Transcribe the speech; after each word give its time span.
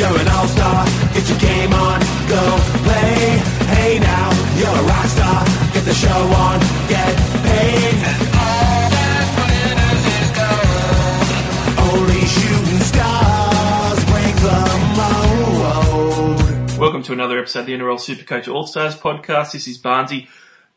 you're 0.00 0.18
an 0.18 0.28
all-star. 0.28 0.86
Get 1.12 1.28
your 1.28 1.38
game 1.38 1.74
on, 1.74 2.00
go 2.26 2.40
play. 2.88 3.36
Hey 3.68 3.98
now, 3.98 4.32
you're 4.56 4.72
a 4.72 4.82
rock 4.88 5.06
star. 5.06 5.44
Get 5.74 5.84
the 5.84 5.92
show 5.92 6.20
on, 6.40 6.58
get 6.88 7.16
paid. 7.44 8.00
And 8.08 8.22
all 8.32 8.88
that 8.96 9.26
glitters 9.36 10.04
is 10.16 10.30
gold. 10.40 11.92
Only 11.92 12.22
shooting 12.24 12.80
stars 12.80 14.00
break 14.08 14.36
the 14.40 14.60
mold. 14.96 16.80
Welcome 16.80 17.02
to 17.02 17.12
another 17.12 17.38
episode 17.38 17.60
of 17.60 17.66
the 17.66 17.74
NRL 17.74 18.00
Supercoach 18.00 18.50
All 18.50 18.66
Stars 18.66 18.96
podcast. 18.96 19.52
This 19.52 19.68
is 19.68 19.78
Barnsey 19.78 20.28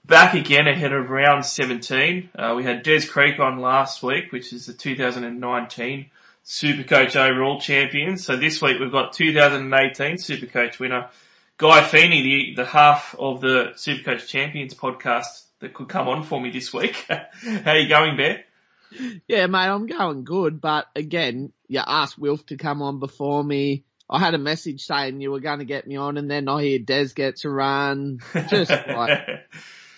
back 0.05 0.33
again 0.33 0.67
ahead 0.67 0.91
of 0.91 1.09
round 1.09 1.45
17. 1.45 2.29
Uh, 2.35 2.53
we 2.57 2.65
had 2.65 2.83
Des 2.83 3.07
Creek 3.07 3.39
on 3.39 3.59
last 3.59 4.03
week, 4.03 4.33
which 4.33 4.51
is 4.51 4.65
the 4.65 4.73
2019 4.73 6.09
Supercoach 6.45 7.15
overall 7.15 7.59
champion. 7.59 8.17
So 8.17 8.35
this 8.35 8.61
week 8.61 8.79
we've 8.79 8.91
got 8.91 9.13
2018 9.13 10.15
Supercoach 10.17 10.79
winner 10.79 11.09
Guy 11.57 11.83
Feeney, 11.83 12.21
the, 12.21 12.63
the 12.63 12.65
half 12.65 13.15
of 13.17 13.39
the 13.39 13.71
Supercoach 13.75 14.27
Champions 14.27 14.73
podcast 14.73 15.45
that 15.59 15.73
could 15.73 15.87
come 15.87 16.07
on 16.07 16.23
for 16.23 16.41
me 16.41 16.49
this 16.49 16.73
week. 16.73 17.07
How 17.63 17.73
you 17.73 17.87
going, 17.87 18.17
Bear? 18.17 18.43
Yeah, 19.27 19.47
mate, 19.47 19.67
I'm 19.67 19.87
going 19.87 20.23
good, 20.23 20.59
but 20.59 20.87
again, 20.95 21.53
you 21.67 21.79
asked 21.85 22.17
Wilf 22.17 22.45
to 22.47 22.57
come 22.57 22.81
on 22.81 22.99
before 22.99 23.43
me. 23.43 23.85
I 24.09 24.19
had 24.19 24.33
a 24.33 24.39
message 24.39 24.85
saying 24.85 25.21
you 25.21 25.31
were 25.31 25.39
going 25.39 25.59
to 25.59 25.65
get 25.65 25.87
me 25.87 25.95
on, 25.95 26.17
and 26.17 26.29
then 26.29 26.47
I 26.47 26.61
hear 26.61 26.79
Des 26.79 27.09
gets 27.15 27.45
a 27.45 27.49
run. 27.49 28.19
Just 28.49 28.71
like 28.71 29.27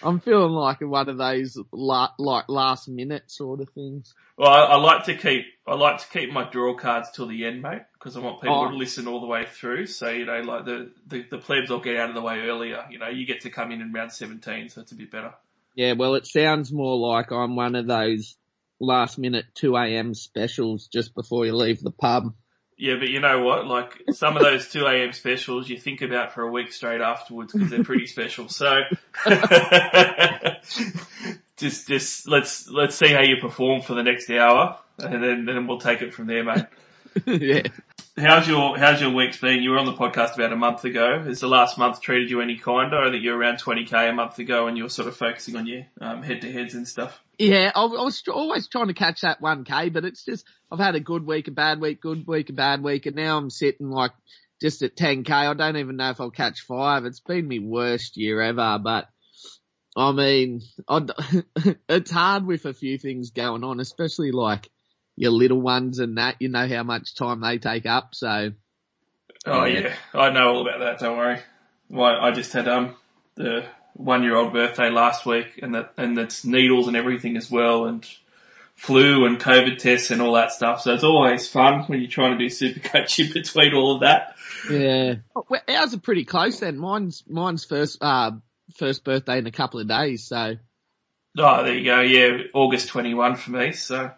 I'm 0.05 0.19
feeling 0.19 0.51
like 0.51 0.81
one 0.81 1.09
of 1.09 1.17
those 1.17 1.57
la- 1.71 2.13
like 2.19 2.47
last 2.47 2.87
minute 2.87 3.23
sort 3.31 3.59
of 3.61 3.69
things. 3.69 4.13
Well, 4.37 4.49
I, 4.49 4.59
I, 4.61 4.75
like 4.75 5.05
to 5.05 5.15
keep 5.15 5.45
I 5.67 5.75
like 5.75 5.99
to 5.99 6.07
keep 6.07 6.31
my 6.31 6.49
draw 6.49 6.75
cards 6.75 7.09
till 7.11 7.27
the 7.27 7.45
end, 7.45 7.61
mate, 7.61 7.81
because 7.93 8.15
I 8.15 8.19
want 8.19 8.41
people 8.41 8.65
Oh. 8.65 8.69
to 8.69 8.75
listen 8.75 9.07
all 9.07 9.19
the 9.21 9.27
way 9.27 9.45
through. 9.45 9.87
So 9.87 10.09
you 10.09 10.25
know, 10.25 10.41
like 10.41 10.65
the, 10.65 10.91
the 11.07 11.25
the 11.31 11.37
plebs 11.39 11.69
will 11.69 11.79
get 11.79 11.97
out 11.97 12.09
of 12.09 12.15
the 12.15 12.21
way 12.21 12.41
earlier. 12.41 12.85
You 12.89 12.99
know, 12.99 13.09
you 13.09 13.25
get 13.25 13.41
to 13.41 13.49
come 13.49 13.71
in 13.71 13.81
in 13.81 13.91
round 13.91 14.11
seventeen, 14.11 14.69
so 14.69 14.81
it's 14.81 14.91
a 14.91 14.95
bit 14.95 15.11
better. 15.11 15.33
Yeah, 15.75 15.93
well, 15.93 16.15
it 16.15 16.25
sounds 16.25 16.71
more 16.71 16.97
like 16.97 17.31
I'm 17.31 17.55
one 17.55 17.75
of 17.75 17.87
those 17.87 18.37
last 18.79 19.17
minute 19.17 19.45
2 19.55 19.75
a.m. 19.75 20.13
specials 20.13 20.87
just 20.87 21.13
before 21.15 21.45
you 21.45 21.55
leave 21.55 21.81
the 21.81 21.91
pub. 21.91 22.33
Yeah, 22.77 22.95
but 22.99 23.07
you 23.07 23.21
know 23.21 23.41
what? 23.41 23.67
Like 23.67 24.03
some 24.11 24.35
of 24.35 24.43
those 24.43 24.69
two 24.69 24.85
a.m. 24.85 25.13
specials, 25.13 25.69
you 25.69 25.77
think 25.77 26.01
about 26.01 26.33
for 26.33 26.41
a 26.41 26.51
week 26.51 26.73
straight 26.73 26.99
afterwards 27.01 27.53
because 27.53 27.69
they're 27.69 27.83
pretty 27.85 28.07
special. 28.07 28.49
So 28.49 28.81
just 31.57 31.87
just 31.87 32.27
let's 32.27 32.69
let's 32.69 32.95
see 32.95 33.13
how 33.13 33.21
you 33.21 33.37
perform 33.37 33.81
for 33.81 33.93
the 33.93 34.03
next 34.03 34.29
hour, 34.29 34.77
and 34.99 35.23
then 35.23 35.45
then 35.45 35.67
we'll 35.67 35.79
take 35.79 36.01
it 36.01 36.13
from 36.13 36.27
there, 36.27 36.43
mate. 36.43 36.65
yeah. 37.25 37.61
How's 38.17 38.47
your 38.47 38.77
How's 38.77 38.99
your 39.01 39.11
week's 39.11 39.37
been? 39.37 39.63
You 39.63 39.71
were 39.71 39.79
on 39.79 39.85
the 39.85 39.93
podcast 39.93 40.35
about 40.35 40.51
a 40.51 40.57
month 40.57 40.83
ago. 40.83 41.21
Has 41.23 41.39
the 41.39 41.47
last 41.47 41.77
month 41.77 42.01
treated 42.01 42.29
you 42.29 42.41
any 42.41 42.57
kinder? 42.57 42.97
I 42.97 43.09
think 43.09 43.23
you 43.23 43.31
were 43.31 43.37
around 43.37 43.57
20k 43.57 44.09
a 44.09 44.13
month 44.13 44.39
ago, 44.39 44.67
and 44.67 44.77
you 44.77 44.83
were 44.83 44.89
sort 44.89 45.07
of 45.07 45.15
focusing 45.15 45.55
on 45.55 45.65
your 45.65 45.85
um, 46.01 46.23
head-to-heads 46.23 46.75
and 46.75 46.87
stuff. 46.87 47.21
Yeah, 47.37 47.71
I, 47.75 47.81
I 47.81 47.85
was 48.03 48.23
always 48.31 48.67
trying 48.67 48.87
to 48.87 48.93
catch 48.93 49.21
that 49.21 49.41
1k, 49.41 49.91
but 49.93 50.05
it's 50.05 50.23
just, 50.23 50.45
I've 50.71 50.79
had 50.79 50.95
a 50.95 50.99
good 50.99 51.25
week, 51.25 51.47
a 51.47 51.51
bad 51.51 51.81
week, 51.81 52.01
good 52.01 52.25
week, 52.27 52.49
a 52.49 52.53
bad 52.53 52.81
week, 52.83 53.05
and 53.05 53.15
now 53.15 53.37
I'm 53.37 53.49
sitting 53.49 53.89
like 53.89 54.11
just 54.61 54.81
at 54.83 54.95
10k. 54.95 55.29
I 55.29 55.53
don't 55.53 55.77
even 55.77 55.97
know 55.97 56.09
if 56.11 56.21
I'll 56.21 56.31
catch 56.31 56.61
five. 56.61 57.05
It's 57.05 57.19
been 57.19 57.47
my 57.47 57.59
worst 57.61 58.17
year 58.17 58.41
ever, 58.41 58.79
but 58.81 59.07
I 59.97 60.11
mean, 60.11 60.61
I 60.87 60.99
d 60.99 61.13
it's 61.89 62.11
hard 62.11 62.45
with 62.45 62.65
a 62.65 62.73
few 62.73 62.97
things 62.97 63.31
going 63.31 63.63
on, 63.63 63.79
especially 63.79 64.31
like 64.31 64.69
your 65.15 65.31
little 65.31 65.61
ones 65.61 65.99
and 65.99 66.17
that, 66.17 66.35
you 66.39 66.49
know 66.49 66.67
how 66.67 66.83
much 66.83 67.15
time 67.15 67.41
they 67.41 67.57
take 67.57 67.85
up, 67.85 68.09
so. 68.13 68.51
Oh 69.45 69.65
Yeah. 69.65 69.79
yeah, 69.79 69.95
I 70.13 70.29
know 70.31 70.49
all 70.49 70.61
about 70.67 70.79
that. 70.79 70.99
Don't 70.99 71.17
worry. 71.17 71.39
Well, 71.89 72.19
I 72.19 72.31
just 72.31 72.51
had 72.53 72.67
um 72.67 72.95
the 73.35 73.65
one-year-old 73.95 74.53
birthday 74.53 74.89
last 74.89 75.25
week, 75.25 75.59
and 75.61 75.73
that 75.75 75.93
and 75.97 76.17
that's 76.17 76.45
needles 76.45 76.87
and 76.87 76.97
everything 76.97 77.37
as 77.37 77.49
well, 77.49 77.85
and 77.85 78.05
flu 78.75 79.25
and 79.25 79.39
COVID 79.39 79.77
tests 79.77 80.11
and 80.11 80.21
all 80.21 80.33
that 80.33 80.51
stuff. 80.51 80.81
So 80.81 80.93
it's 80.93 81.03
always 81.03 81.47
fun 81.47 81.83
when 81.83 82.01
you're 82.01 82.09
trying 82.09 82.37
to 82.37 82.43
do 82.43 82.49
super 82.49 82.79
coaching 82.89 83.31
between 83.31 83.73
all 83.73 83.95
of 83.95 84.01
that. 84.01 84.35
Yeah. 84.69 85.15
Well, 85.33 85.61
ours 85.67 85.93
are 85.93 85.99
pretty 85.99 86.25
close 86.25 86.59
then. 86.59 86.77
Mine's, 86.77 87.23
mine's 87.27 87.63
first, 87.63 87.97
uh, 88.01 88.31
first 88.75 89.03
birthday 89.03 89.37
in 89.37 89.47
a 89.47 89.51
couple 89.51 89.79
of 89.79 89.87
days, 89.87 90.25
so. 90.25 90.55
Oh, 91.37 91.63
there 91.63 91.75
you 91.75 91.85
go. 91.85 92.01
Yeah, 92.01 92.43
August 92.53 92.89
21 92.89 93.35
for 93.35 93.51
me. 93.51 93.71
So 93.73 94.11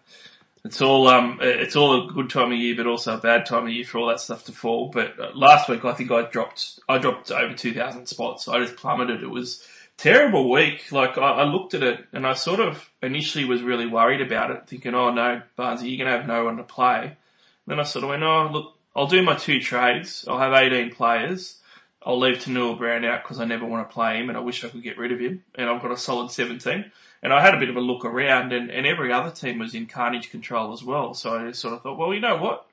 it's 0.68 0.82
all 0.82 1.08
um, 1.08 1.40
it's 1.42 1.76
all 1.76 2.10
a 2.10 2.14
good 2.14 2.30
time 2.30 2.52
of 2.52 2.58
year, 2.58 2.76
but 2.76 2.88
also 2.88 3.16
a 3.16 3.20
bad 3.20 3.46
time 3.46 3.64
of 3.64 3.72
year 3.72 3.86
for 3.86 4.00
all 4.00 4.08
that 4.08 4.20
stuff 4.20 4.46
to 4.46 4.52
fall. 4.52 4.92
But 4.94 5.20
uh, 5.20 5.32
last 5.34 5.70
week, 5.70 5.86
I 5.86 5.94
think 5.94 6.12
I 6.12 6.24
dropped, 6.24 6.80
I 6.90 6.98
dropped 6.98 7.32
over 7.32 7.54
2,000 7.54 8.06
spots. 8.06 8.48
I 8.48 8.60
just 8.60 8.76
plummeted. 8.76 9.24
It 9.24 9.30
was 9.30 9.66
a 9.66 9.77
terrible 9.98 10.50
week. 10.50 10.92
Like 10.92 11.18
I, 11.18 11.22
I 11.22 11.44
looked 11.44 11.74
at 11.74 11.84
it 11.84 12.06
and 12.14 12.26
I 12.26 12.34
sort 12.34 12.60
of 12.60 12.90
initially 13.02 13.46
was 13.46 13.62
really 13.62 13.88
worried 13.88 14.22
about 14.22 14.52
it, 14.52 14.68
thinking, 14.68 14.94
oh 14.94 15.12
no, 15.12 15.42
Barnesy, 15.58 15.90
you're 15.90 16.06
going 16.06 16.12
to 16.12 16.18
have 16.18 16.28
no 16.28 16.46
one 16.46 16.58
to 16.58 16.64
play. 16.64 17.18
then 17.66 17.80
I 17.80 17.84
sort 17.84 18.04
of 18.04 18.10
went, 18.10 18.24
oh 18.24 18.50
look, 18.52 18.76
I'll 18.96 19.08
do 19.08 19.22
my 19.22 19.36
two 19.36 19.60
trades. 19.60 20.26
I'll 20.28 20.40
have 20.40 20.54
18 20.54 20.92
players. 20.92 21.60
I'll 22.04 22.20
leave 22.20 22.38
Taunoa-Brown 22.38 23.04
out 23.04 23.24
because 23.24 23.40
I 23.40 23.46
never 23.46 23.66
want 23.66 23.88
to 23.88 23.94
play 23.94 24.18
him 24.18 24.30
and 24.30 24.38
I 24.38 24.42
wish 24.42 24.64
I 24.64 24.70
could 24.70 24.84
get 24.84 24.98
rid 24.98 25.12
of 25.12 25.20
him. 25.20 25.44
And 25.56 25.70
I've 25.70 25.82
got 25.82 25.92
a 25.92 25.98
solid 25.98 26.32
17. 26.32 26.92
And 27.22 27.34
I 27.34 27.42
had 27.42 27.54
a 27.54 27.60
bit 27.60 27.70
of 27.70 27.76
a 27.76 27.82
look 27.82 28.06
around 28.06 28.54
and, 28.54 28.70
and 28.70 28.86
every 28.86 29.12
other 29.12 29.32
team 29.32 29.60
was 29.60 29.76
in 29.76 29.88
carnage 29.88 30.30
control 30.30 30.72
as 30.72 30.84
well. 30.84 31.14
So 31.14 31.48
I 31.48 31.52
sort 31.52 31.74
of 31.74 31.82
thought, 31.82 31.98
well, 31.98 32.14
you 32.14 32.22
know 32.22 32.38
what? 32.38 32.66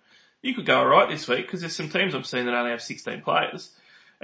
You 0.42 0.54
could 0.54 0.66
go 0.66 0.78
alright 0.78 1.08
this 1.08 1.26
week 1.26 1.46
because 1.46 1.60
there's 1.60 1.74
some 1.74 1.88
teams 1.88 2.14
I'm 2.14 2.22
seeing 2.22 2.44
that 2.44 2.54
only 2.54 2.70
have 2.70 2.82
16 2.82 3.22
players. 3.22 3.70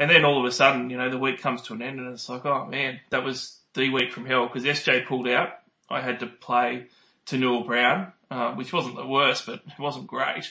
And 0.00 0.10
then 0.10 0.24
all 0.24 0.40
of 0.40 0.46
a 0.46 0.50
sudden, 0.50 0.88
you 0.88 0.96
know, 0.96 1.10
the 1.10 1.18
week 1.18 1.42
comes 1.42 1.60
to 1.62 1.74
an 1.74 1.82
end 1.82 2.00
and 2.00 2.08
it's 2.08 2.26
like, 2.26 2.46
oh 2.46 2.64
man, 2.64 3.00
that 3.10 3.22
was 3.22 3.58
the 3.74 3.90
week 3.90 4.12
from 4.12 4.24
hell 4.24 4.46
because 4.46 4.64
SJ 4.64 5.06
pulled 5.06 5.28
out. 5.28 5.50
I 5.90 6.00
had 6.00 6.20
to 6.20 6.26
play 6.26 6.86
Taunoa-Brown, 7.26 8.12
uh, 8.30 8.54
which 8.54 8.72
wasn't 8.72 8.96
the 8.96 9.06
worst, 9.06 9.44
but 9.44 9.56
it 9.56 9.78
wasn't 9.78 10.06
great. 10.06 10.50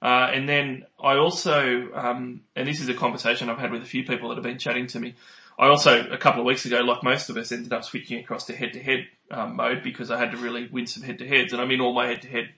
Uh, 0.00 0.30
and 0.32 0.48
then 0.48 0.86
I 1.02 1.16
also, 1.16 1.88
um, 1.92 2.42
and 2.54 2.68
this 2.68 2.80
is 2.80 2.88
a 2.88 2.94
conversation 2.94 3.50
I've 3.50 3.58
had 3.58 3.72
with 3.72 3.82
a 3.82 3.86
few 3.86 4.04
people 4.04 4.28
that 4.28 4.36
have 4.36 4.44
been 4.44 4.58
chatting 4.58 4.86
to 4.88 5.00
me. 5.00 5.16
I 5.58 5.66
also, 5.66 6.06
a 6.08 6.16
couple 6.16 6.42
of 6.42 6.46
weeks 6.46 6.64
ago, 6.64 6.78
like 6.78 7.02
most 7.02 7.30
of 7.30 7.36
us, 7.36 7.50
ended 7.50 7.72
up 7.72 7.82
switching 7.82 8.20
across 8.20 8.46
to 8.46 8.54
head-to-head 8.54 9.08
um, 9.32 9.56
mode 9.56 9.82
because 9.82 10.12
I 10.12 10.20
had 10.20 10.30
to 10.30 10.36
really 10.36 10.68
win 10.68 10.86
some 10.86 11.02
head-to-heads, 11.02 11.52
and 11.52 11.60
I'm 11.60 11.70
in 11.72 11.80
all 11.80 11.94
my 11.94 12.06
head-to-head 12.06 12.50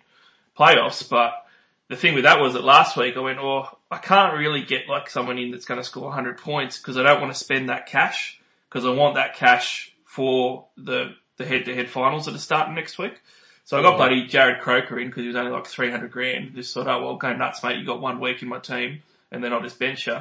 playoffs. 0.58 1.08
But 1.08 1.45
the 1.88 1.96
thing 1.96 2.14
with 2.14 2.24
that 2.24 2.40
was 2.40 2.54
that 2.54 2.64
last 2.64 2.96
week 2.96 3.16
I 3.16 3.20
went, 3.20 3.38
oh, 3.38 3.68
I 3.90 3.98
can't 3.98 4.36
really 4.36 4.62
get 4.62 4.88
like 4.88 5.08
someone 5.08 5.38
in 5.38 5.52
that's 5.52 5.64
going 5.64 5.80
to 5.80 5.84
score 5.84 6.04
100 6.04 6.38
points 6.38 6.78
because 6.78 6.96
I 6.96 7.02
don't 7.02 7.20
want 7.20 7.32
to 7.32 7.38
spend 7.38 7.68
that 7.68 7.86
cash 7.86 8.40
because 8.68 8.84
I 8.84 8.90
want 8.90 9.14
that 9.14 9.36
cash 9.36 9.92
for 10.04 10.66
the 10.76 11.14
the 11.36 11.44
head-to-head 11.44 11.90
finals 11.90 12.24
that 12.24 12.34
are 12.34 12.38
starting 12.38 12.74
next 12.74 12.98
week. 12.98 13.20
So 13.64 13.78
I 13.78 13.82
got 13.82 13.94
mm. 13.94 13.96
bloody 13.98 14.26
Jarrod 14.26 14.60
Croker 14.60 14.98
in 14.98 15.08
because 15.08 15.22
he 15.22 15.26
was 15.26 15.36
only 15.36 15.50
like 15.50 15.66
300 15.66 16.10
grand. 16.10 16.54
Just 16.54 16.72
thought, 16.72 16.86
oh 16.86 17.02
well, 17.02 17.16
go 17.16 17.34
nuts, 17.34 17.62
mate. 17.62 17.78
You 17.78 17.84
got 17.84 18.00
one 18.00 18.20
week 18.20 18.40
in 18.40 18.48
my 18.48 18.58
team, 18.58 19.02
and 19.30 19.44
then 19.44 19.52
I'll 19.52 19.62
just 19.62 19.78
bench 19.78 20.06
you. 20.06 20.18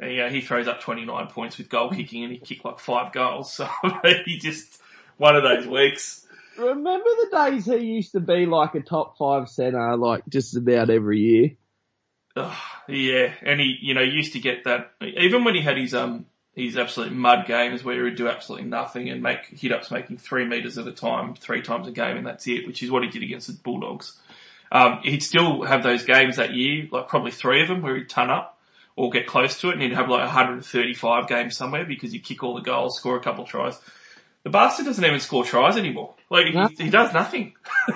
And 0.00 0.12
yeah, 0.12 0.28
he 0.28 0.40
throws 0.40 0.68
up 0.68 0.80
29 0.80 1.28
points 1.28 1.58
with 1.58 1.68
goal 1.68 1.90
kicking, 1.90 2.24
and 2.24 2.32
he 2.32 2.38
kicked 2.38 2.64
like 2.64 2.78
five 2.78 3.12
goals. 3.12 3.52
So 3.60 3.68
he 4.24 4.38
just 4.38 4.80
one 5.16 5.36
of 5.36 5.42
those 5.42 5.66
weeks. 5.66 6.26
Remember 6.58 7.08
the 7.08 7.50
days 7.50 7.66
he 7.66 7.76
used 7.76 8.12
to 8.12 8.20
be 8.20 8.46
like 8.46 8.74
a 8.74 8.80
top 8.80 9.16
five 9.16 9.48
centre, 9.48 9.96
like 9.96 10.24
just 10.28 10.56
about 10.56 10.90
every 10.90 11.20
year? 11.20 11.50
Yeah, 12.88 13.32
and 13.42 13.60
he, 13.60 13.76
you 13.80 13.94
know, 13.94 14.02
used 14.02 14.32
to 14.32 14.40
get 14.40 14.64
that 14.64 14.92
even 15.00 15.44
when 15.44 15.54
he 15.54 15.60
had 15.60 15.76
his 15.76 15.94
um 15.94 16.26
his 16.54 16.76
absolute 16.76 17.12
mud 17.12 17.46
games 17.46 17.84
where 17.84 17.94
he 17.94 18.02
would 18.02 18.16
do 18.16 18.28
absolutely 18.28 18.66
nothing 18.66 19.08
and 19.08 19.22
make 19.22 19.46
hit 19.46 19.72
ups 19.72 19.90
making 19.90 20.18
three 20.18 20.44
meters 20.44 20.76
at 20.78 20.86
a 20.86 20.92
time, 20.92 21.34
three 21.34 21.62
times 21.62 21.86
a 21.86 21.92
game, 21.92 22.16
and 22.16 22.26
that's 22.26 22.46
it, 22.48 22.66
which 22.66 22.82
is 22.82 22.90
what 22.90 23.04
he 23.04 23.08
did 23.08 23.22
against 23.22 23.46
the 23.46 23.52
Bulldogs. 23.52 24.18
Um, 24.72 25.00
he'd 25.02 25.22
still 25.22 25.62
have 25.62 25.82
those 25.82 26.04
games 26.04 26.36
that 26.36 26.54
year, 26.54 26.88
like 26.90 27.08
probably 27.08 27.30
three 27.30 27.62
of 27.62 27.68
them, 27.68 27.80
where 27.80 27.96
he'd 27.96 28.08
ton 28.08 28.30
up 28.30 28.58
or 28.96 29.10
get 29.10 29.26
close 29.26 29.60
to 29.60 29.68
it, 29.68 29.74
and 29.74 29.82
he'd 29.82 29.92
have 29.92 30.08
like 30.08 30.20
135 30.20 31.28
games 31.28 31.56
somewhere 31.56 31.84
because 31.84 32.12
he'd 32.12 32.24
kick 32.24 32.42
all 32.42 32.54
the 32.54 32.60
goals, 32.60 32.96
score 32.96 33.16
a 33.16 33.20
couple 33.20 33.44
of 33.44 33.50
tries. 33.50 33.78
The 34.44 34.50
bastard 34.50 34.86
doesn't 34.86 35.04
even 35.04 35.20
score 35.20 35.44
tries 35.44 35.76
anymore. 35.76 36.14
Like 36.30 36.46
he, 36.46 36.84
he 36.84 36.90
does 36.90 37.12
nothing. 37.12 37.54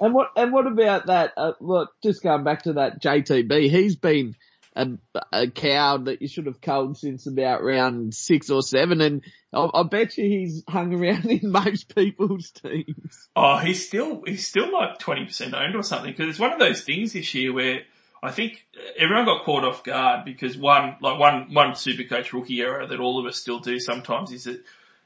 And 0.00 0.14
what 0.14 0.30
and 0.36 0.52
what 0.52 0.66
about 0.66 1.06
that? 1.06 1.32
Uh, 1.36 1.52
look, 1.60 1.90
just 2.02 2.22
going 2.22 2.44
back 2.44 2.62
to 2.62 2.74
that 2.74 3.02
JTB, 3.02 3.70
he's 3.70 3.96
been 3.96 4.36
a, 4.76 4.90
a 5.32 5.50
cow 5.50 5.98
that 5.98 6.22
you 6.22 6.28
should 6.28 6.46
have 6.46 6.60
culled 6.60 6.96
since 6.96 7.26
about 7.26 7.64
round 7.64 8.14
six 8.14 8.48
or 8.50 8.62
seven, 8.62 9.00
and 9.00 9.24
I, 9.52 9.68
I 9.74 9.82
bet 9.82 10.16
you 10.16 10.24
he's 10.24 10.62
hung 10.68 10.94
around 10.94 11.26
in 11.30 11.50
most 11.50 11.94
people's 11.94 12.50
teams. 12.50 13.28
Oh, 13.34 13.58
he's 13.58 13.86
still 13.86 14.22
he's 14.24 14.46
still 14.46 14.72
like 14.72 14.98
twenty 14.98 15.26
percent 15.26 15.54
owned 15.54 15.74
or 15.74 15.82
something 15.82 16.12
because 16.12 16.28
it's 16.28 16.38
one 16.38 16.52
of 16.52 16.60
those 16.60 16.82
things 16.82 17.12
this 17.12 17.34
year 17.34 17.52
where 17.52 17.80
I 18.22 18.30
think 18.30 18.66
everyone 18.96 19.24
got 19.24 19.44
caught 19.44 19.64
off 19.64 19.82
guard 19.82 20.24
because 20.24 20.56
one 20.56 20.96
like 21.00 21.18
one 21.18 21.52
one 21.52 21.74
super 21.74 22.04
coach 22.04 22.32
rookie 22.32 22.60
error 22.60 22.86
that 22.86 23.00
all 23.00 23.18
of 23.18 23.26
us 23.26 23.36
still 23.36 23.58
do 23.58 23.80
sometimes 23.80 24.30
is 24.30 24.44
that 24.44 24.62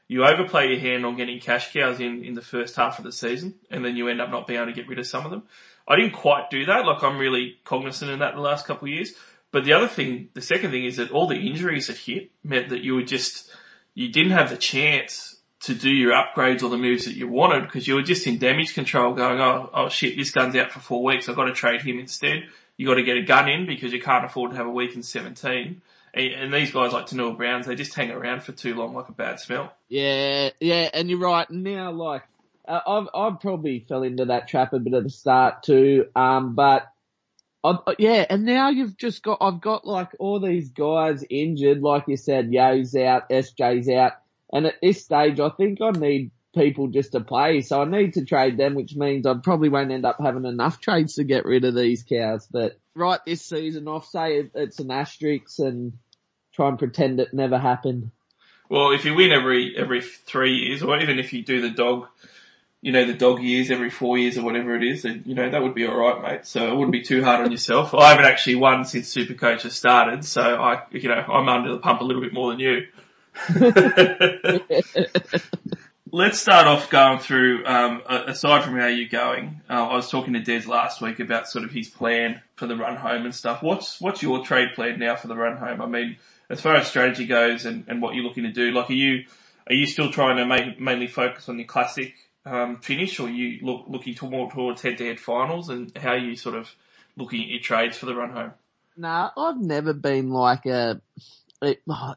you 0.07 0.25
overplay 0.25 0.69
your 0.69 0.79
hand 0.79 1.05
on 1.05 1.15
getting 1.15 1.39
cash 1.39 1.73
cows 1.73 1.99
in 1.99 2.23
in 2.23 2.33
the 2.33 2.41
first 2.41 2.75
half 2.75 2.99
of 2.99 3.05
the 3.05 3.11
season 3.11 3.55
and 3.71 3.83
then 3.83 3.95
you 3.95 4.07
end 4.07 4.21
up 4.21 4.29
not 4.29 4.47
being 4.47 4.59
able 4.59 4.71
to 4.71 4.75
get 4.75 4.87
rid 4.87 4.99
of 4.99 5.07
some 5.07 5.25
of 5.25 5.31
them. 5.31 5.43
I 5.87 5.95
didn't 5.95 6.13
quite 6.13 6.49
do 6.49 6.65
that. 6.65 6.85
Like 6.85 7.03
I'm 7.03 7.17
really 7.17 7.57
cognizant 7.63 8.11
of 8.11 8.19
that 8.19 8.35
the 8.35 8.41
last 8.41 8.65
couple 8.65 8.87
of 8.87 8.93
years. 8.93 9.13
But 9.51 9.65
the 9.65 9.73
other 9.73 9.87
thing, 9.87 10.29
the 10.33 10.41
second 10.41 10.71
thing 10.71 10.85
is 10.85 10.97
that 10.97 11.11
all 11.11 11.27
the 11.27 11.35
injuries 11.35 11.87
that 11.87 11.97
hit 11.97 12.31
meant 12.43 12.69
that 12.69 12.81
you 12.81 12.95
were 12.95 13.03
just, 13.03 13.51
you 13.93 14.11
didn't 14.11 14.31
have 14.31 14.49
the 14.49 14.57
chance 14.57 15.37
to 15.61 15.75
do 15.75 15.89
your 15.89 16.11
upgrades 16.11 16.63
or 16.63 16.69
the 16.69 16.77
moves 16.77 17.05
that 17.05 17.15
you 17.15 17.27
wanted 17.27 17.61
because 17.61 17.87
you 17.87 17.95
were 17.95 18.01
just 18.01 18.25
in 18.25 18.37
damage 18.37 18.73
control 18.73 19.13
going, 19.13 19.39
oh, 19.39 19.69
oh 19.73 19.89
shit, 19.89 20.17
this 20.17 20.31
gun's 20.31 20.55
out 20.55 20.71
for 20.71 20.79
four 20.79 21.03
weeks. 21.03 21.29
I've 21.29 21.35
got 21.35 21.45
to 21.45 21.53
trade 21.53 21.83
him 21.83 21.99
instead. 21.99 22.45
You 22.77 22.87
got 22.87 22.95
to 22.95 23.03
get 23.03 23.17
a 23.17 23.21
gun 23.21 23.47
in 23.47 23.67
because 23.67 23.93
you 23.93 24.01
can't 24.01 24.25
afford 24.25 24.51
to 24.51 24.57
have 24.57 24.65
a 24.65 24.71
week 24.71 24.95
in 24.95 25.03
17. 25.03 25.81
And 26.15 26.53
these 26.53 26.71
guys 26.71 26.93
like 26.93 27.07
Taunoa-Browns, 27.07 27.65
they 27.65 27.75
just 27.75 27.95
hang 27.95 28.11
around 28.11 28.43
for 28.43 28.51
too 28.51 28.75
long 28.75 28.93
like 28.93 29.09
a 29.09 29.13
bad 29.13 29.39
smell. 29.39 29.73
Yeah, 29.89 30.51
yeah, 30.59 30.89
and 30.93 31.09
you're 31.09 31.19
right. 31.19 31.49
Now, 31.49 31.91
like, 31.91 32.21
uh, 32.67 32.79
I've, 32.85 33.07
I've 33.15 33.39
probably 33.39 33.79
fell 33.79 34.03
into 34.03 34.25
that 34.25 34.47
trap 34.47 34.73
a 34.73 34.79
bit 34.79 34.93
at 34.93 35.03
the 35.03 35.09
start 35.09 35.63
too. 35.63 36.05
Um, 36.15 36.53
but 36.53 36.85
I've, 37.63 37.77
yeah, 37.97 38.25
and 38.29 38.45
now 38.45 38.69
you've 38.69 38.95
just 38.95 39.23
got, 39.23 39.39
I've 39.41 39.59
got 39.59 39.87
like 39.87 40.09
all 40.19 40.39
these 40.39 40.69
guys 40.69 41.23
injured, 41.27 41.81
like 41.81 42.03
you 42.07 42.17
said, 42.17 42.53
Yeo's 42.53 42.95
out, 42.95 43.29
SJ's 43.29 43.89
out. 43.89 44.13
And 44.51 44.67
at 44.67 44.75
this 44.83 45.03
stage, 45.03 45.39
I 45.39 45.49
think 45.49 45.81
I 45.81 45.89
need 45.91 46.29
people 46.55 46.89
just 46.89 47.13
to 47.13 47.21
play. 47.21 47.61
So 47.61 47.81
I 47.81 47.85
need 47.85 48.13
to 48.13 48.25
trade 48.25 48.57
them, 48.57 48.75
which 48.75 48.95
means 48.95 49.25
I 49.25 49.33
probably 49.35 49.69
won't 49.69 49.91
end 49.91 50.05
up 50.05 50.17
having 50.21 50.45
enough 50.45 50.79
trades 50.79 51.15
to 51.15 51.23
get 51.23 51.45
rid 51.45 51.65
of 51.65 51.75
these 51.75 52.03
cows. 52.03 52.47
But 52.51 52.77
right 52.95 53.19
this 53.25 53.41
season 53.41 53.87
off, 53.87 54.07
say 54.07 54.49
it's 54.53 54.79
an 54.79 54.91
asterisk 54.91 55.57
and 55.59 55.93
try 56.53 56.69
and 56.69 56.79
pretend 56.79 57.19
it 57.19 57.33
never 57.33 57.57
happened. 57.57 58.11
Well, 58.69 58.91
if 58.91 59.05
you 59.05 59.13
win 59.13 59.31
every 59.31 59.75
every 59.77 60.01
three 60.01 60.55
years, 60.55 60.81
or 60.81 60.97
even 60.99 61.19
if 61.19 61.33
you 61.33 61.43
do 61.43 61.61
the 61.61 61.69
dog, 61.69 62.07
you 62.81 62.91
know, 62.91 63.05
the 63.05 63.13
dog 63.13 63.41
years 63.41 63.69
every 63.69 63.89
four 63.89 64.17
years 64.17 64.37
or 64.37 64.43
whatever 64.43 64.75
it 64.75 64.83
is, 64.83 65.03
then 65.03 65.23
you 65.25 65.35
know 65.35 65.49
that 65.49 65.61
would 65.61 65.75
be 65.75 65.85
all 65.85 65.97
right, 65.97 66.21
mate. 66.21 66.45
So 66.45 66.71
it 66.71 66.75
wouldn't 66.75 66.91
be 66.91 67.03
too 67.03 67.23
hard 67.23 67.45
on 67.45 67.51
yourself. 67.51 67.93
I 67.93 68.09
haven't 68.09 68.25
actually 68.25 68.55
won 68.55 68.85
since 68.85 69.13
Supercoach 69.13 69.61
has 69.61 69.73
started, 69.73 70.25
so 70.25 70.41
I, 70.41 70.83
you 70.91 71.09
know, 71.09 71.15
I'm 71.15 71.49
under 71.49 71.71
the 71.71 71.79
pump 71.79 72.01
a 72.01 72.03
little 72.03 72.21
bit 72.21 72.33
more 72.33 72.51
than 72.51 72.59
you. 72.59 72.87
Let's 76.11 76.39
start 76.39 76.67
off 76.67 76.91
going 76.91 77.17
through, 77.17 77.65
um, 77.65 78.03
aside 78.07 78.63
from 78.63 78.77
how 78.77 78.85
you're 78.85 79.09
going, 79.09 79.61
uh, 79.67 79.87
I 79.87 79.95
was 79.95 80.11
talking 80.11 80.33
to 80.33 80.39
Des 80.39 80.67
last 80.67 81.01
week 81.01 81.19
about 81.19 81.49
sort 81.49 81.65
of 81.65 81.71
his 81.71 81.89
plan 81.89 82.43
for 82.55 82.67
the 82.67 82.75
run 82.75 82.97
home 82.97 83.25
and 83.25 83.33
stuff. 83.33 83.63
What's, 83.63 83.99
what's 83.99 84.21
your 84.21 84.45
trade 84.45 84.75
plan 84.75 84.99
now 84.99 85.15
for 85.15 85.27
the 85.27 85.35
run 85.35 85.57
home? 85.57 85.81
I 85.81 85.87
mean, 85.87 86.17
as 86.49 86.61
far 86.61 86.75
as 86.75 86.87
strategy 86.87 87.25
goes 87.25 87.65
and, 87.65 87.85
and 87.87 88.01
what 88.01 88.15
you're 88.15 88.23
looking 88.23 88.43
to 88.43 88.51
do, 88.51 88.71
like 88.71 88.89
are 88.89 88.93
you, 88.93 89.25
are 89.67 89.73
you 89.73 89.85
still 89.85 90.11
trying 90.11 90.37
to 90.37 90.45
make, 90.45 90.79
mainly 90.79 91.07
focus 91.07 91.49
on 91.49 91.57
your 91.57 91.67
classic, 91.67 92.13
um, 92.45 92.77
finish 92.77 93.19
or 93.19 93.29
you 93.29 93.59
look, 93.65 93.85
looking 93.87 94.15
to 94.15 94.29
more 94.29 94.51
towards 94.51 94.81
head 94.81 94.97
to 94.97 95.05
head 95.05 95.19
finals 95.19 95.69
and 95.69 95.97
how 95.97 96.11
are 96.11 96.17
you 96.17 96.35
sort 96.35 96.55
of 96.55 96.75
looking 97.15 97.41
at 97.41 97.47
your 97.47 97.61
trades 97.61 97.97
for 97.97 98.05
the 98.05 98.15
run 98.15 98.31
home? 98.31 98.51
Nah, 98.97 99.31
I've 99.35 99.59
never 99.59 99.93
been 99.93 100.29
like 100.29 100.65
a, 100.65 101.01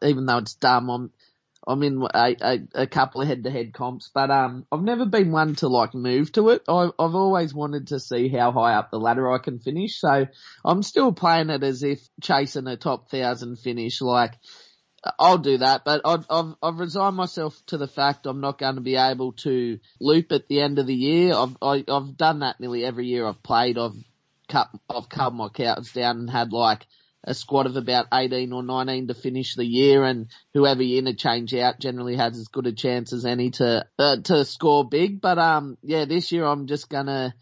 even 0.02 0.26
though 0.26 0.38
it's 0.38 0.54
dumb, 0.54 0.90
I'm 0.90 1.12
I'm 1.66 1.82
in 1.82 2.06
a, 2.14 2.36
a, 2.40 2.58
a 2.74 2.86
couple 2.86 3.20
of 3.20 3.28
head-to-head 3.28 3.74
comps, 3.74 4.10
but 4.14 4.30
um, 4.30 4.66
I've 4.70 4.82
never 4.82 5.04
been 5.04 5.32
one 5.32 5.56
to 5.56 5.68
like 5.68 5.94
move 5.94 6.30
to 6.32 6.50
it. 6.50 6.62
I, 6.68 6.90
I've 6.98 7.14
always 7.14 7.52
wanted 7.52 7.88
to 7.88 8.00
see 8.00 8.28
how 8.28 8.52
high 8.52 8.74
up 8.74 8.90
the 8.90 9.00
ladder 9.00 9.32
I 9.32 9.38
can 9.38 9.58
finish, 9.58 9.98
so 9.98 10.26
I'm 10.64 10.82
still 10.82 11.12
playing 11.12 11.50
it 11.50 11.64
as 11.64 11.82
if 11.82 12.00
chasing 12.22 12.68
a 12.68 12.76
top 12.76 13.10
thousand 13.10 13.58
finish. 13.58 14.00
Like 14.00 14.34
I'll 15.18 15.38
do 15.38 15.58
that, 15.58 15.84
but 15.84 16.02
I've, 16.04 16.26
I've, 16.30 16.54
I've 16.62 16.78
resigned 16.78 17.16
myself 17.16 17.60
to 17.66 17.78
the 17.78 17.88
fact 17.88 18.26
I'm 18.26 18.40
not 18.40 18.58
going 18.58 18.76
to 18.76 18.80
be 18.80 18.96
able 18.96 19.32
to 19.32 19.78
loop 20.00 20.32
at 20.32 20.48
the 20.48 20.60
end 20.60 20.78
of 20.78 20.86
the 20.86 20.94
year. 20.94 21.34
I've 21.34 21.56
I, 21.60 21.76
have 21.78 21.84
i 21.88 21.94
have 21.94 22.16
done 22.16 22.40
that 22.40 22.60
nearly 22.60 22.84
every 22.84 23.06
year 23.06 23.26
I've 23.26 23.42
played. 23.42 23.78
I've 23.78 23.96
cut 24.48 24.68
I've 24.88 25.08
cut 25.08 25.34
my 25.34 25.48
counts 25.48 25.92
down 25.92 26.18
and 26.18 26.30
had 26.30 26.52
like 26.52 26.86
a 27.26 27.34
squad 27.34 27.66
of 27.66 27.76
about 27.76 28.06
18 28.12 28.52
or 28.52 28.62
19 28.62 29.08
to 29.08 29.14
finish 29.14 29.54
the 29.54 29.64
year 29.64 30.04
and 30.04 30.28
whoever 30.54 30.82
you 30.82 30.98
interchange 30.98 31.52
out 31.54 31.80
generally 31.80 32.16
has 32.16 32.38
as 32.38 32.48
good 32.48 32.66
a 32.66 32.72
chance 32.72 33.12
as 33.12 33.26
any 33.26 33.50
to, 33.50 33.84
uh, 33.98 34.16
to 34.18 34.44
score 34.44 34.88
big. 34.88 35.20
But, 35.20 35.38
um, 35.38 35.76
yeah, 35.82 36.04
this 36.04 36.30
year 36.30 36.44
I'm 36.44 36.66
just 36.66 36.88
gonna 36.88 37.34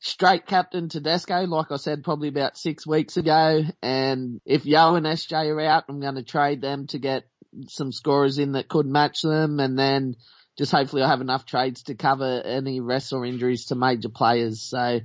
straight 0.00 0.46
captain 0.46 0.88
Tedesco, 0.88 1.46
like 1.46 1.70
I 1.70 1.76
said 1.76 2.02
probably 2.02 2.28
about 2.28 2.56
six 2.56 2.86
weeks 2.86 3.18
ago. 3.18 3.62
And 3.82 4.40
if 4.46 4.64
Yeo 4.64 4.94
and 4.94 5.06
SJ 5.06 5.48
are 5.50 5.60
out, 5.60 5.84
I'm 5.88 6.00
gonna 6.00 6.22
trade 6.22 6.62
them 6.62 6.86
to 6.88 6.98
get 6.98 7.24
some 7.68 7.92
scorers 7.92 8.38
in 8.38 8.52
that 8.52 8.68
could 8.68 8.86
match 8.86 9.22
them 9.22 9.60
and 9.60 9.78
then 9.78 10.16
just 10.56 10.72
hopefully 10.72 11.02
I 11.02 11.08
have 11.08 11.20
enough 11.20 11.46
trades 11.46 11.84
to 11.84 11.94
cover 11.94 12.42
any 12.44 12.80
rest 12.80 13.12
or 13.12 13.24
injuries 13.24 13.66
to 13.66 13.74
major 13.74 14.08
players. 14.08 14.62
So 14.62 15.00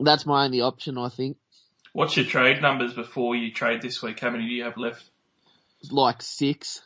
that's 0.00 0.26
my 0.26 0.44
only 0.44 0.60
option, 0.60 0.98
I 0.98 1.08
think. 1.08 1.36
What's 1.98 2.16
your 2.16 2.26
trade 2.26 2.62
numbers 2.62 2.94
before 2.94 3.34
you 3.34 3.50
trade 3.50 3.82
this 3.82 4.00
week? 4.00 4.20
How 4.20 4.30
many 4.30 4.46
do 4.46 4.54
you 4.54 4.62
have 4.62 4.76
left? 4.76 5.06
Like 5.90 6.22
six. 6.22 6.82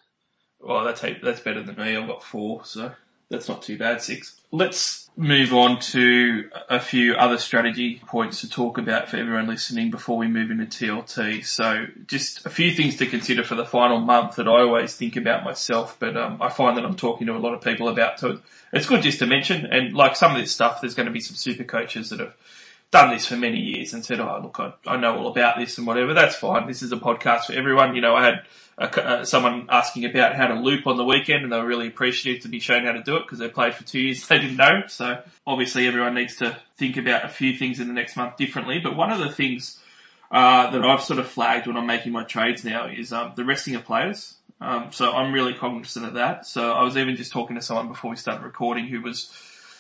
Well, 0.59 0.85
that's 0.85 1.03
that's 1.23 1.41
better 1.41 1.63
than 1.63 1.77
me. 1.77 1.95
I've 1.95 2.09
got 2.09 2.25
four, 2.25 2.65
so 2.65 2.93
that's 3.29 3.47
not 3.47 3.61
too 3.61 3.77
bad. 3.77 4.01
Six. 4.01 4.41
Let's 4.53 5.11
move 5.15 5.53
on 5.53 5.81
to 5.81 6.49
a 6.71 6.81
few 6.81 7.15
other 7.15 7.37
strategy 7.37 8.01
points 8.07 8.41
to 8.41 8.49
talk 8.49 8.79
about 8.79 9.11
for 9.11 9.19
everyone 9.19 9.49
listening 9.49 9.91
before 9.91 10.17
we 10.17 10.29
move 10.29 10.51
into 10.51 10.65
TLT. 10.65 11.45
So 11.45 11.89
just 12.07 12.47
a 12.47 12.51
few 12.51 12.73
things 12.73 12.97
to 12.97 13.07
consider 13.07 13.45
for 13.45 13.55
the 13.55 13.67
final 13.67 14.01
month 14.01 14.37
that 14.37 14.49
I 14.49 14.63
always 14.63 14.97
think 14.97 15.17
about 15.17 15.45
myself, 15.45 15.99
but 15.99 16.17
um, 16.17 16.41
I 16.41 16.49
find 16.49 16.79
that 16.79 16.87
I'm 16.87 16.97
talking 16.97 17.27
to 17.27 17.37
a 17.37 17.39
lot 17.39 17.53
of 17.53 17.61
people 17.61 17.91
about. 17.91 18.19
So 18.19 18.41
it's 18.73 18.87
good 18.87 19.03
just 19.03 19.19
to 19.19 19.27
mention. 19.27 19.67
And 19.67 19.93
like 19.93 20.17
some 20.17 20.35
of 20.35 20.41
this 20.41 20.53
stuff, 20.53 20.81
there's 20.81 20.95
going 20.95 21.05
to 21.05 21.13
be 21.13 21.21
some 21.21 21.37
super 21.37 21.65
coaches 21.65 22.09
that 22.09 22.21
have 22.21 22.35
done 22.93 23.11
this 23.11 23.27
for 23.27 23.37
many 23.37 23.59
years 23.59 23.93
and 23.95 24.05
said, 24.05 24.21
"Oh, 24.21 24.39
look, 24.41 24.61
I, 24.61 24.73
I 24.87 24.97
know 24.97 25.19
all 25.19 25.27
about 25.27 25.59
this 25.59 25.77
and 25.79 25.87
whatever." 25.87 26.15
That's 26.15 26.37
fine. 26.37 26.69
This 26.69 26.83
is 26.83 26.93
a 26.93 26.97
podcast 26.97 27.47
for 27.47 27.55
everyone. 27.55 27.97
You 27.97 28.03
know, 28.03 28.15
I 28.15 28.25
had 28.25 28.43
a, 28.79 29.05
uh, 29.05 29.25
someone 29.25 29.67
asking 29.71 30.05
about 30.05 30.37
how 30.37 30.47
to 30.47 30.55
loop 30.55 30.87
on 30.87 30.99
the 30.99 31.05
weekend, 31.05 31.43
and 31.43 31.53
they 31.53 31.57
were 31.57 31.67
really 31.67 31.89
appreciative 31.89 32.43
to 32.43 32.49
be 32.49 32.61
shown 32.61 32.85
how 32.85 32.93
to 32.93 33.03
do 33.03 33.17
it 33.17 33.23
because 33.23 33.39
they 33.39 33.49
played 33.49 33.75
for 33.75 33.83
two 33.83 33.99
years. 33.99 34.25
They 34.29 34.39
didn't 34.39 34.59
know, 34.59 34.83
so 34.87 35.23
obviously 35.47 35.89
everyone 35.89 36.15
needs 36.15 36.37
to 36.37 36.57
think 36.77 36.97
about 36.97 37.25
a 37.25 37.29
few 37.29 37.57
things 37.57 37.81
in 37.81 37.89
the 37.89 37.95
next 37.95 38.17
month 38.17 38.37
differently. 38.37 38.79
But 38.79 38.95
one 38.95 39.11
of 39.11 39.19
the 39.19 39.31
things 39.31 39.81
uh, 40.31 40.71
that 40.71 40.85
I've 40.85 41.03
sort 41.03 41.19
of 41.19 41.27
flagged 41.27 41.67
when 41.67 41.77
I'm 41.77 41.87
making 41.87 42.13
my 42.13 42.25
trades 42.25 42.63
now 42.65 42.87
is 42.87 43.13
um, 43.13 43.33
the 43.37 43.45
resting 43.45 43.75
of 43.75 43.85
players. 43.85 44.35
Um, 44.61 44.93
so 44.93 45.13
I'm 45.13 45.33
really 45.33 45.55
cognizant 45.55 46.07
of 46.07 46.15
that. 46.15 46.47
So 46.47 46.73
I 46.73 46.85
was 46.85 46.97
even 46.97 47.17
just 47.17 47.33
talking 47.33 47.57
to 47.57 47.63
someone 47.63 47.89
before 47.89 48.11
we 48.11 48.17
started 48.17 48.45
recording 48.45 48.87
who 48.87 49.01
was 49.01 49.33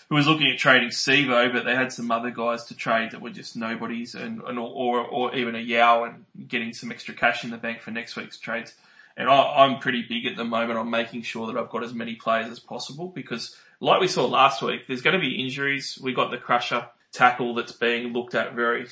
who 0.08 0.14
was 0.14 0.26
looking 0.26 0.50
at 0.50 0.58
trading 0.58 0.90
Sivo, 0.90 1.52
but 1.52 1.64
they 1.64 1.74
had 1.74 1.92
some 1.92 2.10
other 2.10 2.30
guys 2.30 2.64
to 2.64 2.76
trade 2.76 3.12
that 3.12 3.22
were 3.22 3.30
just 3.30 3.56
nobodies, 3.56 4.14
and, 4.14 4.42
and 4.42 4.58
or, 4.58 5.00
or 5.00 5.34
even 5.34 5.54
a 5.54 5.58
Yeo 5.58 6.04
and 6.04 6.24
getting 6.48 6.72
some 6.72 6.90
extra 6.90 7.14
cash 7.14 7.44
in 7.44 7.50
the 7.50 7.56
bank 7.56 7.80
for 7.80 7.90
next 7.90 8.16
week's 8.16 8.38
trades. 8.38 8.74
And 9.16 9.28
I, 9.28 9.66
am 9.66 9.78
pretty 9.78 10.02
big 10.02 10.26
at 10.26 10.36
the 10.36 10.44
moment 10.44 10.78
on 10.78 10.90
making 10.90 11.22
sure 11.22 11.46
that 11.46 11.58
I've 11.58 11.70
got 11.70 11.84
as 11.84 11.92
many 11.92 12.14
players 12.14 12.50
as 12.50 12.58
possible 12.58 13.08
because, 13.08 13.56
like 13.80 14.00
we 14.00 14.08
saw 14.08 14.26
last 14.26 14.62
week, 14.62 14.86
there's 14.86 15.02
going 15.02 15.14
to 15.14 15.20
be 15.20 15.42
injuries. 15.42 15.98
We 16.02 16.14
got 16.14 16.30
the 16.30 16.38
Crusher 16.38 16.86
tackle 17.12 17.54
that's 17.54 17.72
being 17.72 18.14
looked 18.14 18.34
at 18.34 18.54
very 18.54 18.86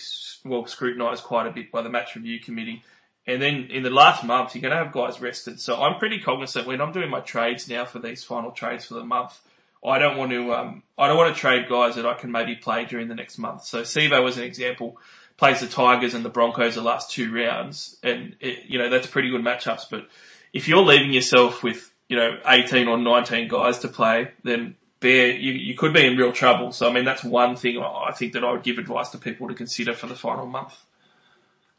well 0.44 0.66
scrutinised 0.66 1.24
quite 1.24 1.46
a 1.46 1.50
bit 1.50 1.72
by 1.72 1.80
the 1.80 1.88
match 1.88 2.16
review 2.16 2.38
committee. 2.38 2.82
And 3.26 3.40
then 3.40 3.68
in 3.70 3.82
the 3.82 3.90
last 3.90 4.24
month, 4.24 4.54
you're 4.54 4.62
going 4.62 4.72
to 4.72 4.84
have 4.84 4.92
guys 4.92 5.20
rested. 5.20 5.60
So 5.60 5.80
I'm 5.80 5.98
pretty 5.98 6.18
cognizant 6.18 6.66
when 6.66 6.80
I'm 6.80 6.92
doing 6.92 7.10
my 7.10 7.20
trades 7.20 7.68
now 7.68 7.84
for 7.84 7.98
these 7.98 8.24
final 8.24 8.50
trades 8.50 8.86
for 8.86 8.94
the 8.94 9.04
month 9.04 9.40
I 9.84 9.98
don't 9.98 10.18
want 10.18 10.30
to, 10.32 10.52
um, 10.52 10.82
I 10.98 11.08
don't 11.08 11.16
want 11.16 11.34
to 11.34 11.40
trade 11.40 11.68
guys 11.68 11.96
that 11.96 12.06
I 12.06 12.14
can 12.14 12.30
maybe 12.30 12.54
play 12.54 12.84
during 12.84 13.08
the 13.08 13.14
next 13.14 13.38
month. 13.38 13.64
So 13.64 13.82
Sivo 13.82 14.22
was 14.22 14.36
an 14.36 14.44
example, 14.44 14.98
plays 15.36 15.60
the 15.60 15.66
Tigers 15.66 16.12
and 16.12 16.24
the 16.24 16.28
Broncos 16.28 16.74
the 16.74 16.82
last 16.82 17.10
two 17.10 17.34
rounds, 17.34 17.96
and 18.02 18.36
it, 18.40 18.66
you 18.66 18.78
know 18.78 18.90
that's 18.90 19.06
pretty 19.06 19.30
good 19.30 19.42
matchups. 19.42 19.84
But 19.90 20.06
if 20.52 20.68
you're 20.68 20.82
leaving 20.82 21.12
yourself 21.12 21.62
with 21.62 21.92
you 22.08 22.16
know 22.16 22.38
18 22.46 22.88
or 22.88 22.98
19 22.98 23.48
guys 23.48 23.78
to 23.78 23.88
play, 23.88 24.32
then 24.44 24.76
there 25.00 25.32
you, 25.32 25.52
you 25.52 25.74
could 25.74 25.94
be 25.94 26.06
in 26.06 26.18
real 26.18 26.32
trouble. 26.32 26.72
So 26.72 26.88
I 26.88 26.92
mean 26.92 27.06
that's 27.06 27.24
one 27.24 27.56
thing 27.56 27.78
I 27.78 28.12
think 28.12 28.34
that 28.34 28.44
I 28.44 28.52
would 28.52 28.62
give 28.62 28.78
advice 28.78 29.08
to 29.10 29.18
people 29.18 29.48
to 29.48 29.54
consider 29.54 29.94
for 29.94 30.06
the 30.06 30.14
final 30.14 30.46
month. 30.46 30.76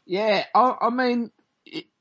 Yeah, 0.04 0.44
I, 0.52 0.74
I 0.80 0.90
mean, 0.90 1.30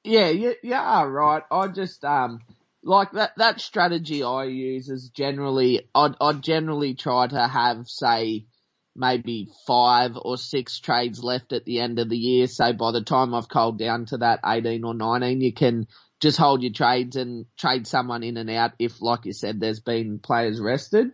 yeah, 0.03 0.29
you, 0.29 0.55
you 0.63 0.73
are 0.73 1.09
right. 1.09 1.43
I 1.51 1.67
just 1.67 2.03
um 2.03 2.41
like 2.83 3.11
that 3.11 3.33
that 3.37 3.61
strategy 3.61 4.23
I 4.23 4.45
use 4.45 4.89
is 4.89 5.09
generally 5.09 5.87
I'd, 5.93 6.15
I'd 6.19 6.41
generally 6.41 6.95
try 6.95 7.27
to 7.27 7.47
have 7.47 7.87
say 7.87 8.45
maybe 8.95 9.47
five 9.65 10.17
or 10.21 10.37
six 10.37 10.79
trades 10.79 11.23
left 11.23 11.53
at 11.53 11.65
the 11.65 11.79
end 11.79 11.99
of 11.99 12.09
the 12.09 12.17
year. 12.17 12.47
So 12.47 12.73
by 12.73 12.91
the 12.91 13.01
time 13.01 13.33
I've 13.33 13.47
culled 13.47 13.79
down 13.79 14.05
to 14.07 14.17
that 14.17 14.41
18 14.45 14.83
or 14.83 14.93
19, 14.93 15.41
you 15.41 15.53
can 15.53 15.87
just 16.19 16.37
hold 16.37 16.61
your 16.61 16.73
trades 16.73 17.15
and 17.15 17.45
trade 17.57 17.87
someone 17.87 18.23
in 18.23 18.37
and 18.37 18.49
out 18.49 18.73
if, 18.79 19.01
like 19.01 19.25
you 19.25 19.33
said, 19.33 19.59
there's 19.59 19.79
been 19.79 20.19
players 20.19 20.59
rested. 20.59 21.11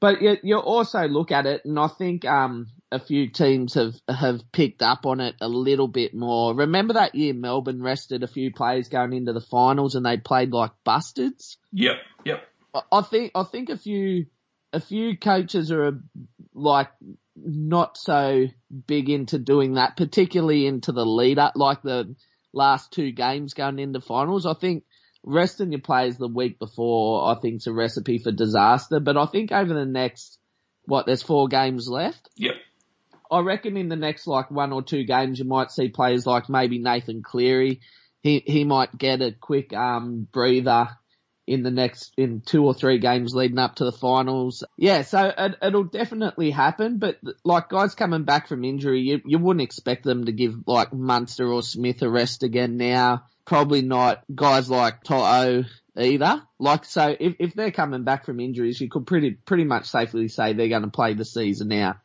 But 0.00 0.22
you, 0.22 0.36
you 0.42 0.58
also 0.58 1.08
look 1.08 1.32
at 1.32 1.46
it, 1.46 1.62
and 1.64 1.78
I 1.78 1.88
think 1.88 2.24
um, 2.24 2.68
a 2.92 3.00
few 3.00 3.28
teams 3.28 3.74
have 3.74 3.94
have 4.08 4.40
picked 4.52 4.82
up 4.82 5.06
on 5.06 5.20
it 5.20 5.34
a 5.40 5.48
little 5.48 5.88
bit 5.88 6.14
more. 6.14 6.54
Remember 6.54 6.94
that 6.94 7.14
year 7.14 7.34
Melbourne 7.34 7.82
rested 7.82 8.22
a 8.22 8.28
few 8.28 8.52
players 8.52 8.88
going 8.88 9.12
into 9.12 9.32
the 9.32 9.40
finals, 9.40 9.94
and 9.94 10.06
they 10.06 10.16
played 10.16 10.52
like 10.52 10.72
bastards. 10.84 11.58
Yep, 11.72 11.96
yep. 12.24 12.44
I 12.92 13.00
think 13.02 13.32
I 13.34 13.42
think 13.42 13.70
a 13.70 13.76
few 13.76 14.26
a 14.72 14.80
few 14.80 15.16
coaches 15.16 15.72
are 15.72 16.00
like 16.54 16.90
not 17.34 17.96
so 17.96 18.46
big 18.86 19.10
into 19.10 19.38
doing 19.38 19.74
that, 19.74 19.96
particularly 19.96 20.66
into 20.66 20.92
the 20.92 21.04
lead 21.04 21.38
up, 21.38 21.54
like 21.56 21.82
the 21.82 22.14
last 22.52 22.92
two 22.92 23.12
games 23.12 23.54
going 23.54 23.78
into 23.78 24.00
finals. 24.00 24.46
I 24.46 24.54
think 24.54 24.84
resting 25.22 25.72
your 25.72 25.80
players 25.80 26.16
the 26.16 26.28
week 26.28 26.58
before, 26.58 27.28
I 27.28 27.38
think, 27.40 27.56
is 27.56 27.66
a 27.66 27.72
recipe 27.72 28.18
for 28.18 28.32
disaster. 28.32 29.00
But 29.00 29.16
I 29.16 29.26
think 29.26 29.52
over 29.52 29.74
the 29.74 29.84
next, 29.84 30.38
what, 30.84 31.04
there's 31.04 31.22
four 31.22 31.48
games 31.48 31.88
left. 31.88 32.28
Yep. 32.36 32.54
I 33.30 33.40
reckon 33.40 33.76
in 33.76 33.88
the 33.88 33.96
next 33.96 34.26
like 34.26 34.50
one 34.50 34.72
or 34.72 34.82
two 34.82 35.04
games, 35.04 35.38
you 35.38 35.44
might 35.44 35.70
see 35.70 35.88
players 35.88 36.26
like 36.26 36.48
maybe 36.48 36.78
Nathan 36.78 37.22
Cleary. 37.22 37.80
He 38.22 38.42
he 38.46 38.64
might 38.64 38.96
get 38.96 39.22
a 39.22 39.32
quick 39.32 39.72
um 39.72 40.26
breather 40.30 40.88
in 41.46 41.62
the 41.62 41.70
next 41.70 42.12
in 42.16 42.40
two 42.40 42.64
or 42.64 42.74
three 42.74 42.98
games 42.98 43.34
leading 43.34 43.58
up 43.58 43.76
to 43.76 43.84
the 43.84 43.92
finals. 43.92 44.64
Yeah, 44.76 45.02
so 45.02 45.32
it, 45.36 45.54
it'll 45.62 45.84
definitely 45.84 46.50
happen. 46.50 46.98
But 46.98 47.18
like 47.44 47.68
guys 47.68 47.94
coming 47.94 48.24
back 48.24 48.48
from 48.48 48.64
injury, 48.64 49.00
you 49.00 49.20
you 49.24 49.38
wouldn't 49.38 49.62
expect 49.62 50.04
them 50.04 50.24
to 50.26 50.32
give 50.32 50.56
like 50.66 50.92
Munster 50.92 51.46
or 51.46 51.62
Smith 51.62 52.02
a 52.02 52.10
rest 52.10 52.42
again 52.42 52.76
now. 52.76 53.24
Probably 53.44 53.82
not 53.82 54.24
guys 54.34 54.68
like 54.68 55.04
To'o 55.04 55.64
either. 55.96 56.42
Like 56.58 56.84
so, 56.84 57.14
if 57.18 57.36
if 57.38 57.54
they're 57.54 57.70
coming 57.70 58.02
back 58.02 58.26
from 58.26 58.40
injuries, 58.40 58.80
you 58.80 58.88
could 58.88 59.06
pretty 59.06 59.32
pretty 59.32 59.64
much 59.64 59.86
safely 59.86 60.28
say 60.28 60.52
they're 60.52 60.68
going 60.68 60.82
to 60.82 60.88
play 60.88 61.14
the 61.14 61.24
season 61.24 61.72
out. 61.72 61.96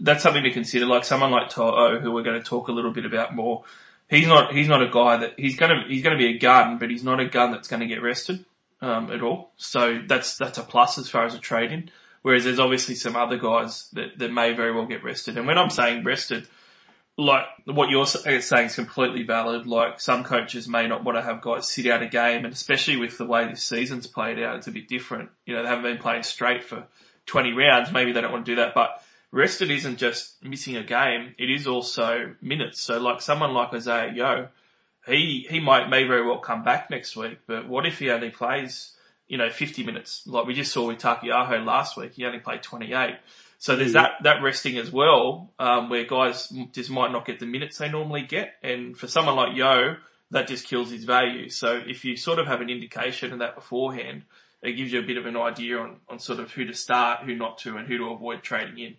That's 0.00 0.22
something 0.22 0.44
to 0.44 0.50
consider. 0.50 0.86
Like 0.86 1.04
someone 1.04 1.30
like 1.30 1.50
To'o, 1.50 1.98
who 2.00 2.12
we're 2.12 2.22
going 2.22 2.40
to 2.40 2.44
talk 2.44 2.68
a 2.68 2.72
little 2.72 2.92
bit 2.92 3.04
about 3.04 3.34
more. 3.34 3.64
He's 4.08 4.26
not 4.26 4.54
he's 4.54 4.68
not 4.68 4.82
a 4.82 4.88
guy 4.88 5.18
that 5.18 5.34
he's 5.38 5.56
going 5.56 5.70
to 5.70 5.88
he's 5.88 6.02
going 6.02 6.16
to 6.16 6.22
be 6.22 6.34
a 6.34 6.38
gun, 6.38 6.78
but 6.78 6.90
he's 6.90 7.04
not 7.04 7.20
a 7.20 7.26
gun 7.26 7.50
that's 7.52 7.68
going 7.68 7.80
to 7.80 7.86
get 7.86 8.02
rested 8.02 8.44
um, 8.80 9.10
at 9.10 9.22
all. 9.22 9.52
So 9.56 10.00
that's 10.06 10.36
that's 10.36 10.58
a 10.58 10.62
plus 10.62 10.98
as 10.98 11.08
far 11.10 11.26
as 11.26 11.34
a 11.34 11.38
trade 11.38 11.72
in. 11.72 11.90
Whereas 12.22 12.44
there's 12.44 12.58
obviously 12.58 12.94
some 12.94 13.16
other 13.16 13.38
guys 13.38 13.88
that, 13.92 14.18
that 14.18 14.32
may 14.32 14.52
very 14.52 14.72
well 14.72 14.86
get 14.86 15.04
rested. 15.04 15.38
And 15.38 15.46
when 15.46 15.56
I'm 15.56 15.70
saying 15.70 16.04
rested, 16.04 16.48
like 17.16 17.46
what 17.64 17.90
you're 17.90 18.06
saying 18.06 18.66
is 18.66 18.74
completely 18.74 19.24
valid. 19.24 19.66
Like 19.66 20.00
some 20.00 20.24
coaches 20.24 20.68
may 20.68 20.86
not 20.86 21.04
want 21.04 21.18
to 21.18 21.22
have 21.22 21.42
guys 21.42 21.68
sit 21.68 21.86
out 21.86 22.02
a 22.02 22.06
game, 22.06 22.44
and 22.44 22.54
especially 22.54 22.96
with 22.96 23.18
the 23.18 23.26
way 23.26 23.46
this 23.46 23.62
season's 23.62 24.06
played 24.06 24.38
out, 24.38 24.56
it's 24.56 24.68
a 24.68 24.72
bit 24.72 24.88
different. 24.88 25.30
You 25.44 25.54
know, 25.54 25.62
they 25.62 25.68
haven't 25.68 25.84
been 25.84 25.98
playing 25.98 26.22
straight 26.22 26.64
for 26.64 26.86
20 27.26 27.52
rounds. 27.52 27.92
Maybe 27.92 28.12
they 28.12 28.20
don't 28.20 28.32
want 28.32 28.46
to 28.46 28.52
do 28.52 28.56
that, 28.56 28.74
but 28.74 29.02
rested 29.30 29.70
isn't 29.70 29.98
just 29.98 30.42
missing 30.42 30.76
a 30.76 30.82
game; 30.82 31.34
it 31.38 31.50
is 31.50 31.66
also 31.66 32.34
minutes. 32.40 32.80
So, 32.80 32.98
like 32.98 33.20
someone 33.20 33.52
like 33.52 33.72
Isaah 33.72 34.12
Yeo, 34.14 34.48
he 35.06 35.46
he 35.48 35.60
might 35.60 35.88
may 35.88 36.04
very 36.04 36.26
well 36.26 36.38
come 36.38 36.62
back 36.64 36.90
next 36.90 37.16
week, 37.16 37.38
but 37.46 37.68
what 37.68 37.86
if 37.86 37.98
he 37.98 38.10
only 38.10 38.30
plays, 38.30 38.92
you 39.26 39.38
know, 39.38 39.50
50 39.50 39.84
minutes? 39.84 40.22
Like 40.26 40.46
we 40.46 40.54
just 40.54 40.72
saw 40.72 40.86
with 40.86 40.98
Taukei'aho 40.98 41.64
last 41.64 41.96
week, 41.96 42.14
he 42.14 42.24
only 42.24 42.40
played 42.40 42.62
28. 42.62 43.16
So 43.60 43.74
there's 43.74 43.94
that, 43.94 44.12
that 44.22 44.40
resting 44.40 44.78
as 44.78 44.92
well, 44.92 45.52
um, 45.58 45.90
where 45.90 46.04
guys 46.04 46.52
just 46.72 46.90
might 46.90 47.10
not 47.10 47.26
get 47.26 47.40
the 47.40 47.46
minutes 47.46 47.78
they 47.78 47.88
normally 47.88 48.22
get. 48.22 48.54
And 48.62 48.96
for 48.96 49.08
someone 49.08 49.34
like 49.34 49.56
Yeo, 49.56 49.96
that 50.30 50.46
just 50.46 50.68
kills 50.68 50.92
his 50.92 51.02
value. 51.02 51.48
So 51.48 51.82
if 51.84 52.04
you 52.04 52.16
sort 52.16 52.38
of 52.38 52.46
have 52.46 52.60
an 52.60 52.70
indication 52.70 53.32
of 53.32 53.40
that 53.40 53.56
beforehand, 53.56 54.22
it 54.62 54.72
gives 54.72 54.92
you 54.92 55.00
a 55.00 55.06
bit 55.06 55.16
of 55.16 55.26
an 55.26 55.36
idea 55.36 55.78
on, 55.78 55.96
on 56.08 56.20
sort 56.20 56.38
of 56.38 56.52
who 56.52 56.66
to 56.66 56.74
start, 56.74 57.24
who 57.24 57.34
not 57.34 57.58
to, 57.58 57.76
and 57.76 57.88
who 57.88 57.98
to 57.98 58.10
avoid 58.10 58.44
trading 58.44 58.78
in. 58.78 58.96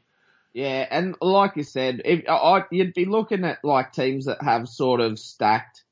Yeah, 0.53 0.86
and 0.89 1.15
like 1.22 1.58
you 1.58 1.63
said, 1.63 2.01
if 2.06 2.24
I, 2.27 2.63
you'd 2.72 2.94
be 2.94 3.06
looking 3.06 3.46
at 3.46 3.60
like 3.63 3.94
teams 3.94 4.25
that 4.25 4.41
have 4.41 4.68
sort 4.68 5.00
of 5.00 5.20
stacked 5.20 5.84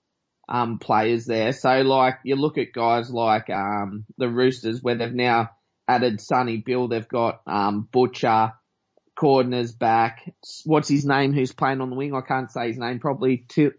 um, 0.49 0.79
players 0.79 1.25
there. 1.25 1.51
So 1.51 1.81
like 1.81 2.19
you 2.23 2.35
look 2.35 2.57
at 2.57 2.73
guys 2.73 3.11
like 3.11 3.49
um, 3.49 4.05
the 4.17 4.29
Roosters 4.29 4.81
where 4.81 4.95
they've 4.95 5.13
now 5.13 5.51
added 5.87 6.21
Sonny 6.21 6.57
Bill. 6.57 6.87
They've 6.87 7.07
got 7.07 7.41
um, 7.45 7.87
Butcher, 7.91 8.53
Cordner's 9.17 9.73
back. 9.73 10.33
What's 10.65 10.89
his 10.89 11.05
name? 11.05 11.33
Who's 11.33 11.51
playing 11.51 11.81
on 11.81 11.89
the 11.89 11.95
wing? 11.95 12.15
I 12.15 12.21
can't 12.21 12.51
say 12.51 12.67
his 12.67 12.77
name. 12.77 12.99
Probably 12.99 13.45
Tua 13.47 13.71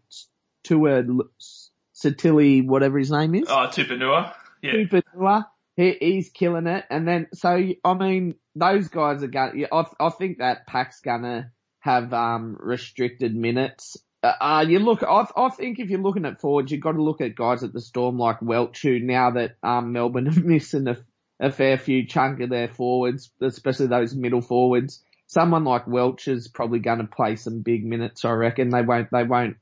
Satili, 1.94 2.66
whatever 2.66 2.98
his 2.98 3.10
name 3.10 3.34
is. 3.34 3.48
Oh, 3.48 3.68
Tupouniua. 3.70 4.34
Yeah. 4.62 4.72
Tupouniua. 4.72 5.46
He, 5.76 5.96
he's 6.00 6.30
killing 6.30 6.66
it. 6.66 6.84
And 6.90 7.06
then, 7.06 7.28
so, 7.34 7.62
I 7.84 7.94
mean, 7.94 8.34
those 8.58 8.88
guys 8.88 9.22
are 9.22 9.28
going, 9.28 9.66
I, 9.70 9.84
I 10.00 10.08
think 10.10 10.38
that 10.38 10.66
pack's 10.66 11.00
gonna 11.00 11.52
have, 11.80 12.12
um, 12.12 12.56
restricted 12.60 13.34
minutes. 13.34 13.96
Uh, 14.22 14.32
uh, 14.40 14.64
you 14.68 14.80
look, 14.80 15.02
I, 15.02 15.26
I 15.36 15.48
think 15.50 15.78
if 15.78 15.90
you're 15.90 16.00
looking 16.00 16.24
at 16.24 16.40
forwards, 16.40 16.72
you've 16.72 16.80
got 16.80 16.92
to 16.92 17.02
look 17.02 17.20
at 17.20 17.36
guys 17.36 17.62
at 17.62 17.72
the 17.72 17.80
Storm 17.80 18.18
like 18.18 18.42
Welch, 18.42 18.82
who 18.82 18.98
now 18.98 19.30
that, 19.30 19.56
um, 19.62 19.92
Melbourne 19.92 20.28
are 20.28 20.40
missing 20.40 20.88
a, 20.88 20.96
a 21.40 21.52
fair 21.52 21.78
few 21.78 22.06
chunk 22.06 22.40
of 22.40 22.50
their 22.50 22.68
forwards, 22.68 23.30
especially 23.40 23.86
those 23.86 24.14
middle 24.14 24.40
forwards. 24.40 25.02
Someone 25.28 25.64
like 25.64 25.86
Welch 25.86 26.26
is 26.26 26.48
probably 26.48 26.80
going 26.80 26.98
to 26.98 27.04
play 27.06 27.36
some 27.36 27.60
big 27.60 27.84
minutes, 27.84 28.24
I 28.24 28.30
reckon. 28.30 28.70
They 28.70 28.82
won't, 28.82 29.10
they 29.12 29.24
won't 29.24 29.56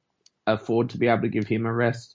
afford 0.47 0.91
to 0.91 0.99
be 0.99 1.09
able 1.09 1.23
to 1.23 1.29
give 1.29 1.47
him 1.47 1.67
a 1.67 1.73
rest. 1.73 2.15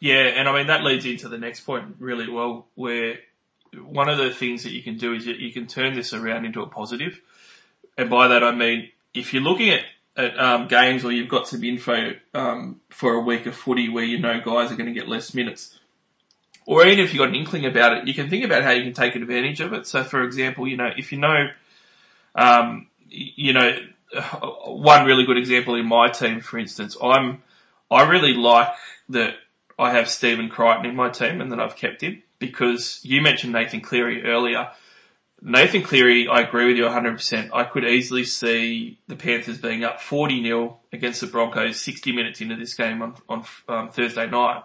Yeah, 0.00 0.22
and 0.24 0.48
I 0.48 0.54
mean 0.54 0.66
that 0.68 0.84
leads 0.84 1.04
into 1.06 1.28
the 1.28 1.38
next 1.38 1.60
point 1.60 1.96
really 1.98 2.30
well, 2.30 2.68
where 2.74 3.16
one 3.84 4.08
of 4.08 4.18
the 4.18 4.30
things 4.30 4.62
that 4.62 4.72
you 4.72 4.82
can 4.82 4.96
do 4.96 5.12
is 5.12 5.26
that 5.26 5.38
you 5.38 5.52
can 5.52 5.66
turn 5.66 5.94
this 5.94 6.12
around 6.12 6.44
into 6.44 6.62
a 6.62 6.66
positive. 6.66 7.12
positive, 7.12 7.20
and 7.98 8.10
by 8.10 8.28
that 8.28 8.44
I 8.44 8.52
mean 8.52 8.90
if 9.16 9.32
you're 9.32 9.42
looking 9.42 9.70
at, 9.70 9.84
at 10.16 10.38
um, 10.38 10.68
games 10.68 11.04
or 11.04 11.12
you've 11.12 11.28
got 11.28 11.48
some 11.48 11.64
info 11.64 12.12
um, 12.34 12.80
for 12.88 13.14
a 13.14 13.20
week 13.20 13.46
of 13.46 13.54
footy 13.54 13.88
where 13.88 14.04
you 14.04 14.18
know 14.18 14.40
guys 14.40 14.70
are 14.70 14.76
going 14.76 14.92
to 14.92 14.98
get 14.98 15.08
less 15.08 15.34
minutes, 15.34 15.78
or 16.66 16.86
even 16.86 17.04
if 17.04 17.12
you've 17.12 17.20
got 17.20 17.28
an 17.28 17.34
inkling 17.34 17.66
about 17.66 17.96
it, 17.96 18.06
you 18.06 18.14
can 18.14 18.28
think 18.28 18.44
about 18.44 18.62
how 18.62 18.70
you 18.70 18.82
can 18.82 18.92
take 18.92 19.14
advantage 19.14 19.60
of 19.60 19.72
it. 19.72 19.86
So, 19.86 20.04
for 20.04 20.22
example, 20.22 20.66
you 20.66 20.76
know 20.76 20.90
if 20.96 21.12
you 21.12 21.18
know, 21.18 21.48
um, 22.34 22.88
you 23.08 23.52
know, 23.52 23.78
one 24.66 25.06
really 25.06 25.24
good 25.24 25.38
example 25.38 25.74
in 25.74 25.86
my 25.86 26.08
team, 26.08 26.40
for 26.40 26.58
instance, 26.58 26.96
I'm 27.02 27.42
I 27.90 28.08
really 28.08 28.34
like 28.34 28.74
that 29.10 29.34
I 29.78 29.92
have 29.92 30.08
Stephen 30.08 30.48
Crichton 30.48 30.86
in 30.86 30.96
my 30.96 31.10
team 31.10 31.40
and 31.40 31.52
that 31.52 31.60
I've 31.60 31.76
kept 31.76 32.02
him 32.02 32.22
because 32.38 33.00
you 33.02 33.20
mentioned 33.20 33.52
Nathan 33.52 33.80
Cleary 33.80 34.24
earlier. 34.24 34.70
Nathan 35.42 35.82
Cleary, 35.82 36.28
I 36.28 36.40
agree 36.40 36.66
with 36.66 36.76
you 36.76 36.84
100%. 36.84 37.50
I 37.52 37.64
could 37.64 37.84
easily 37.84 38.24
see 38.24 38.98
the 39.06 39.16
Panthers 39.16 39.58
being 39.58 39.84
up 39.84 40.00
40 40.00 40.42
0 40.42 40.80
against 40.92 41.20
the 41.20 41.26
Broncos 41.26 41.80
60 41.80 42.12
minutes 42.12 42.40
into 42.40 42.56
this 42.56 42.74
game 42.74 43.02
on, 43.02 43.14
on 43.28 43.44
um, 43.68 43.88
Thursday 43.90 44.28
night. 44.28 44.62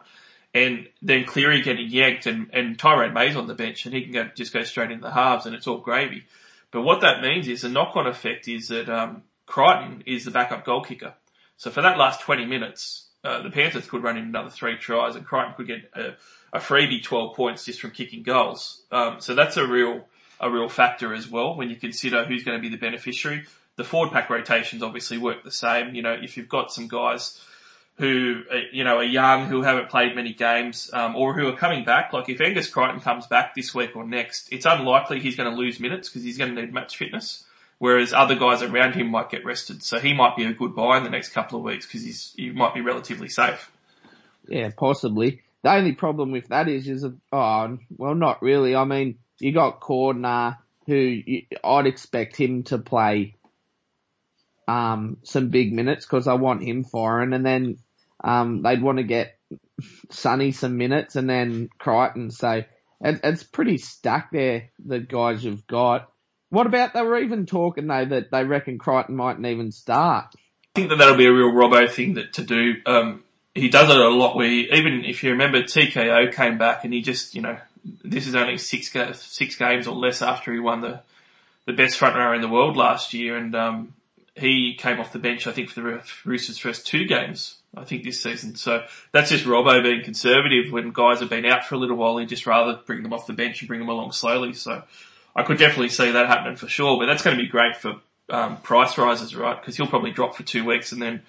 And 0.53 0.87
then 1.01 1.25
Cleary 1.25 1.61
getting 1.61 1.89
yanked 1.89 2.25
and, 2.25 2.49
and 2.51 2.77
Tyrone 2.77 3.13
May's 3.13 3.35
on 3.35 3.47
the 3.47 3.53
bench 3.53 3.85
and 3.85 3.93
he 3.93 4.01
can 4.01 4.11
go, 4.11 4.29
just 4.35 4.53
go 4.53 4.63
straight 4.63 4.91
into 4.91 5.03
the 5.03 5.11
halves 5.11 5.45
and 5.45 5.55
it's 5.55 5.67
all 5.67 5.77
gravy. 5.77 6.25
But 6.71 6.81
what 6.81 7.01
that 7.01 7.21
means 7.21 7.47
is 7.47 7.61
the 7.61 7.69
knock 7.69 7.95
on 7.95 8.07
effect 8.07 8.47
is 8.47 8.69
that, 8.69 8.89
um, 8.89 9.23
Crichton 9.45 10.03
is 10.05 10.23
the 10.23 10.31
backup 10.31 10.63
goal 10.63 10.81
kicker. 10.81 11.13
So 11.57 11.69
for 11.69 11.81
that 11.81 11.97
last 11.97 12.21
20 12.21 12.45
minutes, 12.45 13.09
uh, 13.23 13.41
the 13.41 13.51
Panthers 13.51 13.87
could 13.87 14.03
run 14.03 14.17
in 14.17 14.23
another 14.23 14.49
three 14.49 14.77
tries 14.77 15.15
and 15.15 15.25
Crichton 15.25 15.53
could 15.55 15.67
get 15.67 15.91
a, 15.93 16.13
a 16.53 16.59
freebie 16.59 17.03
12 17.03 17.35
points 17.35 17.65
just 17.65 17.79
from 17.79 17.91
kicking 17.91 18.23
goals. 18.23 18.81
Um, 18.91 19.19
so 19.19 19.35
that's 19.35 19.57
a 19.57 19.67
real, 19.67 20.05
a 20.39 20.49
real 20.49 20.69
factor 20.69 21.13
as 21.13 21.29
well 21.29 21.55
when 21.55 21.69
you 21.69 21.75
consider 21.75 22.25
who's 22.25 22.43
going 22.43 22.57
to 22.57 22.61
be 22.61 22.69
the 22.69 22.81
beneficiary. 22.81 23.43
The 23.75 23.83
forward 23.83 24.11
pack 24.11 24.29
rotations 24.29 24.81
obviously 24.81 25.17
work 25.17 25.43
the 25.43 25.51
same. 25.51 25.93
You 25.93 26.01
know, 26.01 26.13
if 26.13 26.35
you've 26.35 26.49
got 26.49 26.71
some 26.71 26.87
guys 26.87 27.39
who, 27.97 28.41
uh, 28.51 28.57
you 28.71 28.83
know, 28.83 28.97
are 28.97 29.03
young, 29.03 29.45
who 29.45 29.61
haven't 29.61 29.89
played 29.89 30.15
many 30.15 30.33
games, 30.33 30.89
um, 30.91 31.15
or 31.15 31.33
who 31.33 31.47
are 31.47 31.55
coming 31.55 31.85
back, 31.85 32.13
like 32.13 32.27
if 32.27 32.41
Angus 32.41 32.67
Crichton 32.67 33.01
comes 33.01 33.27
back 33.27 33.53
this 33.53 33.75
week 33.75 33.95
or 33.95 34.03
next, 34.03 34.51
it's 34.51 34.65
unlikely 34.65 35.19
he's 35.19 35.35
going 35.35 35.49
to 35.49 35.55
lose 35.55 35.79
minutes 35.79 36.09
because 36.09 36.23
he's 36.23 36.37
going 36.37 36.55
to 36.55 36.61
need 36.61 36.73
match 36.73 36.97
fitness 36.97 37.43
whereas 37.81 38.13
other 38.13 38.35
guys 38.35 38.61
around 38.61 38.93
him 38.93 39.09
might 39.09 39.31
get 39.31 39.43
rested. 39.43 39.81
So 39.81 39.97
he 39.97 40.13
might 40.13 40.35
be 40.35 40.45
a 40.45 40.53
good 40.53 40.75
buy 40.75 40.99
in 40.99 41.03
the 41.03 41.09
next 41.09 41.29
couple 41.29 41.57
of 41.57 41.65
weeks 41.65 41.87
because 41.87 42.03
he's 42.03 42.31
he 42.37 42.51
might 42.51 42.75
be 42.75 42.81
relatively 42.81 43.27
safe. 43.27 43.71
Yeah, 44.47 44.69
possibly. 44.77 45.41
The 45.63 45.73
only 45.73 45.93
problem 45.93 46.31
with 46.31 46.49
that 46.49 46.67
is, 46.67 46.87
is 46.87 47.03
oh 47.03 47.77
well, 47.97 48.13
not 48.13 48.43
really. 48.43 48.75
I 48.75 48.83
mean, 48.83 49.17
you 49.39 49.51
got 49.51 49.81
Cordner, 49.81 50.57
who 50.85 50.93
you, 50.93 51.41
I'd 51.63 51.87
expect 51.87 52.35
him 52.35 52.61
to 52.65 52.77
play 52.77 53.35
um, 54.67 55.17
some 55.23 55.49
big 55.49 55.73
minutes 55.73 56.05
because 56.05 56.27
I 56.27 56.35
want 56.35 56.61
him 56.61 56.83
foreign, 56.83 57.33
and 57.33 57.43
then 57.43 57.79
um, 58.23 58.61
they'd 58.61 58.83
want 58.83 58.99
to 58.99 59.03
get 59.03 59.39
Sonny 60.11 60.51
some 60.51 60.77
minutes, 60.77 61.15
and 61.15 61.27
then 61.27 61.69
Crichton. 61.79 62.29
So 62.29 62.63
it, 63.01 63.19
it's 63.23 63.43
pretty 63.43 63.79
stacked 63.79 64.33
there. 64.33 64.69
The 64.85 64.99
guys 64.99 65.43
you've 65.43 65.65
got. 65.65 66.10
What 66.51 66.67
about 66.67 66.93
they 66.93 67.01
were 67.01 67.17
even 67.17 67.45
talking 67.45 67.87
though 67.87 68.05
that 68.05 68.29
they 68.29 68.43
reckon 68.43 68.77
Crichton 68.77 69.15
mightn't 69.15 69.45
even 69.45 69.71
start. 69.71 70.35
I 70.35 70.39
think 70.75 70.89
that 70.89 70.97
that'll 70.97 71.17
be 71.17 71.25
a 71.25 71.33
real 71.33 71.51
Robbo 71.51 71.89
thing 71.89 72.15
that 72.15 72.33
to 72.33 72.43
do. 72.43 72.75
Um, 72.85 73.23
he 73.55 73.69
does 73.69 73.89
it 73.89 73.95
a 73.95 74.09
lot 74.09 74.35
where 74.35 74.49
he, 74.49 74.69
even 74.71 75.05
if 75.05 75.23
you 75.23 75.31
remember 75.31 75.63
TKO 75.63 76.33
came 76.33 76.57
back 76.57 76.83
and 76.83 76.93
he 76.93 77.01
just, 77.01 77.35
you 77.35 77.41
know, 77.41 77.57
this 78.03 78.27
is 78.27 78.35
only 78.35 78.57
six, 78.57 78.91
six 79.13 79.55
games 79.55 79.87
or 79.87 79.95
less 79.95 80.21
after 80.21 80.51
he 80.51 80.59
won 80.59 80.81
the, 80.81 81.01
the 81.65 81.73
best 81.73 81.97
front 81.97 82.17
rower 82.17 82.35
in 82.35 82.41
the 82.41 82.49
world 82.49 82.75
last 82.75 83.13
year 83.13 83.37
and, 83.37 83.55
um, 83.55 83.93
he 84.35 84.75
came 84.75 84.99
off 84.99 85.11
the 85.11 85.19
bench, 85.19 85.45
I 85.45 85.51
think, 85.51 85.69
for 85.69 85.81
the 85.81 86.01
Roosters' 86.23 86.57
first 86.57 86.87
two 86.87 87.05
games, 87.05 87.57
I 87.75 87.83
think, 87.83 88.03
this 88.03 88.23
season. 88.23 88.55
So 88.55 88.85
that's 89.11 89.29
just 89.29 89.45
Robbo 89.45 89.83
being 89.83 90.03
conservative. 90.03 90.71
When 90.71 90.91
guys 90.91 91.19
have 91.19 91.29
been 91.29 91.45
out 91.45 91.65
for 91.65 91.75
a 91.75 91.77
little 91.77 91.97
while, 91.97 92.17
he'd 92.17 92.29
just 92.29 92.47
rather 92.47 92.79
bring 92.85 93.03
them 93.03 93.11
off 93.13 93.27
the 93.27 93.33
bench 93.33 93.61
and 93.61 93.67
bring 93.67 93.81
them 93.81 93.89
along 93.89 94.13
slowly. 94.13 94.53
So 94.53 94.83
I 95.35 95.43
could 95.43 95.57
definitely 95.57 95.89
see 95.89 96.11
that 96.11 96.27
happening 96.27 96.57
for 96.57 96.67
sure, 96.67 96.99
but 96.99 97.05
that's 97.05 97.23
going 97.23 97.37
to 97.37 97.41
be 97.41 97.49
great 97.49 97.77
for, 97.77 98.01
um, 98.29 98.57
price 98.57 98.97
rises, 98.97 99.35
right? 99.35 99.59
Because 99.59 99.77
he'll 99.77 99.87
probably 99.87 100.11
drop 100.11 100.35
for 100.35 100.43
two 100.43 100.65
weeks, 100.65 100.91
and 100.91 101.01
then 101.01 101.21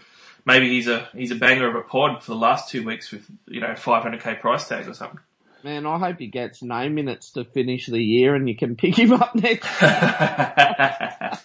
maybe 0.45 0.69
he's 0.69 0.89
a 0.89 1.09
he's 1.15 1.31
a 1.31 1.37
banger 1.37 1.69
of 1.69 1.77
a 1.77 1.83
pod 1.83 2.23
for 2.23 2.33
the 2.33 2.37
last 2.37 2.69
two 2.69 2.85
weeks 2.85 3.13
with 3.13 3.25
you 3.47 3.61
know 3.61 3.69
500k 3.69 4.41
price 4.41 4.69
tag 4.69 4.89
or 4.89 4.95
something. 4.95 5.21
Man, 5.65 5.87
I 5.87 5.99
hope 5.99 6.19
he 6.19 6.27
gets 6.27 6.63
no 6.63 6.89
minutes 6.89 7.31
to 7.33 7.45
finish 7.45 7.87
the 7.87 8.03
year 8.03 8.35
and 8.35 8.49
you 8.49 8.57
can 8.57 8.75
pick 8.83 8.99
him 8.99 9.13
up 9.13 9.35
next. 9.35 9.69
as 9.83 11.41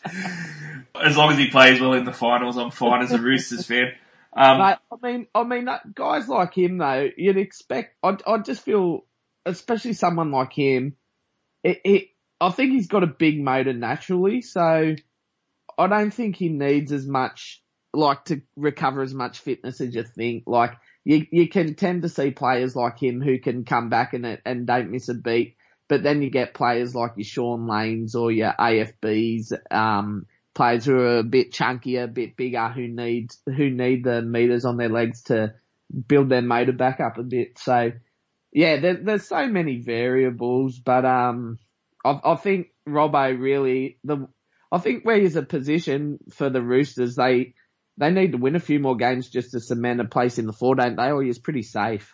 long 1.16 1.32
as 1.32 1.38
he 1.38 1.50
plays 1.50 1.80
well 1.80 1.94
in 1.94 2.04
the 2.04 2.14
finals, 2.14 2.58
I'm 2.58 2.72
fine 2.72 3.04
as 3.04 3.12
a 3.12 3.20
Roosters 3.20 3.68
fan. 3.68 3.94
Um, 4.36 4.58
Mate, 4.60 4.78
I 4.92 4.96
mean, 5.02 5.28
I 5.34 5.44
mean, 5.44 5.66
that- 5.66 5.94
guys 5.94 6.28
like 6.28 6.56
him 6.56 6.80
though, 6.80 7.10
you'd 7.16 7.38
expect. 7.38 7.96
I, 8.04 8.18
I 8.26 8.40
just 8.40 8.64
feel, 8.64 9.06
especially 9.46 9.94
someone 9.94 10.32
like 10.32 10.54
him, 10.54 10.96
it, 11.64 11.82
it, 11.84 12.08
I 12.40 12.50
think 12.52 12.72
he's 12.72 12.88
got 12.88 13.04
a 13.04 13.08
big 13.08 13.42
motor 13.42 13.74
naturally, 13.74 14.42
so 14.42 14.96
I 15.78 15.88
don't 15.88 16.14
think 16.14 16.36
he 16.36 16.50
needs 16.50 16.92
as 16.92 17.08
much, 17.08 17.64
like, 17.94 18.26
to 18.26 18.42
recover 18.56 19.02
as 19.02 19.14
much 19.14 19.40
fitness 19.40 19.82
as 19.82 19.96
you 19.96 20.04
think. 20.04 20.44
Like, 20.46 20.74
you, 21.04 21.26
you 21.32 21.50
can 21.50 21.76
tend 21.76 22.04
to 22.04 22.10
see 22.10 22.32
players 22.32 22.76
like 22.76 23.02
him 23.02 23.22
who 23.22 23.40
can 23.40 23.64
come 23.64 23.90
back 23.90 24.14
and 24.14 24.40
and 24.46 24.68
don't 24.68 24.92
miss 24.92 25.10
a 25.10 25.14
beat, 25.14 25.56
but 25.88 26.04
then 26.04 26.22
you 26.22 26.30
get 26.30 26.54
players 26.54 26.94
like 26.94 27.14
your 27.16 27.26
Shaun 27.26 27.68
Lanes 27.68 28.14
or 28.14 28.32
your 28.32 28.54
AFBs, 28.60 29.54
um, 29.72 30.26
players 30.54 30.86
who 30.86 30.96
are 30.96 31.20
a 31.20 31.24
bit 31.24 31.52
chunkier, 31.52 32.04
a 32.04 32.08
bit 32.08 32.36
bigger, 32.36 32.68
who 32.70 32.88
need 32.88 33.32
who 33.46 33.70
need 33.70 34.04
the 34.04 34.22
meters 34.22 34.66
on 34.66 34.78
their 34.78 34.90
legs 34.90 35.24
to 35.24 35.54
build 36.08 36.30
their 36.30 36.42
motor 36.42 36.74
back 36.74 37.00
up 37.00 37.18
a 37.18 37.24
bit. 37.24 37.58
So, 37.58 37.94
yeah, 38.52 38.80
there, 38.80 38.96
there's 38.96 39.28
so 39.28 39.48
many 39.48 39.78
variables, 39.78 40.78
but 40.78 41.06
um, 41.06 41.58
I, 42.08 42.34
I 42.34 42.36
think 42.36 42.68
Robbo 42.88 43.40
really 43.40 43.98
the 44.04 44.28
I 44.72 44.80
think 44.80 45.06
where 45.06 45.20
he's 45.20 45.36
a 45.36 45.44
position 45.44 46.20
for 46.32 46.50
the 46.50 46.62
Roosters, 46.62 47.16
they 47.16 47.54
they 47.98 48.12
need 48.12 48.34
to 48.34 48.38
win 48.38 48.56
a 48.56 48.60
few 48.60 48.80
more 48.80 48.96
games 48.96 49.30
just 49.30 49.52
to 49.52 49.60
cement 49.60 50.02
a 50.02 50.06
place 50.06 50.38
in 50.38 50.46
the 50.46 50.54
four, 50.54 50.76
don't 50.76 50.96
they? 50.96 51.12
Or 51.12 51.24
he's 51.24 51.40
pretty 51.40 51.64
safe. 51.64 52.14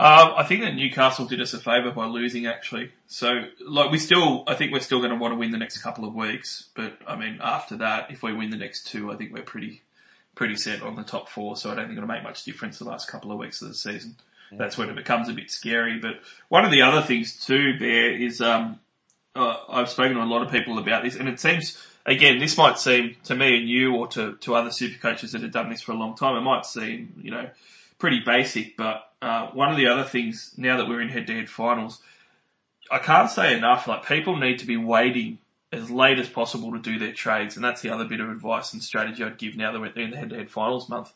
Um, 0.00 0.34
I 0.36 0.44
think 0.44 0.60
that 0.60 0.76
Newcastle 0.76 1.26
did 1.26 1.40
us 1.40 1.54
a 1.54 1.58
favour 1.58 1.90
by 1.90 2.06
losing 2.06 2.46
actually. 2.46 2.92
So, 3.08 3.46
like, 3.66 3.90
we 3.90 3.98
still, 3.98 4.44
I 4.46 4.54
think 4.54 4.72
we're 4.72 4.78
still 4.80 4.98
going 4.98 5.10
to 5.10 5.16
want 5.16 5.32
to 5.32 5.38
win 5.38 5.50
the 5.50 5.58
next 5.58 5.78
couple 5.78 6.04
of 6.04 6.14
weeks. 6.14 6.68
But 6.76 6.98
I 7.06 7.16
mean, 7.16 7.38
after 7.42 7.76
that, 7.78 8.10
if 8.10 8.22
we 8.22 8.32
win 8.32 8.50
the 8.50 8.56
next 8.56 8.86
two, 8.86 9.10
I 9.10 9.16
think 9.16 9.32
we're 9.32 9.42
pretty, 9.42 9.82
pretty 10.36 10.54
set 10.54 10.82
on 10.82 10.94
the 10.94 11.02
top 11.02 11.28
four. 11.28 11.56
So 11.56 11.70
I 11.70 11.74
don't 11.74 11.86
think 11.86 11.96
it'll 11.96 12.08
make 12.08 12.22
much 12.22 12.44
difference 12.44 12.78
the 12.78 12.84
last 12.84 13.08
couple 13.08 13.32
of 13.32 13.38
weeks 13.38 13.60
of 13.60 13.68
the 13.68 13.74
season. 13.74 14.16
That's 14.52 14.78
when 14.78 14.88
it 14.88 14.96
becomes 14.96 15.28
a 15.28 15.34
bit 15.34 15.50
scary. 15.50 15.98
But 15.98 16.20
one 16.48 16.64
of 16.64 16.70
the 16.70 16.82
other 16.82 17.02
things 17.02 17.44
too, 17.44 17.78
Bear, 17.78 18.12
is 18.12 18.40
um, 18.40 18.78
uh, 19.38 19.56
I've 19.68 19.88
spoken 19.88 20.16
to 20.16 20.22
a 20.22 20.24
lot 20.24 20.42
of 20.42 20.50
people 20.50 20.78
about 20.78 21.04
this, 21.04 21.14
and 21.14 21.28
it 21.28 21.38
seems 21.38 21.78
again 22.04 22.38
this 22.38 22.56
might 22.56 22.78
seem 22.78 23.16
to 23.24 23.34
me 23.34 23.58
and 23.58 23.68
you, 23.68 23.94
or 23.94 24.08
to 24.08 24.34
to 24.36 24.54
other 24.54 24.70
super 24.70 24.98
coaches 24.98 25.32
that 25.32 25.42
have 25.42 25.52
done 25.52 25.70
this 25.70 25.80
for 25.80 25.92
a 25.92 25.96
long 25.96 26.16
time, 26.16 26.36
it 26.36 26.40
might 26.40 26.66
seem 26.66 27.14
you 27.22 27.30
know 27.30 27.48
pretty 27.98 28.20
basic. 28.20 28.76
But 28.76 29.10
uh, 29.22 29.48
one 29.48 29.70
of 29.70 29.76
the 29.76 29.86
other 29.86 30.04
things 30.04 30.54
now 30.56 30.76
that 30.76 30.88
we're 30.88 31.00
in 31.00 31.08
head-to-head 31.08 31.48
finals, 31.48 32.00
I 32.90 32.98
can't 32.98 33.30
say 33.30 33.56
enough. 33.56 33.86
Like 33.86 34.06
people 34.06 34.36
need 34.36 34.58
to 34.58 34.66
be 34.66 34.76
waiting 34.76 35.38
as 35.72 35.90
late 35.90 36.18
as 36.18 36.28
possible 36.28 36.72
to 36.72 36.78
do 36.78 36.98
their 36.98 37.12
trades, 37.12 37.54
and 37.54 37.64
that's 37.64 37.82
the 37.82 37.90
other 37.90 38.04
bit 38.04 38.20
of 38.20 38.30
advice 38.30 38.72
and 38.72 38.82
strategy 38.82 39.22
I'd 39.22 39.38
give 39.38 39.56
now 39.56 39.72
that 39.72 39.80
we're 39.80 39.92
in 40.02 40.10
the 40.10 40.16
head-to-head 40.16 40.50
finals 40.50 40.88
month. 40.88 41.12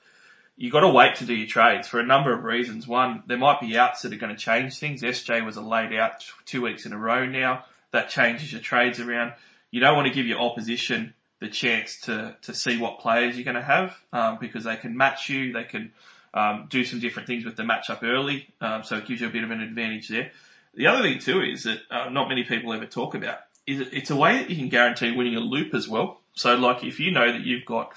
You 0.57 0.71
got 0.71 0.81
to 0.81 0.91
wait 0.91 1.17
to 1.17 1.25
do 1.25 1.35
your 1.35 1.49
trades 1.49 1.89
for 1.89 1.99
a 1.99 2.07
number 2.07 2.33
of 2.33 2.45
reasons. 2.45 2.87
One, 2.87 3.23
there 3.27 3.39
might 3.39 3.61
be 3.61 3.77
outs 3.77 4.03
that 4.03 4.13
are 4.13 4.19
going 4.19 4.37
to 4.37 4.41
change 4.41 4.77
things. 4.77 5.03
SJ 5.03 5.45
was 5.45 5.57
a 5.57 5.63
laid 5.63 5.95
out 5.95 6.25
two 6.45 6.61
weeks 6.61 6.85
in 6.85 6.93
a 6.93 6.99
row 6.99 7.25
now. 7.25 7.65
That 7.93 8.09
changes 8.09 8.53
your 8.53 8.61
trades 8.61 9.01
around. 9.01 9.35
You 9.71 9.81
don't 9.81 9.97
want 9.97 10.09
to 10.09 10.15
give 10.15 10.27
your 10.27 10.41
opposition 10.41 11.15
the 11.41 11.49
chance 11.49 12.01
to 12.03 12.37
to 12.43 12.55
see 12.55 12.79
what 12.79 13.01
players 13.01 13.37
you're 13.37 13.45
going 13.45 13.57
to 13.57 13.63
have 13.63 13.97
um, 14.13 14.39
because 14.41 14.65
they 14.65 14.77
can 14.77 14.97
match 14.97 15.29
you. 15.29 15.53
They 15.53 15.65
can 15.65 15.93
um, 16.33 16.67
do 16.71 16.85
some 16.85 17.01
different 17.01 17.27
things 17.27 17.45
with 17.45 17.57
the 17.57 17.65
matchup 17.65 18.03
early, 18.03 18.49
um, 18.61 18.85
so 18.85 18.97
it 18.97 19.07
gives 19.07 19.21
you 19.21 19.27
a 19.27 19.31
bit 19.31 19.45
of 19.45 19.51
an 19.51 19.61
advantage 19.61 20.09
there. 20.09 20.31
The 20.75 20.87
other 20.87 21.03
thing 21.03 21.19
too 21.19 21.43
is 21.43 21.65
that 21.65 21.81
uh, 21.91 22.09
not 22.09 22.29
many 22.29 22.45
people 22.45 22.73
ever 22.73 22.87
talk 22.87 23.15
about 23.15 23.41
is 23.67 23.81
it's 23.93 24.11
a 24.11 24.17
way 24.17 24.39
that 24.39 24.51
you 24.51 24.57
can 24.57 24.69
guarantee 24.69 25.13
winning 25.13 25.37
a 25.37 25.41
loop 25.41 25.75
as 25.75 25.89
well. 25.89 26.21
So 26.35 26.55
like 26.57 26.83
if 26.85 26.99
you 26.99 27.11
know 27.11 27.31
that 27.31 27.43
you've 27.43 27.67
got 27.67 27.93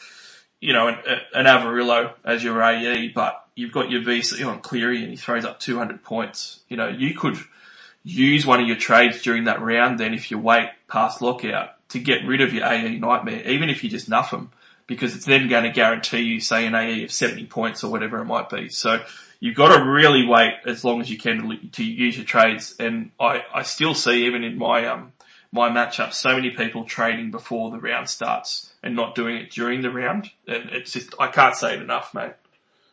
you 0.60 0.74
know 0.74 0.88
an, 0.88 0.98
an 1.34 1.46
Averillo 1.46 2.13
as 2.26 2.43
your 2.43 2.62
AE, 2.62 3.10
but 3.10 3.48
you've 3.56 3.72
got 3.72 3.89
your 3.89 4.02
VC 4.02 4.46
on 4.46 4.60
Cleary 4.60 5.02
and 5.02 5.12
he 5.12 5.15
throws 5.17 5.46
up 5.46 5.60
200 5.60 6.04
points, 6.04 6.62
you 6.67 6.78
know 6.78 6.89
you 6.89 7.13
could 7.13 7.38
use 8.06 8.46
one 8.46 8.62
of 8.62 8.68
your 8.68 8.78
trades 8.78 9.22
during 9.24 9.46
that 9.46 9.60
round 9.60 10.00
then 10.00 10.13
if 10.13 10.30
you 10.32 10.38
wait 10.38 10.70
past 10.88 11.22
lockout 11.22 11.72
to 11.89 12.00
get 12.00 12.26
rid 12.26 12.41
of 12.41 12.54
your 12.54 12.65
AE 12.65 12.98
nightmare, 12.98 13.48
even 13.48 13.70
if 13.70 13.84
you 13.84 13.89
just 13.89 14.10
nuff 14.10 14.32
them, 14.32 14.52
because 14.88 15.15
it's 15.15 15.26
then 15.26 15.48
going 15.48 15.63
to 15.63 15.72
guarantee 15.72 16.22
you, 16.22 16.39
say, 16.39 16.65
an 16.65 16.76
AE 16.76 17.06
of 17.06 17.12
70 17.12 17.46
points 17.48 17.84
or 17.84 17.91
whatever 17.91 18.20
it 18.20 18.26
might 18.26 18.50
be. 18.50 18.70
So 18.70 19.04
you've 19.39 19.56
got 19.56 19.76
to 19.76 19.84
really 19.84 20.26
wait 20.26 20.54
as 20.65 20.84
long 20.84 21.02
as 21.02 21.10
you 21.10 21.18
can 21.18 21.50
to, 21.50 21.68
to 21.74 21.84
use 21.84 22.15
your 22.18 22.26
trades. 22.26 22.76
And 22.80 23.12
I, 23.20 23.44
I 23.54 23.63
still 23.63 23.94
see, 23.94 24.26
even 24.26 24.44
in 24.44 24.58
my, 24.58 24.86
um, 24.88 25.13
my 25.52 25.70
matchup, 25.70 26.13
so 26.13 26.36
many 26.36 26.52
people 26.52 26.86
trading 26.86 27.32
before 27.32 27.72
the 27.72 27.80
round 27.80 28.10
starts 28.10 28.74
and 28.84 28.96
not 28.96 29.15
doing 29.15 29.38
it 29.38 29.52
during 29.52 29.82
the 29.82 29.91
round. 29.91 30.30
And 30.48 30.70
it's 30.72 30.91
just, 30.91 31.13
I 31.20 31.28
can't 31.28 31.56
say 31.56 31.76
it 31.76 31.82
enough, 31.82 32.13
mate. 32.13 32.34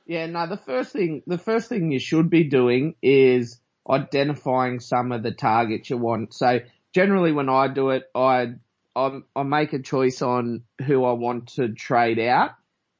Yeah, 0.06 0.26
no, 0.26 0.46
the 0.46 0.56
first 0.56 0.92
thing, 0.92 1.22
the 1.26 1.38
first 1.38 1.68
thing 1.68 1.92
you 1.92 1.98
should 1.98 2.28
be 2.28 2.44
doing 2.44 2.96
is 3.02 3.58
identifying 3.88 4.80
some 4.80 5.12
of 5.12 5.22
the 5.22 5.32
targets 5.32 5.90
you 5.90 5.96
want. 5.96 6.34
So 6.34 6.60
generally 6.94 7.32
when 7.32 7.48
I 7.48 7.68
do 7.68 7.90
it, 7.90 8.04
I, 8.14 8.54
I, 8.94 9.20
I 9.34 9.42
make 9.42 9.72
a 9.72 9.80
choice 9.80 10.22
on 10.22 10.62
who 10.86 11.04
I 11.04 11.12
want 11.12 11.48
to 11.54 11.72
trade 11.72 12.18
out 12.18 12.50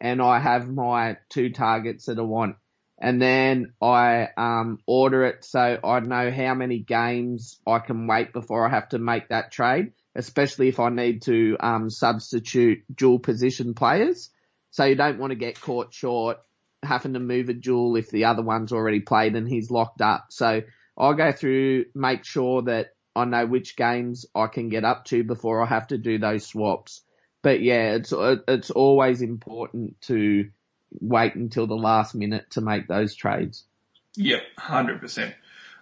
and 0.01 0.21
I 0.21 0.41
have 0.41 0.69
my 0.69 1.19
two 1.29 1.51
targets 1.51 2.07
that 2.07 2.19
I 2.19 2.23
want. 2.23 2.57
And 2.99 3.21
then 3.21 3.73
I, 3.83 4.29
um, 4.37 4.79
order 4.87 5.25
it 5.25 5.45
so 5.45 5.79
I 5.83 6.01
know 6.01 6.31
how 6.31 6.55
many 6.55 6.79
games 6.79 7.59
I 7.67 7.81
can 7.81 8.07
wait 8.07 8.33
before 8.33 8.67
I 8.67 8.71
have 8.71 8.91
to 8.91 8.99
make 8.99 9.29
that 9.29 9.51
trade, 9.51 9.93
especially 10.15 10.69
if 10.69 10.79
I 10.79 10.89
need 10.89 11.23
to, 11.23 11.57
um, 11.59 11.91
substitute 11.91 12.85
dual 12.95 13.19
position 13.19 13.75
players. 13.75 14.31
So 14.71 14.85
you 14.85 14.95
don't 14.95 15.19
want 15.19 15.33
to 15.33 15.37
get 15.37 15.61
caught 15.61 15.93
short 15.93 16.39
having 16.83 17.15
to 17.15 17.21
move 17.21 17.49
a 17.49 17.55
jewel 17.55 17.97
if 17.97 18.11
the 18.11 18.25
other 18.25 18.43
one's 18.43 18.73
already 18.73 19.01
played 19.01 19.37
and 19.37 19.49
he's 19.49 19.71
locked 19.71 20.01
up. 20.01 20.27
So 20.31 20.63
I'll 20.97 21.15
go 21.15 21.33
through, 21.33 21.87
make 21.95 22.25
sure 22.25 22.63
that 22.63 22.95
I 23.15 23.25
know 23.25 23.47
which 23.47 23.77
games 23.77 24.27
I 24.35 24.47
can 24.47 24.69
get 24.69 24.85
up 24.85 25.05
to 25.07 25.23
before 25.25 25.63
I 25.63 25.67
have 25.67 25.89
to 25.89 25.99
do 25.99 26.19
those 26.19 26.47
swaps. 26.47 27.03
But 27.43 27.61
yeah, 27.61 27.95
it's 27.95 28.13
it's 28.17 28.71
always 28.71 29.21
important 29.21 30.01
to 30.03 30.49
wait 31.01 31.35
until 31.35 31.67
the 31.67 31.75
last 31.75 32.15
minute 32.15 32.51
to 32.51 32.61
make 32.61 32.87
those 32.87 33.15
trades. 33.15 33.65
Yep, 34.17 34.43
hundred 34.59 35.01
percent. 35.01 35.35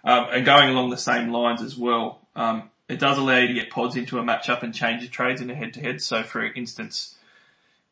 Um, 0.03 0.27
and 0.31 0.45
going 0.45 0.69
along 0.69 0.89
the 0.89 0.97
same 0.97 1.31
lines 1.31 1.61
as 1.61 1.77
well, 1.77 2.27
um, 2.35 2.69
it 2.89 2.99
does 2.99 3.17
allow 3.17 3.37
you 3.37 3.47
to 3.47 3.53
get 3.53 3.69
pods 3.69 3.95
into 3.95 4.17
a 4.17 4.23
matchup 4.23 4.63
and 4.63 4.73
change 4.73 5.03
your 5.03 5.11
trades 5.11 5.41
in 5.41 5.49
a 5.49 5.55
head 5.55 5.73
to 5.73 5.81
head. 5.81 6.01
So, 6.01 6.23
for 6.23 6.43
instance, 6.43 7.15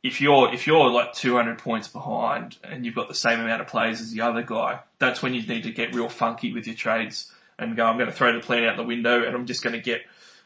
if 0.01 0.21
you're 0.21 0.53
if 0.53 0.65
you're 0.65 0.89
like 0.89 1.13
200 1.13 1.57
points 1.57 1.87
behind 1.87 2.57
and 2.63 2.85
you've 2.85 2.95
got 2.95 3.07
the 3.07 3.15
same 3.15 3.39
amount 3.39 3.61
of 3.61 3.67
players 3.67 3.99
as 4.01 4.11
the 4.11 4.21
other 4.21 4.43
guy, 4.43 4.79
that's 4.97 5.21
when 5.21 5.33
you 5.33 5.41
need 5.45 5.63
to 5.63 5.71
get 5.71 5.93
real 5.93 6.09
funky 6.09 6.53
with 6.53 6.67
your 6.67 6.75
trades 6.75 7.31
and 7.57 7.75
go. 7.75 7.85
I'm 7.85 7.97
going 7.97 8.09
to 8.09 8.15
throw 8.15 8.33
the 8.33 8.39
plan 8.39 8.63
out 8.63 8.77
the 8.77 8.83
window, 8.83 9.23
and 9.23 9.35
I'm 9.35 9.45
just 9.45 9.63
going 9.63 9.75
to 9.75 9.81
get 9.81 10.01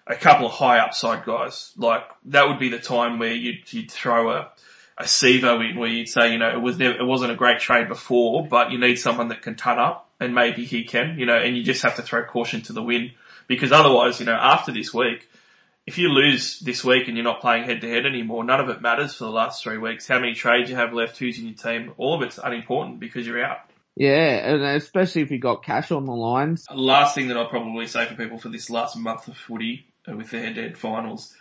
a 0.07 0.15
couple 0.15 0.47
of 0.47 0.53
high 0.53 0.79
upside 0.79 1.23
guys. 1.25 1.71
Like 1.77 2.03
that 2.25 2.47
would 2.47 2.59
be 2.59 2.69
the 2.69 2.79
time 2.79 3.19
where 3.19 3.33
you'd, 3.33 3.71
you'd 3.71 3.91
throw 3.91 4.31
a 4.31 4.51
a 4.97 5.03
Sivo 5.03 5.67
in 5.67 5.77
where 5.77 5.89
you'd 5.89 6.09
say, 6.09 6.31
you 6.31 6.37
know, 6.37 6.49
it 6.49 6.61
was 6.61 6.77
never, 6.77 6.95
it 6.99 7.05
wasn't 7.05 7.31
a 7.31 7.35
great 7.35 7.59
trade 7.59 7.87
before, 7.87 8.45
but 8.45 8.71
you 8.71 8.77
need 8.77 8.97
someone 8.97 9.29
that 9.29 9.41
can 9.41 9.55
ton 9.55 9.79
up 9.79 10.09
and 10.19 10.35
maybe 10.35 10.65
he 10.65 10.83
can, 10.83 11.17
you 11.17 11.25
know, 11.25 11.37
and 11.37 11.57
you 11.57 11.63
just 11.63 11.81
have 11.81 11.95
to 11.95 12.01
throw 12.01 12.23
caution 12.23 12.61
to 12.61 12.73
the 12.73 12.83
wind 12.83 13.11
because 13.47 13.71
otherwise, 13.71 14.19
you 14.19 14.25
know, 14.25 14.37
after 14.39 14.71
this 14.71 14.93
week, 14.93 15.27
if 15.85 15.97
you 15.97 16.09
lose 16.09 16.59
this 16.59 16.83
week 16.83 17.07
and 17.07 17.17
you're 17.17 17.25
not 17.25 17.41
playing 17.41 17.65
head 17.65 17.81
to 17.81 17.89
head 17.89 18.05
anymore, 18.05 18.43
none 18.43 18.59
of 18.59 18.69
it 18.69 18.81
matters 18.81 19.15
for 19.15 19.25
the 19.25 19.31
last 19.31 19.63
three 19.63 19.77
weeks. 19.77 20.07
How 20.07 20.19
many 20.19 20.33
trades 20.33 20.69
you 20.69 20.75
have 20.75 20.93
left, 20.93 21.17
who's 21.17 21.37
in 21.37 21.45
your 21.45 21.55
team, 21.55 21.93
all 21.97 22.15
of 22.15 22.21
it's 22.21 22.39
unimportant 22.41 22.99
because 22.99 23.27
you're 23.27 23.43
out. 23.43 23.59
Yeah, 23.95 24.53
and 24.53 24.63
especially 24.63 25.21
if 25.21 25.31
you've 25.31 25.41
got 25.41 25.63
cash 25.63 25.91
on 25.91 26.05
the 26.05 26.15
lines. 26.15 26.65
Last 26.73 27.15
thing 27.15 27.27
that 27.27 27.37
I'll 27.37 27.49
probably 27.49 27.85
say 27.87 28.05
for 28.05 28.15
people 28.15 28.39
for 28.39 28.49
this 28.49 28.69
last 28.69 28.97
month 28.97 29.27
of 29.27 29.37
footy 29.37 29.85
uh, 30.09 30.15
with 30.15 30.31
the 30.31 30.39
head 30.39 30.55
to 30.55 30.61
head 30.63 30.77
finals 30.77 31.35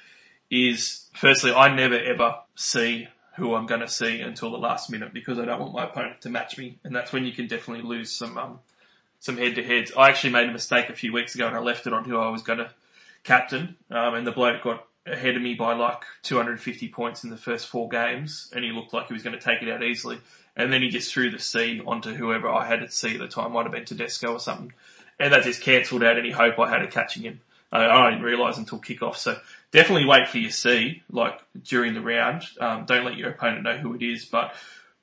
is 0.50 1.08
firstly, 1.14 1.52
I 1.52 1.74
never 1.74 1.98
ever 1.98 2.36
see 2.56 3.08
who 3.36 3.54
I'm 3.54 3.66
going 3.66 3.80
to 3.80 3.88
see 3.88 4.20
until 4.20 4.50
the 4.50 4.58
last 4.58 4.90
minute 4.90 5.14
because 5.14 5.38
I 5.38 5.46
don't 5.46 5.60
want 5.60 5.72
my 5.72 5.84
opponent 5.84 6.20
to 6.22 6.28
match 6.28 6.58
me, 6.58 6.78
and 6.84 6.94
that's 6.94 7.12
when 7.12 7.24
you 7.24 7.32
can 7.32 7.46
definitely 7.46 7.84
lose 7.84 8.12
some 8.12 8.36
um, 8.36 8.58
some 9.20 9.38
head 9.38 9.54
to 9.54 9.62
heads. 9.62 9.92
I 9.96 10.10
actually 10.10 10.32
made 10.32 10.48
a 10.48 10.52
mistake 10.52 10.90
a 10.90 10.94
few 10.94 11.12
weeks 11.12 11.34
ago 11.34 11.46
and 11.46 11.56
I 11.56 11.60
left 11.60 11.86
it 11.86 11.92
on 11.92 12.04
who 12.04 12.18
I 12.18 12.28
was 12.28 12.42
going 12.42 12.58
to 12.58 12.70
captain, 13.24 13.76
um, 13.90 14.14
and 14.14 14.26
the 14.26 14.32
bloke 14.32 14.62
got 14.62 14.86
ahead 15.06 15.36
of 15.36 15.42
me 15.42 15.54
by 15.54 15.74
like 15.74 16.02
250 16.22 16.88
points 16.88 17.24
in 17.24 17.30
the 17.30 17.36
first 17.36 17.68
four 17.68 17.88
games, 17.88 18.50
and 18.54 18.64
he 18.64 18.70
looked 18.70 18.92
like 18.92 19.08
he 19.08 19.14
was 19.14 19.22
going 19.22 19.38
to 19.38 19.44
take 19.44 19.62
it 19.62 19.70
out 19.70 19.82
easily. 19.82 20.20
And 20.54 20.72
then 20.72 20.82
he 20.82 20.90
just 20.90 21.12
threw 21.12 21.30
the 21.30 21.38
C 21.38 21.80
onto 21.86 22.12
whoever 22.12 22.48
I 22.48 22.66
had 22.66 22.82
at 22.82 22.92
C 22.92 23.14
at 23.14 23.18
the 23.18 23.28
time, 23.28 23.52
might 23.52 23.62
have 23.62 23.72
been 23.72 23.84
Tedesco 23.84 24.34
or 24.34 24.40
something, 24.40 24.72
and 25.18 25.32
that 25.32 25.44
just 25.44 25.62
cancelled 25.62 26.04
out 26.04 26.18
any 26.18 26.30
hope 26.30 26.58
I 26.58 26.68
had 26.68 26.82
of 26.82 26.90
catching 26.90 27.22
him. 27.22 27.40
Uh, 27.72 27.88
I 27.90 28.10
didn't 28.10 28.24
realise 28.24 28.58
until 28.58 28.78
kickoff. 28.78 29.16
So 29.16 29.38
definitely 29.70 30.06
wait 30.06 30.28
for 30.28 30.38
your 30.38 30.50
C, 30.50 31.02
like 31.10 31.40
during 31.64 31.94
the 31.94 32.02
round. 32.02 32.44
Um, 32.60 32.84
don't 32.84 33.04
let 33.04 33.16
your 33.16 33.30
opponent 33.30 33.62
know 33.62 33.78
who 33.78 33.94
it 33.94 34.02
is. 34.02 34.26
But 34.26 34.54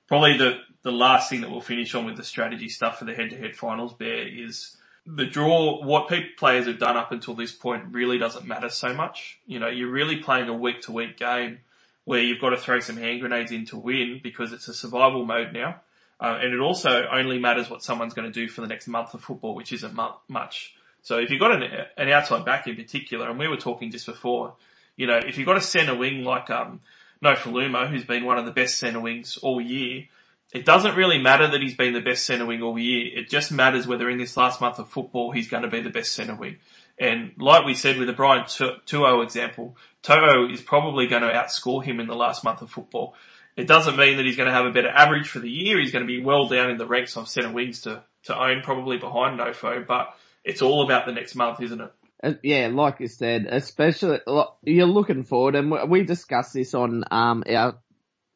probably 0.08 0.38
the, 0.38 0.60
the 0.84 0.92
last 0.92 1.32
thing 1.32 1.42
that 1.42 1.50
we'll 1.50 1.62
finish 1.62 1.96
on 1.96 2.06
with 2.06 2.16
the 2.16 2.24
strategy 2.24 2.70
stuff 2.70 3.00
for 3.00 3.06
the 3.06 3.16
head-to-head 3.16 3.56
finals, 3.56 3.94
Bear, 3.94 4.28
is 4.28 4.78
the 5.06 5.26
draw. 5.26 5.84
What 5.84 6.12
players 6.38 6.68
have 6.68 6.80
done 6.80 6.98
up 6.98 7.12
until 7.12 7.34
this 7.34 7.52
point 7.52 7.86
really 7.92 8.18
doesn't 8.18 8.46
matter 8.46 8.70
so 8.70 8.94
much. 8.94 9.40
You 9.46 9.60
know, 9.60 9.68
you're 9.68 9.92
really 9.92 10.18
playing 10.18 10.50
a 10.50 10.54
week-to-week 10.54 11.18
game 11.18 11.60
where 12.06 12.22
you've 12.22 12.42
got 12.42 12.50
to 12.50 12.58
throw 12.58 12.80
some 12.80 12.98
hand 12.98 13.22
grenades 13.22 13.52
in 13.52 13.66
to 13.68 13.78
win 13.78 14.20
because 14.24 14.52
it's 14.54 14.68
a 14.68 14.74
survival 14.74 15.26
mode 15.26 15.54
now. 15.54 15.82
Uh, 16.20 16.38
and 16.42 16.54
it 16.54 16.60
also 16.60 17.08
only 17.12 17.40
matters 17.40 17.70
what 17.70 17.84
someone's 17.84 18.14
going 18.14 18.32
to 18.32 18.34
do 18.34 18.50
for 18.50 18.62
the 18.62 18.68
next 18.68 18.88
month 18.88 19.14
of 19.14 19.22
football, 19.22 19.56
which 19.56 19.72
isn't 19.72 19.96
mu- 19.96 20.18
much. 20.28 20.76
So 21.02 21.18
if 21.18 21.30
you've 21.30 21.40
got 21.40 21.52
an, 21.52 21.64
an 21.98 22.10
outside 22.10 22.44
back 22.44 22.68
in 22.68 22.76
particular, 22.76 23.30
and 23.30 23.40
we 23.40 23.48
were 23.48 23.58
talking 23.58 23.90
just 23.92 24.06
before, 24.06 24.56
you 24.98 25.08
know, 25.08 25.18
if 25.18 25.38
you've 25.38 25.46
got 25.46 25.56
a 25.56 25.62
centre 25.62 25.96
wing 25.96 26.24
like 26.24 26.50
um, 26.50 26.82
Nofoaluma, 27.24 27.90
who's 27.90 28.04
been 28.04 28.26
one 28.26 28.38
of 28.38 28.46
the 28.46 28.52
best 28.52 28.78
centre 28.78 29.00
wings 29.00 29.38
all 29.38 29.62
year, 29.62 30.06
it 30.52 30.66
doesn't 30.66 30.96
really 30.96 31.20
matter 31.20 31.48
that 31.48 31.62
he's 31.62 31.76
been 31.76 31.94
the 31.94 32.02
best 32.02 32.26
centre 32.26 32.46
wing 32.46 32.62
all 32.62 32.78
year. 32.78 33.20
It 33.20 33.30
just 33.30 33.52
matters 33.52 33.86
whether 33.86 34.10
in 34.10 34.18
this 34.18 34.36
last 34.36 34.60
month 34.62 34.80
of 34.80 34.90
football 34.90 35.32
he's 35.32 35.48
going 35.48 35.64
to 35.64 35.70
be 35.70 35.82
the 35.82 35.90
best 35.90 36.14
centre 36.14 36.36
wing. 36.36 36.58
And 37.00 37.32
like 37.38 37.66
we 37.66 37.76
said 37.76 37.98
with 37.98 38.08
the 38.08 38.14
Brian 38.14 38.46
To'o 38.48 39.22
example, 39.22 39.78
To'o 40.02 40.50
is 40.52 40.62
probably 40.62 41.08
going 41.08 41.22
to 41.22 41.30
outscore 41.30 41.84
him 41.84 42.00
in 42.00 42.08
the 42.08 42.16
last 42.16 42.44
month 42.44 42.62
of 42.62 42.72
football. 42.72 43.16
It 43.56 43.68
doesn't 43.68 43.98
mean 43.98 44.18
that 44.18 44.26
he's 44.26 44.38
going 44.38 44.48
to 44.48 44.54
have 44.54 44.66
a 44.66 44.72
better 44.72 44.90
average 44.90 45.30
for 45.30 45.40
the 45.40 45.50
year. 45.50 45.80
He's 45.80 45.92
going 45.92 46.06
to 46.06 46.08
be 46.08 46.22
well 46.22 46.48
down 46.48 46.72
in 46.72 46.78
the 46.78 46.88
ranks 46.88 47.16
of 47.16 47.28
centre 47.28 47.52
wings 47.52 47.82
to, 47.82 48.04
to 48.24 48.38
own, 48.38 48.62
probably 48.64 48.98
behind 48.98 49.40
Nofo, 49.40 49.86
but 49.86 50.16
it's 50.44 50.62
all 50.62 50.84
about 50.84 51.06
the 51.06 51.12
next 51.12 51.36
month, 51.36 51.62
isn't 51.62 51.82
it? 51.82 51.92
Uh, 52.22 52.34
yeah, 52.44 52.70
like 52.72 53.00
you 53.00 53.08
said, 53.08 53.48
especially 53.50 54.20
you're 54.64 54.86
looking 54.86 55.24
forward, 55.24 55.56
and 55.56 55.90
we 55.90 56.04
discussed 56.04 56.54
this 56.54 56.74
on 56.74 57.04
um, 57.12 57.44
our 57.50 57.78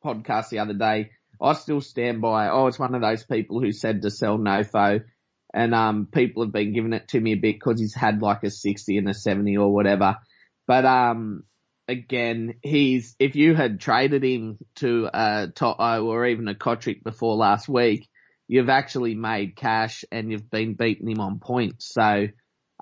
podcast 0.04 0.50
the 0.50 0.60
other 0.60 0.74
day. 0.74 1.12
I 1.44 1.54
still 1.54 1.82
stand 1.82 2.22
by. 2.22 2.48
I 2.48 2.64
was 2.64 2.80
one 2.80 2.96
of 2.96 3.02
those 3.02 3.24
people 3.24 3.60
who 3.60 3.74
said 3.74 4.02
to 4.02 4.10
sell 4.10 4.38
Nofo, 4.38 5.04
and 5.54 5.76
um, 5.76 6.08
people 6.12 6.44
have 6.44 6.54
been 6.54 6.74
giving 6.74 6.94
it 6.94 7.10
to 7.10 7.20
me 7.20 7.34
a 7.34 7.38
bit 7.38 7.56
because 7.56 7.80
he's 7.80 7.94
had 7.94 8.22
like 8.22 8.44
a 8.44 8.50
60 8.50 8.98
and 8.98 9.10
a 9.10 9.14
70 9.14 9.58
or 9.58 9.74
whatever. 9.74 10.16
But 10.66 10.86
um, 10.86 11.44
again, 11.88 12.56
he's 12.62 13.16
if 13.20 13.36
you 13.36 13.56
had 13.56 13.82
traded 13.82 14.24
him 14.24 14.58
to 14.76 15.10
a 15.14 15.50
To'o 15.54 16.06
or 16.06 16.26
even 16.26 16.48
a 16.48 16.56
Cotric 16.56 17.04
before 17.04 17.36
last 17.36 17.68
week, 17.68 18.08
you've 18.48 18.70
actually 18.70 19.14
made 19.14 19.56
cash 19.56 20.06
and 20.12 20.32
you've 20.32 20.50
been 20.50 20.76
beating 20.76 21.10
him 21.10 21.20
on 21.20 21.40
points. 21.40 21.92
So 21.94 22.28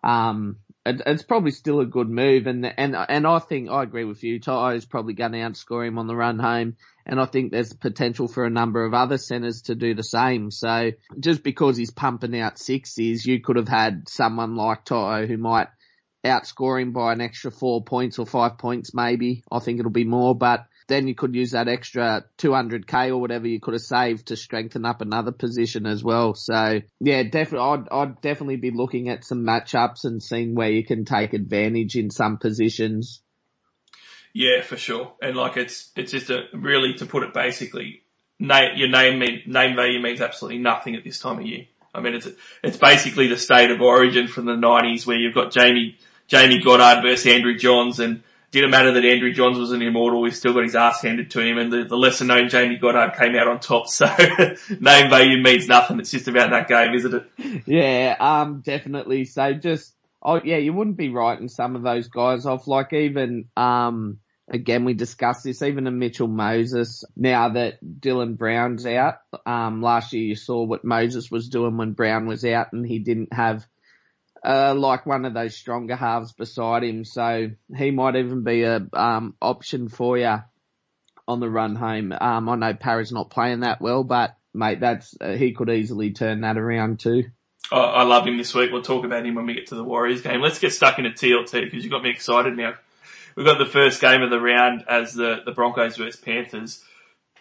um, 0.03 0.57
it, 0.85 1.01
it's 1.05 1.23
probably 1.23 1.51
still 1.51 1.79
a 1.79 1.85
good 1.85 2.09
move, 2.09 2.47
and 2.47 2.65
and 2.65 2.95
and 2.95 3.27
I 3.27 3.39
think 3.39 3.69
I 3.69 3.83
agree 3.83 4.05
with 4.05 4.23
you. 4.23 4.39
To'o 4.39 4.69
is 4.69 4.85
probably 4.85 5.13
going 5.13 5.33
to 5.33 5.39
outscore 5.39 5.87
him 5.87 5.97
on 5.97 6.07
the 6.07 6.15
run 6.15 6.39
home, 6.39 6.75
and 7.05 7.19
I 7.19 7.25
think 7.25 7.51
there's 7.51 7.73
potential 7.73 8.27
for 8.27 8.45
a 8.45 8.49
number 8.49 8.85
of 8.85 8.93
other 8.93 9.17
centres 9.17 9.63
to 9.63 9.75
do 9.75 9.93
the 9.93 10.03
same. 10.03 10.51
So 10.51 10.91
just 11.19 11.43
because 11.43 11.77
he's 11.77 11.91
pumping 11.91 12.39
out 12.39 12.59
sixties, 12.59 13.25
you 13.25 13.41
could 13.41 13.57
have 13.57 13.67
had 13.67 14.07
someone 14.07 14.55
like 14.55 14.85
To'o 14.85 15.25
who 15.25 15.37
might 15.37 15.67
outscore 16.23 16.81
him 16.81 16.91
by 16.91 17.13
an 17.13 17.21
extra 17.21 17.51
four 17.51 17.83
points 17.83 18.19
or 18.19 18.25
five 18.25 18.57
points 18.57 18.93
maybe. 18.93 19.43
I 19.51 19.59
think 19.59 19.79
it'll 19.79 19.91
be 19.91 20.03
more, 20.03 20.35
but 20.35 20.65
then 20.87 21.07
you 21.07 21.15
could 21.15 21.35
use 21.35 21.51
that 21.51 21.67
extra 21.67 22.25
200k 22.37 23.09
or 23.09 23.17
whatever 23.17 23.47
you 23.47 23.59
could 23.59 23.73
have 23.73 23.81
saved 23.81 24.27
to 24.27 24.35
strengthen 24.35 24.85
up 24.85 25.01
another 25.01 25.31
position 25.31 25.85
as 25.85 26.03
well. 26.03 26.33
So 26.33 26.81
yeah, 26.99 27.23
definitely, 27.23 27.59
I'd, 27.59 27.89
I'd 27.89 28.21
definitely 28.21 28.57
be 28.57 28.71
looking 28.71 29.09
at 29.09 29.23
some 29.23 29.45
matchups 29.45 30.03
and 30.03 30.21
seeing 30.21 30.53
where 30.53 30.69
you 30.69 30.85
can 30.85 31.05
take 31.05 31.33
advantage 31.33 31.95
in 31.95 32.09
some 32.09 32.37
positions. 32.37 33.21
Yeah, 34.33 34.61
for 34.61 34.77
sure. 34.77 35.13
And 35.21 35.35
like 35.35 35.57
it's, 35.57 35.91
it's 35.95 36.11
just 36.11 36.29
a 36.29 36.43
really, 36.53 36.93
to 36.95 37.05
put 37.05 37.23
it 37.23 37.33
basically, 37.33 38.03
name, 38.39 38.77
your 38.77 38.89
name 38.89 39.19
mean, 39.19 39.41
name 39.45 39.75
value 39.75 40.01
means 40.01 40.21
absolutely 40.21 40.59
nothing 40.59 40.95
at 40.95 41.03
this 41.03 41.19
time 41.19 41.39
of 41.39 41.45
year. 41.45 41.65
I 41.93 41.99
mean, 41.99 42.13
it's, 42.13 42.27
it's 42.63 42.77
basically 42.77 43.27
the 43.27 43.37
state 43.37 43.69
of 43.71 43.81
origin 43.81 44.27
from 44.27 44.45
the 44.45 44.55
nineties 44.55 45.05
where 45.05 45.17
you've 45.17 45.35
got 45.35 45.51
Jamie, 45.51 45.97
Jamie 46.27 46.61
Goddard 46.61 47.01
versus 47.01 47.27
Andrew 47.27 47.57
Johns 47.57 47.99
and 47.99 48.23
didn't 48.51 48.71
matter 48.71 48.91
that 48.93 49.05
Andrew 49.05 49.33
Johns 49.33 49.57
was 49.57 49.71
an 49.71 49.81
immortal, 49.81 50.25
he 50.25 50.31
still 50.31 50.53
got 50.53 50.63
his 50.63 50.75
ass 50.75 51.01
handed 51.01 51.31
to 51.31 51.41
him 51.41 51.57
and 51.57 51.71
the, 51.71 51.83
the 51.83 51.97
lesser 51.97 52.25
known 52.25 52.49
Jamie 52.49 52.77
Goddard 52.77 53.17
came 53.17 53.35
out 53.35 53.47
on 53.47 53.59
top. 53.59 53.87
So 53.89 54.05
name 54.79 55.09
value 55.09 55.41
means 55.41 55.67
nothing. 55.67 55.99
It's 55.99 56.11
just 56.11 56.27
about 56.27 56.51
that 56.51 56.67
game, 56.67 56.93
isn't 56.93 57.13
it? 57.13 57.61
Yeah, 57.65 58.15
um, 58.19 58.61
definitely. 58.61 59.25
So 59.25 59.53
just, 59.53 59.93
oh 60.21 60.41
yeah, 60.43 60.57
you 60.57 60.73
wouldn't 60.73 60.97
be 60.97 61.09
writing 61.09 61.47
some 61.47 61.75
of 61.75 61.83
those 61.83 62.07
guys 62.07 62.45
off. 62.45 62.67
Like 62.67 62.93
even, 62.93 63.45
um, 63.57 64.19
again, 64.49 64.85
we 64.85 64.93
discussed 64.93 65.43
this, 65.43 65.61
even 65.61 65.87
a 65.87 65.91
Mitchell 65.91 66.27
Moses, 66.27 67.03
now 67.15 67.49
that 67.49 67.79
Dylan 67.83 68.37
Brown's 68.37 68.85
out, 68.85 69.15
um, 69.45 69.81
last 69.81 70.13
year 70.13 70.23
you 70.23 70.35
saw 70.35 70.63
what 70.63 70.85
Moses 70.85 71.31
was 71.31 71.49
doing 71.49 71.77
when 71.77 71.93
Brown 71.93 72.27
was 72.27 72.45
out 72.45 72.73
and 72.73 72.85
he 72.85 72.99
didn't 72.99 73.33
have 73.33 73.65
uh, 74.43 74.73
like 74.75 75.05
one 75.05 75.25
of 75.25 75.33
those 75.33 75.55
stronger 75.55 75.95
halves 75.95 76.33
beside 76.33 76.83
him. 76.83 77.05
So 77.05 77.51
he 77.75 77.91
might 77.91 78.15
even 78.15 78.43
be 78.43 78.63
a 78.63 78.81
um, 78.93 79.35
option 79.41 79.87
for 79.87 80.17
you 80.17 80.37
on 81.27 81.39
the 81.39 81.49
run 81.49 81.75
home. 81.75 82.11
Um, 82.11 82.49
I 82.49 82.55
know 82.55 82.73
Parra's 82.73 83.11
not 83.11 83.29
playing 83.29 83.61
that 83.61 83.81
well, 83.81 84.03
but 84.03 84.35
mate, 84.53 84.79
that's 84.79 85.15
uh, 85.19 85.33
he 85.33 85.53
could 85.53 85.69
easily 85.69 86.11
turn 86.11 86.41
that 86.41 86.57
around 86.57 86.99
too. 86.99 87.25
Oh, 87.71 87.79
I 87.79 88.03
love 88.03 88.27
him 88.27 88.37
this 88.37 88.53
week. 88.53 88.71
We'll 88.71 88.81
talk 88.81 89.05
about 89.05 89.25
him 89.25 89.35
when 89.35 89.45
we 89.45 89.53
get 89.53 89.67
to 89.67 89.75
the 89.75 89.83
Warriors 89.83 90.21
game. 90.21 90.41
Let's 90.41 90.59
get 90.59 90.73
stuck 90.73 90.99
into 90.99 91.11
TLT 91.11 91.63
because 91.63 91.83
you've 91.83 91.91
got 91.91 92.03
me 92.03 92.09
excited 92.09 92.57
now. 92.57 92.73
We've 93.35 93.45
got 93.45 93.59
the 93.59 93.65
first 93.65 94.01
game 94.01 94.21
of 94.21 94.29
the 94.29 94.41
round 94.41 94.83
as 94.89 95.13
the, 95.13 95.37
the 95.45 95.53
Broncos 95.53 95.95
versus 95.95 96.19
Panthers. 96.19 96.83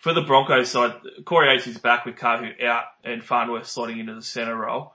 For 0.00 0.14
the 0.14 0.22
Broncos 0.22 0.70
side, 0.70 0.94
Corey 1.24 1.52
H 1.52 1.66
is 1.66 1.78
back 1.78 2.06
with 2.06 2.14
Kahu 2.14 2.62
out 2.64 2.84
and 3.02 3.24
Farnworth 3.24 3.64
slotting 3.64 3.98
into 3.98 4.14
the 4.14 4.22
centre 4.22 4.56
role. 4.56 4.94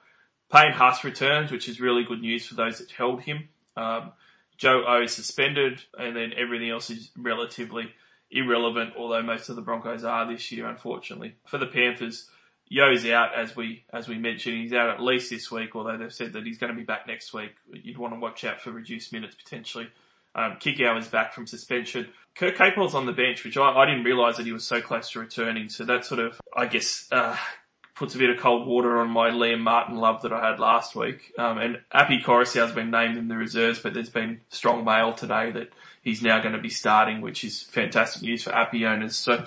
Payne 0.51 0.71
Haas 0.71 1.03
returns, 1.03 1.51
which 1.51 1.67
is 1.67 1.81
really 1.81 2.05
good 2.05 2.21
news 2.21 2.45
for 2.45 2.55
those 2.55 2.77
that 2.77 2.91
held 2.91 3.21
him. 3.21 3.49
Um, 3.75 4.13
Joe 4.57 4.85
O 4.87 5.03
is 5.03 5.13
suspended, 5.13 5.81
and 5.97 6.15
then 6.15 6.31
everything 6.37 6.69
else 6.69 6.89
is 6.89 7.11
relatively 7.17 7.91
irrelevant, 8.31 8.93
although 8.97 9.21
most 9.21 9.49
of 9.49 9.57
the 9.57 9.61
Broncos 9.61 10.03
are 10.05 10.31
this 10.31 10.51
year, 10.51 10.65
unfortunately. 10.65 11.35
For 11.45 11.57
the 11.57 11.67
Panthers, 11.67 12.29
Yeo's 12.71 13.05
out 13.05 13.35
as 13.35 13.55
we 13.55 13.83
as 13.93 14.07
we 14.07 14.17
mentioned. 14.17 14.57
He's 14.57 14.73
out 14.73 14.89
at 14.89 15.01
least 15.01 15.29
this 15.29 15.51
week, 15.51 15.75
although 15.75 15.97
they've 15.97 16.13
said 16.13 16.33
that 16.33 16.45
he's 16.45 16.57
going 16.57 16.73
to 16.73 16.77
be 16.77 16.85
back 16.85 17.07
next 17.07 17.33
week. 17.33 17.51
You'd 17.71 17.97
want 17.97 18.13
to 18.13 18.19
watch 18.19 18.43
out 18.43 18.61
for 18.61 18.71
reduced 18.71 19.13
minutes 19.13 19.35
potentially. 19.35 19.89
Um, 20.33 20.57
Kikau 20.59 20.99
is 20.99 21.07
back 21.07 21.33
from 21.33 21.47
suspension. 21.47 22.07
Kurt 22.35 22.57
Capewell's 22.57 22.95
on 22.95 23.05
the 23.05 23.13
bench, 23.13 23.45
which 23.45 23.55
I, 23.55 23.69
I 23.69 23.85
didn't 23.85 24.03
realise 24.03 24.37
that 24.37 24.45
he 24.45 24.51
was 24.51 24.65
so 24.65 24.81
close 24.81 25.11
to 25.11 25.19
returning. 25.19 25.69
So 25.69 25.85
that 25.85 26.05
sort 26.05 26.19
of, 26.19 26.41
I 26.55 26.65
guess, 26.65 27.07
uh, 27.11 27.37
puts 27.95 28.13
a 28.13 28.17
bit 28.17 28.29
of 28.29 28.37
cold 28.37 28.67
water 28.67 28.97
on 28.99 29.09
my 29.09 29.29
Liam 29.29 29.61
Martin 29.61 29.95
love 29.95 30.21
that 30.23 30.33
I 30.33 30.49
had 30.49 30.59
last 30.59 30.95
week. 30.95 31.31
Um, 31.39 31.57
and 31.57 31.81
Api 31.93 32.19
Koroisau's 32.19 32.73
been 32.73 32.91
named 32.91 33.17
in 33.17 33.29
the 33.29 33.37
reserves, 33.37 33.79
but 33.79 33.93
there's 33.93 34.09
been 34.09 34.41
strong 34.49 34.83
mail 34.83 35.13
today 35.13 35.51
that 35.51 35.71
he's 36.01 36.21
now 36.21 36.41
going 36.41 36.55
to 36.55 36.61
be 36.61 36.69
starting, 36.69 37.21
which 37.21 37.45
is 37.45 37.63
fantastic 37.63 38.21
news 38.21 38.43
for 38.43 38.53
Api 38.53 38.85
owners. 38.85 39.15
So, 39.15 39.45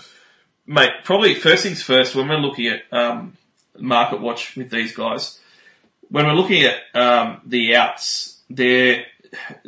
mate, 0.69 0.93
probably 1.03 1.35
first 1.35 1.65
things 1.65 1.83
first, 1.83 2.15
when 2.15 2.29
we're 2.29 2.37
looking 2.37 2.69
at 2.69 2.83
um, 2.93 3.37
market 3.77 4.21
watch 4.21 4.55
with 4.55 4.71
these 4.71 4.95
guys, 4.95 5.41
when 6.11 6.27
we're 6.27 6.35
looking 6.35 6.63
at 6.63 6.77
um, 6.95 7.41
the 7.45 7.75
outs, 7.75 8.39
they're 8.49 9.07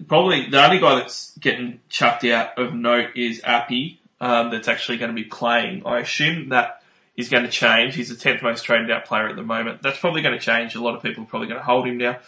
probably 0.07 0.49
the 0.49 0.65
only 0.65 0.79
guy 0.79 0.97
that's 0.97 1.37
getting 1.39 1.81
chucked 1.89 2.25
out 2.25 2.59
of 2.59 2.75
note 2.75 3.17
is 3.17 3.41
Api. 3.45 3.99
Um, 4.21 4.51
that's 4.51 4.69
actually 4.69 4.99
going 4.99 5.11
to 5.11 5.15
be 5.15 5.25
playing. 5.25 5.87
I 5.87 6.01
assume 6.01 6.51
that 6.51 6.83
is 7.17 7.31
going 7.31 7.45
to 7.45 7.51
change. 7.51 7.95
He's 7.95 8.11
the 8.11 8.15
10th 8.15 8.43
most 8.43 8.65
traded 8.65 8.91
out 8.91 9.07
player 9.07 9.27
at 9.27 9.37
the 9.37 9.43
moment. 9.43 9.83
That's 9.83 9.99
probably 9.99 10.21
going 10.21 10.39
to 10.39 10.45
change. 10.45 10.75
A 10.75 10.83
lot 10.83 10.95
of 10.95 11.03
people 11.03 11.25
are 11.25 11.27
probably 11.27 11.49
going 11.49 11.59
to 11.59 11.65
hold 11.65 11.87
him 11.87 11.97
now. 11.97 12.19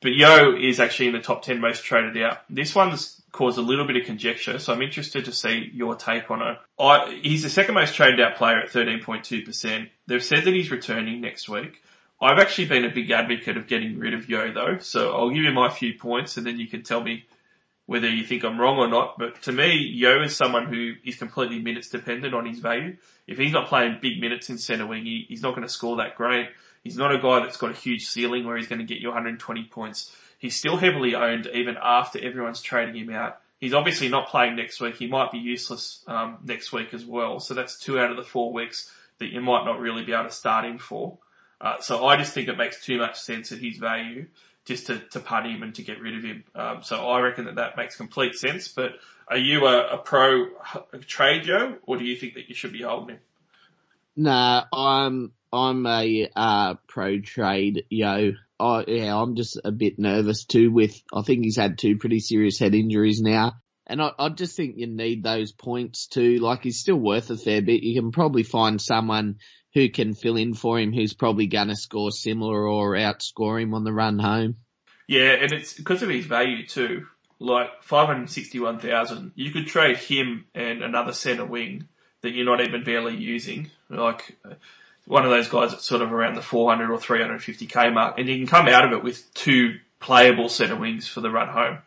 But 0.00 0.14
Yeo 0.14 0.56
is 0.56 0.80
actually 0.80 1.08
in 1.08 1.12
the 1.12 1.20
top 1.20 1.42
10 1.42 1.60
most 1.60 1.84
traded 1.84 2.16
out. 2.22 2.38
This 2.48 2.74
one's 2.74 3.20
caused 3.34 3.58
a 3.58 3.62
little 3.62 3.84
bit 3.84 3.96
of 3.96 4.06
conjecture, 4.06 4.60
so 4.60 4.72
I'm 4.72 4.80
interested 4.80 5.24
to 5.24 5.32
see 5.32 5.68
your 5.74 5.96
take 5.96 6.30
on 6.30 6.40
it. 6.40 6.56
I, 6.78 7.18
he's 7.20 7.42
the 7.42 7.50
second 7.50 7.74
most 7.74 7.94
traded 7.94 8.20
out 8.20 8.36
player 8.36 8.60
at 8.60 8.70
13.2%. 8.70 9.90
They've 10.06 10.22
said 10.22 10.44
that 10.44 10.54
he's 10.54 10.70
returning 10.70 11.20
next 11.20 11.48
week. 11.48 11.82
I've 12.22 12.38
actually 12.38 12.66
been 12.66 12.84
a 12.84 12.94
big 12.94 13.10
advocate 13.10 13.56
of 13.56 13.66
getting 13.66 13.98
rid 13.98 14.14
of 14.14 14.30
Yeo 14.30 14.52
though, 14.52 14.78
so 14.78 15.16
I'll 15.16 15.30
give 15.30 15.42
you 15.42 15.50
my 15.50 15.68
few 15.68 15.94
points 15.94 16.36
and 16.36 16.46
then 16.46 16.60
you 16.60 16.68
can 16.68 16.84
tell 16.84 17.02
me 17.02 17.26
whether 17.86 18.08
you 18.08 18.24
think 18.24 18.44
I'm 18.44 18.58
wrong 18.58 18.78
or 18.78 18.86
not. 18.86 19.18
But 19.18 19.42
to 19.42 19.52
me, 19.52 19.78
Yeo 19.78 20.22
is 20.22 20.36
someone 20.36 20.66
who 20.66 20.94
is 21.04 21.16
completely 21.16 21.58
minutes 21.58 21.90
dependent 21.90 22.34
on 22.34 22.46
his 22.46 22.60
value. 22.60 22.96
If 23.26 23.36
he's 23.36 23.52
not 23.52 23.66
playing 23.66 23.98
big 24.00 24.20
minutes 24.20 24.48
in 24.48 24.58
centre 24.58 24.86
wing, 24.86 25.04
he, 25.04 25.26
he's 25.28 25.42
not 25.42 25.56
going 25.56 25.66
to 25.66 25.68
score 25.68 25.96
that 25.96 26.14
great. 26.14 26.50
He's 26.84 26.96
not 26.96 27.12
a 27.12 27.18
guy 27.18 27.40
that's 27.40 27.56
got 27.56 27.72
a 27.72 27.74
huge 27.74 28.06
ceiling 28.06 28.46
where 28.46 28.56
he's 28.56 28.68
going 28.68 28.78
to 28.78 28.84
get 28.84 28.98
you 28.98 29.08
120 29.08 29.64
points. 29.64 30.14
He's 30.44 30.56
still 30.56 30.76
heavily 30.76 31.14
owned 31.14 31.48
even 31.54 31.78
after 31.82 32.22
everyone's 32.22 32.60
trading 32.60 32.94
him 32.96 33.08
out. 33.08 33.40
He's 33.60 33.72
obviously 33.72 34.10
not 34.10 34.28
playing 34.28 34.56
next 34.56 34.78
week. 34.78 34.96
He 34.96 35.06
might 35.06 35.32
be 35.32 35.38
useless 35.38 36.04
um, 36.06 36.36
next 36.44 36.70
week 36.70 36.92
as 36.92 37.02
well. 37.02 37.40
So 37.40 37.54
that's 37.54 37.78
two 37.78 37.98
out 37.98 38.10
of 38.10 38.18
the 38.18 38.24
four 38.24 38.52
weeks 38.52 38.92
that 39.20 39.32
you 39.32 39.40
might 39.40 39.64
not 39.64 39.80
really 39.80 40.04
be 40.04 40.12
able 40.12 40.24
to 40.24 40.30
start 40.30 40.66
him 40.66 40.76
for. 40.76 41.16
Uh, 41.62 41.80
so 41.80 42.04
I 42.04 42.18
just 42.18 42.34
think 42.34 42.48
it 42.48 42.58
makes 42.58 42.84
too 42.84 42.98
much 42.98 43.18
sense 43.18 43.52
at 43.52 43.58
his 43.60 43.78
value 43.78 44.26
just 44.66 44.88
to, 44.88 44.98
to 45.12 45.20
punt 45.20 45.46
him 45.46 45.62
and 45.62 45.74
to 45.76 45.82
get 45.82 45.98
rid 45.98 46.14
of 46.14 46.22
him. 46.22 46.44
Um, 46.54 46.82
so 46.82 47.08
I 47.08 47.20
reckon 47.20 47.46
that 47.46 47.54
that 47.54 47.78
makes 47.78 47.96
complete 47.96 48.34
sense. 48.34 48.68
But 48.68 48.98
are 49.28 49.38
you 49.38 49.66
a, 49.66 49.94
a 49.94 49.96
pro 49.96 50.48
trade 51.06 51.44
Joe, 51.44 51.76
or 51.86 51.96
do 51.96 52.04
you 52.04 52.16
think 52.16 52.34
that 52.34 52.50
you 52.50 52.54
should 52.54 52.74
be 52.74 52.82
holding 52.82 53.16
him? 53.16 53.22
Nah, 54.14 54.64
I'm 54.74 55.32
I'm 55.54 55.86
a 55.86 56.28
uh, 56.36 56.74
pro 56.86 57.18
trade 57.20 57.86
yo. 57.88 58.32
Yeah, 58.86 59.20
I'm 59.20 59.36
just 59.36 59.60
a 59.64 59.72
bit 59.72 59.98
nervous 59.98 60.44
too. 60.44 60.72
With 60.72 60.94
I 61.12 61.22
think 61.22 61.44
he's 61.44 61.56
had 61.56 61.78
two 61.78 61.98
pretty 61.98 62.20
serious 62.20 62.58
head 62.58 62.74
injuries 62.74 63.20
now, 63.20 63.54
and 63.86 64.00
I, 64.00 64.10
I 64.18 64.28
just 64.30 64.56
think 64.56 64.74
you 64.76 64.86
need 64.86 65.22
those 65.22 65.52
points 65.52 66.06
too. 66.06 66.38
Like 66.38 66.62
he's 66.62 66.80
still 66.80 66.96
worth 66.96 67.30
a 67.30 67.36
fair 67.36 67.62
bit. 67.62 67.82
You 67.82 68.00
can 68.00 68.12
probably 68.12 68.42
find 68.42 68.80
someone 68.80 69.36
who 69.74 69.88
can 69.88 70.14
fill 70.14 70.36
in 70.36 70.54
for 70.54 70.78
him 70.78 70.92
who's 70.92 71.14
probably 71.14 71.46
going 71.46 71.68
to 71.68 71.76
score 71.76 72.10
similar 72.10 72.66
or 72.68 72.94
outscore 72.94 73.60
him 73.60 73.74
on 73.74 73.84
the 73.84 73.92
run 73.92 74.18
home. 74.18 74.56
Yeah, 75.08 75.32
and 75.32 75.52
it's 75.52 75.74
because 75.74 76.02
of 76.02 76.08
his 76.08 76.26
value 76.26 76.66
too. 76.66 77.06
Like 77.40 77.82
five 77.82 78.06
hundred 78.06 78.30
sixty-one 78.30 78.78
thousand, 78.78 79.32
you 79.34 79.50
could 79.50 79.66
trade 79.66 79.96
him 79.96 80.46
and 80.54 80.82
another 80.82 81.12
centre 81.12 81.44
wing 81.44 81.88
that 82.22 82.32
you're 82.32 82.46
not 82.46 82.60
even 82.60 82.84
barely 82.84 83.16
using. 83.16 83.70
Like 83.90 84.38
one 85.06 85.24
of 85.24 85.30
those 85.30 85.48
guys 85.48 85.70
that's 85.70 85.84
sort 85.84 86.02
of 86.02 86.12
around 86.12 86.34
the 86.34 86.42
400 86.42 86.90
or 86.90 86.98
350k 86.98 87.92
mark, 87.92 88.18
and 88.18 88.28
you 88.28 88.36
can 88.36 88.46
come 88.46 88.68
out 88.68 88.84
of 88.84 88.92
it 88.92 89.02
with 89.02 89.32
two 89.34 89.78
playable 90.00 90.48
centre 90.48 90.76
wings 90.76 91.06
for 91.06 91.20
the 91.20 91.30
run 91.30 91.48
home. 91.48 91.78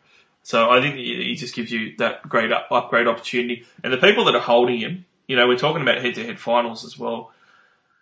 So 0.42 0.70
I 0.70 0.80
think 0.80 0.96
he 0.96 1.34
just 1.34 1.54
gives 1.54 1.70
you 1.70 1.94
that 1.98 2.26
great 2.26 2.52
up, 2.52 2.68
upgrade 2.70 3.06
opportunity. 3.06 3.66
And 3.84 3.92
the 3.92 3.98
people 3.98 4.24
that 4.24 4.34
are 4.34 4.40
holding 4.40 4.78
him, 4.78 5.04
you 5.26 5.36
know, 5.36 5.46
we're 5.46 5.58
talking 5.58 5.82
about 5.82 6.00
head-to-head 6.00 6.40
finals 6.40 6.84
as 6.84 6.98
well. 6.98 7.32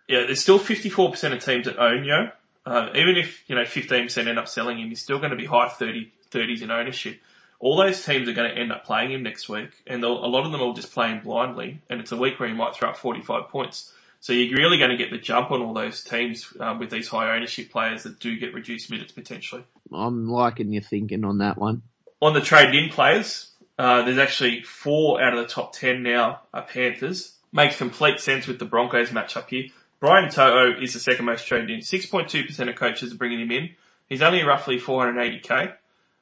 Yeah, 0.07 0.23
there's 0.25 0.41
still 0.41 0.57
54% 0.57 1.33
of 1.33 1.43
teams 1.43 1.65
that 1.65 1.77
own 1.77 2.05
Yeo. 2.05 2.31
Uh, 2.65 2.89
even 2.95 3.17
if, 3.17 3.43
you 3.47 3.55
know, 3.55 3.63
15% 3.63 4.27
end 4.27 4.39
up 4.39 4.47
selling 4.47 4.79
him, 4.79 4.89
he's 4.89 5.01
still 5.01 5.19
going 5.19 5.31
to 5.31 5.35
be 5.35 5.45
high 5.45 5.67
30, 5.67 6.11
30s 6.31 6.61
in 6.61 6.71
ownership. 6.71 7.19
All 7.59 7.75
those 7.75 8.05
teams 8.05 8.29
are 8.29 8.33
going 8.33 8.49
to 8.49 8.57
end 8.57 8.71
up 8.71 8.85
playing 8.85 9.11
him 9.11 9.23
next 9.23 9.49
week, 9.49 9.71
and 9.85 10.03
a 10.03 10.07
lot 10.07 10.45
of 10.45 10.51
them 10.51 10.61
are 10.61 10.73
just 10.73 10.93
playing 10.93 11.21
blindly, 11.21 11.81
and 11.89 11.99
it's 11.99 12.11
a 12.11 12.17
week 12.17 12.39
where 12.39 12.47
he 12.47 12.55
might 12.55 12.75
throw 12.75 12.89
up 12.89 12.97
45 12.97 13.49
points. 13.49 13.91
So 14.19 14.33
you're 14.33 14.57
really 14.57 14.77
going 14.77 14.89
to 14.89 14.97
get 14.97 15.11
the 15.11 15.17
jump 15.17 15.51
on 15.51 15.61
all 15.61 15.73
those 15.73 16.03
teams 16.03 16.51
um, 16.59 16.79
with 16.79 16.89
these 16.89 17.07
high 17.07 17.35
ownership 17.35 17.71
players 17.71 18.03
that 18.03 18.19
do 18.19 18.37
get 18.37 18.53
reduced 18.53 18.89
minutes 18.89 19.11
potentially. 19.11 19.63
I'm 19.93 20.27
liking 20.27 20.73
your 20.73 20.81
thinking 20.81 21.23
on 21.23 21.37
that 21.37 21.57
one. 21.57 21.83
On 22.21 22.33
the 22.33 22.41
trade 22.41 22.73
in 22.73 22.89
players, 22.89 23.51
uh, 23.77 24.03
there's 24.03 24.17
actually 24.17 24.63
four 24.63 25.21
out 25.21 25.33
of 25.33 25.39
the 25.39 25.47
top 25.47 25.73
ten 25.73 26.03
now 26.03 26.41
are 26.53 26.63
Panthers. 26.63 27.35
Makes 27.53 27.77
complete 27.77 28.19
sense 28.19 28.47
with 28.47 28.59
the 28.59 28.65
Broncos 28.65 29.09
matchup 29.09 29.47
here. 29.49 29.67
Brian 29.99 30.29
To'o 30.29 30.79
is 30.79 30.93
the 30.93 30.99
second 30.99 31.25
most 31.25 31.47
traded 31.47 31.71
in. 31.71 31.79
6.2% 31.79 32.69
of 32.69 32.75
coaches 32.75 33.13
are 33.13 33.17
bringing 33.17 33.39
him 33.39 33.51
in. 33.51 33.69
He's 34.07 34.21
only 34.21 34.43
roughly 34.43 34.79
480k. 34.79 35.73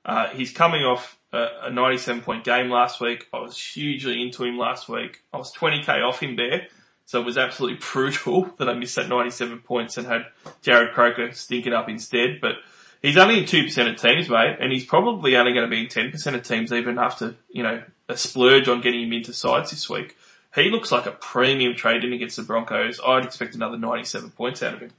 Uh, 0.06 0.28
he's 0.30 0.52
coming 0.52 0.84
off 0.84 1.18
a, 1.34 1.48
a 1.64 1.70
97 1.72 2.22
point 2.22 2.44
game 2.44 2.70
last 2.70 3.02
week. 3.02 3.28
I 3.34 3.40
was 3.40 3.58
hugely 3.58 4.22
into 4.22 4.44
him 4.44 4.58
last 4.58 4.88
week. 4.88 5.24
I 5.34 5.38
was 5.38 5.52
20k 5.54 6.08
off 6.08 6.22
him 6.22 6.36
there. 6.36 6.68
So 7.06 7.22
it 7.22 7.26
was 7.26 7.38
absolutely 7.38 7.80
brutal 7.92 8.54
that 8.58 8.70
I 8.70 8.74
missed 8.74 8.96
that 8.96 9.10
97 9.10 9.60
points 9.60 9.98
and 9.98 10.08
had 10.08 10.26
Jarrod 10.64 10.94
Croker 10.94 11.32
stinking 11.32 11.74
up 11.74 11.90
instead. 11.90 12.42
But 12.42 12.56
he's 13.02 13.18
only 13.18 13.40
in 13.40 13.46
2% 13.46 13.90
of 13.90 14.02
teams, 14.02 14.30
mate, 14.30 14.58
and 14.60 14.72
he's 14.72 14.86
probably 14.86 15.36
only 15.36 15.54
going 15.54 15.70
to 15.70 15.74
be 15.74 15.82
in 15.82 15.88
10% 15.88 16.36
of 16.36 16.44
teams 16.44 16.72
even 16.72 16.98
after, 16.98 17.36
you 17.50 17.64
know, 17.64 17.84
a 18.10 18.18
splurge 18.18 18.68
on 18.68 18.82
getting 18.82 19.04
him 19.04 19.14
into 19.14 19.34
sides 19.34 19.72
this 19.72 19.90
week. 19.90 20.18
He 20.54 20.70
looks 20.70 20.92
like 20.92 21.06
a 21.06 21.12
premium 21.12 21.76
trade 21.76 22.04
in 22.04 22.14
against 22.14 22.38
the 22.38 22.44
Broncos. 22.44 23.00
I'd 23.06 23.26
expect 23.26 23.56
another 23.56 23.78
97 23.78 24.32
points 24.32 24.64
out 24.64 24.76
of 24.76 24.80
him. 24.80 24.92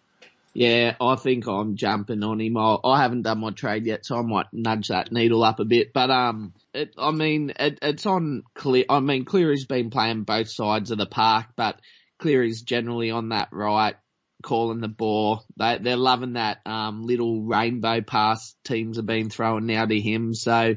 Yeah, 0.53 0.95
I 1.01 1.17
think 1.17 1.47
I'm 1.47 1.77
jumping 1.77 2.23
on 2.23 2.41
him. 2.41 2.57
I, 2.57 2.79
I 2.83 3.03
haven't 3.03 3.23
done 3.23 3.41
my 3.41 3.51
trade 3.51 3.85
yet, 3.85 4.07
so 4.07 4.19
I 4.19 4.23
might 4.23 4.47
nudge 4.53 4.89
that 4.89 5.13
needle 5.13 5.45
up 5.45 5.61
a 5.61 5.67
bit. 5.67 5.93
But 5.93 6.11
um, 6.11 6.55
it, 6.73 6.95
I 6.97 7.11
mean, 7.11 7.53
it, 7.59 7.79
it's 7.83 8.07
on 8.07 8.43
clear. 8.55 8.85
I 8.89 9.01
mean, 9.01 9.27
Cleary's 9.27 9.67
been 9.67 9.91
playing 9.91 10.23
both 10.23 10.49
sides 10.49 10.91
of 10.91 10.97
the 10.97 11.07
park, 11.07 11.47
but 11.57 11.79
Cleary's 12.19 12.63
generally 12.63 13.11
on 13.11 13.31
that 13.31 13.49
right, 13.53 13.97
calling 14.43 14.81
the 14.81 14.89
ball. 14.89 15.45
They 15.57 15.79
they're 15.79 15.97
loving 15.97 16.35
that 16.35 16.59
um 16.67 17.05
little 17.05 17.43
rainbow 17.43 18.01
pass 18.01 18.55
teams 18.65 18.97
have 18.97 19.07
been 19.07 19.31
throwing 19.31 19.67
now 19.67 19.85
to 19.85 20.01
him. 20.01 20.35
So 20.35 20.77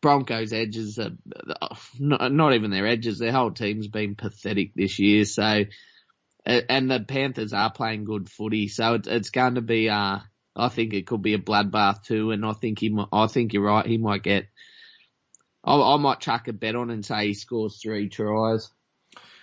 Broncos 0.00 0.52
edges 0.52 0.98
are 0.98 1.12
not, 1.98 2.32
not 2.32 2.54
even 2.54 2.70
their 2.70 2.86
edges. 2.86 3.18
Their 3.18 3.32
whole 3.32 3.52
team's 3.52 3.88
been 3.88 4.14
pathetic 4.16 4.74
this 4.74 4.98
year. 4.98 5.24
So 5.24 5.64
and 6.46 6.90
the 6.90 7.00
Panthers 7.00 7.52
are 7.52 7.72
playing 7.72 8.04
good 8.04 8.28
footy, 8.28 8.68
so 8.68 8.94
it's, 8.94 9.08
it's 9.08 9.30
going 9.30 9.54
to 9.54 9.62
be. 9.62 9.88
Uh, 9.88 10.18
I 10.56 10.68
think 10.68 10.94
it 10.94 11.06
could 11.06 11.22
be 11.22 11.34
a 11.34 11.38
bloodbath 11.38 12.04
too, 12.04 12.30
and 12.30 12.44
I 12.44 12.52
think 12.52 12.78
he. 12.78 12.96
I 13.12 13.26
think 13.26 13.52
you're 13.52 13.62
right. 13.62 13.86
He 13.86 13.98
might 13.98 14.22
get. 14.22 14.46
I, 15.64 15.74
I 15.74 15.96
might 15.96 16.20
chuck 16.20 16.48
a 16.48 16.52
bet 16.52 16.76
on 16.76 16.90
and 16.90 17.04
say 17.04 17.28
he 17.28 17.34
scores 17.34 17.80
three 17.82 18.08
tries. 18.08 18.70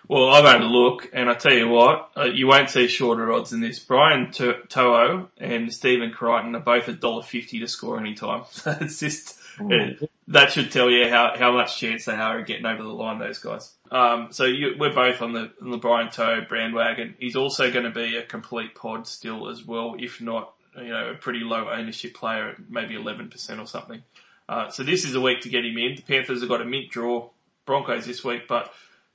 Well, 0.07 0.29
I've 0.29 0.45
had 0.45 0.61
a 0.61 0.65
look, 0.65 1.09
and 1.13 1.29
I 1.29 1.35
tell 1.35 1.53
you 1.53 1.69
what, 1.69 2.11
uh, 2.17 2.25
you 2.25 2.47
won't 2.47 2.69
see 2.69 2.87
shorter 2.87 3.31
odds 3.31 3.51
than 3.51 3.61
this. 3.61 3.79
Brian 3.79 4.31
to- 4.33 4.61
To'o 4.67 5.29
and 5.37 5.71
Stephen 5.71 6.11
Crichton 6.11 6.55
are 6.55 6.59
both 6.59 6.87
a 6.87 6.93
dollar 6.93 7.23
fifty 7.23 7.59
to 7.59 7.67
score 7.67 7.99
any 7.99 8.13
time. 8.13 8.43
it's 8.65 8.99
just 8.99 9.39
it, 9.59 10.09
that 10.27 10.51
should 10.51 10.71
tell 10.71 10.89
you 10.89 11.07
how, 11.09 11.33
how 11.37 11.51
much 11.51 11.77
chance 11.77 12.05
they 12.05 12.13
are 12.13 12.39
of 12.39 12.45
getting 12.45 12.65
over 12.65 12.83
the 12.83 12.89
line. 12.89 13.19
Those 13.19 13.39
guys. 13.39 13.73
Um, 13.91 14.29
so 14.31 14.45
you, 14.45 14.75
we're 14.79 14.93
both 14.93 15.21
on 15.21 15.33
the, 15.33 15.51
on 15.61 15.71
the 15.71 15.77
Brian 15.77 16.09
To'o 16.09 16.45
bandwagon. 16.49 17.15
He's 17.19 17.35
also 17.35 17.71
going 17.71 17.85
to 17.85 17.91
be 17.91 18.15
a 18.15 18.23
complete 18.23 18.73
pod 18.73 19.05
still 19.05 19.49
as 19.49 19.65
well, 19.65 19.95
if 19.99 20.21
not, 20.21 20.53
you 20.77 20.89
know, 20.89 21.11
a 21.11 21.15
pretty 21.15 21.41
low 21.41 21.69
ownership 21.69 22.13
player 22.13 22.49
at 22.49 22.69
maybe 22.69 22.95
11% 22.95 23.59
or 23.59 23.67
something. 23.67 24.01
Uh, 24.47 24.69
so 24.69 24.83
this 24.83 25.03
is 25.03 25.15
a 25.15 25.21
week 25.21 25.41
to 25.41 25.49
get 25.49 25.65
him 25.65 25.77
in. 25.77 25.95
The 25.95 26.01
Panthers 26.01 26.39
have 26.39 26.49
got 26.49 26.61
a 26.61 26.65
mint 26.65 26.89
draw 26.89 27.29
Broncos 27.65 28.05
this 28.05 28.23
week, 28.23 28.47
but 28.47 28.73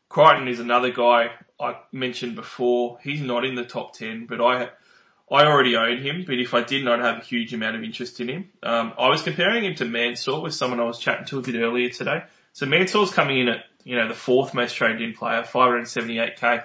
Crichton 0.08 0.48
is 0.48 0.60
another 0.60 0.90
guy 0.90 1.30
I 1.60 1.76
mentioned 1.92 2.34
before. 2.34 2.98
He's 3.02 3.20
not 3.20 3.44
in 3.44 3.54
the 3.54 3.64
top 3.64 3.94
10, 3.94 4.26
but 4.26 4.40
I, 4.40 4.70
I 5.30 5.44
already 5.44 5.76
own 5.76 5.98
him, 5.98 6.24
but 6.26 6.38
if 6.38 6.54
I 6.54 6.62
didn't, 6.62 6.88
I'd 6.88 7.00
have 7.00 7.18
a 7.18 7.24
huge 7.24 7.52
amount 7.52 7.76
of 7.76 7.82
interest 7.82 8.20
in 8.20 8.28
him. 8.28 8.48
Um, 8.62 8.92
I 8.98 9.08
was 9.08 9.22
comparing 9.22 9.64
him 9.64 9.74
to 9.76 9.84
Mansour 9.84 10.40
with 10.40 10.54
someone 10.54 10.80
I 10.80 10.84
was 10.84 10.98
chatting 10.98 11.26
to 11.26 11.38
a 11.38 11.42
bit 11.42 11.56
earlier 11.56 11.88
today. 11.88 12.24
So 12.52 12.66
Mansour's 12.66 13.12
coming 13.12 13.40
in 13.40 13.48
at 13.48 13.64
you 13.86 13.94
know, 13.94 14.08
the 14.08 14.14
fourth 14.14 14.52
most 14.52 14.74
traded 14.74 15.00
in 15.00 15.14
player, 15.14 15.42
578k. 15.42 16.64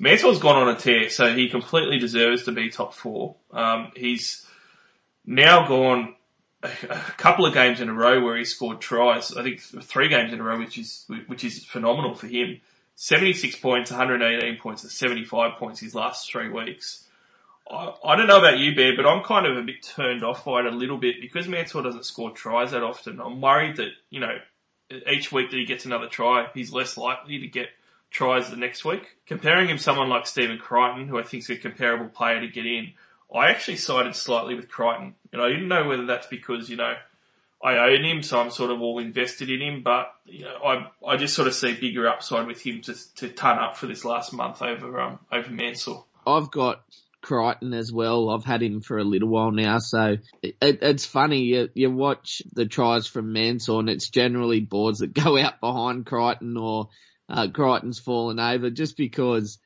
Mansour's 0.00 0.40
gone 0.40 0.56
on 0.56 0.74
a 0.74 0.76
tear, 0.76 1.08
so 1.08 1.32
he 1.32 1.48
completely 1.48 2.00
deserves 2.00 2.42
to 2.44 2.52
be 2.52 2.68
top 2.68 2.94
four. 2.94 3.36
Um, 3.52 3.92
he's 3.94 4.44
now 5.24 5.68
gone 5.68 6.16
a, 6.62 6.68
couple 7.16 7.46
of 7.46 7.54
games 7.54 7.80
in 7.80 7.88
a 7.88 7.94
row 7.94 8.22
where 8.22 8.36
he 8.36 8.44
scored 8.44 8.80
tries. 8.80 9.36
I 9.36 9.42
think 9.42 9.60
three 9.60 10.08
games 10.08 10.32
in 10.32 10.40
a 10.40 10.42
row, 10.42 10.58
which 10.58 10.78
is 10.78 11.04
which 11.26 11.44
is 11.44 11.64
phenomenal 11.64 12.14
for 12.14 12.26
him. 12.26 12.60
76 12.96 13.56
points, 13.56 13.92
118 13.92 14.58
points, 14.58 14.82
and 14.82 14.90
75 14.90 15.56
points 15.56 15.78
his 15.78 15.94
last 15.94 16.28
three 16.28 16.48
weeks. 16.48 17.04
I, 17.70 17.92
I 18.04 18.16
don't 18.16 18.26
know 18.26 18.38
about 18.38 18.58
you, 18.58 18.74
Bear, 18.74 18.96
but 18.96 19.06
I'm 19.06 19.22
kind 19.22 19.46
of 19.46 19.56
a 19.56 19.62
bit 19.62 19.82
turned 19.82 20.24
off 20.24 20.44
by 20.44 20.60
it 20.60 20.66
a 20.66 20.70
little 20.70 20.98
bit 20.98 21.20
because 21.20 21.46
Mansour 21.46 21.82
doesn't 21.82 22.06
score 22.06 22.32
tries 22.32 22.72
that 22.72 22.82
often. 22.82 23.20
I'm 23.20 23.40
worried 23.40 23.76
that, 23.76 23.90
you 24.10 24.18
know, 24.18 24.38
each 25.08 25.30
week 25.30 25.50
that 25.50 25.56
he 25.56 25.64
gets 25.64 25.84
another 25.84 26.08
try, 26.08 26.48
he's 26.54 26.72
less 26.72 26.96
likely 26.96 27.38
to 27.38 27.46
get 27.46 27.68
tries 28.10 28.50
the 28.50 28.56
next 28.56 28.84
week. 28.84 29.16
Comparing 29.26 29.68
him 29.68 29.76
to 29.76 29.82
someone 29.82 30.08
like 30.08 30.26
Stephen 30.26 30.58
Crichton, 30.58 31.08
who 31.08 31.18
I 31.18 31.22
think 31.22 31.42
is 31.42 31.50
a 31.50 31.56
comparable 31.56 32.08
player 32.08 32.40
to 32.40 32.48
get 32.48 32.66
in, 32.66 32.94
I 33.34 33.50
actually 33.50 33.76
sided 33.76 34.14
slightly 34.14 34.54
with 34.54 34.68
Crichton. 34.68 35.14
And 35.32 35.42
I 35.42 35.48
didn't 35.48 35.68
know 35.68 35.86
whether 35.86 36.06
that's 36.06 36.26
because, 36.26 36.70
you 36.70 36.76
know, 36.76 36.94
I 37.62 37.76
own 37.76 38.04
him, 38.04 38.22
so 38.22 38.40
I'm 38.40 38.50
sort 38.50 38.70
of 38.70 38.80
all 38.80 38.98
invested 39.00 39.50
in 39.50 39.60
him, 39.60 39.82
but, 39.82 40.14
you 40.26 40.44
know, 40.44 40.56
I, 40.64 40.90
I 41.06 41.16
just 41.16 41.34
sort 41.34 41.48
of 41.48 41.54
see 41.54 41.74
bigger 41.74 42.08
upside 42.08 42.46
with 42.46 42.60
him 42.60 42.80
to, 42.82 42.94
to 43.16 43.28
ton 43.28 43.58
up 43.58 43.76
for 43.76 43.86
this 43.86 44.04
last 44.04 44.32
month 44.32 44.62
over, 44.62 45.00
um, 45.00 45.18
over 45.32 45.50
Mansour. 45.50 46.04
I've 46.24 46.52
got 46.52 46.84
Crichton 47.20 47.74
as 47.74 47.92
well. 47.92 48.30
I've 48.30 48.44
had 48.44 48.62
him 48.62 48.80
for 48.80 48.98
a 48.98 49.04
little 49.04 49.28
while 49.28 49.50
now, 49.50 49.80
so 49.80 50.18
it, 50.40 50.56
it's 50.60 51.04
funny. 51.04 51.42
You, 51.42 51.68
you 51.74 51.90
watch 51.90 52.42
the 52.52 52.64
tries 52.64 53.08
from 53.08 53.32
Mansour, 53.32 53.80
and 53.80 53.90
it's 53.90 54.08
generally 54.08 54.60
boards 54.60 55.00
that 55.00 55.12
go 55.12 55.36
out 55.36 55.60
behind 55.60 56.06
Crichton 56.06 56.56
or 56.56 56.90
uh, 57.28 57.48
Crichton's 57.52 57.98
fallen 57.98 58.38
over, 58.38 58.70
just 58.70 58.96
because 58.96 59.58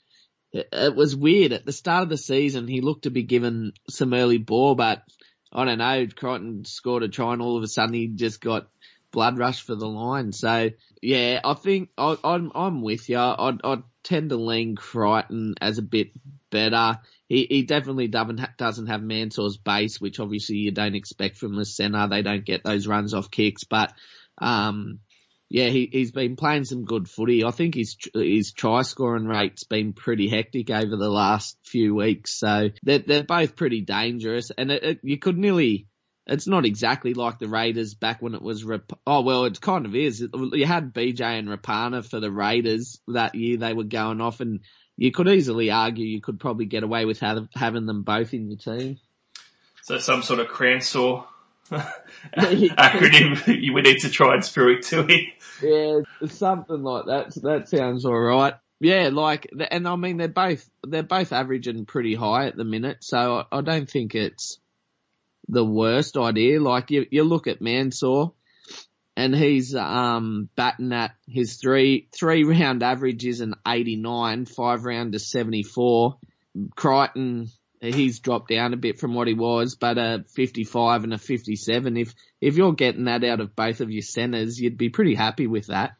it, 0.52 0.94
was 0.94 1.16
weird 1.16 1.52
at 1.52 1.64
the 1.64 1.72
start 1.72 2.02
of 2.02 2.08
the 2.08 2.16
season. 2.16 2.68
He 2.68 2.80
looked 2.80 3.04
to 3.04 3.10
be 3.10 3.22
given 3.22 3.72
some 3.88 4.14
early 4.14 4.38
ball, 4.38 4.74
but 4.74 5.02
I 5.52 5.64
don't 5.64 5.78
know. 5.78 6.06
Crichton 6.14 6.64
scored 6.64 7.02
a 7.02 7.08
try, 7.08 7.32
and 7.32 7.42
all 7.42 7.56
of 7.56 7.62
a 7.62 7.68
sudden 7.68 7.94
he 7.94 8.08
just 8.08 8.40
got 8.40 8.68
blood 9.10 9.38
rush 9.38 9.62
for 9.62 9.74
the 9.74 9.88
line. 9.88 10.32
So 10.32 10.70
yeah, 11.00 11.40
I 11.44 11.54
think 11.54 11.90
I, 11.98 12.16
I'm 12.22 12.52
I'm 12.54 12.82
with 12.82 13.08
you. 13.08 13.18
I 13.18 13.56
I 13.62 13.78
tend 14.02 14.30
to 14.30 14.36
lean 14.36 14.76
Crichton 14.76 15.54
as 15.60 15.78
a 15.78 15.82
bit 15.82 16.10
better 16.50 16.98
he, 17.32 17.46
he 17.48 17.62
definitely 17.62 18.08
doesn't 18.08 18.42
doesn't 18.58 18.88
have 18.88 19.02
Mansour's 19.02 19.56
base, 19.56 19.98
which 19.98 20.20
obviously 20.20 20.56
you 20.56 20.70
don't 20.70 20.94
expect 20.94 21.38
from 21.38 21.56
the 21.56 21.64
centre. 21.64 22.06
They 22.06 22.20
don't 22.20 22.44
get 22.44 22.62
those 22.62 22.86
runs 22.86 23.14
off 23.14 23.30
kicks, 23.30 23.64
but 23.64 23.94
um, 24.36 24.98
yeah, 25.52 25.68
he 25.68 25.86
he's 25.92 26.12
been 26.12 26.34
playing 26.34 26.64
some 26.64 26.86
good 26.86 27.10
footy. 27.10 27.44
I 27.44 27.50
think 27.50 27.74
his 27.74 27.98
his 28.14 28.52
try 28.52 28.80
scoring 28.80 29.26
rate's 29.26 29.64
been 29.64 29.92
pretty 29.92 30.26
hectic 30.26 30.70
over 30.70 30.96
the 30.96 31.10
last 31.10 31.58
few 31.62 31.94
weeks. 31.94 32.32
So 32.38 32.70
they're 32.82 33.00
they're 33.00 33.22
both 33.22 33.54
pretty 33.54 33.82
dangerous, 33.82 34.50
and 34.56 34.72
it, 34.72 34.82
it, 34.82 35.00
you 35.02 35.18
could 35.18 35.36
nearly 35.36 35.88
it's 36.26 36.46
not 36.46 36.64
exactly 36.64 37.12
like 37.12 37.38
the 37.38 37.48
Raiders 37.48 37.92
back 37.92 38.22
when 38.22 38.34
it 38.34 38.40
was. 38.40 38.64
Rap- 38.64 38.98
oh 39.06 39.20
well, 39.20 39.44
it 39.44 39.60
kind 39.60 39.84
of 39.84 39.94
is. 39.94 40.20
You 40.22 40.64
had 40.64 40.94
BJ 40.94 41.20
and 41.20 41.48
Rapana 41.48 42.02
for 42.02 42.18
the 42.18 42.32
Raiders 42.32 43.02
that 43.08 43.34
year. 43.34 43.58
They 43.58 43.74
were 43.74 43.84
going 43.84 44.22
off, 44.22 44.40
and 44.40 44.60
you 44.96 45.12
could 45.12 45.28
easily 45.28 45.70
argue 45.70 46.06
you 46.06 46.22
could 46.22 46.40
probably 46.40 46.64
get 46.64 46.82
away 46.82 47.04
with 47.04 47.20
having 47.20 47.84
them 47.84 48.04
both 48.04 48.32
in 48.32 48.48
your 48.48 48.58
team. 48.58 49.00
So 49.82 49.98
some 49.98 50.22
sort 50.22 50.40
of 50.40 50.46
Cransaw 50.46 51.26
acronym 52.37 53.74
would 53.74 53.85
need 53.85 53.98
to 54.00 54.11
try 54.11 54.35
and 54.35 54.44
screw 54.44 54.76
it 54.76 54.82
to 54.87 55.06
it. 55.08 55.24
Yeah, 55.62 56.28
something 56.28 56.82
like 56.82 57.06
that. 57.06 57.35
That 57.42 57.68
sounds 57.68 58.04
all 58.04 58.18
right. 58.18 58.54
Yeah, 58.80 59.11
like, 59.12 59.48
and 59.70 59.87
I 59.87 59.96
mean 59.96 60.16
they're 60.16 60.28
both 60.28 60.68
they're 60.87 61.02
both 61.04 61.32
averaging 61.32 61.87
pretty 61.87 62.14
high 62.14 62.46
at 62.48 62.56
the 62.56 62.64
minute, 62.64 62.98
so 63.00 63.44
I 63.50 63.61
don't 63.61 63.88
think 63.88 64.14
it's 64.14 64.58
the 65.48 65.64
worst 65.64 66.16
idea. 66.16 66.61
Like 66.61 66.90
you, 66.90 67.06
you 67.11 67.22
look 67.22 67.46
at 67.46 67.61
Mansour, 67.61 68.32
and 69.16 69.37
he's 69.37 69.74
um 69.74 70.48
batting 70.56 70.92
at 70.92 71.12
his 71.28 71.56
three 71.56 72.08
three 72.12 72.44
round 72.44 72.82
average 72.82 73.24
is 73.24 73.40
an 73.40 73.54
eighty 73.66 73.96
nine, 73.96 74.46
five 74.46 74.85
round 74.85 75.12
to 75.12 75.20
seventy 75.20 75.62
four. 75.62 76.18
Crichton 76.74 77.48
he's 77.82 78.20
dropped 78.20 78.48
down 78.48 78.72
a 78.72 78.76
bit 78.76 78.98
from 78.98 79.14
what 79.14 79.26
he 79.26 79.34
was, 79.34 79.74
but 79.74 79.98
a 79.98 80.24
55 80.34 81.04
and 81.04 81.14
a 81.14 81.18
57. 81.18 81.96
If 81.96 82.14
if 82.40 82.56
you're 82.56 82.72
getting 82.72 83.04
that 83.04 83.24
out 83.24 83.40
of 83.40 83.56
both 83.56 83.80
of 83.80 83.90
your 83.90 84.02
centres, 84.02 84.60
you'd 84.60 84.78
be 84.78 84.88
pretty 84.88 85.14
happy 85.14 85.46
with 85.46 85.66
that. 85.66 85.94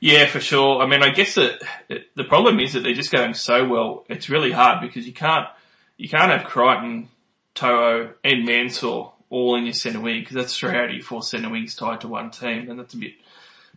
Yeah, 0.00 0.26
for 0.26 0.40
sure. 0.40 0.80
I 0.80 0.86
mean, 0.86 1.02
I 1.02 1.10
guess 1.10 1.34
that 1.34 1.60
the 2.14 2.24
problem 2.24 2.60
is 2.60 2.72
that 2.72 2.80
they're 2.80 2.94
just 2.94 3.12
going 3.12 3.34
so 3.34 3.66
well. 3.66 4.04
It's 4.08 4.28
really 4.28 4.52
hard 4.52 4.80
because 4.80 5.06
you 5.06 5.12
can't 5.12 5.46
you 5.96 6.08
can't 6.08 6.30
have 6.30 6.44
Crichton, 6.44 7.08
To'o, 7.54 8.12
and 8.22 8.44
Mansour 8.44 9.12
all 9.30 9.56
in 9.56 9.64
your 9.64 9.74
centre 9.74 10.00
wing 10.00 10.20
because 10.20 10.36
that's 10.36 10.56
three 10.56 10.70
out 10.70 10.86
of 10.86 10.94
your 10.94 11.02
four 11.02 11.22
centre 11.22 11.50
wings 11.50 11.74
tied 11.74 12.00
to 12.02 12.08
one 12.08 12.30
team, 12.30 12.70
and 12.70 12.78
that's 12.78 12.94
a 12.94 12.98
bit 12.98 13.12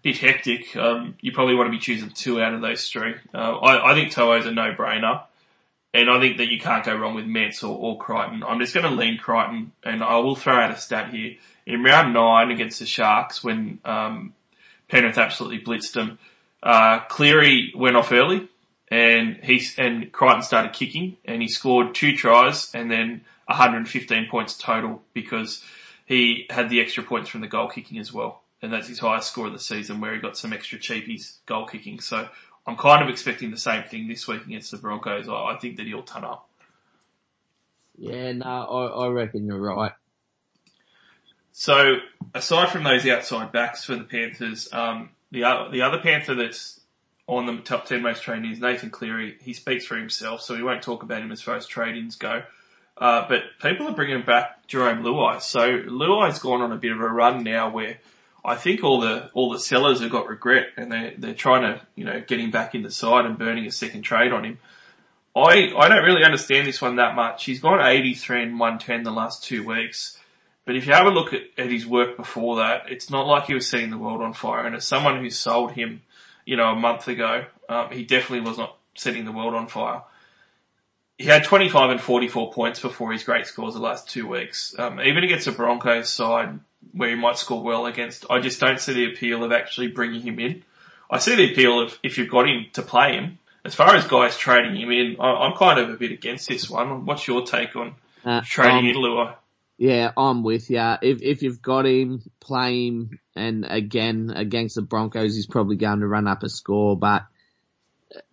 bit 0.01 0.17
hectic. 0.17 0.75
Um, 0.75 1.15
you 1.21 1.31
probably 1.31 1.55
want 1.55 1.67
to 1.67 1.71
be 1.71 1.79
choosing 1.79 2.10
two 2.10 2.41
out 2.41 2.53
of 2.53 2.62
those 2.62 2.88
three. 2.89 3.15
Uh, 3.34 3.57
I, 3.57 3.91
I 3.91 3.93
think 3.93 4.12
To'o's 4.12 4.45
a 4.45 4.51
no 4.51 4.73
brainer. 4.73 5.23
And 5.93 6.10
I 6.10 6.19
think 6.19 6.38
that 6.38 6.47
you 6.47 6.60
can't 6.60 6.86
go 6.86 6.95
wrong 6.95 7.15
with 7.15 7.25
Metz 7.25 7.63
or, 7.63 7.77
or 7.77 7.97
Crichton. 7.97 8.43
I'm 8.43 8.60
just 8.60 8.73
going 8.73 8.86
to 8.86 8.91
lean 8.91 9.17
Crichton, 9.17 9.73
and 9.84 10.04
I 10.04 10.17
will 10.19 10.36
throw 10.36 10.56
out 10.56 10.71
a 10.71 10.77
stat 10.77 11.13
here. 11.13 11.36
In 11.65 11.84
round 11.84 12.13
nine 12.13 12.49
against 12.49 12.80
the 12.80 12.86
Sharks, 12.86 13.43
when 13.43 13.80
um, 13.84 14.34
Penrith 14.88 15.17
absolutely 15.17 15.60
blitzed 15.60 15.93
them, 15.93 16.17
uh, 16.63 16.99
Cleary 17.10 17.73
went 17.75 17.97
off 17.97 18.12
early, 18.12 18.47
and 18.89 19.38
he 19.43 19.62
and 19.77 20.12
Crichton 20.12 20.43
started 20.43 20.73
kicking, 20.73 21.17
and 21.25 21.41
he 21.41 21.47
scored 21.47 21.93
two 21.93 22.15
tries, 22.15 22.73
and 22.73 22.89
then 22.89 23.21
115 23.45 24.27
points 24.30 24.58
total 24.58 25.01
because 25.13 25.63
he 26.06 26.45
had 26.49 26.69
the 26.69 26.82
extra 26.82 27.04
points 27.04 27.30
from 27.30 27.41
the 27.41 27.47
goal 27.47 27.69
kicking 27.69 27.99
as 27.99 28.13
well, 28.13 28.43
and 28.62 28.71
that's 28.71 28.88
his 28.88 28.99
highest 28.99 29.32
score 29.32 29.47
of 29.47 29.54
the 29.54 29.60
season, 29.60 30.01
where 30.01 30.13
he 30.13 30.19
got 30.19 30.38
some 30.38 30.54
extra 30.54 30.80
cheapies 30.80 31.38
goal 31.45 31.65
kicking. 31.65 31.99
So 31.99 32.30
I'm 32.65 32.78
kind 32.78 33.04
of 33.04 33.10
expecting 33.10 33.52
the 33.52 33.58
same 33.58 33.84
thing 33.84 34.08
this 34.08 34.28
week 34.28 34.45
against 34.45 34.71
the 34.71 34.78
Broncos. 34.78 35.28
I, 35.28 35.34
I 35.34 35.58
think 35.60 35.78
that 35.78 35.88
he'll 35.88 36.04
turn 36.04 36.24
up. 36.24 36.47
Yeah, 37.97 38.32
no, 38.34 38.45
I, 38.45 39.06
I 39.06 39.08
reckon 39.10 39.45
you're 39.45 39.60
right. 39.60 39.93
So, 41.52 41.97
aside 42.34 42.69
from 42.69 42.84
those 42.84 43.06
outside 43.08 43.52
backs 43.52 43.84
for 43.84 43.95
the 43.95 44.04
Panthers, 44.04 44.71
um, 44.74 45.10
the 45.32 45.43
other, 45.43 45.69
the 45.69 45.82
other 45.82 46.00
Panther 46.00 46.36
that's 46.36 46.80
on 47.28 47.45
the 47.45 47.58
top 47.58 47.86
10 47.86 48.02
most 48.02 48.24
trained 48.24 48.45
is 48.45 48.60
Nathan 48.60 48.89
Cleary. 48.89 49.38
He 49.41 49.54
speaks 49.54 49.86
for 49.86 49.95
himself, 49.95 50.41
so 50.41 50.56
we 50.56 50.63
won't 50.63 50.82
talk 50.82 51.04
about 51.04 51.21
him 51.21 51.32
as 51.32 51.41
far 51.41 51.56
as 51.56 51.65
trade-ins 51.65 52.15
go. 52.15 52.43
Uh, 52.97 53.28
but 53.28 53.43
people 53.62 53.88
are 53.88 53.93
bringing 53.93 54.24
back 54.24 54.67
Jarome 54.67 55.02
Luai. 55.02 55.41
So 55.41 55.80
Luai's 55.84 56.39
gone 56.39 56.62
on 56.62 56.71
a 56.71 56.78
bit 56.78 56.91
of 56.91 57.00
a 57.00 57.08
run 57.08 57.43
now 57.43 57.69
where 57.69 58.00
I 58.43 58.56
think 58.56 58.84
all 58.84 58.99
the 58.99 59.30
all 59.34 59.51
the 59.51 59.60
sellers 59.60 60.01
have 60.01 60.12
got 60.12 60.27
regret 60.27 60.67
and 60.77 60.91
they 60.91 61.15
they're 61.17 61.34
trying 61.34 61.62
to 61.62 61.82
you 61.95 62.06
know 62.06 62.21
get 62.25 62.39
him 62.39 62.51
back 62.51 62.73
in 62.73 62.82
the 62.82 62.91
side 62.91 63.25
and 63.25 63.38
burning 63.38 63.65
a 63.65 63.71
second 63.71 64.01
trade 64.01 64.32
on 64.32 64.45
him. 64.45 64.60
I 65.36 65.73
I 65.77 65.88
don't 65.88 66.04
really 66.04 66.23
understand 66.23 66.67
this 66.67 66.82
one 66.82 66.95
that 66.95 67.15
much. 67.15 67.45
He's 67.45 67.60
gone 67.60 67.80
83 67.80 68.43
and 68.43 68.60
110 68.60 69.04
the 69.04 69.12
last 69.12 69.43
two 69.43 69.65
weeks. 69.65 70.17
But 70.65 70.75
if 70.75 70.86
you 70.86 70.93
have 70.93 71.08
a 71.08 71.12
look 71.12 71.34
at, 71.34 71.41
at 71.58 71.71
his 71.71 71.86
work 71.88 72.17
before 72.17 72.58
that, 72.58 72.84
it's 72.89 73.10
not 73.10 73.27
like 73.27 73.45
he 73.45 73.54
was 73.54 73.67
setting 73.67 73.89
the 73.89 73.97
world 73.97 74.21
on 74.21 74.34
fire. 74.34 74.65
And 74.65 74.75
as 74.75 74.86
someone 74.86 75.19
who 75.19 75.30
sold 75.30 75.71
him, 75.71 76.04
you 76.45 76.56
know, 76.56 76.71
a 76.71 76.75
month 76.75 77.08
ago, 77.08 77.45
um, 77.67 77.89
he 77.91 78.04
definitely 78.04 78.47
was 78.47 78.58
not 78.58 78.77
setting 78.95 79.25
the 79.25 79.32
world 79.32 79.56
on 79.56 79.67
fire. 79.67 80.04
He 81.17 81.25
had 81.25 81.43
25 81.43 81.89
and 81.89 82.01
44 82.01 82.51
points 82.51 82.80
before 82.80 83.12
his 83.12 83.23
great 83.23 83.47
scores 83.47 83.73
the 83.73 83.80
last 83.80 84.10
two 84.10 84.27
weeks. 84.27 84.75
Um, 84.77 84.99
even 85.01 85.23
against 85.23 85.45
the 85.45 85.51
Broncos 85.51 86.10
side, 86.10 86.60
where 86.93 87.10
he 87.10 87.15
might 87.15 87.38
score 87.38 87.63
well 87.63 87.86
against. 87.86 88.25
I 88.30 88.39
just 88.39 88.60
don't 88.60 88.80
see 88.80 88.93
the 88.93 89.13
appeal 89.13 89.43
of 89.43 89.51
actually 89.51 89.88
bringing 89.88 90.21
him 90.21 90.39
in. 90.39 90.63
I 91.10 91.19
see 91.19 91.36
the 91.36 91.51
appeal 91.51 91.80
of 91.80 91.97
if 92.04 92.17
you've 92.17 92.30
got 92.30 92.47
him 92.47 92.67
to 92.73 92.82
play 92.82 93.13
him. 93.13 93.39
As 93.63 93.75
far 93.75 93.95
as 93.95 94.08
guys 94.08 94.38
trading 94.38 94.75
him 94.75 94.91
in, 94.91 95.17
I'm 95.19 95.54
kind 95.54 95.80
of 95.80 95.89
a 95.89 95.95
bit 95.95 96.12
against 96.12 96.47
this 96.47 96.69
one. 96.69 97.06
What's 97.06 97.27
your 97.27 97.45
take 97.45 97.75
on 97.75 97.95
uh, 98.25 98.41
trading 98.43 98.80
um, 98.80 98.86
in 98.88 98.95
Luai? 98.95 99.36
Yeah, 99.77 100.12
I'm 100.17 100.43
with 100.43 100.69
you. 100.69 100.95
If 101.01 101.21
if 101.21 101.43
you've 101.43 101.62
got 101.62 101.86
him, 101.86 102.23
play 102.39 102.88
him, 102.88 103.19
and 103.36 103.65
again 103.65 104.32
against 104.36 104.75
the 104.75 104.82
Broncos, 104.82 105.36
he's 105.36 105.47
probably 105.47 105.75
going 105.75 105.99
to 105.99 106.08
run 106.08 106.27
up 106.27 106.43
a 106.43 106.49
score. 106.49 106.97
But 106.97 107.25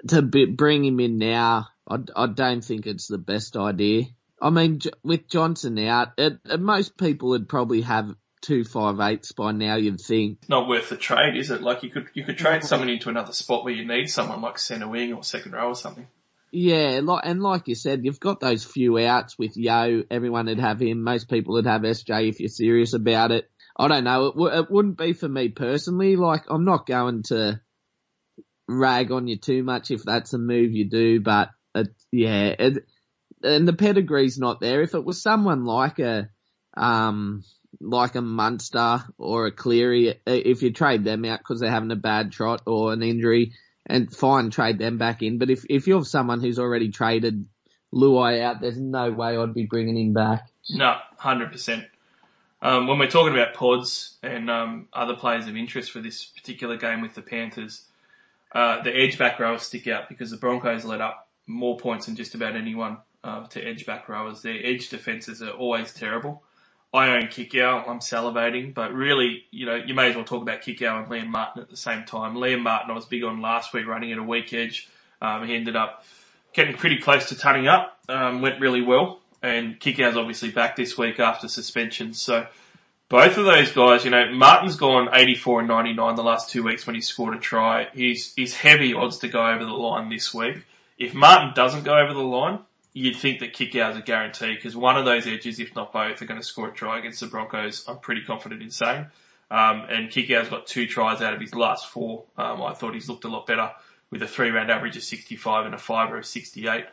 to 0.09 0.23
be, 0.23 0.47
bring 0.47 0.85
him 0.85 1.01
in 1.01 1.19
now, 1.19 1.69
I, 1.89 1.99
I 2.17 2.27
don't 2.27 2.63
think 2.63 2.87
it's 2.87 3.09
the 3.09 3.19
best 3.19 3.57
idea. 3.57 4.05
I 4.41 4.51
mean, 4.51 4.81
with 5.03 5.29
Johnson 5.29 5.79
out, 5.79 6.13
it, 6.17 6.39
most 6.61 6.97
people 6.97 7.31
would 7.31 7.49
probably 7.49 7.83
have 7.83 8.15
two 8.41 8.65
five 8.65 9.01
eights 9.01 9.33
by 9.33 9.53
now. 9.53 9.77
You'd 9.77 10.01
think 10.01 10.39
it's 10.41 10.49
not 10.49 10.69
worth 10.69 10.89
the 10.89 10.97
trade, 10.97 11.37
is 11.37 11.51
it? 11.51 11.63
Like 11.63 11.83
you 11.83 11.91
could 11.91 12.09
you 12.15 12.25
could 12.25 12.39
trade 12.39 12.65
someone 12.65 12.89
into 12.89 13.09
another 13.09 13.33
spot 13.33 13.65
where 13.65 13.75
you 13.75 13.87
need 13.87 14.09
someone 14.09 14.41
like 14.41 14.59
centre 14.59 14.89
wing 14.89 15.13
or 15.13 15.23
second 15.23 15.53
row 15.53 15.69
or 15.69 15.75
something. 15.75 16.07
Yeah, 16.51 17.01
like 17.03 17.25
and 17.27 17.43
like 17.43 17.69
you 17.69 17.75
said, 17.75 18.05
you've 18.05 18.21
got 18.21 18.41
those 18.41 18.65
few 18.65 18.99
outs 18.99 19.39
with 19.39 19.57
Yeo. 19.57 20.05
Everyone 20.11 20.47
would 20.47 20.61
have 20.61 20.81
him. 20.81 21.03
Most 21.03 21.29
people 21.29 21.55
would 21.55 21.67
have 21.67 21.83
SJ 21.83 22.31
if 22.31 22.41
you're 22.41 22.49
serious 22.49 22.95
about 22.95 23.33
it. 23.33 23.51
I 23.77 23.89
don't 23.89 24.05
know. 24.05 24.27
It, 24.27 24.35
w- 24.35 24.61
it 24.61 24.71
wouldn't 24.71 24.97
be 24.97 25.13
for 25.13 25.29
me 25.29 25.51
personally. 25.51 26.17
Like 26.17 26.45
I'm 26.49 26.65
not 26.65 26.87
going 26.87 27.23
to 27.25 27.61
rag 28.67 29.13
on 29.13 29.29
you 29.29 29.37
too 29.37 29.63
much 29.63 29.91
if 29.91 30.03
that's 30.05 30.33
a 30.33 30.39
move 30.39 30.73
you 30.73 30.89
do, 30.89 31.21
but 31.21 31.51
it, 31.75 31.89
yeah, 32.13 32.55
it, 32.59 32.85
and 33.43 33.69
the 33.69 33.73
pedigree's 33.73 34.39
not 34.39 34.61
there. 34.61 34.83
If 34.83 34.95
it 34.95 35.05
was 35.05 35.23
someone 35.23 35.65
like 35.65 35.99
a 35.99 36.31
um 36.77 37.45
like 37.81 38.15
a 38.15 38.23
Munster 38.23 39.05
or 39.19 39.47
a 39.47 39.53
Cleary, 39.53 40.21
if 40.27 40.63
you 40.63 40.73
trade 40.73 41.05
them 41.05 41.25
out 41.25 41.39
because 41.39 41.61
they're 41.61 41.71
having 41.71 41.91
a 41.91 41.97
bad 41.97 42.33
trot 42.33 42.63
or 42.67 42.93
an 42.93 43.03
injury, 43.03 43.53
and 43.87 44.15
fine, 44.15 44.51
trade 44.51 44.79
them 44.79 44.99
back 44.99 45.23
in. 45.23 45.39
But 45.39 45.51
if 45.51 45.65
if 45.69 45.87
you're 45.87 46.05
someone 46.05 46.41
who's 46.41 46.59
already 46.59 46.91
traded 46.91 47.47
Luai 47.93 48.43
out, 48.43 48.61
there's 48.61 48.79
no 48.79 49.11
way 49.11 49.37
I'd 49.37 49.55
be 49.55 49.67
bringing 49.67 49.97
him 49.97 50.13
back. 50.13 50.49
No, 50.71 50.97
hundred 51.17 51.53
percent. 51.53 51.85
Um, 52.61 52.89
when 52.89 52.99
we're 52.99 53.11
talking 53.11 53.33
about 53.33 53.55
pods 53.55 54.17
and 54.23 54.51
um, 54.51 54.89
other 54.93 55.15
players 55.15 55.47
of 55.47 55.57
interest 55.57 55.93
for 55.93 56.01
this 56.01 56.25
particular 56.25 56.77
game 56.77 57.01
with 57.01 57.15
the 57.15 57.23
Panthers, 57.23 57.85
uh, 58.53 58.83
the 58.83 58.95
edge 58.95 59.17
back 59.17 59.39
rowers 59.39 59.63
stick 59.63 59.87
out 59.87 60.09
because 60.09 60.31
the 60.31 60.37
Broncos 60.37 60.85
let 60.85 61.01
up 61.01 61.29
more 61.47 61.77
points 61.79 62.07
than 62.07 62.17
just 62.17 62.35
about 62.35 62.57
anyone 62.57 62.99
uh, 63.23 63.47
to 63.47 63.63
edge 63.63 63.87
back 63.87 64.09
rowers. 64.09 64.43
Their 64.43 64.59
edge 64.63 64.89
defences 64.89 65.41
are 65.41 65.51
always 65.51 65.95
terrible. 65.95 66.43
I 66.93 67.17
own 67.17 67.25
Kikau. 67.25 67.87
I'm 67.87 67.99
salivating, 67.99 68.73
but 68.73 68.95
really, 68.95 69.45
you 69.51 69.67
know, 69.67 69.75
you 69.75 69.95
may 69.95 70.09
as 70.09 70.17
well 70.17 70.25
talk 70.25 70.43
about 70.43 70.63
Kikau 70.63 71.03
and 71.03 71.09
Liam 71.09 71.29
Martin 71.29 71.63
at 71.63 71.69
the 71.69 71.77
same 71.77 72.05
time. 72.05 72.35
Liam 72.35 72.63
Martin, 72.63 72.91
I 72.91 72.95
was 72.95 73.05
big 73.05 73.25
on 73.25 73.43
last 73.43 73.75
week 73.75 73.87
running 73.87 74.13
at 74.13 74.19
a 74.19 74.23
weak 74.23 74.53
edge. 74.55 74.89
Um, 75.21 75.47
he 75.47 75.55
ended 75.55 75.77
up 75.77 76.05
getting 76.55 76.77
pretty 76.77 76.99
close 76.99 77.29
to 77.29 77.37
turning 77.37 77.69
up. 77.69 77.99
Um, 78.09 78.41
went 78.41 78.61
really 78.61 78.81
well, 78.81 79.21
and 79.43 79.79
Kikau's 79.79 80.17
obviously 80.17 80.51
back 80.51 80.77
this 80.77 80.97
week 80.97 81.21
after 81.21 81.47
suspension. 81.47 82.15
So 82.15 82.47
both 83.11 83.37
of 83.37 83.45
those 83.45 83.71
guys, 83.73 84.05
you 84.05 84.11
know, 84.11 84.33
Martin's 84.33 84.77
gone 84.77 85.09
84 85.13 85.61
and 85.61 85.69
99 85.69 86.15
the 86.15 86.23
last 86.23 86.51
two 86.51 86.63
weeks 86.63 86.87
when 86.87 86.95
he 86.95 87.03
scored 87.03 87.37
a 87.37 87.39
try. 87.39 87.89
He's 87.93 88.35
he's 88.35 88.55
heavy 88.55 88.95
odds 88.95 89.19
to 89.19 89.29
go 89.29 89.47
over 89.47 89.65
the 89.65 89.73
line 89.73 90.09
this 90.09 90.33
week. 90.33 90.65
If 90.99 91.15
Martin 91.15 91.53
doesn't 91.55 91.85
go 91.85 91.99
over 91.99 92.13
the 92.13 92.21
line, 92.21 92.61
you'd 92.93 93.17
think 93.17 93.41
that 93.41 93.53
Kikau 93.53 93.91
is 93.91 93.97
a 93.97 94.03
guarantee 94.03 94.55
because 94.55 94.77
one 94.77 94.97
of 94.97 95.05
those 95.05 95.27
edges, 95.27 95.61
if 95.61 95.75
not 95.75 95.93
both, 95.93 96.21
are 96.21 96.27
going 96.27 96.41
to 96.41 96.47
score 96.47 96.69
a 96.69 96.73
try 96.73 96.99
against 96.99 97.21
the 97.21 97.27
Broncos. 97.27 97.85
I'm 97.87 97.99
pretty 97.99 98.23
confident 98.23 98.63
in 98.63 98.71
saying. 98.71 99.07
Um, 99.51 99.87
and 99.89 100.11
Kikau's 100.11 100.49
got 100.49 100.67
two 100.67 100.87
tries 100.87 101.23
out 101.23 101.35
of 101.35 101.41
his 101.41 101.55
last 101.55 101.89
four. 101.89 102.25
Um, 102.37 102.63
I 102.63 102.75
thought 102.75 102.95
he's 102.95 103.09
looked 103.09 103.25
a 103.25 103.29
lot 103.29 103.47
better 103.47 103.71
with 104.11 104.23
a 104.23 104.27
three 104.27 104.51
round 104.51 104.71
average 104.71 104.97
of 104.97 105.03
65 105.03 105.67
and 105.67 105.75
a 105.75 105.79
fiver 105.79 106.19
of 106.19 106.27
68. 106.27 106.85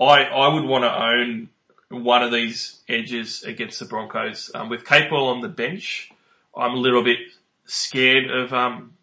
I, 0.00 0.04
I 0.24 0.54
would 0.54 0.64
want 0.64 0.84
to 0.84 1.02
own 1.02 1.48
one 1.90 2.22
of 2.22 2.32
these 2.32 2.80
edges 2.88 3.42
against 3.42 3.80
the 3.80 3.84
Broncos. 3.84 4.50
Um, 4.54 4.68
with 4.68 4.84
Capewell 4.84 5.28
on 5.28 5.40
the 5.40 5.48
bench, 5.48 6.10
I'm 6.56 6.72
a 6.72 6.78
little 6.78 7.02
bit 7.02 7.18
scared 7.66 8.30
of 8.30 8.52
um, 8.52 8.94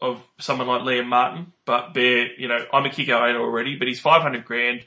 of 0.00 0.22
someone 0.38 0.68
like 0.68 0.82
Liam 0.82 1.06
Martin. 1.06 1.52
But 1.64 1.92
Bear, 1.92 2.32
you 2.38 2.48
know, 2.48 2.64
I'm 2.72 2.86
a 2.86 2.88
Kikau 2.88 3.28
owner 3.28 3.40
already, 3.40 3.76
but 3.76 3.88
he's 3.88 4.00
500 4.00 4.44
grand 4.44 4.84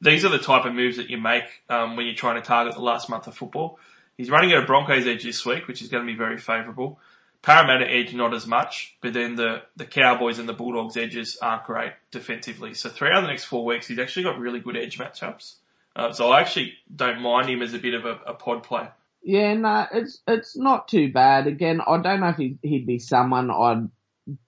these 0.00 0.24
are 0.24 0.28
the 0.28 0.38
type 0.38 0.64
of 0.64 0.74
moves 0.74 0.96
that 0.96 1.10
you 1.10 1.18
make 1.18 1.44
um, 1.68 1.96
when 1.96 2.06
you're 2.06 2.14
trying 2.14 2.40
to 2.40 2.46
target 2.46 2.74
the 2.74 2.80
last 2.80 3.08
month 3.08 3.26
of 3.26 3.36
football. 3.36 3.78
He's 4.16 4.30
running 4.30 4.52
at 4.52 4.62
a 4.62 4.66
Broncos 4.66 5.06
edge 5.06 5.22
this 5.22 5.46
week, 5.46 5.68
which 5.68 5.80
is 5.80 5.88
going 5.88 6.04
to 6.04 6.12
be 6.12 6.18
very 6.18 6.38
favourable. 6.38 7.00
Parramatta 7.40 7.88
edge 7.88 8.12
not 8.14 8.34
as 8.34 8.46
much, 8.46 8.96
but 9.00 9.12
then 9.12 9.36
the, 9.36 9.62
the 9.76 9.84
Cowboys 9.86 10.40
and 10.40 10.48
the 10.48 10.52
Bulldogs 10.52 10.96
edges 10.96 11.38
aren't 11.40 11.64
great 11.64 11.92
defensively. 12.10 12.74
So 12.74 12.88
three 12.88 13.10
out 13.10 13.18
of 13.18 13.22
the 13.22 13.28
next 13.28 13.44
four 13.44 13.64
weeks, 13.64 13.86
he's 13.86 14.00
actually 14.00 14.24
got 14.24 14.40
really 14.40 14.58
good 14.58 14.76
edge 14.76 14.98
matchups. 14.98 15.54
Uh, 15.94 16.12
so 16.12 16.30
I 16.30 16.40
actually 16.40 16.74
don't 16.94 17.20
mind 17.20 17.48
him 17.48 17.62
as 17.62 17.74
a 17.74 17.78
bit 17.78 17.94
of 17.94 18.04
a, 18.04 18.18
a 18.26 18.34
pod 18.34 18.64
play. 18.64 18.88
Yeah, 19.22 19.54
no, 19.54 19.86
it's 19.92 20.20
it's 20.28 20.56
not 20.56 20.88
too 20.88 21.12
bad. 21.12 21.46
Again, 21.46 21.80
I 21.86 22.00
don't 22.00 22.20
know 22.20 22.28
if 22.28 22.36
he, 22.36 22.58
he'd 22.62 22.86
be 22.86 22.98
someone 22.98 23.50
I'd 23.50 23.88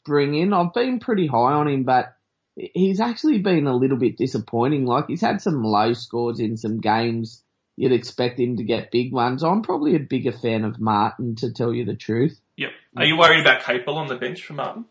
bring 0.04 0.34
in. 0.34 0.52
I've 0.52 0.72
been 0.72 1.00
pretty 1.00 1.26
high 1.26 1.52
on 1.52 1.68
him, 1.68 1.82
but 1.82 2.16
he's 2.56 3.00
actually 3.00 3.38
been 3.38 3.66
a 3.66 3.76
little 3.76 3.96
bit 3.96 4.16
disappointing. 4.16 4.86
Like 4.86 5.06
he's 5.08 5.20
had 5.20 5.40
some 5.40 5.62
low 5.62 5.92
scores 5.92 6.40
in 6.40 6.56
some 6.56 6.80
games. 6.80 7.42
You'd 7.76 7.92
expect 7.92 8.38
him 8.38 8.56
to 8.58 8.64
get 8.64 8.90
big 8.90 9.12
ones. 9.12 9.42
I'm 9.42 9.62
probably 9.62 9.96
a 9.96 10.00
bigger 10.00 10.32
fan 10.32 10.64
of 10.64 10.80
Martin, 10.80 11.36
to 11.36 11.52
tell 11.52 11.72
you 11.72 11.84
the 11.84 11.96
truth. 11.96 12.38
Yep. 12.56 12.70
Are 12.96 13.04
you 13.04 13.16
worried 13.16 13.40
about 13.40 13.62
Capewell 13.62 13.96
on 13.96 14.08
the 14.08 14.16
bench 14.16 14.44
for 14.44 14.52
Martin? 14.52 14.84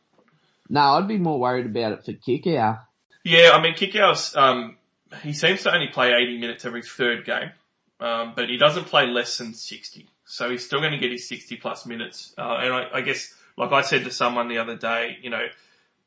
No, 0.70 0.82
I'd 0.82 1.08
be 1.08 1.18
more 1.18 1.40
worried 1.40 1.68
about 1.68 1.94
it 1.94 2.06
for 2.06 2.14
Kikau. 2.14 2.80
Yeah, 3.24 3.52
I 3.54 3.62
mean, 3.62 3.76
Kikau's, 3.76 4.36
um, 4.36 4.78
he 5.22 5.34
seems 5.34 5.64
to 5.64 5.74
only 5.74 5.88
play 5.88 6.14
80 6.14 6.40
minutes 6.40 6.66
every 6.66 6.82
third 6.82 7.26
game, 7.26 7.52
um, 8.00 8.34
but 8.36 8.50
he 8.50 8.58
doesn't 8.58 8.86
play 8.86 9.06
less 9.06 9.38
than 9.38 9.54
60. 9.54 10.08
So 10.26 10.50
he's 10.50 10.66
still 10.66 10.80
going 10.80 10.94
to 10.94 10.98
get 10.98 11.12
his 11.12 11.28
60 11.28 11.58
plus 11.58 11.86
minutes. 11.86 12.34
Uh, 12.38 12.58
and 12.62 12.74
I, 12.74 12.88
I 12.96 13.02
guess, 13.02 13.34
like 13.58 13.72
I 13.72 13.82
said 13.82 14.04
to 14.06 14.12
someone 14.12 14.48
the 14.48 14.60
other 14.60 14.78
day, 14.78 15.18
you 15.22 15.30
know, 15.30 15.46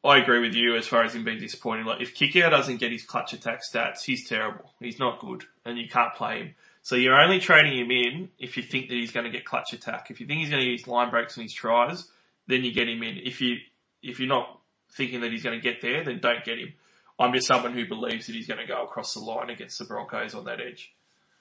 I 0.04 0.18
agree 0.18 0.40
with 0.40 0.54
you 0.54 0.76
as 0.76 0.86
far 0.86 1.04
as 1.04 1.14
him 1.14 1.24
being 1.24 1.38
disappointing. 1.38 1.86
Like 1.86 2.00
if 2.00 2.14
Kikau 2.14 2.50
doesn't 2.50 2.78
get 2.78 2.90
his 2.90 3.04
clutch 3.04 3.32
attack 3.32 3.60
stats, 3.62 4.02
he's 4.02 4.28
terrible. 4.28 4.72
He's 4.80 4.98
not 4.98 5.20
good, 5.20 5.44
and 5.64 5.78
you 5.78 5.88
can't 5.88 6.14
play 6.14 6.38
him. 6.38 6.54
So 6.82 6.96
you're 6.96 7.20
only 7.20 7.38
trading 7.38 7.78
him 7.78 7.90
in 7.92 8.28
if 8.38 8.56
you 8.56 8.64
think 8.64 8.88
that 8.88 8.96
he's 8.96 9.12
going 9.12 9.24
to 9.24 9.30
get 9.30 9.44
clutch 9.44 9.72
attack. 9.72 10.10
If 10.10 10.20
you 10.20 10.26
think 10.26 10.40
he's 10.40 10.50
going 10.50 10.62
to 10.62 10.68
use 10.68 10.88
line 10.88 11.10
breaks 11.10 11.36
and 11.36 11.44
his 11.44 11.54
tries, 11.54 12.08
then 12.48 12.64
you 12.64 12.74
get 12.74 12.88
him 12.88 13.02
in. 13.04 13.18
If 13.18 13.40
you 13.40 13.58
if 14.02 14.18
you're 14.18 14.28
not 14.28 14.58
thinking 14.96 15.20
that 15.20 15.30
he's 15.30 15.44
going 15.44 15.58
to 15.58 15.62
get 15.62 15.80
there, 15.80 16.04
then 16.04 16.18
don't 16.20 16.44
get 16.44 16.58
him. 16.58 16.72
I'm 17.18 17.32
just 17.32 17.46
someone 17.46 17.72
who 17.72 17.86
believes 17.86 18.26
that 18.26 18.34
he's 18.34 18.48
going 18.48 18.60
to 18.60 18.66
go 18.66 18.82
across 18.82 19.14
the 19.14 19.20
line 19.20 19.50
against 19.50 19.78
the 19.78 19.84
Broncos 19.84 20.34
on 20.34 20.44
that 20.46 20.60
edge. 20.60 20.92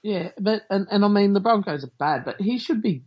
Yeah, 0.02 0.30
but 0.38 0.62
and, 0.70 0.86
and 0.90 1.04
I 1.04 1.08
mean 1.08 1.32
the 1.32 1.40
Broncos 1.40 1.84
are 1.84 1.92
bad, 1.98 2.24
but 2.24 2.40
he 2.40 2.58
should 2.58 2.82
be 2.82 3.02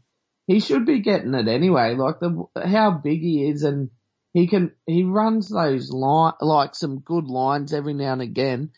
he 0.47 0.59
should 0.59 0.85
be 0.85 0.99
getting 0.99 1.33
it 1.33 1.47
anyway. 1.47 1.95
Like 1.95 2.19
the 2.19 2.47
how 2.65 2.91
big 2.91 3.21
he 3.21 3.47
is, 3.47 3.63
and 3.63 3.89
he 4.35 4.47
can 4.47 4.73
he 4.85 5.05
runs 5.05 5.47
those 5.47 5.89
line 5.91 6.33
like 6.41 6.75
some 6.75 6.99
good 6.99 7.23
lines 7.23 7.71
every 7.71 7.93
now 7.93 8.11
and 8.11 8.21
again. 8.21 8.71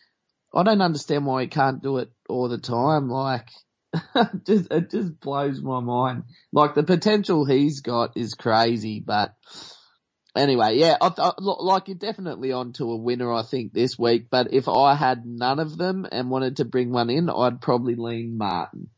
I 0.53 0.61
don't 0.61 0.81
understand 0.83 1.25
why 1.25 1.41
he 1.41 1.47
can't 1.47 1.81
do 1.81 1.97
it 1.97 2.11
all 2.29 2.47
the 2.47 2.59
time. 2.59 3.09
Like, 3.09 3.49
just 4.45 4.71
it 4.71 4.91
just 4.91 5.19
blows 5.19 5.59
my 5.59 5.79
mind. 5.79 6.25
Like 6.53 6.75
the 6.75 6.83
potential 6.83 7.43
he's 7.43 7.81
got 7.81 8.15
is 8.15 8.35
crazy, 8.35 9.03
but 9.03 9.33
anyway, 10.35 10.77
yeah, 10.77 10.95
I, 11.01 11.11
I, 11.17 11.31
like 11.39 11.87
you're 11.87 11.97
definitely 11.97 12.51
on 12.51 12.73
to 12.73 12.91
a 12.91 12.95
winner, 12.95 13.33
I 13.33 13.41
think, 13.41 13.73
this 13.73 13.97
week. 13.97 14.27
But 14.29 14.53
if 14.53 14.67
I 14.67 14.93
had 14.93 15.25
none 15.25 15.57
of 15.57 15.75
them 15.75 16.05
and 16.11 16.29
wanted 16.29 16.57
to 16.57 16.65
bring 16.65 16.91
one 16.91 17.09
in, 17.09 17.31
I'd 17.31 17.61
probably 17.61 17.95
lean 17.95 18.37
Martin. 18.37 18.89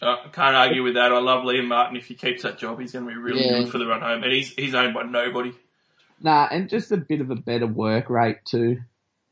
Uh, 0.00 0.16
can't 0.32 0.56
argue 0.56 0.82
with 0.82 0.94
that. 0.94 1.12
I 1.12 1.20
love 1.20 1.44
Liam 1.44 1.68
Martin. 1.68 1.98
If 1.98 2.06
he 2.06 2.14
keeps 2.14 2.44
that 2.44 2.56
job, 2.58 2.80
he's 2.80 2.92
going 2.92 3.04
to 3.04 3.10
be 3.10 3.16
really 3.18 3.44
Yeah. 3.44 3.58
good 3.60 3.68
for 3.72 3.76
the 3.78 3.86
run 3.86 4.00
home. 4.00 4.22
And 4.22 4.32
he's 4.32 4.54
he's 4.54 4.74
owned 4.74 4.94
by 4.94 5.02
nobody. 5.02 5.52
Nah, 6.22 6.48
and 6.50 6.68
just 6.68 6.92
a 6.92 6.96
bit 6.96 7.20
of 7.20 7.30
a 7.30 7.36
better 7.36 7.66
work 7.66 8.08
rate 8.08 8.44
too. 8.44 8.78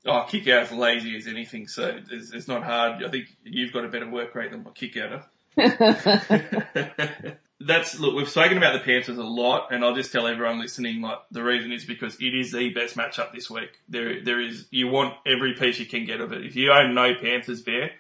Oh, 0.07 0.27
Kikau's 0.29 0.73
lazy 0.73 1.17
as 1.17 1.27
anything, 1.27 1.69
so 1.69 1.99
it's, 2.11 2.33
it's 2.33 2.49
not 2.49 2.65
hard. 2.65 3.05
I 3.05 3.09
think 3.11 3.27
you've 3.45 3.73
got 3.73 3.85
a 3.85 3.89
better 3.89 4.09
work 4.09 4.35
rate 4.35 4.51
than 4.51 4.65
my 4.65 4.71
kick 4.71 4.97
outer. 4.97 5.25
That's 7.61 8.01
look. 8.01 8.15
We've 8.15 8.29
spoken 8.29 8.57
about 8.57 8.73
the 8.73 8.81
Panthers 8.81 9.19
a 9.19 9.23
lot, 9.23 9.69
and 9.71 9.85
I'll 9.85 9.95
just 9.95 10.11
tell 10.11 10.27
everyone 10.27 10.59
listening. 10.59 11.03
Like 11.03 11.19
the 11.31 11.43
reason 11.43 11.73
is 11.73 11.85
because 11.85 12.17
it 12.19 12.35
is 12.35 12.53
the 12.53 12.71
best 12.73 12.97
matchup 12.97 13.33
this 13.33 13.51
week. 13.51 13.71
There, 13.89 14.25
there 14.25 14.41
is. 14.41 14.67
You 14.71 14.89
want 14.89 15.15
every 15.27 15.53
piece 15.55 15.79
you 15.79 15.85
can 15.85 16.07
get 16.07 16.23
of 16.23 16.33
it. 16.33 16.47
If 16.47 16.57
you 16.57 16.73
own 16.73 16.95
no 16.95 17.15
Panthers 17.15 17.65
there, 17.65 17.91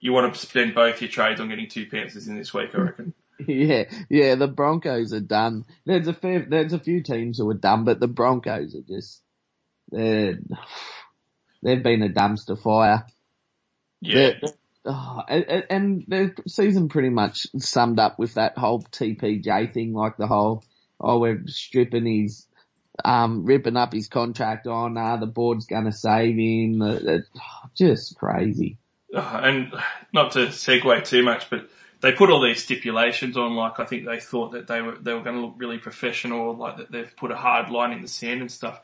you 0.00 0.14
want 0.14 0.32
to 0.32 0.40
spend 0.40 0.74
both 0.74 1.02
your 1.02 1.10
trades 1.10 1.38
on 1.38 1.50
getting 1.50 1.68
two 1.68 1.86
Panthers 1.86 2.28
in 2.28 2.36
this 2.38 2.54
week. 2.54 2.70
I 2.74 2.78
reckon. 2.78 3.12
Yeah, 3.46 3.84
yeah, 4.08 4.34
the 4.34 4.48
Broncos 4.48 5.12
are 5.12 5.20
done. 5.20 5.64
There's 5.86 6.08
a 6.08 6.14
fair, 6.14 6.46
there's 6.48 6.72
a 6.72 6.78
few 6.78 7.02
teams 7.02 7.38
who 7.38 7.48
are 7.50 7.54
done, 7.54 7.84
but 7.84 8.00
the 8.00 8.08
Broncos 8.08 8.74
are 8.74 8.82
just, 8.82 9.22
they're, 9.90 10.38
they've 11.62 11.82
been 11.82 12.02
a 12.02 12.08
dumpster 12.08 12.60
fire. 12.60 13.06
Yeah, 14.00 14.32
oh, 14.84 15.22
and, 15.28 15.64
and 15.70 16.04
the 16.08 16.34
season 16.46 16.88
pretty 16.88 17.10
much 17.10 17.46
summed 17.58 17.98
up 17.98 18.18
with 18.18 18.34
that 18.34 18.56
whole 18.56 18.82
TPJ 18.82 19.72
thing, 19.72 19.92
like 19.92 20.16
the 20.16 20.26
whole, 20.26 20.64
oh, 21.00 21.18
we're 21.18 21.42
stripping 21.46 22.06
his, 22.06 22.46
um, 23.04 23.44
ripping 23.44 23.76
up 23.76 23.92
his 23.92 24.08
contract 24.08 24.66
on, 24.66 24.96
ah, 24.96 25.16
the 25.16 25.26
board's 25.26 25.66
gonna 25.66 25.92
save 25.92 26.36
him, 26.36 27.24
just 27.76 28.16
crazy. 28.16 28.78
Uh, 29.14 29.40
and 29.42 29.74
not 30.12 30.32
to 30.32 30.46
segue 30.46 31.04
too 31.04 31.22
much, 31.22 31.50
but 31.50 31.68
they 32.00 32.12
put 32.12 32.30
all 32.30 32.42
these 32.42 32.62
stipulations 32.62 33.36
on. 33.36 33.54
Like 33.54 33.78
I 33.78 33.84
think 33.84 34.06
they 34.06 34.20
thought 34.20 34.52
that 34.52 34.66
they 34.66 34.80
were 34.80 34.96
they 34.96 35.12
were 35.12 35.22
going 35.22 35.36
to 35.36 35.42
look 35.42 35.54
really 35.58 35.78
professional, 35.78 36.56
like 36.56 36.78
that 36.78 36.92
they've 36.92 37.16
put 37.16 37.30
a 37.30 37.36
hard 37.36 37.70
line 37.70 37.92
in 37.92 38.02
the 38.02 38.08
sand 38.08 38.40
and 38.40 38.50
stuff. 38.50 38.80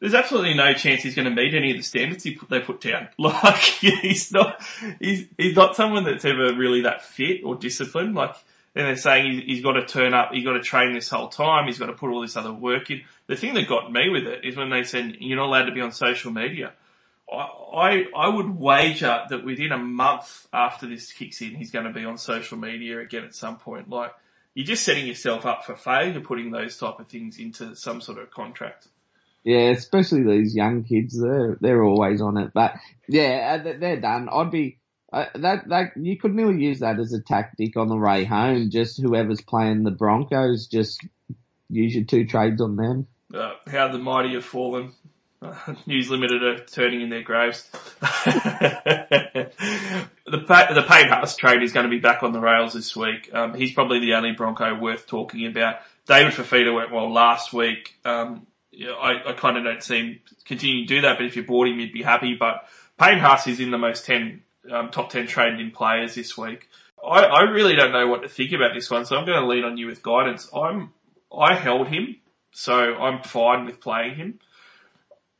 There's 0.00 0.14
absolutely 0.14 0.54
no 0.54 0.72
chance 0.72 1.02
he's 1.02 1.14
going 1.14 1.28
to 1.28 1.34
meet 1.34 1.54
any 1.54 1.72
of 1.72 1.76
the 1.76 1.82
standards 1.82 2.26
put, 2.38 2.48
they 2.48 2.60
put 2.60 2.80
down. 2.80 3.08
Like 3.18 3.56
he's 3.56 4.32
not 4.32 4.62
he's 4.98 5.26
he's 5.36 5.56
not 5.56 5.76
someone 5.76 6.04
that's 6.04 6.24
ever 6.24 6.54
really 6.54 6.82
that 6.82 7.04
fit 7.04 7.42
or 7.44 7.54
disciplined. 7.54 8.14
Like 8.14 8.34
and 8.74 8.86
they're 8.86 8.96
saying 8.96 9.32
he's, 9.32 9.44
he's 9.44 9.62
got 9.62 9.72
to 9.72 9.84
turn 9.84 10.14
up, 10.14 10.30
he's 10.32 10.44
got 10.44 10.52
to 10.52 10.60
train 10.60 10.92
this 10.92 11.10
whole 11.10 11.28
time, 11.28 11.66
he's 11.66 11.78
got 11.78 11.86
to 11.86 11.92
put 11.92 12.10
all 12.10 12.20
this 12.20 12.36
other 12.36 12.52
work 12.52 12.90
in. 12.90 13.02
The 13.26 13.36
thing 13.36 13.54
that 13.54 13.68
got 13.68 13.92
me 13.92 14.08
with 14.08 14.26
it 14.26 14.44
is 14.44 14.56
when 14.56 14.70
they 14.70 14.84
said 14.84 15.16
you're 15.18 15.36
not 15.36 15.46
allowed 15.46 15.64
to 15.64 15.72
be 15.72 15.80
on 15.80 15.92
social 15.92 16.30
media. 16.30 16.72
I, 17.32 18.04
I 18.16 18.28
would 18.28 18.58
wager 18.58 19.24
that 19.28 19.44
within 19.44 19.72
a 19.72 19.78
month 19.78 20.46
after 20.52 20.86
this 20.88 21.12
kicks 21.12 21.40
in, 21.40 21.54
he's 21.54 21.70
going 21.70 21.86
to 21.86 21.92
be 21.92 22.04
on 22.04 22.18
social 22.18 22.58
media 22.58 23.00
again 23.00 23.24
at 23.24 23.34
some 23.34 23.56
point. 23.58 23.88
Like, 23.88 24.12
you're 24.54 24.66
just 24.66 24.84
setting 24.84 25.06
yourself 25.06 25.46
up 25.46 25.64
for 25.64 25.76
failure 25.76 26.20
putting 26.20 26.50
those 26.50 26.76
type 26.76 26.98
of 26.98 27.08
things 27.08 27.38
into 27.38 27.76
some 27.76 28.00
sort 28.00 28.18
of 28.18 28.30
contract. 28.30 28.88
Yeah, 29.44 29.70
especially 29.70 30.22
these 30.24 30.54
young 30.54 30.82
kids, 30.84 31.18
they're, 31.20 31.56
they're 31.60 31.82
always 31.84 32.20
on 32.20 32.36
it. 32.36 32.50
But 32.52 32.74
yeah, 33.08 33.58
uh, 33.58 33.62
they- 33.62 33.76
they're 33.76 34.00
done. 34.00 34.28
I'd 34.28 34.50
be, 34.50 34.78
uh, 35.12 35.26
that, 35.36 35.68
that, 35.68 35.92
you 35.96 36.18
could 36.18 36.34
nearly 36.34 36.62
use 36.62 36.80
that 36.80 36.98
as 36.98 37.12
a 37.12 37.22
tactic 37.22 37.76
on 37.76 37.88
the 37.88 37.96
way 37.96 38.24
home. 38.24 38.70
Just 38.70 39.00
whoever's 39.00 39.40
playing 39.40 39.84
the 39.84 39.90
Broncos, 39.92 40.66
just 40.66 41.00
use 41.68 41.94
your 41.94 42.04
two 42.04 42.26
trades 42.26 42.60
on 42.60 42.76
them. 42.76 43.06
Uh, 43.32 43.52
how 43.70 43.88
the 43.88 43.98
mighty 43.98 44.34
have 44.34 44.44
fallen. 44.44 44.92
News 45.86 46.10
Limited 46.10 46.42
are 46.42 46.58
turning 46.64 47.00
in 47.00 47.08
their 47.08 47.22
graves. 47.22 47.68
the 48.00 49.50
the 50.26 50.84
Payne 50.86 51.08
Haas 51.08 51.36
trade 51.36 51.62
is 51.62 51.72
going 51.72 51.84
to 51.84 51.90
be 51.90 51.98
back 51.98 52.22
on 52.22 52.32
the 52.32 52.40
rails 52.40 52.74
this 52.74 52.94
week. 52.94 53.30
Um, 53.32 53.54
he's 53.54 53.72
probably 53.72 54.00
the 54.00 54.14
only 54.14 54.32
Bronco 54.32 54.78
worth 54.78 55.06
talking 55.06 55.46
about. 55.46 55.76
David 56.06 56.34
Fifita 56.34 56.74
went 56.74 56.92
well 56.92 57.10
last 57.12 57.52
week. 57.52 57.94
Um, 58.04 58.46
I, 58.74 59.22
I 59.28 59.32
kind 59.32 59.56
of 59.56 59.64
don't 59.64 59.82
see 59.82 59.98
him 59.98 60.20
continuing 60.44 60.86
to 60.86 60.94
do 60.94 61.00
that, 61.02 61.16
but 61.18 61.26
if 61.26 61.36
you 61.36 61.42
bought 61.42 61.68
him, 61.68 61.78
you'd 61.80 61.92
be 61.92 62.02
happy. 62.02 62.34
But 62.38 62.66
Payne 62.98 63.18
Haas 63.18 63.46
is 63.46 63.60
in 63.60 63.70
the 63.70 63.78
most 63.78 64.04
10, 64.04 64.42
um, 64.70 64.90
top 64.90 65.10
10 65.10 65.26
traded 65.26 65.60
in 65.60 65.70
players 65.70 66.14
this 66.14 66.36
week. 66.36 66.68
I, 67.02 67.24
I 67.24 67.40
really 67.42 67.76
don't 67.76 67.92
know 67.92 68.06
what 68.06 68.22
to 68.22 68.28
think 68.28 68.52
about 68.52 68.74
this 68.74 68.90
one, 68.90 69.06
so 69.06 69.16
I'm 69.16 69.24
going 69.24 69.40
to 69.40 69.46
lean 69.46 69.64
on 69.64 69.78
you 69.78 69.86
with 69.86 70.02
guidance. 70.02 70.50
I'm, 70.54 70.92
I 71.36 71.54
held 71.54 71.88
him, 71.88 72.16
so 72.52 72.94
I'm 72.96 73.22
fine 73.22 73.64
with 73.64 73.80
playing 73.80 74.16
him. 74.16 74.38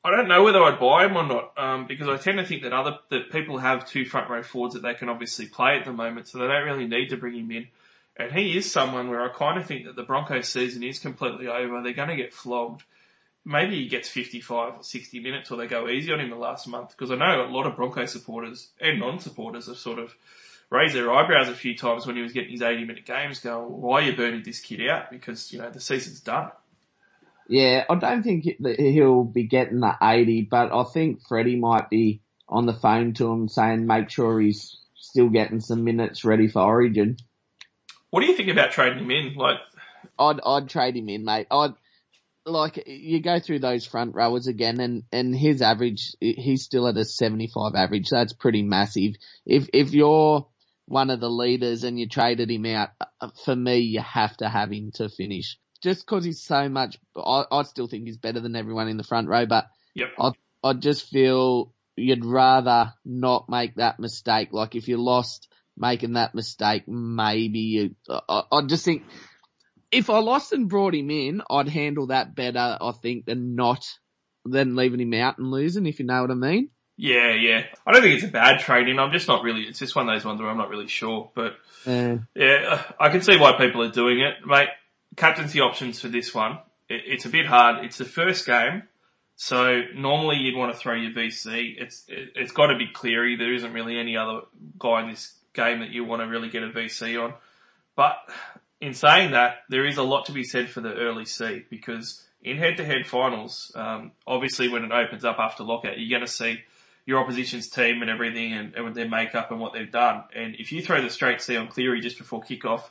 I 0.02 0.10
don't 0.10 0.28
know 0.28 0.42
whether 0.42 0.62
I'd 0.62 0.80
buy 0.80 1.04
him 1.04 1.16
or 1.16 1.26
not, 1.26 1.52
um, 1.58 1.86
because 1.86 2.08
I 2.08 2.16
tend 2.16 2.38
to 2.38 2.44
think 2.44 2.62
that 2.62 2.72
other 2.72 2.98
that 3.10 3.30
people 3.30 3.58
have 3.58 3.86
two 3.86 4.06
front 4.06 4.30
row 4.30 4.42
forwards 4.42 4.74
that 4.74 4.82
they 4.82 4.94
can 4.94 5.10
obviously 5.10 5.46
play 5.46 5.78
at 5.78 5.84
the 5.84 5.92
moment, 5.92 6.28
so 6.28 6.38
they 6.38 6.46
don't 6.46 6.64
really 6.64 6.86
need 6.86 7.10
to 7.10 7.18
bring 7.18 7.34
him 7.34 7.50
in. 7.50 7.68
And 8.16 8.32
he 8.32 8.56
is 8.56 8.70
someone 8.70 9.08
where 9.08 9.22
I 9.22 9.28
kind 9.28 9.58
of 9.58 9.66
think 9.66 9.86
that 9.86 9.96
the 9.96 10.02
Broncos 10.02 10.48
season 10.48 10.82
is 10.82 10.98
completely 10.98 11.48
over. 11.48 11.82
They're 11.82 11.92
going 11.92 12.08
to 12.08 12.16
get 12.16 12.34
flogged. 12.34 12.82
Maybe 13.44 13.76
he 13.76 13.88
gets 13.88 14.08
55 14.08 14.74
or 14.74 14.82
60 14.82 15.20
minutes 15.20 15.50
or 15.50 15.56
they 15.56 15.66
go 15.66 15.88
easy 15.88 16.12
on 16.12 16.20
him 16.20 16.28
the 16.28 16.36
last 16.36 16.68
month 16.68 16.90
because 16.90 17.10
I 17.10 17.14
know 17.14 17.46
a 17.46 17.48
lot 17.48 17.66
of 17.66 17.76
Broncos 17.76 18.12
supporters 18.12 18.70
and 18.78 19.00
non-supporters 19.00 19.66
have 19.68 19.78
sort 19.78 19.98
of 19.98 20.14
raised 20.68 20.94
their 20.94 21.10
eyebrows 21.10 21.48
a 21.48 21.54
few 21.54 21.74
times 21.74 22.06
when 22.06 22.16
he 22.16 22.22
was 22.22 22.32
getting 22.32 22.50
his 22.50 22.60
80 22.60 22.84
minute 22.84 23.06
games 23.06 23.40
going, 23.40 23.80
why 23.80 24.00
are 24.00 24.02
you 24.02 24.16
burning 24.16 24.42
this 24.42 24.60
kid 24.60 24.86
out? 24.86 25.10
Because, 25.10 25.50
you 25.52 25.58
know, 25.58 25.70
the 25.70 25.80
season's 25.80 26.20
done. 26.20 26.50
Yeah, 27.50 27.84
I 27.90 27.96
don't 27.96 28.22
think 28.22 28.44
he'll 28.78 29.24
be 29.24 29.42
getting 29.48 29.80
the 29.80 29.96
80, 30.00 30.42
but 30.48 30.72
I 30.72 30.84
think 30.84 31.26
Freddie 31.26 31.56
might 31.56 31.90
be 31.90 32.22
on 32.48 32.66
the 32.66 32.72
phone 32.72 33.12
to 33.14 33.28
him 33.28 33.48
saying 33.48 33.88
make 33.88 34.08
sure 34.08 34.40
he's 34.40 34.76
still 34.94 35.30
getting 35.30 35.58
some 35.58 35.82
minutes 35.82 36.24
ready 36.24 36.46
for 36.46 36.62
Origin. 36.62 37.16
What 38.10 38.20
do 38.20 38.28
you 38.28 38.36
think 38.36 38.50
about 38.50 38.70
trading 38.70 39.00
him 39.00 39.10
in? 39.10 39.34
Like, 39.34 39.56
I'd 40.16 40.40
I'd 40.46 40.68
trade 40.68 40.96
him 40.96 41.08
in, 41.08 41.24
mate. 41.24 41.48
I'd 41.50 41.74
like 42.46 42.84
you 42.86 43.20
go 43.20 43.40
through 43.40 43.58
those 43.58 43.84
front 43.84 44.14
rowers 44.14 44.46
again, 44.46 44.78
and 44.78 45.02
and 45.10 45.34
his 45.34 45.60
average, 45.60 46.14
he's 46.20 46.62
still 46.62 46.86
at 46.86 46.96
a 46.96 47.04
seventy 47.04 47.48
five 47.48 47.74
average. 47.74 48.10
That's 48.10 48.32
pretty 48.32 48.62
massive. 48.62 49.14
If 49.44 49.68
if 49.72 49.92
you're 49.92 50.46
one 50.86 51.10
of 51.10 51.18
the 51.18 51.30
leaders 51.30 51.82
and 51.82 51.98
you 51.98 52.08
traded 52.08 52.48
him 52.48 52.66
out, 52.66 52.90
uh, 53.20 53.30
for 53.44 53.56
me, 53.56 53.78
you 53.78 54.00
have 54.00 54.36
to 54.36 54.48
have 54.48 54.70
him 54.70 54.92
to 54.94 55.08
finish. 55.08 55.56
Just 55.82 56.04
because 56.06 56.24
he's 56.24 56.42
so 56.42 56.68
much, 56.68 56.98
I, 57.16 57.44
I 57.50 57.62
still 57.62 57.86
think 57.86 58.06
he's 58.06 58.18
better 58.18 58.40
than 58.40 58.56
everyone 58.56 58.88
in 58.88 58.96
the 58.96 59.04
front 59.04 59.28
row, 59.28 59.46
but 59.46 59.66
Yep. 59.94 60.08
I, 60.18 60.32
I 60.62 60.72
just 60.74 61.08
feel 61.08 61.72
you'd 61.96 62.24
rather 62.24 62.92
not 63.04 63.48
make 63.48 63.76
that 63.76 63.98
mistake. 63.98 64.50
Like 64.52 64.74
if 64.74 64.88
you 64.88 64.96
lost 64.98 65.48
making 65.76 66.14
that 66.14 66.34
mistake, 66.34 66.86
maybe 66.86 67.60
you, 67.60 67.94
I, 68.08 68.42
I 68.52 68.62
just 68.62 68.84
think 68.84 69.04
if 69.90 70.10
I 70.10 70.18
lost 70.18 70.52
and 70.52 70.68
brought 70.68 70.94
him 70.94 71.10
in, 71.10 71.42
I'd 71.50 71.68
handle 71.68 72.08
that 72.08 72.34
better, 72.34 72.78
I 72.80 72.92
think, 72.92 73.26
than 73.26 73.54
not, 73.56 73.84
than 74.44 74.76
leaving 74.76 75.00
him 75.00 75.14
out 75.14 75.38
and 75.38 75.50
losing, 75.50 75.86
if 75.86 75.98
you 75.98 76.06
know 76.06 76.22
what 76.22 76.30
I 76.30 76.34
mean. 76.34 76.70
Yeah, 76.96 77.32
yeah. 77.32 77.64
I 77.86 77.92
don't 77.92 78.02
think 78.02 78.16
it's 78.16 78.28
a 78.28 78.32
bad 78.32 78.60
trade 78.60 78.88
in. 78.88 78.98
I'm 78.98 79.10
just 79.10 79.26
not 79.26 79.42
really. 79.42 79.62
It's 79.62 79.78
just 79.78 79.96
one 79.96 80.06
of 80.08 80.14
those 80.14 80.24
ones 80.24 80.38
where 80.38 80.50
I'm 80.50 80.58
not 80.58 80.68
really 80.68 80.86
sure. 80.86 81.30
But 81.34 81.56
Uh, 81.86 82.18
yeah, 82.36 82.82
I 83.00 83.08
can 83.08 83.22
see 83.22 83.38
why 83.38 83.52
people 83.56 83.82
are 83.82 83.90
doing 83.90 84.20
it, 84.20 84.46
mate. 84.46 84.68
Captaincy 85.16 85.60
options 85.60 86.00
for 86.00 86.08
this 86.08 86.34
one. 86.34 86.58
It, 86.88 87.02
it's 87.06 87.24
a 87.24 87.28
bit 87.30 87.46
hard. 87.46 87.84
It's 87.84 87.98
the 87.98 88.04
first 88.04 88.46
game, 88.46 88.84
so 89.36 89.82
normally 89.94 90.36
you'd 90.36 90.56
want 90.56 90.72
to 90.72 90.78
throw 90.78 90.94
your 90.94 91.12
VC. 91.12 91.74
It's 91.78 92.04
it, 92.08 92.30
it's 92.34 92.52
got 92.52 92.68
to 92.68 92.78
be 92.78 92.88
Cleary. 92.92 93.36
There 93.36 93.54
isn't 93.54 93.72
really 93.72 93.98
any 93.98 94.16
other 94.16 94.42
guy 94.78 95.02
in 95.02 95.10
this 95.10 95.34
game 95.52 95.80
that 95.80 95.90
you 95.90 96.04
want 96.04 96.22
to 96.22 96.26
really 96.26 96.48
get 96.48 96.62
a 96.62 96.68
VC 96.68 97.22
on. 97.22 97.34
But 97.96 98.16
in 98.80 98.94
saying 98.94 99.32
that, 99.32 99.58
there 99.68 99.86
is 99.86 99.98
a 99.98 100.02
lot 100.02 100.26
to 100.26 100.32
be 100.32 100.44
said 100.44 100.70
for 100.70 100.80
the 100.80 100.94
early 100.94 101.24
C 101.24 101.64
because 101.68 102.24
in 102.42 102.56
head-to-head 102.56 103.06
finals, 103.06 103.72
um, 103.74 104.12
obviously 104.26 104.68
when 104.68 104.84
it 104.84 104.92
opens 104.92 105.24
up 105.24 105.38
after 105.38 105.64
lockout, 105.64 105.98
you're 105.98 106.10
going 106.18 106.26
to 106.26 106.32
see 106.32 106.60
your 107.04 107.18
opposition's 107.18 107.68
team 107.68 108.02
and 108.02 108.10
everything 108.10 108.52
and, 108.52 108.74
and 108.74 108.94
their 108.94 109.08
makeup 109.08 109.50
and 109.50 109.60
what 109.60 109.72
they've 109.72 109.90
done. 109.90 110.24
And 110.34 110.54
if 110.56 110.72
you 110.72 110.82
throw 110.82 111.02
the 111.02 111.10
straight 111.10 111.42
C 111.42 111.56
on 111.56 111.68
Cleary 111.68 112.00
just 112.00 112.18
before 112.18 112.40
kickoff, 112.40 112.84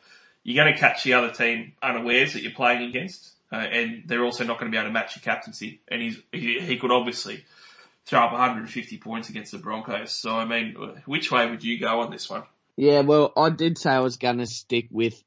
you're 0.43 0.63
going 0.63 0.73
to 0.73 0.79
catch 0.79 1.03
the 1.03 1.13
other 1.13 1.31
team 1.31 1.73
unawares 1.81 2.33
that 2.33 2.41
you're 2.41 2.51
playing 2.51 2.89
against. 2.89 3.33
Uh, 3.51 3.55
and 3.55 4.03
they're 4.05 4.23
also 4.23 4.43
not 4.43 4.59
going 4.59 4.71
to 4.71 4.75
be 4.75 4.77
able 4.77 4.89
to 4.89 4.93
match 4.93 5.15
your 5.15 5.23
captaincy. 5.23 5.81
And 5.87 6.01
he's, 6.01 6.19
he, 6.31 6.59
he 6.59 6.77
could 6.77 6.91
obviously 6.91 7.43
throw 8.05 8.19
up 8.19 8.31
150 8.31 8.97
points 8.99 9.29
against 9.29 9.51
the 9.51 9.57
Broncos. 9.57 10.11
So, 10.11 10.35
I 10.35 10.45
mean, 10.45 10.75
which 11.05 11.31
way 11.31 11.49
would 11.49 11.63
you 11.63 11.79
go 11.79 12.01
on 12.01 12.11
this 12.11 12.29
one? 12.29 12.43
Yeah, 12.75 13.01
well, 13.01 13.33
I 13.35 13.49
did 13.49 13.77
say 13.77 13.89
I 13.91 13.99
was 13.99 14.17
going 14.17 14.37
to 14.37 14.45
stick 14.45 14.87
with 14.91 15.21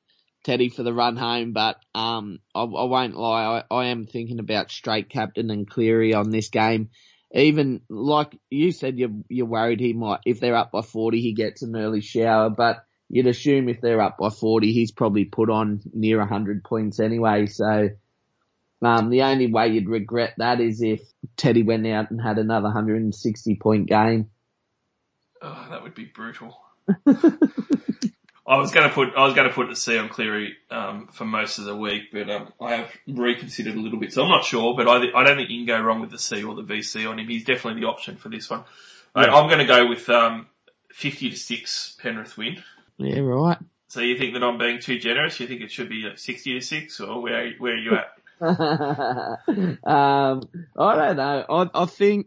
Teddy 0.45 0.69
for 0.69 0.83
the 0.83 0.93
run 0.93 1.17
home, 1.17 1.53
but 1.53 1.77
um, 1.95 2.39
I, 2.55 2.63
I 2.63 2.85
won't 2.85 3.15
lie. 3.15 3.63
I, 3.71 3.75
I 3.75 3.87
am 3.87 4.07
thinking 4.07 4.41
about 4.41 4.71
straight 4.71 5.09
captain 5.09 5.51
and 5.51 5.69
Cleary 5.69 6.15
on 6.15 6.31
this 6.31 6.49
game. 6.49 6.91
Even 7.35 7.83
like 7.89 8.37
you 8.51 8.73
said, 8.73 8.99
you're 8.99 9.11
you're 9.29 9.47
worried 9.47 9.81
he 9.81 9.95
might 9.95 10.21
if 10.27 10.39
they're 10.39 10.57
up 10.57 10.71
by 10.71 10.83
forty, 10.83 11.23
he 11.23 11.33
gets 11.33 11.63
an 11.63 11.75
early 11.75 12.03
shower. 12.03 12.51
But 12.51 12.85
you'd 13.13 13.29
assume 13.29 13.69
if 13.69 13.81
they're 13.81 14.01
up 14.01 14.19
by 14.19 14.31
forty, 14.31 14.73
he's 14.73 14.91
probably 14.91 15.25
put 15.25 15.51
on 15.51 15.81
near 15.93 16.25
hundred 16.27 16.65
points 16.65 16.99
anyway. 16.99 17.47
So 17.47 17.91
um, 18.81 19.11
the 19.11 19.23
only 19.23 19.53
way 19.53 19.69
you'd 19.69 19.89
regret 19.89 20.35
that 20.39 20.61
is 20.61 20.83
if 20.83 21.03
Teddy 21.37 21.63
went 21.63 21.87
out 21.87 22.11
and 22.11 22.21
had 22.21 22.39
another 22.39 22.71
hundred 22.71 23.03
and 23.03 23.15
sixty 23.15 23.55
point 23.55 23.87
game. 23.87 24.31
Oh, 25.41 25.67
that 25.71 25.83
would 25.83 25.95
be 25.95 26.07
brutal. 26.07 26.57
I 28.45 28.57
was 28.57 28.73
going 28.73 28.89
to 28.89 28.95
put 28.95 29.15
I 29.17 29.25
was 29.25 29.35
going 29.35 29.49
to 29.49 29.55
put 29.55 29.69
the 29.69 29.77
C 29.77 29.97
on 29.99 30.09
Cleary 30.09 30.57
um, 30.71 31.09
for 31.13 31.25
most 31.25 31.59
of 31.59 31.65
the 31.65 31.77
week, 31.77 32.05
but 32.13 32.29
um, 32.29 32.53
I 32.61 32.77
have 32.77 32.91
reconsidered 33.07 33.77
a 33.77 33.81
little 33.81 34.01
bit, 34.01 34.13
so 34.13 34.23
I'm 34.23 34.29
not 34.29 34.45
sure. 34.45 34.75
But 34.77 34.89
I, 34.89 34.97
I 35.15 35.25
don't 35.25 35.37
think 35.37 35.51
you 35.51 35.65
can 35.65 35.67
go 35.67 35.81
wrong 35.81 36.01
with 36.01 36.11
the 36.11 36.19
C 36.19 36.43
or 36.43 36.55
the 36.55 36.63
VC 36.63 37.09
on 37.09 37.19
him. 37.19 37.29
He's 37.29 37.45
definitely 37.45 37.81
the 37.81 37.87
option 37.87 38.17
for 38.17 38.31
this 38.31 38.51
one. 38.51 38.65
Yeah. 39.15 39.35
I'm 39.35 39.47
going 39.49 39.59
to 39.59 39.67
go 39.67 39.89
with 39.89 40.09
um, 40.09 40.47
50 40.91 41.31
to 41.31 41.37
six 41.37 41.97
Penrith 42.03 42.37
win. 42.37 42.63
Yeah, 43.05 43.21
right. 43.21 43.59
So 43.89 44.01
you 44.01 44.17
think 44.17 44.35
that 44.35 44.43
I'm 44.43 44.59
being 44.59 44.81
too 44.81 44.99
generous? 44.99 45.39
You 45.39 45.47
think 45.47 45.61
it 45.61 45.71
should 45.71 45.89
be 45.89 46.03
like 46.09 46.19
60 46.19 46.55
to 46.55 46.61
six, 46.61 47.01
or 47.01 47.23
where 47.23 47.53
where 47.59 47.75
are 47.75 47.77
you 47.77 47.93
at? 47.93 48.13
um, 48.43 50.41
I 50.79 50.97
don't 50.97 51.17
know. 51.17 51.45
I, 51.49 51.71
I 51.75 51.85
think, 51.85 52.27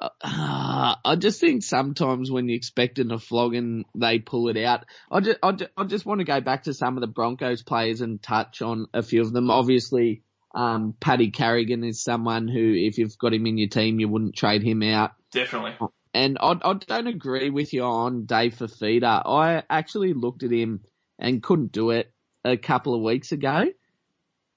uh, 0.00 0.08
I 0.22 1.16
just 1.18 1.40
think 1.40 1.64
sometimes 1.64 2.30
when 2.30 2.48
you're 2.48 2.56
expecting 2.56 3.10
a 3.10 3.18
flogging, 3.18 3.84
they 3.94 4.18
pull 4.18 4.48
it 4.48 4.56
out. 4.62 4.84
I 5.10 5.20
just, 5.20 5.38
I 5.42 5.52
just, 5.52 5.70
I 5.76 5.84
just 5.84 6.06
want 6.06 6.20
to 6.20 6.24
go 6.24 6.40
back 6.40 6.64
to 6.64 6.74
some 6.74 6.96
of 6.96 7.00
the 7.00 7.06
Broncos 7.06 7.62
players 7.62 8.02
and 8.02 8.22
touch 8.22 8.62
on 8.62 8.86
a 8.92 9.02
few 9.02 9.22
of 9.22 9.32
them. 9.32 9.50
Obviously, 9.50 10.22
um, 10.54 10.94
Paddy 11.00 11.30
Carrigan 11.30 11.84
is 11.84 12.04
someone 12.04 12.48
who, 12.48 12.74
if 12.76 12.98
you've 12.98 13.16
got 13.18 13.32
him 13.32 13.46
in 13.46 13.58
your 13.58 13.68
team, 13.68 13.98
you 13.98 14.08
wouldn't 14.08 14.36
trade 14.36 14.62
him 14.62 14.82
out. 14.82 15.12
Definitely. 15.32 15.76
And 16.14 16.36
I, 16.40 16.58
I 16.62 16.74
don't 16.74 17.06
agree 17.06 17.50
with 17.50 17.72
you 17.72 17.84
on 17.84 18.26
Dave 18.26 18.54
Fifita. 18.54 19.22
I 19.26 19.62
actually 19.70 20.12
looked 20.12 20.42
at 20.42 20.52
him 20.52 20.80
and 21.18 21.42
couldn't 21.42 21.72
do 21.72 21.90
it 21.90 22.12
a 22.44 22.56
couple 22.56 22.94
of 22.94 23.02
weeks 23.02 23.32
ago. 23.32 23.66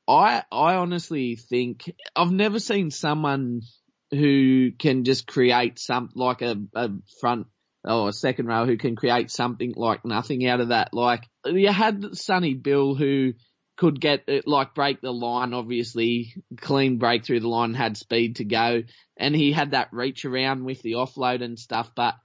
I 0.07 0.43
I 0.51 0.75
honestly 0.75 1.35
think 1.35 1.91
I've 2.15 2.31
never 2.31 2.59
seen 2.59 2.91
someone 2.91 3.61
who 4.11 4.71
can 4.71 5.03
just 5.03 5.25
create 5.25 5.79
some 5.79 6.09
like 6.13 6.41
a, 6.41 6.57
a 6.75 6.89
front 7.19 7.47
or 7.83 8.09
a 8.09 8.13
second 8.13 8.47
row 8.47 8.65
who 8.65 8.77
can 8.77 8.95
create 8.95 9.31
something 9.31 9.73
like 9.75 10.05
nothing 10.05 10.45
out 10.47 10.59
of 10.59 10.69
that. 10.69 10.93
Like 10.93 11.23
you 11.45 11.71
had 11.71 12.15
Sonny 12.15 12.53
Bill 12.53 12.95
who 12.95 13.33
could 13.77 13.99
get 13.99 14.23
it, 14.27 14.47
like 14.47 14.73
break 14.73 15.01
the 15.01 15.11
line, 15.11 15.53
obviously 15.53 16.33
clean 16.57 16.97
break 16.97 17.25
through 17.25 17.41
the 17.41 17.49
line, 17.49 17.73
had 17.73 17.97
speed 17.97 18.37
to 18.37 18.45
go, 18.45 18.83
and 19.17 19.35
he 19.35 19.51
had 19.51 19.71
that 19.71 19.89
reach 19.91 20.25
around 20.25 20.63
with 20.63 20.81
the 20.81 20.93
offload 20.93 21.43
and 21.43 21.59
stuff. 21.59 21.91
But 21.95 22.15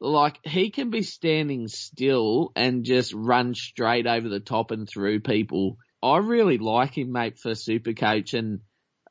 like 0.00 0.38
he 0.44 0.70
can 0.70 0.90
be 0.90 1.02
standing 1.02 1.68
still 1.68 2.52
and 2.56 2.84
just 2.84 3.12
run 3.14 3.54
straight 3.54 4.06
over 4.06 4.28
the 4.28 4.40
top 4.40 4.70
and 4.70 4.88
through 4.88 5.20
people. 5.20 5.78
I 6.02 6.18
really 6.18 6.58
like 6.58 6.98
him, 6.98 7.12
mate, 7.12 7.38
for 7.38 7.54
super 7.54 7.92
coach 7.92 8.34
and 8.34 8.60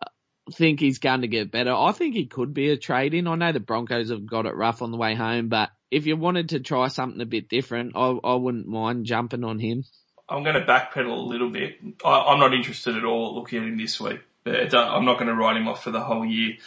uh, 0.01 0.09
think 0.51 0.81
he's 0.81 0.99
going 0.99 1.21
to 1.21 1.27
get 1.29 1.51
better. 1.51 1.73
I 1.73 1.93
think 1.93 2.15
he 2.15 2.25
could 2.25 2.53
be 2.53 2.69
a 2.69 2.77
trade 2.77 3.13
in. 3.13 3.27
I 3.27 3.35
know 3.35 3.53
the 3.53 3.61
Broncos 3.61 4.09
have 4.09 4.25
got 4.25 4.45
it 4.45 4.55
rough 4.55 4.81
on 4.81 4.91
the 4.91 4.97
way 4.97 5.15
home, 5.15 5.47
but 5.47 5.69
if 5.89 6.05
you 6.05 6.17
wanted 6.17 6.49
to 6.49 6.59
try 6.59 6.89
something 6.89 7.21
a 7.21 7.25
bit 7.25 7.47
different, 7.47 7.93
I, 7.95 8.09
I 8.23 8.35
wouldn't 8.35 8.67
mind 8.67 9.05
jumping 9.05 9.45
on 9.45 9.59
him. 9.59 9.85
I'm 10.31 10.43
going 10.43 10.55
to 10.55 10.65
backpedal 10.65 11.11
a 11.11 11.21
little 11.21 11.49
bit. 11.49 11.79
I, 12.05 12.21
I'm 12.21 12.39
not 12.39 12.53
interested 12.53 12.95
at 12.95 13.03
all 13.03 13.35
looking 13.35 13.61
at 13.61 13.67
him 13.67 13.77
this 13.77 13.99
week. 13.99 14.21
I'm 14.45 15.05
not 15.05 15.19
going 15.19 15.27
to 15.27 15.35
write 15.35 15.57
him 15.57 15.67
off 15.67 15.83
for 15.83 15.91
the 15.91 16.01
whole 16.01 16.25
year. 16.25 16.57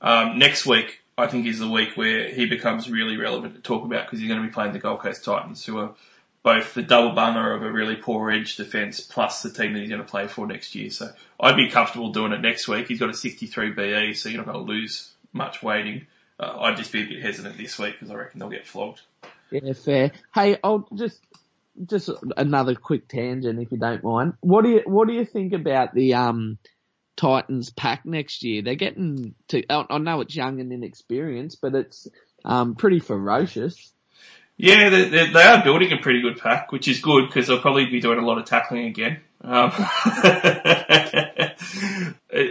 Um, 0.00 0.38
next 0.38 0.66
week, 0.66 1.00
I 1.16 1.26
think 1.28 1.46
is 1.46 1.58
the 1.58 1.68
week 1.68 1.96
where 1.96 2.28
he 2.28 2.46
becomes 2.46 2.90
really 2.90 3.16
relevant 3.16 3.54
to 3.54 3.60
talk 3.60 3.84
about 3.84 4.06
because 4.06 4.18
he's 4.18 4.28
going 4.28 4.42
to 4.42 4.46
be 4.46 4.52
playing 4.52 4.72
the 4.72 4.78
Gold 4.78 5.00
Coast 5.00 5.24
Titans, 5.24 5.64
who 5.64 5.78
are 5.78 5.94
both 6.42 6.74
the 6.74 6.82
double 6.82 7.12
bummer 7.12 7.52
of 7.54 7.62
a 7.62 7.70
really 7.70 7.96
poor 7.96 8.30
edge 8.30 8.56
defence 8.56 9.00
plus 9.00 9.42
the 9.42 9.50
team 9.50 9.72
that 9.72 9.80
he's 9.80 9.88
going 9.88 10.02
to 10.02 10.08
play 10.08 10.26
for 10.26 10.46
next 10.46 10.74
year. 10.74 10.90
So 10.90 11.10
I'd 11.38 11.56
be 11.56 11.70
comfortable 11.70 12.10
doing 12.10 12.32
it 12.32 12.40
next 12.40 12.66
week. 12.66 12.88
He's 12.88 12.98
got 12.98 13.10
a 13.10 13.14
63 13.14 13.70
BE, 13.70 14.14
so 14.14 14.28
you're 14.28 14.44
not 14.44 14.52
going 14.52 14.66
to 14.66 14.72
lose 14.72 15.12
much 15.32 15.62
weighting. 15.62 16.06
Uh, 16.40 16.58
I'd 16.60 16.76
just 16.76 16.90
be 16.90 17.02
a 17.02 17.06
bit 17.06 17.22
hesitant 17.22 17.56
this 17.56 17.78
week 17.78 17.94
because 17.94 18.10
I 18.10 18.16
reckon 18.16 18.40
they'll 18.40 18.48
get 18.48 18.66
flogged. 18.66 19.02
Yeah, 19.50 19.72
fair. 19.74 20.10
Hey, 20.34 20.58
I'll 20.64 20.88
just 20.94 21.20
just 21.86 22.10
another 22.36 22.74
quick 22.74 23.08
tangent 23.08 23.60
if 23.60 23.72
you 23.72 23.78
don't 23.78 24.04
mind. 24.04 24.34
What 24.40 24.64
do 24.64 24.70
you 24.70 24.82
what 24.84 25.08
do 25.08 25.14
you 25.14 25.24
think 25.24 25.52
about 25.52 25.94
the 25.94 26.14
um 26.14 26.58
Titans 27.16 27.70
pack 27.70 28.04
next 28.04 28.42
year? 28.42 28.62
They're 28.62 28.74
getting 28.74 29.34
to. 29.48 29.62
I 29.70 29.98
know 29.98 30.20
it's 30.20 30.36
young 30.36 30.60
and 30.60 30.72
inexperienced, 30.72 31.60
but 31.60 31.74
it's 31.74 32.08
um 32.44 32.74
pretty 32.74 33.00
ferocious. 33.00 33.92
Yeah, 34.58 34.90
they, 34.90 35.08
they, 35.08 35.30
they 35.32 35.42
are 35.42 35.64
building 35.64 35.92
a 35.92 35.96
pretty 35.96 36.20
good 36.20 36.38
pack, 36.38 36.70
which 36.72 36.86
is 36.86 37.00
good 37.00 37.26
because 37.26 37.46
they'll 37.46 37.60
probably 37.60 37.86
be 37.86 38.00
doing 38.00 38.18
a 38.18 38.26
lot 38.26 38.38
of 38.38 38.44
tackling 38.44 38.84
again. 38.84 39.20
Um, 39.40 39.72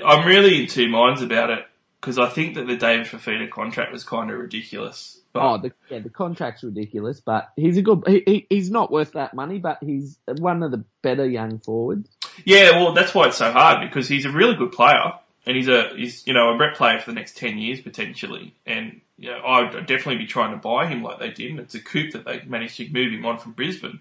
I'm 0.06 0.28
really 0.28 0.62
in 0.62 0.68
two 0.68 0.90
minds 0.90 1.22
about 1.22 1.52
it 1.52 1.66
because 2.02 2.18
I 2.18 2.28
think 2.30 2.56
that 2.56 2.66
the 2.68 2.76
David 2.76 3.06
Fifita 3.06 3.50
contract 3.50 3.92
was 3.94 4.04
kind 4.04 4.32
of 4.32 4.40
ridiculous. 4.40 5.20
But 5.34 5.44
Oh, 5.44 5.58
the 5.60 5.72
yeah, 5.90 6.00
the 6.00 6.10
contract's 6.10 6.64
ridiculous, 6.64 7.22
but 7.22 7.52
he's 7.56 7.78
a 7.78 7.82
good. 7.82 8.04
He, 8.08 8.24
he 8.26 8.48
he's 8.50 8.70
not 8.72 8.92
worth 8.92 9.14
that 9.14 9.34
money, 9.34 9.60
but 9.60 9.78
he's 9.82 10.18
one 10.26 10.64
of 10.64 10.72
the 10.72 10.84
better 11.02 11.26
young 11.26 11.60
forwards. 11.60 12.10
yeah, 12.44 12.72
well, 12.72 12.94
that's 12.94 13.14
why 13.14 13.28
it's 13.28 13.38
so 13.38 13.52
hard 13.52 13.88
because 13.88 14.10
he's 14.10 14.26
a 14.26 14.32
really 14.32 14.56
good 14.56 14.72
player 14.72 15.14
and 15.46 15.56
he's 15.56 15.68
a 15.70 15.90
he's 15.96 16.28
you 16.28 16.34
know 16.34 16.50
a 16.50 16.58
rep 16.58 16.76
player 16.76 17.00
for 17.00 17.12
the 17.12 17.16
next 17.16 17.38
ten 17.38 17.58
years 17.58 17.80
potentially. 17.80 18.54
And 18.66 19.00
you 19.18 19.30
know, 19.30 19.42
I'd 19.46 19.86
definitely 19.86 20.18
be 20.18 20.26
trying 20.26 20.52
to 20.52 20.58
buy 20.58 20.88
him 20.88 21.04
like 21.04 21.20
they 21.20 21.30
did. 21.30 21.52
And 21.52 21.60
it's 21.60 21.76
a 21.76 21.80
coup 21.80 22.12
that 22.12 22.26
they 22.26 22.42
managed 22.46 22.78
to 22.78 22.90
move 22.92 23.14
him 23.14 23.26
on 23.26 23.38
from 23.38 23.52
Brisbane. 23.52 24.00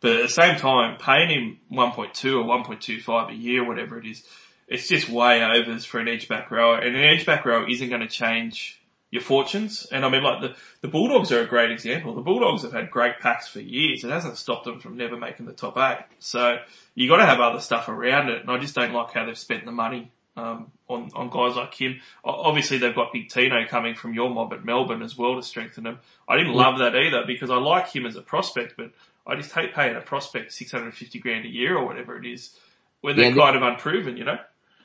But 0.00 0.12
at 0.12 0.22
the 0.22 0.28
same 0.28 0.56
time, 0.56 0.96
paying 0.98 1.30
him 1.30 1.58
1.2 1.72 2.38
or 2.38 2.44
1.25 2.44 3.30
a 3.30 3.34
year, 3.34 3.66
whatever 3.66 3.98
it 3.98 4.06
is, 4.06 4.22
it's 4.68 4.86
just 4.86 5.08
way 5.08 5.42
overs 5.42 5.84
for 5.84 5.98
an 5.98 6.08
edge 6.08 6.28
back 6.28 6.50
rower. 6.50 6.78
And 6.78 6.94
an 6.94 7.04
edge 7.04 7.26
back 7.26 7.44
rower 7.44 7.68
isn't 7.68 7.88
going 7.88 8.02
to 8.02 8.08
change 8.08 8.80
your 9.10 9.22
fortunes. 9.22 9.86
And 9.90 10.04
I 10.04 10.10
mean, 10.10 10.22
like 10.22 10.42
the, 10.42 10.54
the 10.82 10.88
Bulldogs 10.88 11.32
are 11.32 11.40
a 11.40 11.46
great 11.46 11.70
example. 11.70 12.14
The 12.14 12.20
Bulldogs 12.20 12.62
have 12.62 12.72
had 12.72 12.90
great 12.90 13.18
packs 13.20 13.48
for 13.48 13.60
years. 13.60 14.04
It 14.04 14.10
hasn't 14.10 14.36
stopped 14.36 14.66
them 14.66 14.80
from 14.80 14.98
never 14.98 15.16
making 15.16 15.46
the 15.46 15.54
top 15.54 15.78
eight. 15.78 16.04
So 16.18 16.58
you 16.94 17.08
got 17.08 17.16
to 17.16 17.26
have 17.26 17.40
other 17.40 17.60
stuff 17.60 17.88
around 17.88 18.28
it. 18.28 18.42
And 18.42 18.50
I 18.50 18.58
just 18.58 18.74
don't 18.74 18.92
like 18.92 19.12
how 19.12 19.24
they've 19.24 19.38
spent 19.38 19.64
the 19.64 19.72
money 19.72 20.12
um, 20.36 20.70
on 20.88 21.10
on 21.14 21.30
guys 21.30 21.56
like 21.56 21.74
him. 21.74 22.00
Obviously, 22.22 22.78
they've 22.78 22.94
got 22.94 23.12
Big 23.12 23.28
Tino 23.30 23.66
coming 23.66 23.94
from 23.94 24.12
your 24.12 24.30
mob 24.30 24.52
at 24.52 24.64
Melbourne 24.64 25.02
as 25.02 25.16
well 25.16 25.34
to 25.36 25.42
strengthen 25.42 25.84
them. 25.84 25.98
I 26.28 26.36
didn't 26.36 26.52
love 26.52 26.78
that 26.78 26.94
either 26.94 27.24
because 27.26 27.50
I 27.50 27.56
like 27.56 27.88
him 27.88 28.06
as 28.06 28.16
a 28.16 28.22
prospect, 28.22 28.74
but 28.76 28.92
I 29.26 29.36
just 29.36 29.52
hate 29.52 29.74
paying 29.74 29.96
a 29.96 30.00
prospect 30.00 30.52
six 30.52 30.70
hundred 30.70 30.94
fifty 30.94 31.18
grand 31.18 31.44
a 31.46 31.48
year 31.48 31.76
or 31.76 31.86
whatever 31.86 32.16
it 32.18 32.26
is 32.26 32.56
when 33.00 33.16
they're 33.16 33.30
Yeah, 33.30 33.36
kind 33.36 33.56
of 33.56 33.62
unproven. 33.62 34.16
You 34.16 34.24
know. 34.24 34.38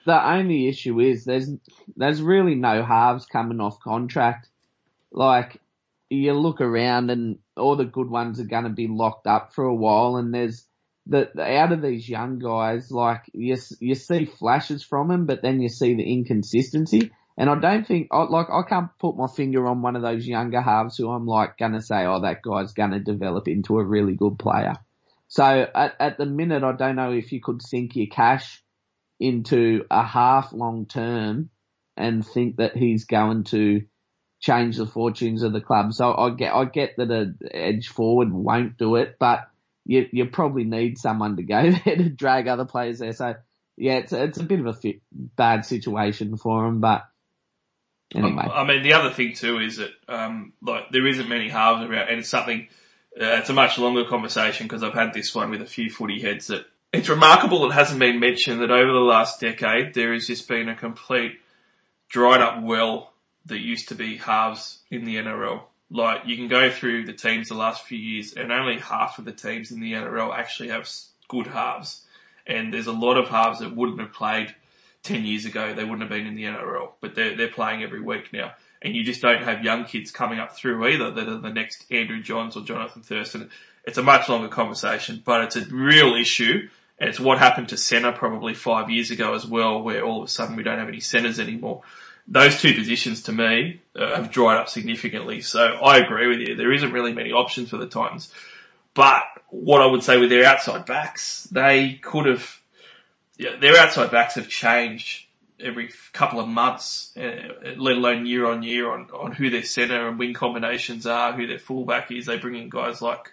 The 0.05 0.31
only 0.31 0.67
issue 0.67 0.99
is 0.99 1.25
there's 1.25 1.49
there's 1.95 2.21
really 2.21 2.55
no 2.55 2.83
halves 2.83 3.25
coming 3.25 3.59
off 3.59 3.79
contract. 3.79 4.49
Like 5.11 5.61
you 6.09 6.33
look 6.33 6.61
around 6.61 7.09
and 7.09 7.39
all 7.57 7.75
the 7.75 7.85
good 7.85 8.09
ones 8.09 8.39
are 8.39 8.45
going 8.45 8.65
to 8.65 8.69
be 8.69 8.87
locked 8.87 9.27
up 9.27 9.53
for 9.53 9.65
a 9.65 9.75
while, 9.75 10.17
and 10.17 10.33
there's 10.33 10.65
the, 11.05 11.29
the 11.33 11.43
out 11.43 11.71
of 11.71 11.81
these 11.81 12.07
young 12.07 12.39
guys, 12.39 12.91
like 12.91 13.23
you 13.33 13.57
you 13.79 13.95
see 13.95 14.25
flashes 14.25 14.83
from 14.83 15.09
them, 15.09 15.25
but 15.25 15.41
then 15.41 15.61
you 15.61 15.69
see 15.69 15.95
the 15.95 16.03
inconsistency. 16.03 17.11
And 17.35 17.49
I 17.49 17.55
don't 17.55 17.87
think, 17.87 18.09
I, 18.11 18.21
like, 18.25 18.51
I 18.51 18.61
can't 18.61 18.91
put 18.99 19.17
my 19.17 19.25
finger 19.25 19.65
on 19.65 19.81
one 19.81 19.95
of 19.95 20.03
those 20.03 20.27
younger 20.27 20.61
halves 20.61 20.97
who 20.97 21.09
I'm 21.09 21.25
like 21.25 21.57
gonna 21.57 21.81
say, 21.81 22.05
oh, 22.05 22.21
that 22.21 22.43
guy's 22.43 22.73
gonna 22.73 22.99
develop 22.99 23.47
into 23.47 23.79
a 23.79 23.83
really 23.83 24.13
good 24.13 24.37
player. 24.37 24.75
So 25.29 25.67
at, 25.73 25.95
at 25.99 26.17
the 26.19 26.27
minute, 26.27 26.63
I 26.63 26.73
don't 26.73 26.95
know 26.95 27.11
if 27.11 27.31
you 27.31 27.41
could 27.41 27.63
sink 27.63 27.95
your 27.95 28.05
cash 28.05 28.62
into 29.19 29.85
a 29.89 30.03
half 30.03 30.53
long 30.53 30.85
term 30.85 31.49
and 31.95 32.25
think 32.25 32.57
that 32.57 32.75
he's 32.75 33.05
going 33.05 33.43
to 33.45 33.83
change 34.39 34.77
the 34.77 34.85
fortunes 34.85 35.43
of 35.43 35.53
the 35.53 35.61
club. 35.61 35.93
So 35.93 36.13
I 36.13 36.31
get, 36.31 36.53
I 36.53 36.65
get 36.65 36.97
that 36.97 37.11
a 37.11 37.55
edge 37.55 37.87
forward 37.87 38.31
won't 38.33 38.77
do 38.77 38.95
it, 38.95 39.17
but 39.19 39.47
you, 39.85 40.07
you 40.11 40.25
probably 40.25 40.63
need 40.63 40.97
someone 40.97 41.37
to 41.37 41.43
go 41.43 41.71
there 41.85 41.95
to 41.95 42.09
drag 42.09 42.47
other 42.47 42.65
players 42.65 42.99
there. 42.99 43.13
So 43.13 43.35
yeah, 43.77 43.97
it's, 43.97 44.13
it's 44.13 44.37
a 44.37 44.43
bit 44.43 44.59
of 44.59 44.65
a 44.65 44.73
fit, 44.73 45.01
bad 45.11 45.65
situation 45.65 46.37
for 46.37 46.65
him, 46.65 46.79
but 46.79 47.03
anyway. 48.13 48.47
I 48.51 48.65
mean, 48.65 48.83
the 48.83 48.93
other 48.93 49.11
thing 49.11 49.33
too 49.33 49.59
is 49.59 49.77
that 49.77 49.91
um, 50.07 50.53
like 50.61 50.91
there 50.91 51.07
isn't 51.07 51.29
many 51.29 51.49
halves 51.49 51.83
around, 51.83 52.09
and 52.09 52.19
it's 52.19 52.29
something. 52.29 52.67
Uh, 53.19 53.37
it's 53.37 53.49
a 53.49 53.53
much 53.53 53.77
longer 53.77 54.05
conversation 54.05 54.65
because 54.65 54.81
I've 54.81 54.95
had 54.95 55.13
this 55.13 55.35
one 55.35 55.51
with 55.51 55.61
a 55.61 55.67
few 55.67 55.89
footy 55.89 56.19
heads 56.19 56.47
that 56.47 56.65
it's 56.93 57.09
remarkable 57.09 57.65
it 57.69 57.73
hasn't 57.73 57.99
been 57.99 58.19
mentioned 58.19 58.61
that 58.61 58.71
over 58.71 58.91
the 58.91 58.99
last 58.99 59.39
decade 59.39 59.93
there 59.93 60.13
has 60.13 60.27
just 60.27 60.47
been 60.47 60.69
a 60.69 60.75
complete 60.75 61.39
dried 62.09 62.41
up 62.41 62.61
well 62.61 63.13
that 63.45 63.59
used 63.59 63.89
to 63.89 63.95
be 63.95 64.17
halves 64.17 64.79
in 64.89 65.03
the 65.03 65.17
NRL. 65.17 65.63
Like 65.89 66.21
you 66.25 66.35
can 66.35 66.47
go 66.47 66.69
through 66.69 67.05
the 67.05 67.13
teams 67.13 67.49
the 67.49 67.55
last 67.55 67.83
few 67.83 67.97
years, 67.97 68.33
and 68.33 68.51
only 68.51 68.79
half 68.79 69.19
of 69.19 69.25
the 69.25 69.31
teams 69.31 69.71
in 69.71 69.81
the 69.81 69.93
NRL 69.93 70.35
actually 70.35 70.69
have 70.69 70.89
good 71.27 71.47
halves. 71.47 72.05
And 72.47 72.73
there's 72.73 72.87
a 72.87 72.93
lot 72.93 73.17
of 73.17 73.29
halves 73.29 73.59
that 73.59 73.75
wouldn't 73.75 73.99
have 73.99 74.13
played 74.13 74.55
10 75.03 75.25
years 75.25 75.45
ago, 75.45 75.73
they 75.73 75.83
wouldn't 75.83 76.01
have 76.01 76.09
been 76.09 76.27
in 76.27 76.35
the 76.35 76.45
NRL, 76.45 76.91
but 77.01 77.13
they're, 77.13 77.35
they're 77.35 77.49
playing 77.49 77.83
every 77.83 78.01
week 78.01 78.31
now. 78.31 78.53
And 78.81 78.95
you 78.95 79.03
just 79.03 79.21
don't 79.21 79.43
have 79.43 79.63
young 79.63 79.83
kids 79.83 80.11
coming 80.11 80.39
up 80.39 80.55
through 80.55 80.87
either 80.87 81.11
that 81.11 81.27
are 81.27 81.39
the 81.39 81.49
next 81.49 81.85
Andrew 81.91 82.21
Johns 82.21 82.55
or 82.55 82.63
Jonathan 82.63 83.01
Thurston. 83.01 83.49
It's 83.85 83.97
a 83.97 84.03
much 84.03 84.29
longer 84.29 84.47
conversation, 84.47 85.21
but 85.25 85.41
it's 85.41 85.57
a 85.57 85.65
real 85.65 86.15
issue. 86.15 86.69
And 86.99 87.09
it's 87.09 87.19
what 87.19 87.39
happened 87.39 87.69
to 87.69 87.77
centre 87.77 88.11
probably 88.11 88.53
five 88.53 88.89
years 88.89 89.11
ago 89.11 89.33
as 89.33 89.45
well, 89.45 89.81
where 89.81 90.03
all 90.03 90.21
of 90.21 90.27
a 90.27 90.31
sudden 90.31 90.55
we 90.55 90.63
don't 90.63 90.79
have 90.79 90.87
any 90.87 90.99
centres 90.99 91.39
anymore. 91.39 91.81
Those 92.27 92.61
two 92.61 92.73
positions 92.73 93.23
to 93.23 93.33
me 93.33 93.81
uh, 93.95 94.15
have 94.15 94.31
dried 94.31 94.57
up 94.57 94.69
significantly. 94.69 95.41
So 95.41 95.59
I 95.59 95.97
agree 95.97 96.27
with 96.27 96.39
you. 96.39 96.55
There 96.55 96.71
isn't 96.71 96.93
really 96.93 97.13
many 97.13 97.31
options 97.31 97.69
for 97.69 97.77
the 97.77 97.87
Titans. 97.87 98.31
But 98.93 99.23
what 99.49 99.81
I 99.81 99.87
would 99.87 100.03
say 100.03 100.17
with 100.17 100.29
their 100.29 100.45
outside 100.45 100.85
backs, 100.85 101.47
they 101.51 101.99
could 102.01 102.27
have 102.27 102.61
yeah, 103.37 103.55
their 103.59 103.77
outside 103.77 104.11
backs 104.11 104.35
have 104.35 104.47
changed 104.47 105.25
every 105.59 105.91
couple 106.11 106.39
of 106.39 106.47
months, 106.47 107.15
uh, 107.17 107.73
let 107.77 107.97
alone 107.97 108.25
year 108.25 108.45
on 108.45 108.63
year 108.63 108.91
on, 108.91 109.09
on 109.11 109.31
who 109.31 109.49
their 109.49 109.63
centre 109.63 110.07
and 110.07 110.19
wing 110.19 110.33
combinations 110.33 111.07
are, 111.07 111.33
who 111.33 111.47
their 111.47 111.59
fullback 111.59 112.11
is. 112.11 112.25
They 112.25 112.37
bring 112.37 112.55
in 112.55 112.69
guys 112.69 113.01
like, 113.01 113.31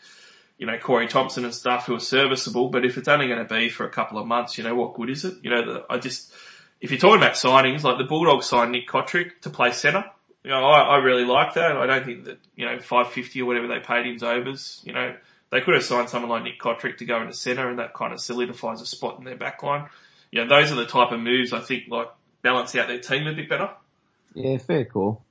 you 0.60 0.66
know, 0.66 0.76
Corey 0.76 1.08
Thompson 1.08 1.46
and 1.46 1.54
stuff 1.54 1.86
who 1.86 1.94
are 1.94 2.00
serviceable, 2.00 2.68
but 2.68 2.84
if 2.84 2.98
it's 2.98 3.08
only 3.08 3.26
going 3.28 3.38
to 3.38 3.46
be 3.46 3.70
for 3.70 3.86
a 3.86 3.90
couple 3.90 4.18
of 4.18 4.26
months, 4.26 4.58
you 4.58 4.62
know, 4.62 4.74
what 4.74 4.92
good 4.92 5.08
is 5.08 5.24
it? 5.24 5.36
You 5.42 5.48
know, 5.48 5.64
the, 5.64 5.86
I 5.88 5.96
just, 5.96 6.34
if 6.82 6.90
you're 6.90 7.00
talking 7.00 7.16
about 7.16 7.32
signings, 7.32 7.82
like 7.82 7.96
the 7.96 8.04
Bulldogs 8.04 8.44
signed 8.44 8.72
Nick 8.72 8.86
Cotric 8.86 9.40
to 9.40 9.48
play 9.48 9.72
centre. 9.72 10.04
You 10.44 10.50
know, 10.50 10.62
I, 10.62 10.82
I 10.82 10.96
really 10.98 11.24
like 11.24 11.54
that. 11.54 11.78
I 11.78 11.86
don't 11.86 12.04
think 12.04 12.24
that, 12.26 12.40
you 12.56 12.66
know, 12.66 12.78
550 12.78 13.40
or 13.40 13.46
whatever 13.46 13.68
they 13.68 13.78
paid 13.78 14.04
him's 14.04 14.22
overs. 14.22 14.82
You 14.84 14.92
know, 14.92 15.16
they 15.48 15.62
could 15.62 15.72
have 15.72 15.82
signed 15.82 16.10
someone 16.10 16.30
like 16.30 16.42
Nick 16.42 16.60
Cotric 16.60 16.98
to 16.98 17.06
go 17.06 17.22
into 17.22 17.32
centre 17.32 17.66
and 17.66 17.78
that 17.78 17.94
kind 17.94 18.12
of 18.12 18.20
solidifies 18.20 18.82
a 18.82 18.86
spot 18.86 19.18
in 19.18 19.24
their 19.24 19.36
back 19.36 19.62
line. 19.62 19.88
You 20.30 20.44
know, 20.44 20.48
those 20.48 20.70
are 20.70 20.76
the 20.76 20.84
type 20.84 21.10
of 21.10 21.20
moves 21.20 21.54
I 21.54 21.60
think 21.60 21.84
like 21.88 22.08
balance 22.42 22.76
out 22.76 22.86
their 22.86 23.00
team 23.00 23.26
a 23.26 23.32
bit 23.32 23.48
better. 23.48 23.70
Yeah, 24.34 24.58
fair 24.58 24.84
call. 24.84 25.24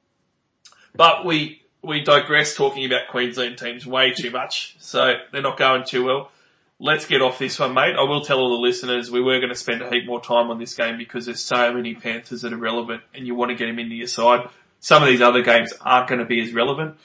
But 0.95 1.23
we, 1.23 1.61
we 1.82 2.01
digress 2.01 2.55
talking 2.55 2.86
about 2.86 3.07
Queensland 3.09 3.57
teams 3.57 3.86
way 3.86 4.11
too 4.11 4.32
much. 4.32 4.75
So 4.80 5.13
they're 5.32 5.41
not 5.41 5.57
going 5.57 5.84
too 5.86 6.05
well. 6.05 6.32
Let's 6.80 7.05
get 7.05 7.21
off 7.21 7.39
this 7.39 7.59
one, 7.59 7.73
mate. 7.73 7.95
I 7.97 8.03
will 8.03 8.21
tell 8.21 8.39
all 8.39 8.49
the 8.49 8.61
listeners 8.61 9.11
we 9.11 9.21
were 9.21 9.39
going 9.39 9.49
to 9.49 9.55
spend 9.55 9.82
a 9.82 9.89
heap 9.89 10.05
more 10.05 10.21
time 10.21 10.49
on 10.49 10.59
this 10.59 10.73
game 10.73 10.97
because 10.97 11.25
there's 11.25 11.41
so 11.41 11.73
many 11.73 11.93
Panthers 11.93 12.41
that 12.41 12.53
are 12.53 12.57
relevant 12.57 13.01
and 13.13 13.27
you 13.27 13.36
want 13.36 13.49
to 13.49 13.55
get 13.55 13.67
them 13.67 13.80
into 13.80 13.95
your 13.95 14.07
side. 14.07 14.47
Some 14.80 15.03
of 15.03 15.09
these 15.09 15.21
other 15.21 15.41
games 15.41 15.73
aren't 15.82 16.07
going 16.07 16.19
to 16.19 16.25
be 16.25 16.41
as 16.41 16.53
relevant. 16.53 16.95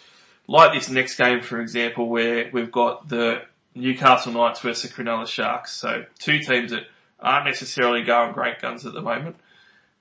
Like 0.46 0.74
this 0.74 0.88
next 0.88 1.16
game, 1.16 1.40
for 1.40 1.60
example, 1.60 2.08
where 2.08 2.50
we've 2.52 2.70
got 2.70 3.08
the 3.08 3.42
Newcastle 3.74 4.32
Knights 4.32 4.60
versus 4.60 4.90
the 4.90 5.02
Cronulla 5.02 5.26
Sharks. 5.26 5.72
So 5.72 6.04
two 6.18 6.38
teams 6.38 6.70
that 6.70 6.84
aren't 7.18 7.46
necessarily 7.46 8.02
going 8.02 8.32
great 8.32 8.60
guns 8.60 8.86
at 8.86 8.92
the 8.92 9.02
moment. 9.02 9.36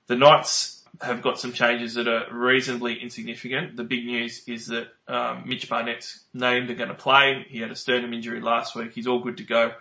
The 0.06 0.16
Knights 0.16 0.73
have 1.04 1.22
got 1.22 1.38
some 1.38 1.52
changes 1.52 1.94
that 1.94 2.08
are 2.08 2.26
reasonably 2.32 2.94
insignificant. 3.02 3.76
The 3.76 3.84
big 3.84 4.04
news 4.04 4.42
is 4.46 4.66
that 4.66 4.88
um, 5.08 5.44
Mitch 5.46 5.68
Barnett's 5.68 6.24
named 6.32 6.68
and 6.68 6.78
going 6.78 6.88
to 6.88 6.94
play. 6.94 7.46
He 7.48 7.60
had 7.60 7.70
a 7.70 7.76
sternum 7.76 8.12
injury 8.12 8.40
last 8.40 8.74
week. 8.74 8.92
He's 8.92 9.06
all 9.06 9.20
good 9.20 9.36
to 9.38 9.44
go. 9.44 9.72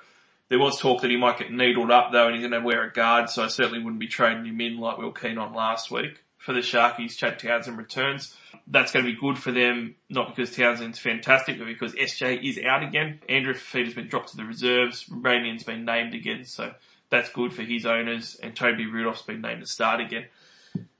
There 0.50 0.60
was 0.60 0.80
talk 0.80 1.02
that 1.02 1.10
he 1.10 1.18
might 1.18 1.40
get 1.40 1.52
needled 1.52 1.90
up 1.90 2.12
though, 2.12 2.28
and 2.28 2.36
he's 2.36 2.48
going 2.48 2.60
to 2.60 2.66
wear 2.66 2.84
a 2.84 2.92
guard. 2.92 3.30
So 3.30 3.44
I 3.44 3.48
certainly 3.48 3.80
wouldn't 3.80 4.00
be 4.00 4.08
trading 4.08 4.46
him 4.46 4.62
in 4.62 4.78
like 4.78 4.98
we 4.98 5.06
were 5.06 5.14
keen 5.14 5.38
on 5.38 5.54
last 5.54 5.90
week. 5.90 6.24
For 6.38 6.54
the 6.54 6.60
Sharkies, 6.60 7.16
Chad 7.16 7.40
Townsend 7.40 7.78
returns. 7.78 8.36
That's 8.68 8.92
going 8.92 9.06
to 9.06 9.12
be 9.12 9.18
good 9.18 9.38
for 9.38 9.52
them, 9.52 9.96
not 10.10 10.36
because 10.36 10.56
Townsend's 10.56 11.00
fantastic, 11.00 11.58
but 11.58 11.68
because 11.68 11.94
SJ 11.94 12.48
is 12.48 12.60
out 12.66 12.84
again. 12.84 13.20
Andrew 13.30 13.54
Fifita's 13.54 13.94
been 13.94 14.08
dropped 14.08 14.30
to 14.30 14.38
the 14.38 14.44
reserves. 14.44 15.06
Ramian's 15.06 15.64
been 15.64 15.86
named 15.86 16.14
again, 16.14 16.46
so 16.46 16.74
that's 17.10 17.30
good 17.30 17.54
for 17.54 17.64
his 17.64 17.86
owners. 17.86 18.38
And 18.42 18.56
Toby 18.56 18.86
Rudolf's 18.86 19.22
been 19.22 19.42
named 19.42 19.62
to 19.62 19.68
start 19.68 20.02
again 20.02 20.26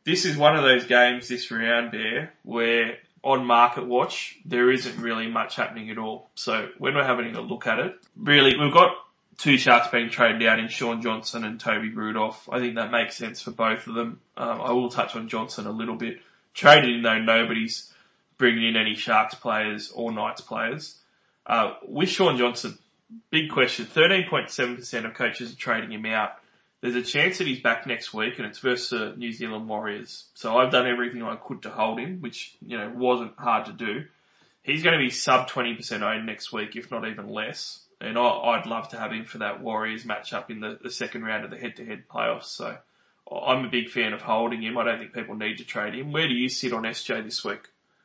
this 0.06 0.26
is 0.26 0.38
one 0.38 0.56
of 0.56 0.64
those 0.64 0.86
games 0.86 1.28
this 1.28 1.50
round 1.52 1.92
there 1.92 2.34
where 2.44 2.98
on 3.24 3.46
market 3.46 3.88
watch 3.88 4.38
there 4.46 4.70
isn't 4.72 5.00
really 5.00 5.28
much 5.28 5.56
happening 5.56 5.90
at 5.90 5.98
all. 5.98 6.30
So 6.36 6.70
when 6.78 6.96
we're 6.96 7.06
having 7.06 7.36
a 7.36 7.42
look 7.42 7.68
at 7.68 7.80
it, 7.80 7.96
really 8.18 8.58
we've 8.58 8.74
got 8.74 8.96
two 9.38 9.58
sharks 9.58 9.88
being 9.88 10.10
traded 10.10 10.44
out 10.44 10.60
in 10.60 10.68
Shaun 10.68 11.02
Johnson 11.02 11.44
and 11.44 11.60
Toby 11.60 11.90
Rudolf. 11.90 12.48
I 12.52 12.60
think 12.60 12.76
that 12.76 12.92
makes 12.92 13.16
sense 13.16 13.42
for 13.42 13.52
both 13.52 13.88
of 13.88 13.96
them. 13.96 14.20
Um, 14.38 14.62
I 14.62 14.72
will 14.72 14.90
touch 14.90 15.16
on 15.16 15.30
Johnson 15.30 15.66
a 15.66 15.72
little 15.72 15.96
bit. 15.96 16.20
Traded 16.54 16.90
in 16.90 17.02
though, 17.02 17.20
nobody's 17.20 17.94
bringing 18.38 18.68
in 18.68 18.76
any 18.76 18.96
Sharks 18.96 19.36
players 19.36 19.92
or 19.92 20.12
Knights 20.12 20.42
players. 20.42 20.98
Uh, 21.46 21.74
with 21.88 22.10
Shaun 22.10 22.38
Johnson, 22.38 22.78
big 23.30 23.50
question. 23.50 23.86
13.7% 23.86 25.06
of 25.06 25.14
coaches 25.14 25.54
are 25.54 25.58
trading 25.58 25.92
him 25.92 26.06
out. 26.06 26.34
There's 26.84 26.96
a 26.96 27.02
chance 27.02 27.38
that 27.38 27.48
he's 27.48 27.62
back 27.62 27.88
next 27.88 28.14
week 28.14 28.40
and 28.40 28.46
it's 28.46 28.60
versus 28.60 28.90
the 28.90 29.16
New 29.16 29.32
Zealand 29.32 29.70
Warriors. 29.70 30.26
So 30.34 30.58
I've 30.58 30.70
done 30.70 30.86
everything 30.86 31.24
I 31.24 31.38
could 31.38 31.62
to 31.62 31.70
hold 31.70 31.98
him, 31.98 32.20
which, 32.20 32.58
you 32.62 32.78
know, 32.78 32.92
wasn't 32.94 33.32
hard 33.38 33.68
to 33.68 33.72
do. 33.72 34.04
He's 34.64 34.84
going 34.84 34.92
to 34.92 35.00
be 35.00 35.10
sub 35.10 35.50
20% 35.50 36.02
owned 36.02 36.26
next 36.26 36.52
week, 36.52 36.76
if 36.76 36.92
not 36.92 37.08
even 37.08 37.30
less. 37.30 37.86
And 38.02 38.18
I, 38.18 38.28
I'd 38.28 38.66
love 38.66 38.90
to 38.90 39.00
have 39.00 39.14
him 39.14 39.24
for 39.24 39.38
that 39.38 39.62
Warriors 39.62 40.04
matchup 40.04 40.50
in 40.50 40.60
the, 40.60 40.90
second 40.90 41.24
round 41.24 41.46
of 41.46 41.52
the 41.52 41.58
head-to-head 41.58 42.04
playoffs. 42.14 42.48
So 42.48 42.76
I'm 43.32 43.64
a 43.64 43.70
big 43.70 43.90
fan 43.90 44.12
of 44.12 44.22
holding 44.22 44.62
him. 44.62 44.78
I 44.78 44.84
don't 44.84 45.00
think 45.00 45.14
people 45.14 45.36
need 45.36 45.60
to 45.60 45.64
trade 45.64 45.96
him. 45.96 46.12
Where 46.12 46.28
do 46.28 46.34
you 46.34 46.50
sit 46.50 46.74
on 46.74 46.84
SJ 46.84 47.24
this 47.24 47.46
week? 47.46 47.62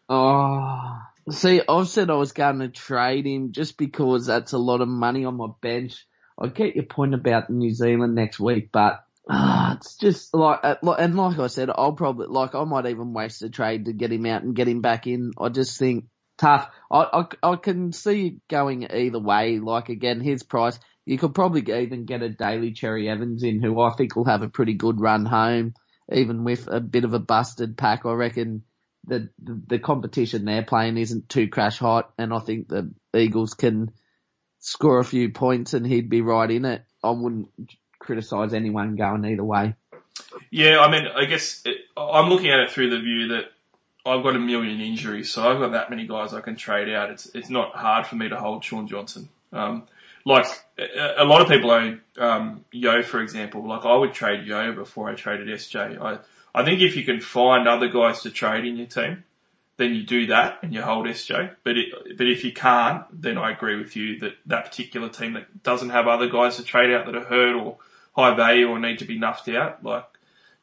Oh, 0.08 1.00
see, 1.30 1.62
I've 1.68 1.88
said 1.88 2.10
I 2.10 2.14
was 2.14 2.30
going 2.30 2.60
to 2.60 2.68
trade 2.68 3.26
him 3.26 3.50
just 3.50 3.76
because 3.76 4.26
that's 4.26 4.52
a 4.52 4.58
lot 4.58 4.82
of 4.82 4.86
money 4.86 5.24
on 5.24 5.36
my 5.36 5.48
bench. 5.60 6.06
I 6.40 6.48
get 6.48 6.76
your 6.76 6.84
point 6.84 7.14
about 7.14 7.50
New 7.50 7.72
Zealand 7.72 8.14
next 8.14 8.38
week, 8.38 8.70
but 8.72 9.04
ah, 9.28 9.76
it's 9.76 9.96
just 9.96 10.32
like, 10.34 10.60
uh, 10.62 10.76
and 10.92 11.16
like 11.16 11.38
I 11.38 11.48
said, 11.48 11.70
I'll 11.74 11.92
probably 11.92 12.28
like 12.28 12.54
I 12.54 12.64
might 12.64 12.86
even 12.86 13.12
waste 13.12 13.42
a 13.42 13.50
trade 13.50 13.86
to 13.86 13.92
get 13.92 14.12
him 14.12 14.26
out 14.26 14.42
and 14.42 14.54
get 14.54 14.68
him 14.68 14.80
back 14.80 15.06
in. 15.06 15.32
I 15.38 15.48
just 15.48 15.78
think 15.78 16.04
tough. 16.36 16.70
I 16.90 17.26
I, 17.42 17.52
I 17.52 17.56
can 17.56 17.92
see 17.92 18.38
going 18.48 18.86
either 18.90 19.18
way. 19.18 19.58
Like 19.58 19.88
again, 19.88 20.20
his 20.20 20.42
price, 20.42 20.78
you 21.04 21.18
could 21.18 21.34
probably 21.34 21.62
even 21.82 22.04
get 22.04 22.22
a 22.22 22.28
Daly 22.28 22.72
Cherry 22.72 23.08
Evans 23.08 23.42
in, 23.42 23.60
who 23.60 23.80
I 23.80 23.92
think 23.94 24.14
will 24.14 24.26
have 24.26 24.42
a 24.42 24.48
pretty 24.48 24.74
good 24.74 25.00
run 25.00 25.24
home, 25.24 25.74
even 26.12 26.44
with 26.44 26.68
a 26.68 26.80
bit 26.80 27.04
of 27.04 27.14
a 27.14 27.18
busted 27.18 27.76
pack. 27.76 28.06
I 28.06 28.12
reckon 28.12 28.62
the, 29.04 29.28
the 29.42 29.60
the 29.66 29.78
competition 29.80 30.44
they're 30.44 30.62
playing 30.62 30.98
isn't 30.98 31.28
too 31.28 31.48
crash 31.48 31.78
hot, 31.78 32.12
and 32.16 32.32
I 32.32 32.38
think 32.38 32.68
the 32.68 32.92
Eagles 33.16 33.54
can 33.54 33.90
score 34.58 34.98
a 34.98 35.04
few 35.04 35.30
points 35.30 35.74
and 35.74 35.86
he'd 35.86 36.08
be 36.08 36.20
right 36.20 36.50
in 36.50 36.64
it. 36.64 36.82
I 37.02 37.10
wouldn't 37.10 37.48
criticise 37.98 38.54
anyone 38.54 38.96
going 38.96 39.24
either 39.24 39.44
way. 39.44 39.74
Yeah, 40.50 40.80
I 40.80 40.90
mean, 40.90 41.06
I 41.06 41.24
guess 41.24 41.62
it, 41.64 41.76
I'm 41.96 42.28
looking 42.28 42.50
at 42.50 42.60
it 42.60 42.70
through 42.70 42.90
the 42.90 43.00
view 43.00 43.28
that 43.28 43.52
I've 44.04 44.22
got 44.22 44.36
a 44.36 44.40
million 44.40 44.80
injuries, 44.80 45.30
so 45.30 45.48
I've 45.48 45.58
got 45.58 45.72
that 45.72 45.90
many 45.90 46.06
guys 46.06 46.32
I 46.32 46.40
can 46.40 46.56
trade 46.56 46.88
out. 46.88 47.10
It's 47.10 47.26
it's 47.34 47.50
not 47.50 47.76
hard 47.76 48.06
for 48.06 48.16
me 48.16 48.28
to 48.28 48.36
hold 48.36 48.64
Shaun 48.64 48.88
Johnson. 48.88 49.28
Um, 49.52 49.84
like 50.24 50.46
a, 50.78 51.22
a 51.22 51.24
lot 51.24 51.42
of 51.42 51.48
people 51.48 51.70
own 51.70 52.00
um, 52.18 52.64
Yeo, 52.72 53.02
for 53.02 53.20
example. 53.20 53.66
Like 53.66 53.84
I 53.84 53.96
would 53.96 54.12
trade 54.12 54.46
Yeo 54.46 54.72
before 54.72 55.10
I 55.10 55.14
traded 55.14 55.48
SJ. 55.48 56.00
I 56.00 56.18
I 56.54 56.64
think 56.64 56.80
if 56.80 56.96
you 56.96 57.04
can 57.04 57.20
find 57.20 57.68
other 57.68 57.88
guys 57.88 58.22
to 58.22 58.30
trade 58.30 58.64
in 58.64 58.76
your 58.76 58.86
team, 58.86 59.24
then 59.78 59.94
you 59.94 60.02
do 60.02 60.26
that 60.26 60.58
and 60.62 60.74
you 60.74 60.82
hold 60.82 61.06
SJ. 61.06 61.54
But 61.62 61.78
it, 61.78 62.18
but 62.18 62.26
if 62.26 62.44
you 62.44 62.52
can't, 62.52 63.04
then 63.10 63.38
I 63.38 63.52
agree 63.52 63.76
with 63.76 63.96
you 63.96 64.18
that 64.18 64.34
that 64.46 64.66
particular 64.66 65.08
team 65.08 65.32
that 65.34 65.62
doesn't 65.62 65.90
have 65.90 66.06
other 66.06 66.28
guys 66.28 66.56
to 66.56 66.64
trade 66.64 66.92
out 66.92 67.06
that 67.06 67.16
are 67.16 67.24
hurt 67.24 67.54
or 67.54 67.78
high 68.14 68.34
value 68.34 68.68
or 68.68 68.78
need 68.78 68.98
to 68.98 69.04
be 69.04 69.18
nuffed 69.18 69.54
out, 69.56 69.82
like 69.82 70.04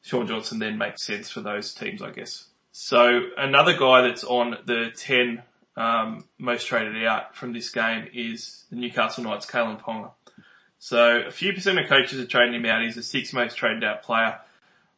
Shaun 0.01 0.27
Johnson 0.27 0.59
then 0.59 0.77
makes 0.77 1.03
sense 1.03 1.31
for 1.31 1.41
those 1.41 1.73
teams, 1.73 2.01
I 2.01 2.11
guess. 2.11 2.45
So 2.73 3.21
another 3.37 3.75
guy 3.75 4.01
that's 4.01 4.25
on 4.25 4.57
the 4.65 4.91
10 4.95 5.41
um, 5.77 6.25
most 6.37 6.67
traded 6.67 7.03
out 7.05 7.35
from 7.35 7.53
this 7.53 7.69
game 7.69 8.09
is 8.13 8.65
the 8.69 8.75
Newcastle 8.75 9.23
Knights, 9.23 9.45
Kalyn 9.45 9.81
Ponga. 9.81 10.11
So 10.77 11.21
a 11.21 11.31
few 11.31 11.53
percent 11.53 11.79
of 11.79 11.87
coaches 11.87 12.19
are 12.19 12.27
trading 12.27 12.55
him 12.55 12.65
out. 12.65 12.83
He's 12.83 12.95
the 12.95 13.03
sixth 13.03 13.33
most 13.33 13.55
traded 13.55 13.85
out 13.85 14.03
player. 14.03 14.39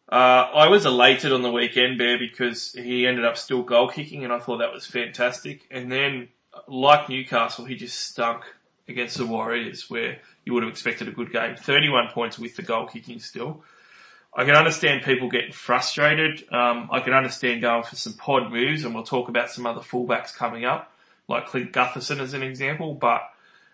Uh, 0.09 0.49
I 0.53 0.69
was 0.69 0.85
elated 0.85 1.33
on 1.33 1.41
the 1.41 1.51
weekend, 1.51 1.97
Bear, 1.97 2.17
because 2.17 2.71
he 2.71 3.05
ended 3.05 3.25
up 3.25 3.37
still 3.37 3.61
goal 3.63 3.89
kicking 3.89 4.23
and 4.23 4.31
I 4.31 4.39
thought 4.39 4.59
that 4.59 4.71
was 4.71 4.85
fantastic. 4.85 5.67
And 5.69 5.91
then, 5.91 6.29
like 6.67 7.09
Newcastle, 7.09 7.65
he 7.65 7.75
just 7.75 7.99
stunk 7.99 8.43
against 8.87 9.17
the 9.17 9.25
Warriors 9.25 9.89
where 9.89 10.19
you 10.45 10.53
would 10.53 10.63
have 10.63 10.71
expected 10.71 11.09
a 11.09 11.11
good 11.11 11.31
game. 11.33 11.55
31 11.57 12.09
points 12.13 12.39
with 12.39 12.55
the 12.55 12.61
goal 12.61 12.85
kicking 12.85 13.19
still. 13.19 13.63
I 14.33 14.45
can 14.45 14.55
understand 14.55 15.03
people 15.03 15.29
getting 15.29 15.51
frustrated. 15.51 16.43
Um, 16.53 16.89
I 16.91 16.99
can 16.99 17.13
understand 17.13 17.61
going 17.61 17.83
for 17.83 17.95
some 17.95 18.13
pod 18.13 18.51
moves, 18.51 18.83
and 18.83 18.93
we'll 18.93 19.03
talk 19.03 19.29
about 19.29 19.49
some 19.49 19.65
other 19.65 19.81
fullbacks 19.81 20.33
coming 20.33 20.63
up, 20.63 20.91
like 21.27 21.47
Clint 21.47 21.73
Gutherson 21.73 22.19
as 22.19 22.33
an 22.33 22.43
example. 22.43 22.93
But 22.93 23.21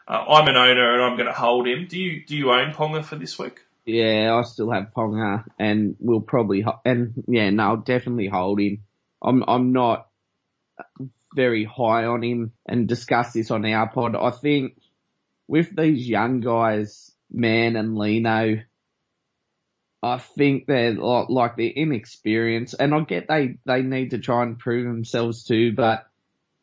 uh, 0.07 0.23
I'm 0.27 0.47
an 0.47 0.55
owner, 0.55 0.93
and 0.93 1.03
I'm 1.03 1.17
going 1.17 1.27
to 1.27 1.34
hold 1.34 1.67
him. 1.67 1.88
Do 1.88 1.99
you 1.99 2.25
do 2.25 2.36
you 2.36 2.51
own 2.51 2.71
Ponga 2.71 3.03
for 3.03 3.17
this 3.17 3.38
week? 3.38 3.61
Yeah, 3.86 4.39
I 4.39 4.43
still 4.43 4.71
have 4.71 4.93
Ponga, 4.95 5.43
and 5.59 5.95
we'll 5.99 6.21
probably 6.21 6.65
and 6.86 7.23
yeah, 7.27 7.49
no, 7.49 7.63
I'll 7.63 7.77
definitely 7.77 8.27
hold 8.27 8.61
him. 8.61 8.84
I'm 9.21 9.43
I'm 9.45 9.73
not 9.73 10.07
very 11.36 11.65
high 11.65 12.05
on 12.05 12.23
him, 12.23 12.53
and 12.65 12.88
discuss 12.88 13.34
this 13.34 13.51
on 13.51 13.65
our 13.65 13.89
pod. 13.89 14.15
I 14.15 14.31
think 14.31 14.77
with 15.47 15.75
these 15.75 16.07
young 16.07 16.39
guys, 16.39 17.11
Mann 17.29 17.75
and 17.75 17.97
Lino, 17.97 18.61
I 20.01 20.17
think 20.17 20.65
they're 20.65 20.93
like 20.93 21.57
they're 21.57 21.71
inexperienced, 21.75 22.75
and 22.79 22.95
I 22.95 23.01
get 23.01 23.27
they 23.27 23.57
they 23.65 23.81
need 23.81 24.11
to 24.11 24.19
try 24.19 24.43
and 24.43 24.57
prove 24.57 24.86
themselves 24.86 25.43
too. 25.43 25.73
But 25.73 26.07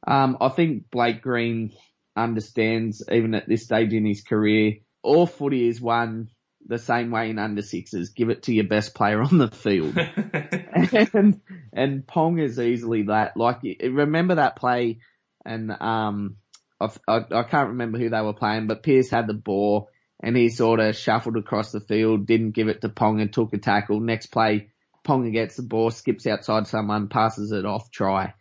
um, 0.07 0.39
I 0.41 0.49
think 0.49 0.91
Blake 0.91 1.21
Green 1.21 1.73
understands 2.17 3.03
even 3.13 3.35
at 3.35 3.47
this 3.47 3.65
stage 3.65 3.93
in 3.93 4.07
his 4.07 4.23
career, 4.23 4.77
all 5.03 5.27
footy 5.27 5.69
is 5.69 5.83
won 5.83 6.29
the 6.71 6.79
same 6.79 7.11
way 7.11 7.29
in 7.29 7.39
under 7.39 7.61
sixes. 7.61 8.11
Give 8.11 8.31
it 8.31 8.45
to 8.45 8.55
your 8.55 8.65
best 8.65 8.95
player 8.95 9.21
on 9.21 9.37
the 9.37 9.49
field, 9.49 9.97
and 11.15 11.41
and 11.73 12.07
Pong 12.07 12.39
is 12.39 12.59
easily 12.59 13.03
that. 13.03 13.37
Like 13.37 13.59
remember 13.83 14.37
that 14.37 14.57
play, 14.57 15.01
and 15.45 15.71
um, 15.71 16.37
I, 16.81 16.89
I, 17.07 17.21
I 17.31 17.43
can't 17.43 17.71
remember 17.71 17.99
who 17.99 18.09
they 18.09 18.23
were 18.23 18.33
playing, 18.33 18.69
but 18.69 18.83
Pearce 18.83 19.11
had 19.11 19.27
the 19.27 19.35
ball 19.35 19.91
and 20.23 20.37
he 20.37 20.49
sort 20.51 20.81
of 20.81 20.97
shuffled 20.97 21.37
across 21.37 21.73
the 21.73 21.81
field, 21.81 22.27
didn't 22.27 22.53
give 22.53 22.69
it 22.69 22.83
to 22.83 22.89
Pong 22.89 23.21
and 23.21 23.33
took 23.33 23.53
a 23.55 23.59
tackle. 23.59 24.01
Next 24.01 24.27
play, 24.27 24.71
Ponga 25.05 25.33
gets 25.33 25.57
the 25.57 25.63
ball, 25.63 25.91
skips 25.91 26.27
outside 26.27 26.67
someone, 26.67 27.09
passes 27.09 27.53
it 27.53 27.65
off, 27.65 27.91
try. 27.91 28.35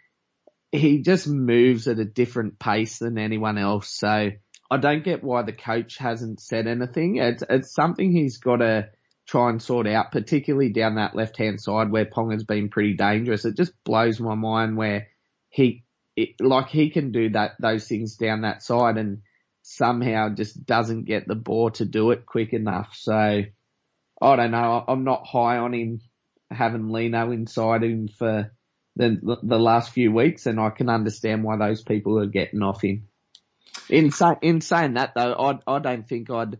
He 0.72 1.02
just 1.02 1.28
moves 1.28 1.88
at 1.88 2.00
a 2.00 2.06
different 2.06 2.60
pace 2.60 3.00
than 3.00 3.18
anyone 3.18 3.58
else. 3.58 3.90
So 3.90 4.32
I 4.72 4.78
don't 4.78 5.04
get 5.04 5.24
why 5.24 5.42
the 5.42 5.54
coach 5.54 5.98
hasn't 5.98 6.40
said 6.40 6.68
anything. 6.68 7.18
It's, 7.18 7.44
it's 7.50 7.74
something 7.74 8.12
he's 8.12 8.38
got 8.38 8.58
to 8.58 8.90
try 9.26 9.50
and 9.50 9.62
sort 9.62 9.88
out, 9.88 10.12
particularly 10.12 10.72
down 10.72 10.96
that 10.96 11.16
left 11.16 11.38
hand 11.38 11.62
side 11.62 11.92
where 11.92 12.06
Ponga's 12.06 12.44
been 12.44 12.70
pretty 12.70 12.96
dangerous. 12.96 13.46
It 13.46 13.58
just 13.58 13.74
blows 13.84 14.20
my 14.20 14.36
mind 14.36 14.78
where 14.78 15.08
he, 15.50 15.84
it, 16.16 16.30
like 16.40 16.68
he 16.68 16.90
can 16.90 17.12
do 17.12 17.30
that, 17.32 17.54
those 17.60 17.88
things 17.88 18.16
down 18.16 18.42
that 18.42 18.62
side 18.62 18.98
and 18.98 19.22
somehow 19.62 20.30
just 20.30 20.66
doesn't 20.66 21.06
get 21.06 21.28
the 21.28 21.36
ball 21.36 21.72
to 21.72 21.86
do 21.86 22.12
it 22.12 22.26
quick 22.26 22.54
enough. 22.54 22.96
So 22.96 23.44
I 24.22 24.36
don't 24.36 24.52
know. 24.52 24.84
I'm 24.88 25.04
not 25.04 25.28
high 25.28 25.58
on 25.58 25.74
him 25.74 26.02
having 26.52 26.90
Lino 26.90 27.32
inside 27.32 27.84
him 27.84 28.08
for 28.08 28.52
the 28.96 29.38
the 29.44 29.60
last 29.60 29.92
few 29.92 30.12
weeks, 30.12 30.46
and 30.46 30.60
I 30.60 30.72
can 30.72 30.90
understand 30.90 31.44
why 31.44 31.58
those 31.58 31.84
people 31.84 32.20
are 32.20 32.26
getting 32.26 32.62
off 32.62 32.82
him. 32.84 33.08
In, 33.90 34.12
in 34.42 34.62
saying 34.62 34.94
that 34.94 35.14
though, 35.16 35.34
I 35.34 35.76
I 35.76 35.80
don't 35.80 36.08
think 36.08 36.30
I'd. 36.30 36.58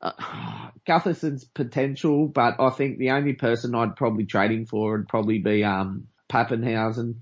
Uh, 0.00 0.12
Gutherson's 0.86 1.44
potential, 1.44 2.28
but 2.28 2.56
I 2.60 2.70
think 2.70 2.98
the 2.98 3.12
only 3.12 3.32
person 3.32 3.74
I'd 3.74 3.96
probably 3.96 4.26
trade 4.26 4.50
him 4.50 4.66
for 4.66 4.92
would 4.92 5.08
probably 5.08 5.38
be 5.38 5.64
um 5.64 6.08
Papenhuyzen. 6.28 7.16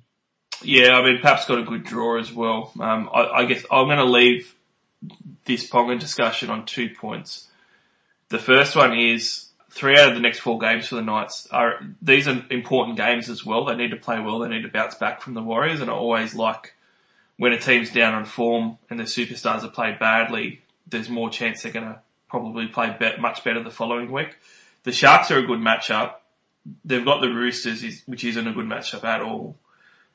Yeah, 0.65 0.99
I 0.99 1.05
mean, 1.05 1.21
Pap's 1.21 1.47
got 1.47 1.59
a 1.59 1.65
good 1.65 1.85
draw 1.85 2.19
as 2.19 2.33
well. 2.33 2.73
Um, 2.79 3.11
I, 3.13 3.27
I 3.27 3.45
guess 3.47 3.65
I'm 3.71 3.87
going 3.87 3.99
to 3.99 4.05
leave 4.05 4.55
this 5.45 5.69
Ponga 5.69 5.99
discussion 5.99 6.51
on 6.51 6.67
two 6.67 6.91
points. 6.91 7.49
The 8.29 8.39
first 8.39 8.77
one 8.77 8.97
is 8.97 9.49
three 9.71 9.99
out 9.99 10.11
of 10.11 10.15
the 10.15 10.21
next 10.21 10.41
four 10.41 10.59
games 10.59 10.87
for 10.87 10.97
the 10.97 11.03
Knights 11.03 11.49
are 11.51 11.81
these 12.01 12.29
are 12.29 12.45
important 12.51 12.97
games 12.97 13.29
as 13.29 13.45
well. 13.45 13.65
They 13.65 13.75
need 13.75 13.91
to 13.91 13.97
play 13.97 14.21
well. 14.21 14.39
They 14.39 14.49
need 14.49 14.63
to 14.63 14.69
bounce 14.69 14.95
back 14.95 15.21
from 15.21 15.35
the 15.35 15.43
Warriors, 15.43 15.81
and 15.81 15.91
I 15.91 15.95
always 15.95 16.35
like 16.35 16.75
when 17.43 17.53
a 17.53 17.59
team's 17.59 17.91
down 17.91 18.15
on 18.15 18.25
form 18.25 18.79
and 18.89 19.01
the 19.01 19.03
superstars 19.03 19.63
have 19.63 19.75
played 19.75 19.99
badly. 19.99 20.63
There's 20.87 21.09
more 21.09 21.29
chance 21.29 21.61
they're 21.61 21.73
going 21.73 21.87
to 21.87 21.99
probably 22.31 22.69
play 22.69 22.97
much 23.19 23.43
better 23.43 23.61
the 23.61 23.69
following 23.69 24.13
week. 24.13 24.37
The 24.85 24.93
Sharks 24.93 25.33
are 25.33 25.41
a 25.41 25.45
good 25.45 25.59
matchup. 25.59 26.15
They've 26.85 27.05
got 27.05 27.21
the 27.21 27.35
Roosters, 27.35 28.05
which 28.07 28.23
isn't 28.23 28.47
a 28.47 28.53
good 28.53 28.67
matchup 28.67 29.03
at 29.03 29.23
all. 29.23 29.57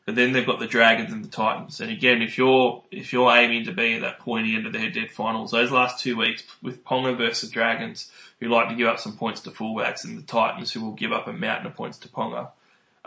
But 0.06 0.16
then 0.16 0.32
they've 0.32 0.46
got 0.46 0.60
the 0.60 0.68
Dragons 0.68 1.12
and 1.12 1.22
the 1.22 1.28
Titans. 1.28 1.82
And 1.82 1.92
again, 1.92 2.22
if 2.22 2.38
you're 2.38 2.82
if 2.92 3.12
you're 3.12 3.30
aiming 3.36 3.66
to 3.66 3.74
be 3.74 3.96
at 3.96 4.02
that 4.04 4.20
pointy 4.20 4.56
end 4.56 4.66
of 4.66 4.72
the 4.72 4.80
head-to-head 4.80 5.12
finals, 5.12 5.52
those 5.52 5.70
last 5.70 6.00
two 6.00 6.16
weeks 6.16 6.44
with 6.62 6.86
Ponga 6.86 7.18
versus 7.18 7.50
Dragons, 7.50 8.10
who 8.40 8.48
like 8.48 8.70
to 8.70 8.76
give 8.76 8.88
up 8.88 9.02
some 9.02 9.18
points 9.18 9.42
to 9.42 9.52
fullbacks, 9.52 10.06
and 10.06 10.18
the 10.18 10.22
Titans 10.22 10.72
who 10.72 10.80
will 10.80 10.94
give 10.94 11.12
up 11.12 11.28
a 11.28 11.34
mountain 11.34 11.68
of 11.68 11.76
points 11.76 11.98
to 11.98 12.08
Ponga, 12.08 12.52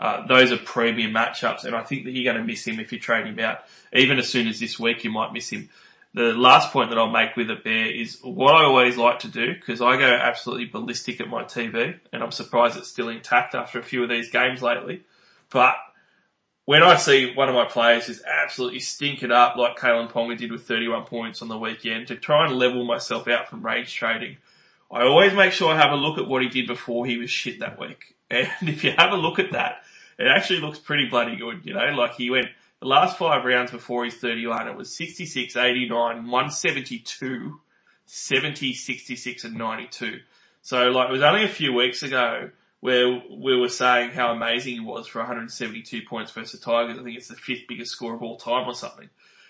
uh, 0.01 0.25
those 0.25 0.51
are 0.51 0.57
premium 0.57 1.13
matchups. 1.13 1.63
And 1.63 1.75
I 1.75 1.83
think 1.83 2.05
that 2.05 2.11
you're 2.11 2.33
going 2.33 2.43
to 2.43 2.47
miss 2.47 2.67
him 2.67 2.79
if 2.79 2.91
you 2.91 2.99
trade 2.99 3.27
him 3.27 3.39
out. 3.39 3.59
Even 3.93 4.17
as 4.17 4.27
soon 4.27 4.47
as 4.47 4.59
this 4.59 4.79
week, 4.79 5.03
you 5.03 5.11
might 5.11 5.31
miss 5.31 5.49
him. 5.49 5.69
The 6.13 6.33
last 6.33 6.73
point 6.73 6.89
that 6.89 6.97
I'll 6.97 7.09
make 7.09 7.37
with 7.37 7.51
it, 7.51 7.63
Bear, 7.63 7.85
is 7.85 8.19
what 8.21 8.55
I 8.55 8.65
always 8.65 8.97
like 8.97 9.19
to 9.19 9.29
do, 9.29 9.53
because 9.53 9.79
I 9.79 9.95
go 9.97 10.07
absolutely 10.07 10.65
ballistic 10.65 11.21
at 11.21 11.29
my 11.29 11.43
TV, 11.43 11.99
and 12.11 12.21
I'm 12.21 12.31
surprised 12.31 12.75
it's 12.75 12.89
still 12.89 13.07
intact 13.07 13.55
after 13.55 13.79
a 13.79 13.83
few 13.83 14.03
of 14.03 14.09
these 14.09 14.29
games 14.29 14.61
lately. 14.61 15.03
But 15.51 15.75
when 16.65 16.83
I 16.83 16.97
see 16.97 17.33
one 17.33 17.47
of 17.47 17.55
my 17.55 17.65
players 17.65 18.07
just 18.07 18.23
absolutely 18.25 18.81
stink 18.81 19.23
it 19.23 19.31
up 19.31 19.55
like 19.55 19.77
Kalyn 19.77 20.11
Ponga 20.11 20.37
did 20.37 20.51
with 20.51 20.67
31 20.67 21.05
points 21.05 21.41
on 21.41 21.47
the 21.47 21.57
weekend 21.57 22.07
to 22.07 22.15
try 22.15 22.45
and 22.45 22.57
level 22.57 22.83
myself 22.83 23.29
out 23.29 23.47
from 23.47 23.65
rage 23.65 23.93
trading, 23.93 24.37
I 24.91 25.03
always 25.03 25.33
make 25.33 25.53
sure 25.53 25.71
I 25.71 25.77
have 25.77 25.93
a 25.93 25.95
look 25.95 26.17
at 26.17 26.27
what 26.27 26.41
he 26.41 26.49
did 26.49 26.67
before 26.67 27.05
he 27.05 27.17
was 27.17 27.29
shit 27.29 27.59
that 27.59 27.79
week. 27.79 28.15
And 28.31 28.69
if 28.69 28.85
you 28.85 28.91
have 28.97 29.11
a 29.11 29.17
look 29.17 29.39
at 29.39 29.51
that, 29.51 29.83
it 30.21 30.27
actually 30.27 30.59
looks 30.59 30.79
pretty 30.79 31.07
bloody 31.09 31.35
good, 31.35 31.65
you 31.65 31.73
know, 31.73 31.85
like 31.95 32.15
he 32.15 32.29
went 32.29 32.47
the 32.81 32.87
last 32.87 33.17
five 33.17 33.45
rounds 33.45 33.71
before 33.71 34.03
he's 34.03 34.15
31, 34.15 34.67
it 34.67 34.75
was 34.75 34.95
66, 34.95 35.55
89, 35.55 35.95
172, 36.27 37.59
70, 38.05 38.73
66 38.73 39.43
and 39.43 39.55
92. 39.55 40.19
So 40.61 40.89
like 40.89 41.09
it 41.09 41.11
was 41.11 41.21
only 41.21 41.43
a 41.43 41.49
few 41.49 41.73
weeks 41.73 42.03
ago 42.03 42.49
where 42.79 43.21
we 43.29 43.55
were 43.57 43.69
saying 43.69 44.11
how 44.11 44.31
amazing 44.31 44.73
he 44.73 44.79
was 44.79 45.07
for 45.07 45.19
172 45.19 46.01
points 46.09 46.31
versus 46.31 46.59
the 46.59 46.65
Tigers. 46.65 46.97
I 46.97 47.03
think 47.03 47.17
it's 47.17 47.27
the 47.27 47.35
fifth 47.35 47.67
biggest 47.67 47.91
score 47.91 48.15
of 48.15 48.23
all 48.23 48.37
time 48.37 48.67
or 48.67 48.73
something. 48.73 49.09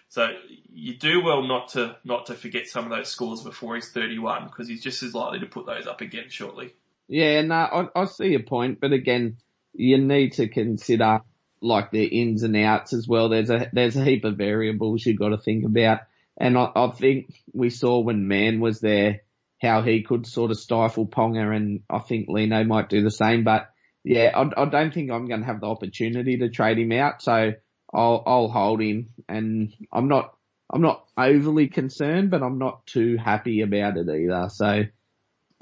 So 0.10 0.28
you 0.74 0.98
do 0.98 1.24
well 1.24 1.44
not 1.44 1.70
to 1.70 1.96
not 2.04 2.26
to 2.26 2.34
forget 2.34 2.68
some 2.68 2.84
of 2.84 2.92
those 2.92 3.08
scores 3.08 3.44
before 3.44 3.76
he's 3.76 3.90
31 3.92 4.48
because 4.48 4.68
he's 4.68 4.84
just 4.84 5.02
as 5.04 5.16
likely 5.16 5.40
to 5.40 5.46
put 5.46 5.66
those 5.66 5.88
up 5.88 6.02
again 6.02 6.26
shortly. 6.28 6.74
Yeah, 7.08 7.42
no, 7.44 7.56
I, 7.56 8.02
I 8.02 8.06
see 8.06 8.28
your 8.28 8.44
point, 8.44 8.82
but 8.82 8.92
again, 8.92 9.38
you 9.74 9.98
need 9.98 10.34
to 10.34 10.48
consider 10.48 11.22
like 11.62 11.92
the 11.92 12.04
ins 12.04 12.44
and 12.44 12.56
outs 12.56 12.94
as 12.94 13.08
well. 13.08 13.30
There's 13.30 13.50
a 13.50 13.70
there's 13.72 13.96
a 13.96 14.04
heap 14.04 14.26
of 14.26 14.38
variables 14.38 15.06
you've 15.06 15.20
got 15.20 15.30
to 15.30 15.38
think 15.38 15.66
about, 15.66 16.02
and 16.38 16.58
I, 16.58 16.72
I 16.76 16.92
think 16.92 17.34
we 17.54 17.70
saw 17.70 18.00
when 18.00 18.28
Mann 18.28 18.60
was 18.60 18.80
there 18.80 19.22
how 19.62 19.84
he 19.84 20.02
could 20.02 20.26
sort 20.26 20.50
of 20.52 20.58
stifle 20.58 21.06
Ponga, 21.06 21.56
and 21.56 21.82
I 21.90 22.00
think 22.00 22.28
Lino 22.28 22.64
might 22.64 22.90
do 22.90 23.04
the 23.04 23.12
same. 23.12 23.44
But 23.44 23.70
yeah, 24.04 24.32
I, 24.36 24.64
I 24.64 24.66
don't 24.66 24.94
think 24.94 25.12
I'm 25.12 25.28
going 25.28 25.42
to 25.42 25.46
have 25.46 25.62
the 25.62 25.68
opportunity 25.68 26.38
to 26.38 26.50
trade 26.50 26.80
him 26.80 26.92
out, 26.92 27.22
so 27.22 27.54
I'll 27.94 28.24
I'll 28.26 28.48
hold 28.48 28.82
him, 28.82 29.10
and 29.30 29.74
I'm 29.92 30.08
not 30.08 30.36
I'm 30.72 30.82
not 30.82 31.06
overly 31.18 31.68
concerned, 31.68 32.32
but 32.32 32.42
I'm 32.42 32.58
not 32.58 32.86
too 32.88 33.18
happy 33.18 33.62
about 33.62 33.98
it 33.98 34.10
either. 34.10 34.50
So 34.50 34.84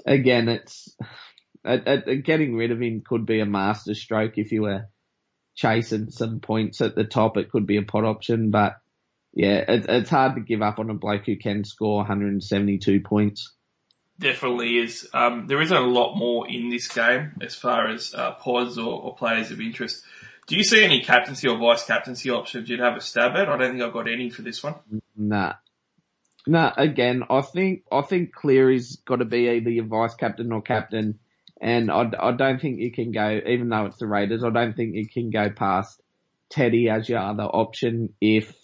again, 0.06 0.48
it's 0.48 0.96
at, 1.64 1.86
at, 1.86 2.24
getting 2.24 2.56
rid 2.56 2.70
of 2.70 2.80
him 2.80 3.02
could 3.06 3.26
be 3.26 3.40
a 3.40 3.46
master 3.46 3.94
stroke 3.94 4.38
if 4.38 4.52
you 4.52 4.62
were 4.62 4.86
chasing 5.54 6.10
some 6.10 6.40
points 6.40 6.80
at 6.80 6.94
the 6.94 7.04
top. 7.04 7.36
It 7.36 7.50
could 7.50 7.66
be 7.66 7.76
a 7.76 7.82
pod 7.82 8.04
option, 8.04 8.50
but 8.50 8.76
yeah, 9.32 9.58
it, 9.68 9.86
it's 9.88 10.10
hard 10.10 10.34
to 10.34 10.40
give 10.40 10.62
up 10.62 10.78
on 10.78 10.90
a 10.90 10.94
bloke 10.94 11.26
who 11.26 11.36
can 11.36 11.64
score 11.64 11.98
172 11.98 13.00
points. 13.00 13.52
Definitely 14.18 14.78
is. 14.78 15.08
Um, 15.14 15.46
there 15.46 15.62
isn't 15.62 15.76
a 15.76 15.80
lot 15.80 16.14
more 16.14 16.48
in 16.48 16.68
this 16.68 16.88
game 16.88 17.32
as 17.40 17.54
far 17.54 17.88
as 17.88 18.12
uh, 18.14 18.32
pods 18.32 18.76
or, 18.76 19.00
or 19.00 19.14
players 19.14 19.50
of 19.50 19.60
interest. 19.60 20.04
Do 20.46 20.56
you 20.56 20.64
see 20.64 20.84
any 20.84 21.00
captaincy 21.02 21.48
or 21.48 21.56
vice 21.56 21.84
captaincy 21.84 22.28
options 22.28 22.68
you'd 22.68 22.80
have 22.80 22.96
a 22.96 23.00
stab 23.00 23.32
at? 23.36 23.48
I 23.48 23.56
don't 23.56 23.70
think 23.70 23.82
I've 23.82 23.92
got 23.92 24.08
any 24.08 24.30
for 24.30 24.42
this 24.42 24.62
one. 24.62 24.74
Nah. 25.16 25.54
Nah, 26.46 26.72
again, 26.76 27.22
I 27.30 27.40
think, 27.42 27.84
I 27.92 28.02
think 28.02 28.34
Cleary's 28.34 28.96
got 28.96 29.16
to 29.16 29.24
be 29.24 29.48
either 29.48 29.70
your 29.70 29.84
vice 29.84 30.14
captain 30.14 30.52
or 30.52 30.60
captain. 30.60 31.18
And 31.60 31.90
I, 31.90 32.10
I 32.18 32.32
don't 32.32 32.60
think 32.60 32.80
you 32.80 32.90
can 32.90 33.12
go, 33.12 33.40
even 33.46 33.68
though 33.68 33.86
it's 33.86 33.98
the 33.98 34.06
Raiders, 34.06 34.42
I 34.42 34.50
don't 34.50 34.74
think 34.74 34.94
you 34.94 35.06
can 35.06 35.30
go 35.30 35.50
past 35.50 36.00
Teddy 36.48 36.88
as 36.88 37.08
your 37.08 37.18
other 37.18 37.44
option 37.44 38.14
if, 38.20 38.54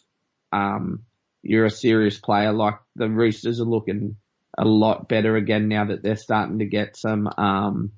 um, 0.53 1.03
you're 1.43 1.67
a 1.67 1.71
serious 1.71 2.19
player. 2.19 2.53
Like 2.53 2.77
the 2.95 3.09
Roosters 3.09 3.61
are 3.61 3.65
looking 3.65 4.17
a 4.57 4.65
lot 4.65 5.09
better 5.09 5.37
again 5.37 5.69
now 5.69 5.85
that 5.85 6.03
they're 6.03 6.17
starting 6.17 6.61
to 6.61 6.65
get 6.65 6.97
some, 6.97 7.29
um, 7.37 7.93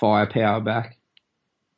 firepower 0.00 0.60
back. 0.60 0.98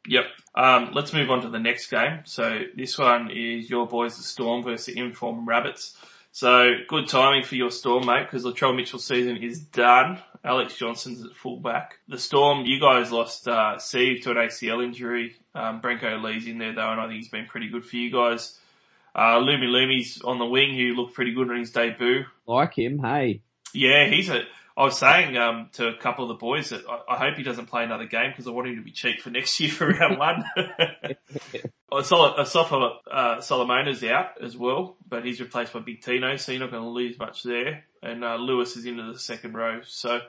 Yep. 0.09 0.24
Um, 0.55 0.90
let's 0.94 1.12
move 1.12 1.30
on 1.30 1.42
to 1.42 1.51
the 1.51 1.59
next 1.59 1.90
game. 1.90 2.20
So 2.24 2.62
this 2.74 2.99
one 2.99 3.30
is 3.30 3.68
your 3.68 3.86
boys, 3.86 4.16
the 4.16 4.22
Storm 4.22 4.62
versus 4.62 4.94
Inform 4.94 5.46
Rabbits. 5.46 5.96
So 6.39 6.74
good 6.86 7.09
timing 7.09 7.43
for 7.43 7.57
your 7.57 7.72
Storm, 7.72 8.07
mate, 8.07 8.22
because 8.22 8.45
Latrell 8.45 8.76
Mitchell 8.76 9.01
season 9.01 9.39
is 9.39 9.59
done. 9.59 10.20
Alex 10.45 10.76
Johnston's 10.76 11.24
at 11.24 11.34
fullback. 11.34 11.99
The 12.07 12.16
Storm, 12.16 12.64
you 12.64 12.78
guys 12.78 13.11
lost 13.11 13.49
uh, 13.49 13.76
Steve 13.80 14.22
to 14.22 14.30
an 14.30 14.36
ACL 14.36 14.84
injury. 14.84 15.34
Um, 15.53 15.82
Brenko 15.82 16.22
Lee's 16.22 16.47
in 16.47 16.59
there 16.59 16.72
though, 16.72 16.93
and 16.93 17.01
I 17.01 17.09
think 17.09 17.16
he's 17.16 17.28
been 17.28 17.47
pretty 17.47 17.68
good 17.68 17.84
for 17.84 17.97
you 17.97 18.12
guys. 18.12 18.57
Uh, 19.16 19.41
Lumelume's 19.41 20.22
on 20.22 20.39
the 20.39 20.47
wing, 20.47 20.76
who 20.76 20.95
looked 20.95 21.14
pretty 21.14 21.34
good 21.34 21.51
on 21.51 21.59
his 21.59 21.72
debut. 21.72 22.22
Like 22.47 22.78
him, 22.78 23.01
hey. 23.01 23.41
Yeah, 23.74 24.07
he's 24.07 24.28
a. 24.28 24.43
I 24.79 24.85
was 24.85 24.97
saying 24.97 25.37
um, 25.37 25.70
to 25.72 25.89
a 25.89 25.97
couple 25.97 26.22
of 26.22 26.29
the 26.29 26.35
boys 26.35 26.68
that 26.68 26.83
I, 26.89 27.14
I 27.14 27.18
hope 27.18 27.37
he 27.37 27.43
doesn't 27.43 27.66
play 27.66 27.83
another 27.83 28.07
game 28.07 28.31
because 28.31 28.47
I 28.47 28.53
want 28.53 28.68
him 28.68 28.76
to 28.76 28.83
be 28.83 28.93
cheap 28.93 29.20
for 29.20 29.31
next 29.39 29.59
year 29.59 29.70
for 29.70 29.89
round 29.89 30.18
one. 30.18 30.45
Asofa 31.93 32.91
uh, 33.11 33.41
Solomona's 33.41 34.05
out 34.05 34.41
as 34.41 34.57
well, 34.57 34.97
but 35.09 35.24
he's 35.24 35.41
replaced 35.41 35.72
by 35.72 35.81
Big 35.81 36.01
Tino, 36.01 36.37
so 36.37 36.53
you're 36.53 36.61
not 36.61 36.70
going 36.70 36.85
to 36.85 36.89
lose 36.89 37.18
much 37.18 37.43
there. 37.43 37.87
And 38.05 38.22
uh, 38.22 38.37
Lewis 38.37 38.76
is 38.76 38.87
into 38.87 39.12
the 39.12 39.18
second 39.18 39.55
row, 39.55 39.81
so 39.85 40.20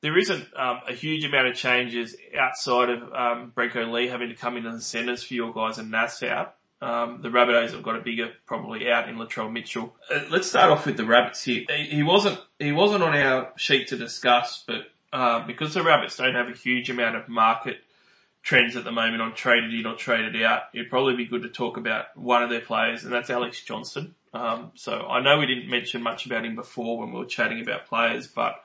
there 0.00 0.16
isn't 0.16 0.46
um, 0.56 0.80
a 0.88 0.94
huge 0.94 1.24
amount 1.24 1.48
of 1.48 1.54
changes 1.54 2.16
outside 2.38 2.88
of 2.88 3.02
um, 3.12 3.52
Brenko 3.54 3.92
Lee 3.92 4.08
having 4.08 4.30
to 4.30 4.34
come 4.34 4.56
into 4.56 4.72
the 4.72 4.80
centres 4.80 5.22
for 5.22 5.34
your 5.34 5.52
guys 5.52 5.76
and 5.76 5.90
Nas 5.90 6.22
out. 6.22 6.54
Um, 6.84 7.22
the 7.22 7.30
Rabbitohs 7.30 7.70
have 7.70 7.82
got 7.82 7.96
a 7.96 8.00
bigger 8.00 8.30
probably 8.44 8.90
out 8.90 9.08
in 9.08 9.16
Latrell 9.16 9.50
Mitchell. 9.50 9.94
Uh, 10.12 10.20
let's 10.28 10.48
start 10.48 10.70
off 10.70 10.84
with 10.84 10.98
the 10.98 11.06
Rabbits 11.06 11.42
here. 11.42 11.64
He 11.70 12.02
wasn't 12.02 12.38
he 12.58 12.72
wasn't 12.72 13.02
on 13.02 13.16
our 13.16 13.52
sheet 13.56 13.88
to 13.88 13.96
discuss, 13.96 14.62
but 14.66 14.88
uh, 15.10 15.46
because 15.46 15.72
the 15.72 15.82
Rabbits 15.82 16.18
don't 16.18 16.34
have 16.34 16.48
a 16.48 16.52
huge 16.52 16.90
amount 16.90 17.16
of 17.16 17.26
market 17.26 17.78
trends 18.42 18.76
at 18.76 18.84
the 18.84 18.92
moment 18.92 19.22
on 19.22 19.34
traded 19.34 19.72
in 19.72 19.86
or 19.86 19.94
traded 19.94 20.40
out, 20.42 20.64
it'd 20.74 20.90
probably 20.90 21.16
be 21.16 21.24
good 21.24 21.40
to 21.40 21.48
talk 21.48 21.78
about 21.78 22.14
one 22.18 22.42
of 22.42 22.50
their 22.50 22.60
players, 22.60 23.02
and 23.02 23.10
that's 23.10 23.30
Alex 23.30 23.64
Johnston. 23.64 24.14
Um, 24.34 24.72
so 24.74 25.06
I 25.08 25.22
know 25.22 25.38
we 25.38 25.46
didn't 25.46 25.70
mention 25.70 26.02
much 26.02 26.26
about 26.26 26.44
him 26.44 26.54
before 26.54 26.98
when 26.98 27.12
we 27.12 27.18
were 27.18 27.24
chatting 27.24 27.62
about 27.62 27.86
players, 27.86 28.26
but 28.26 28.62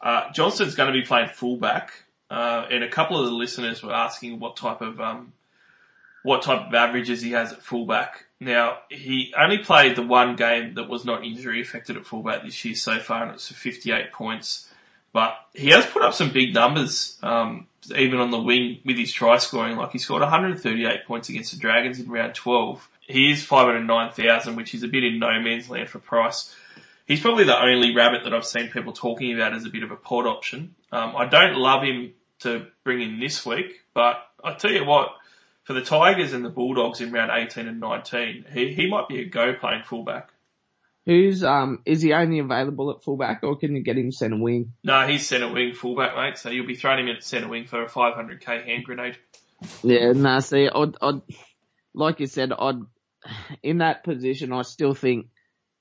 uh, 0.00 0.32
Johnston's 0.32 0.74
going 0.74 0.90
to 0.90 0.98
be 0.98 1.04
playing 1.04 1.28
fullback, 1.28 1.92
uh, 2.30 2.66
and 2.70 2.82
a 2.82 2.88
couple 2.88 3.20
of 3.20 3.26
the 3.26 3.32
listeners 3.32 3.82
were 3.82 3.92
asking 3.92 4.40
what 4.40 4.56
type 4.56 4.80
of 4.80 4.98
um, 5.02 5.34
what 6.22 6.42
type 6.42 6.68
of 6.68 6.74
averages 6.74 7.22
he 7.22 7.32
has 7.32 7.52
at 7.52 7.62
fullback. 7.62 8.26
Now, 8.40 8.78
he 8.88 9.32
only 9.38 9.58
played 9.58 9.96
the 9.96 10.02
one 10.02 10.36
game 10.36 10.74
that 10.74 10.88
was 10.88 11.04
not 11.04 11.24
injury 11.24 11.60
affected 11.60 11.96
at 11.96 12.06
fullback 12.06 12.42
this 12.42 12.64
year 12.64 12.74
so 12.74 12.98
far, 12.98 13.24
and 13.24 13.32
it's 13.32 13.48
for 13.48 13.54
58 13.54 14.12
points. 14.12 14.68
But 15.12 15.34
he 15.52 15.68
has 15.70 15.84
put 15.86 16.02
up 16.02 16.14
some 16.14 16.32
big 16.32 16.54
numbers, 16.54 17.18
um, 17.22 17.66
even 17.94 18.18
on 18.18 18.30
the 18.30 18.40
wing 18.40 18.80
with 18.84 18.96
his 18.96 19.12
try 19.12 19.36
scoring. 19.38 19.76
Like 19.76 19.92
he 19.92 19.98
scored 19.98 20.22
138 20.22 21.04
points 21.06 21.28
against 21.28 21.52
the 21.52 21.58
Dragons 21.58 22.00
in 22.00 22.10
round 22.10 22.34
12. 22.34 22.88
He 23.02 23.30
is 23.30 23.44
509,000, 23.44 24.56
which 24.56 24.74
is 24.74 24.82
a 24.82 24.88
bit 24.88 25.04
in 25.04 25.18
no 25.18 25.38
man's 25.40 25.68
land 25.68 25.90
for 25.90 25.98
price. 25.98 26.54
He's 27.06 27.20
probably 27.20 27.44
the 27.44 27.60
only 27.60 27.94
rabbit 27.94 28.24
that 28.24 28.32
I've 28.32 28.46
seen 28.46 28.70
people 28.70 28.92
talking 28.92 29.34
about 29.34 29.52
as 29.52 29.66
a 29.66 29.68
bit 29.68 29.82
of 29.82 29.90
a 29.90 29.96
pod 29.96 30.26
option. 30.26 30.74
Um, 30.92 31.14
I 31.16 31.26
don't 31.26 31.56
love 31.56 31.82
him 31.82 32.14
to 32.40 32.66
bring 32.84 33.02
in 33.02 33.20
this 33.20 33.44
week, 33.44 33.80
but 33.92 34.16
I 34.42 34.54
tell 34.54 34.72
you 34.72 34.84
what, 34.84 35.10
for 35.64 35.72
the 35.74 35.82
Tigers 35.82 36.32
and 36.32 36.44
the 36.44 36.50
Bulldogs 36.50 37.00
in 37.00 37.12
round 37.12 37.30
18 37.32 37.68
and 37.68 37.80
19, 37.80 38.46
he, 38.52 38.74
he 38.74 38.88
might 38.88 39.08
be 39.08 39.20
a 39.20 39.24
go 39.24 39.54
playing 39.54 39.84
fullback. 39.84 40.30
Who's, 41.04 41.42
um, 41.42 41.80
is 41.84 42.00
he 42.00 42.12
only 42.12 42.38
available 42.38 42.90
at 42.92 43.02
fullback 43.02 43.42
or 43.42 43.56
can 43.56 43.74
you 43.74 43.82
get 43.82 43.98
him 43.98 44.12
centre 44.12 44.40
wing? 44.40 44.72
No, 44.84 45.06
he's 45.06 45.26
centre 45.26 45.52
wing 45.52 45.74
fullback, 45.74 46.16
mate, 46.16 46.38
so 46.38 46.50
you'll 46.50 46.66
be 46.66 46.76
throwing 46.76 47.00
him 47.00 47.08
in 47.08 47.16
at 47.16 47.24
centre 47.24 47.48
wing 47.48 47.66
for 47.66 47.82
a 47.82 47.88
500k 47.88 48.66
hand 48.66 48.84
grenade. 48.84 49.18
Yeah, 49.82 50.12
no, 50.12 50.40
see, 50.40 50.68
I'd, 50.68 50.96
I'd, 51.00 51.22
like 51.94 52.20
you 52.20 52.26
said, 52.26 52.52
I'd, 52.52 52.80
in 53.62 53.78
that 53.78 54.04
position, 54.04 54.52
I 54.52 54.62
still 54.62 54.94
think 54.94 55.26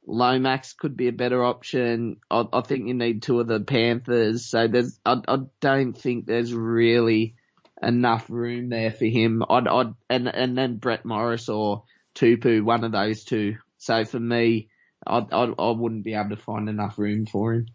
Lomax 0.08 0.74
could 0.74 0.98
be 0.98 1.08
a 1.08 1.14
better 1.14 1.44
option. 1.44 2.18
I, 2.30 2.46
I 2.52 2.62
think 2.62 2.88
you 2.88 2.94
need 2.96 3.22
two 3.22 3.40
of 3.40 3.48
the 3.48 3.60
Panthers, 3.60 4.46
so 4.48 4.68
there's, 4.68 5.00
I, 5.06 5.22
I 5.28 5.38
don't 5.60 5.94
think 5.94 6.26
there's 6.26 6.54
really, 6.54 7.36
enough 7.82 8.30
room 8.30 8.70
there 8.70 8.92
for 8.92 9.06
him. 9.06 9.44
I'd, 9.50 9.68
I'd, 9.68 9.94
and, 10.10 10.28
and 10.28 10.58
then 10.58 10.78
Brett 10.78 11.06
Morris 11.06 11.50
or 11.50 11.84
Tupou, 12.16 12.64
one 12.64 12.84
of 12.84 12.92
those 12.92 13.24
two. 13.24 13.58
So 13.78 14.06
for 14.06 14.20
me, 14.20 14.70
I'd, 15.06 15.32
I'd, 15.34 15.54
I 15.58 15.72
wouldn't 15.72 16.04
be 16.04 16.14
able 16.14 16.30
to 16.30 16.38
find 16.38 16.70
enough 16.70 16.98
room 16.98 17.26
for 17.26 17.54
him. 17.54 17.68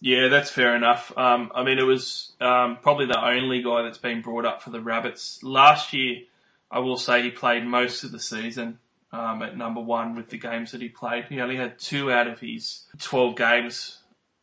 Yeah, 0.00 0.28
that's 0.28 0.50
fair 0.50 0.74
enough. 0.74 1.12
Um, 1.16 1.52
I 1.54 1.62
mean, 1.62 1.78
it 1.78 1.86
was 1.86 2.32
um, 2.40 2.78
probably 2.80 3.06
the 3.06 3.22
only 3.22 3.62
guy 3.62 3.82
that's 3.82 3.98
been 3.98 4.22
brought 4.22 4.46
up 4.46 4.62
for 4.62 4.70
the 4.70 4.80
Rabbits. 4.80 5.42
Last 5.42 5.92
year, 5.92 6.22
I 6.70 6.78
will 6.78 6.96
say 6.96 7.22
he 7.22 7.30
played 7.30 7.64
most 7.66 8.02
of 8.04 8.12
the 8.12 8.20
season 8.20 8.78
um, 9.12 9.42
at 9.42 9.56
number 9.56 9.80
one 9.80 10.14
with 10.14 10.30
the 10.30 10.38
games 10.38 10.72
that 10.72 10.80
he 10.80 10.88
played. 10.88 11.26
He 11.28 11.40
only 11.40 11.56
had 11.56 11.78
two 11.78 12.10
out 12.10 12.28
of 12.28 12.40
his 12.40 12.84
12 12.98 13.36
games 13.36 13.98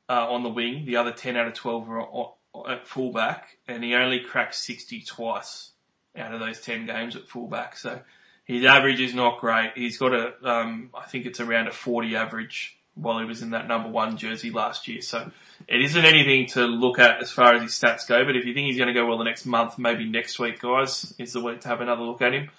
uh, 0.10 0.28
on 0.30 0.44
the 0.44 0.50
wing. 0.50 0.86
The 0.86 0.98
other 0.98 1.12
10 1.12 1.36
out 1.36 1.48
of 1.48 1.54
12 1.54 1.88
were 1.88 2.02
at 2.68 2.88
fullback, 2.88 3.58
and 3.68 3.84
he 3.84 3.94
only 3.96 4.20
cracked 4.20 4.56
60 4.56 5.02
twice 5.02 5.72
out 6.18 6.34
of 6.34 6.40
those 6.40 6.60
10 6.62 6.86
games 6.86 7.16
at 7.16 7.28
fullback. 7.28 7.78
So 7.78 8.02
his 8.46 8.66
average 8.66 9.00
is 9.00 9.14
not 9.14 9.40
great. 9.40 9.72
He's 9.76 9.98
got 9.98 10.14
a, 10.14 10.34
um, 10.44 10.90
I 10.94 11.06
think 11.06 11.26
it's 11.26 11.40
around 11.40 11.68
a 11.68 11.72
40 11.72 12.16
average 12.16 12.78
while 12.96 13.20
he 13.20 13.26
was 13.26 13.42
in 13.42 13.52
that 13.52 13.68
number 13.68 13.90
one 13.90 14.18
jersey 14.18 14.50
last 14.50 14.88
year. 14.88 15.02
So 15.02 15.32
it 15.68 15.82
isn't 15.82 16.06
anything 16.06 16.48
to 16.48 16.66
look 16.66 16.98
at 16.98 17.22
as 17.22 17.32
far 17.32 17.54
as 17.54 17.62
his 17.62 17.72
stats 17.72 18.08
go, 18.08 18.26
but 18.26 18.36
if 18.36 18.46
you 18.46 18.54
think 18.54 18.68
he's 18.68 18.78
going 18.78 18.88
to 18.88 18.94
go 18.94 19.06
well 19.06 19.18
the 19.18 19.24
next 19.24 19.46
month, 19.46 19.78
maybe 19.78 20.10
next 20.10 20.40
week, 20.40 20.60
guys, 20.60 21.14
is 21.20 21.34
the 21.34 21.42
week 21.42 21.62
to 21.62 21.68
have 21.68 21.82
another 21.82 22.04
look 22.04 22.22
at 22.22 22.34
him. 22.34 22.50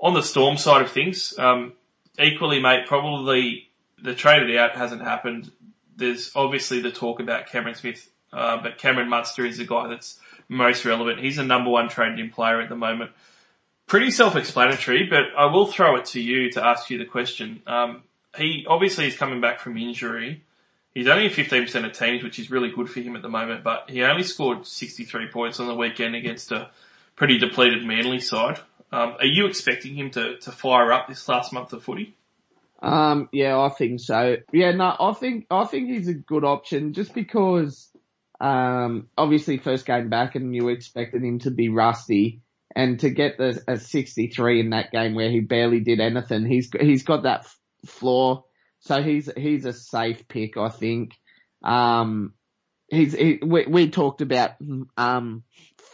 On 0.00 0.14
the 0.14 0.22
Storm 0.22 0.56
side 0.56 0.82
of 0.82 0.90
things, 0.90 1.38
um, 1.38 1.74
equally, 2.18 2.60
mate, 2.60 2.86
probably 2.86 3.70
the 4.02 4.14
traded 4.14 4.56
out 4.56 4.76
hasn't 4.76 5.02
happened. 5.02 5.50
There's 5.96 6.32
obviously 6.34 6.80
the 6.80 6.90
talk 6.90 7.20
about 7.20 7.46
Cameron 7.46 7.74
Smith 7.74 8.08
uh, 8.34 8.62
but 8.62 8.78
Cameron 8.78 9.08
Munster 9.08 9.44
is 9.44 9.58
the 9.58 9.64
guy 9.64 9.88
that's 9.88 10.18
most 10.48 10.84
relevant. 10.84 11.20
He's 11.20 11.36
the 11.36 11.44
number 11.44 11.70
one 11.70 11.88
traded 11.88 12.18
in 12.18 12.30
player 12.30 12.60
at 12.60 12.68
the 12.68 12.76
moment. 12.76 13.12
Pretty 13.86 14.10
self-explanatory, 14.10 15.06
but 15.08 15.24
I 15.36 15.46
will 15.46 15.66
throw 15.66 15.96
it 15.96 16.06
to 16.06 16.20
you 16.20 16.50
to 16.52 16.64
ask 16.64 16.90
you 16.90 16.98
the 16.98 17.04
question. 17.04 17.62
Um, 17.66 18.02
he 18.36 18.66
obviously 18.68 19.06
is 19.06 19.16
coming 19.16 19.40
back 19.40 19.60
from 19.60 19.76
injury. 19.76 20.42
He's 20.94 21.08
only 21.08 21.28
15% 21.28 21.84
of 21.84 21.92
teams, 21.92 22.22
which 22.22 22.38
is 22.38 22.50
really 22.50 22.70
good 22.70 22.88
for 22.88 23.00
him 23.00 23.16
at 23.16 23.22
the 23.22 23.28
moment, 23.28 23.64
but 23.64 23.90
he 23.90 24.02
only 24.02 24.22
scored 24.22 24.66
63 24.66 25.28
points 25.28 25.60
on 25.60 25.66
the 25.66 25.74
weekend 25.74 26.14
against 26.14 26.52
a 26.52 26.70
pretty 27.16 27.38
depleted 27.38 27.84
Manly 27.84 28.20
side. 28.20 28.60
Um, 28.92 29.16
are 29.18 29.26
you 29.26 29.46
expecting 29.46 29.96
him 29.96 30.10
to, 30.12 30.38
to 30.38 30.52
fire 30.52 30.92
up 30.92 31.08
this 31.08 31.28
last 31.28 31.52
month 31.52 31.72
of 31.72 31.82
footy? 31.82 32.14
Um, 32.80 33.28
yeah, 33.32 33.58
I 33.58 33.70
think 33.70 33.98
so. 34.00 34.36
Yeah, 34.52 34.70
no, 34.72 34.94
I 34.98 35.12
think, 35.14 35.46
I 35.50 35.64
think 35.64 35.88
he's 35.88 36.06
a 36.06 36.14
good 36.14 36.44
option 36.44 36.92
just 36.92 37.12
because 37.12 37.90
um, 38.40 39.08
obviously 39.16 39.58
first 39.58 39.86
game 39.86 40.08
back 40.08 40.34
and 40.34 40.54
you 40.54 40.68
expected 40.68 41.22
him 41.22 41.38
to 41.40 41.50
be 41.50 41.68
rusty 41.68 42.42
and 42.74 42.98
to 43.00 43.10
get 43.10 43.38
the, 43.38 43.62
a 43.68 43.78
63 43.78 44.60
in 44.60 44.70
that 44.70 44.90
game 44.90 45.14
where 45.14 45.30
he 45.30 45.40
barely 45.40 45.80
did 45.80 46.00
anything, 46.00 46.44
he's, 46.44 46.70
he's 46.78 47.04
got 47.04 47.22
that 47.22 47.40
f- 47.40 47.58
floor. 47.86 48.44
So 48.80 49.02
he's, 49.02 49.30
he's 49.36 49.64
a 49.64 49.72
safe 49.72 50.26
pick, 50.28 50.56
I 50.56 50.68
think. 50.68 51.12
Um, 51.62 52.34
he's, 52.88 53.14
he, 53.14 53.38
we, 53.42 53.66
we 53.66 53.90
talked 53.90 54.20
about, 54.20 54.52
um, 54.96 55.44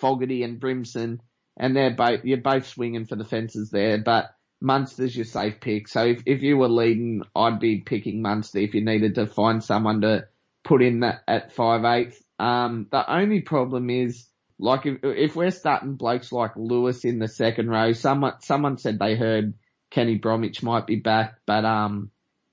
Fogarty 0.00 0.42
and 0.42 0.58
Brimson 0.58 1.20
and 1.58 1.76
they're 1.76 1.94
both, 1.94 2.24
you're 2.24 2.38
both 2.38 2.66
swinging 2.66 3.04
for 3.04 3.16
the 3.16 3.24
fences 3.24 3.70
there, 3.70 3.98
but 3.98 4.30
Munster's 4.60 5.16
your 5.16 5.24
safe 5.24 5.60
pick. 5.60 5.88
So 5.88 6.04
if, 6.04 6.22
if 6.26 6.42
you 6.42 6.56
were 6.56 6.68
leading, 6.68 7.22
I'd 7.34 7.60
be 7.60 7.80
picking 7.80 8.22
Munster 8.22 8.58
if 8.58 8.74
you 8.74 8.84
needed 8.84 9.14
to 9.16 9.26
find 9.26 9.62
someone 9.62 10.02
to 10.02 10.26
put 10.64 10.82
in 10.82 11.00
that 11.00 11.22
at 11.26 11.52
five 11.52 11.84
eighth. 11.84 12.22
Um, 12.40 12.86
the 12.90 13.12
only 13.12 13.42
problem 13.42 13.90
is 13.90 14.26
like 14.58 14.86
if, 14.86 14.98
if 15.02 15.36
we're 15.36 15.50
starting 15.50 15.94
blokes 15.94 16.32
like 16.32 16.52
Lewis 16.56 17.04
in 17.04 17.18
the 17.18 17.28
second 17.28 17.68
row, 17.68 17.92
someone, 17.92 18.40
someone 18.40 18.78
said 18.78 18.98
they 18.98 19.14
heard 19.14 19.54
Kenny 19.90 20.16
Bromwich 20.16 20.62
might 20.62 20.86
be 20.86 20.96
back, 20.96 21.38
but, 21.46 21.64
um, 21.64 22.10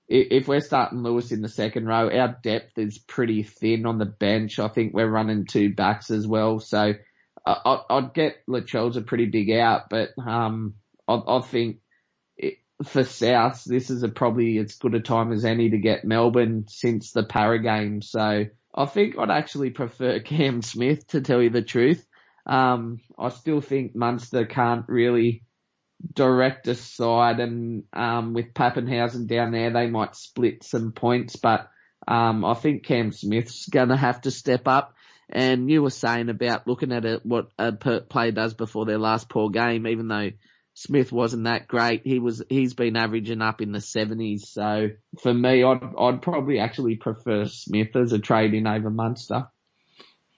if 0.09 0.47
we're 0.47 0.61
starting 0.61 1.03
Lewis 1.03 1.33
in 1.33 1.41
the 1.41 1.49
second 1.49 1.85
row, 1.85 2.09
our 2.09 2.37
depth 2.41 2.77
is 2.77 2.97
pretty 2.97 3.43
thin 3.43 3.85
on 3.85 3.97
the 3.97 4.05
bench. 4.05 4.57
I 4.57 4.69
think 4.69 4.93
we're 4.93 5.05
running 5.09 5.45
two 5.45 5.73
backs 5.73 6.11
as 6.11 6.25
well. 6.25 6.59
So 6.61 6.93
I- 7.45 7.83
I'd 7.89 8.13
get 8.13 8.37
Lachel's 8.47 8.95
a 8.95 9.01
pretty 9.01 9.25
big 9.25 9.51
out, 9.51 9.89
but, 9.89 10.11
um, 10.17 10.75
I, 11.09 11.21
I 11.27 11.41
think 11.41 11.79
it, 12.37 12.55
for 12.85 13.03
South, 13.03 13.63
this 13.65 13.89
is 13.89 14.03
a 14.03 14.07
probably 14.07 14.57
as 14.59 14.75
good 14.75 14.95
a 14.95 15.01
time 15.01 15.33
as 15.33 15.43
any 15.43 15.71
to 15.71 15.77
get 15.77 16.05
Melbourne 16.05 16.65
since 16.69 17.11
the 17.11 17.23
Parra 17.23 17.61
game. 17.61 18.01
So 18.01 18.45
I 18.77 18.85
think 18.85 19.17
I'd 19.17 19.31
actually 19.31 19.71
prefer 19.71 20.19
Cam 20.21 20.61
Smith 20.61 21.07
to 21.07 21.21
tell 21.21 21.41
you 21.41 21.49
the 21.49 21.63
truth. 21.63 22.05
Um, 22.45 23.01
I 23.17 23.29
still 23.29 23.59
think 23.59 23.95
Munster 23.95 24.45
can't 24.45 24.85
really 24.87 25.43
direct 26.13 26.67
a 26.67 26.75
side 26.75 27.39
and, 27.39 27.83
um, 27.91 28.33
with 28.33 28.53
Papenhuyzen 28.53 29.27
down 29.27 29.51
there, 29.51 29.71
they 29.71 29.87
might 29.87 30.15
split 30.15 30.63
some 30.63 30.91
points, 30.91 31.35
but, 31.35 31.69
um, 32.07 32.45
I 32.45 32.53
think 32.53 32.85
Cam 32.85 33.11
Smith's 33.11 33.67
gonna 33.67 33.97
have 33.97 34.21
to 34.21 34.31
step 34.31 34.67
up. 34.67 34.93
And 35.29 35.69
you 35.69 35.81
were 35.81 35.89
saying 35.89 36.29
about 36.29 36.67
looking 36.67 36.93
at 36.93 37.03
it, 37.03 37.25
what 37.25 37.49
a 37.57 37.73
player 37.73 38.31
does 38.31 38.53
before 38.53 38.85
their 38.85 38.99
last 38.99 39.27
poor 39.27 39.49
game, 39.49 39.85
even 39.87 40.07
though 40.07 40.29
Smith 40.79 41.11
wasn't 41.11 41.45
that 41.45 41.67
great. 41.67 42.03
He 42.03 42.19
was, 42.19 42.43
he's 42.49 42.75
been 42.75 42.95
averaging 42.95 43.41
up 43.41 43.63
in 43.63 43.71
the 43.71 43.81
seventies. 43.81 44.47
So 44.47 44.91
for 45.19 45.33
me, 45.33 45.63
I'd, 45.63 45.81
I'd 45.97 46.21
probably 46.21 46.59
actually 46.59 46.97
prefer 46.97 47.45
Smith 47.45 47.95
as 47.95 48.13
a 48.13 48.19
trade 48.19 48.53
in 48.53 48.67
over 48.67 48.91
Munster. 48.91 49.47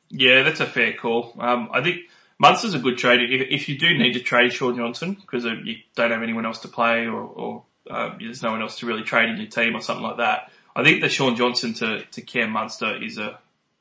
Yeah, 0.08 0.44
that's 0.44 0.62
a 0.62 0.66
fair 0.66 0.94
call. 0.94 1.36
Um, 1.38 1.68
I 1.74 1.84
think 1.84 2.04
Munster's 2.38 2.74
a 2.74 2.80
good 2.80 2.98
trade 2.98 3.20
if, 3.30 3.48
if 3.50 3.68
you 3.68 3.78
do 3.78 3.98
need 3.98 4.14
to 4.14 4.22
trade 4.22 4.54
Shaun 4.54 4.78
Johnson 4.78 5.18
because 5.20 5.44
you 5.44 5.76
don't 5.98 6.12
have 6.12 6.24
anyone 6.24 6.46
else 6.46 6.60
to 6.60 6.70
play 6.70 7.06
or, 7.06 7.20
or 7.20 7.64
um, 7.92 8.18
there's 8.22 8.42
no 8.42 8.52
one 8.52 8.62
else 8.62 8.80
to 8.80 8.86
really 8.86 9.04
trade 9.04 9.30
in 9.30 9.36
your 9.36 9.50
team 9.50 9.76
or 9.76 9.82
something 9.82 10.06
like 10.06 10.18
that. 10.20 10.54
I 10.74 10.86
think 10.86 11.02
the 11.02 11.10
Shaun 11.10 11.36
Johnson 11.36 11.74
to, 11.74 12.06
to 12.06 12.22
Cam 12.22 12.52
Munster 12.52 13.04
is 13.04 13.18
a 13.18 13.40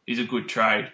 is 0.08 0.18
a 0.18 0.24
good 0.24 0.48
trade. 0.48 0.90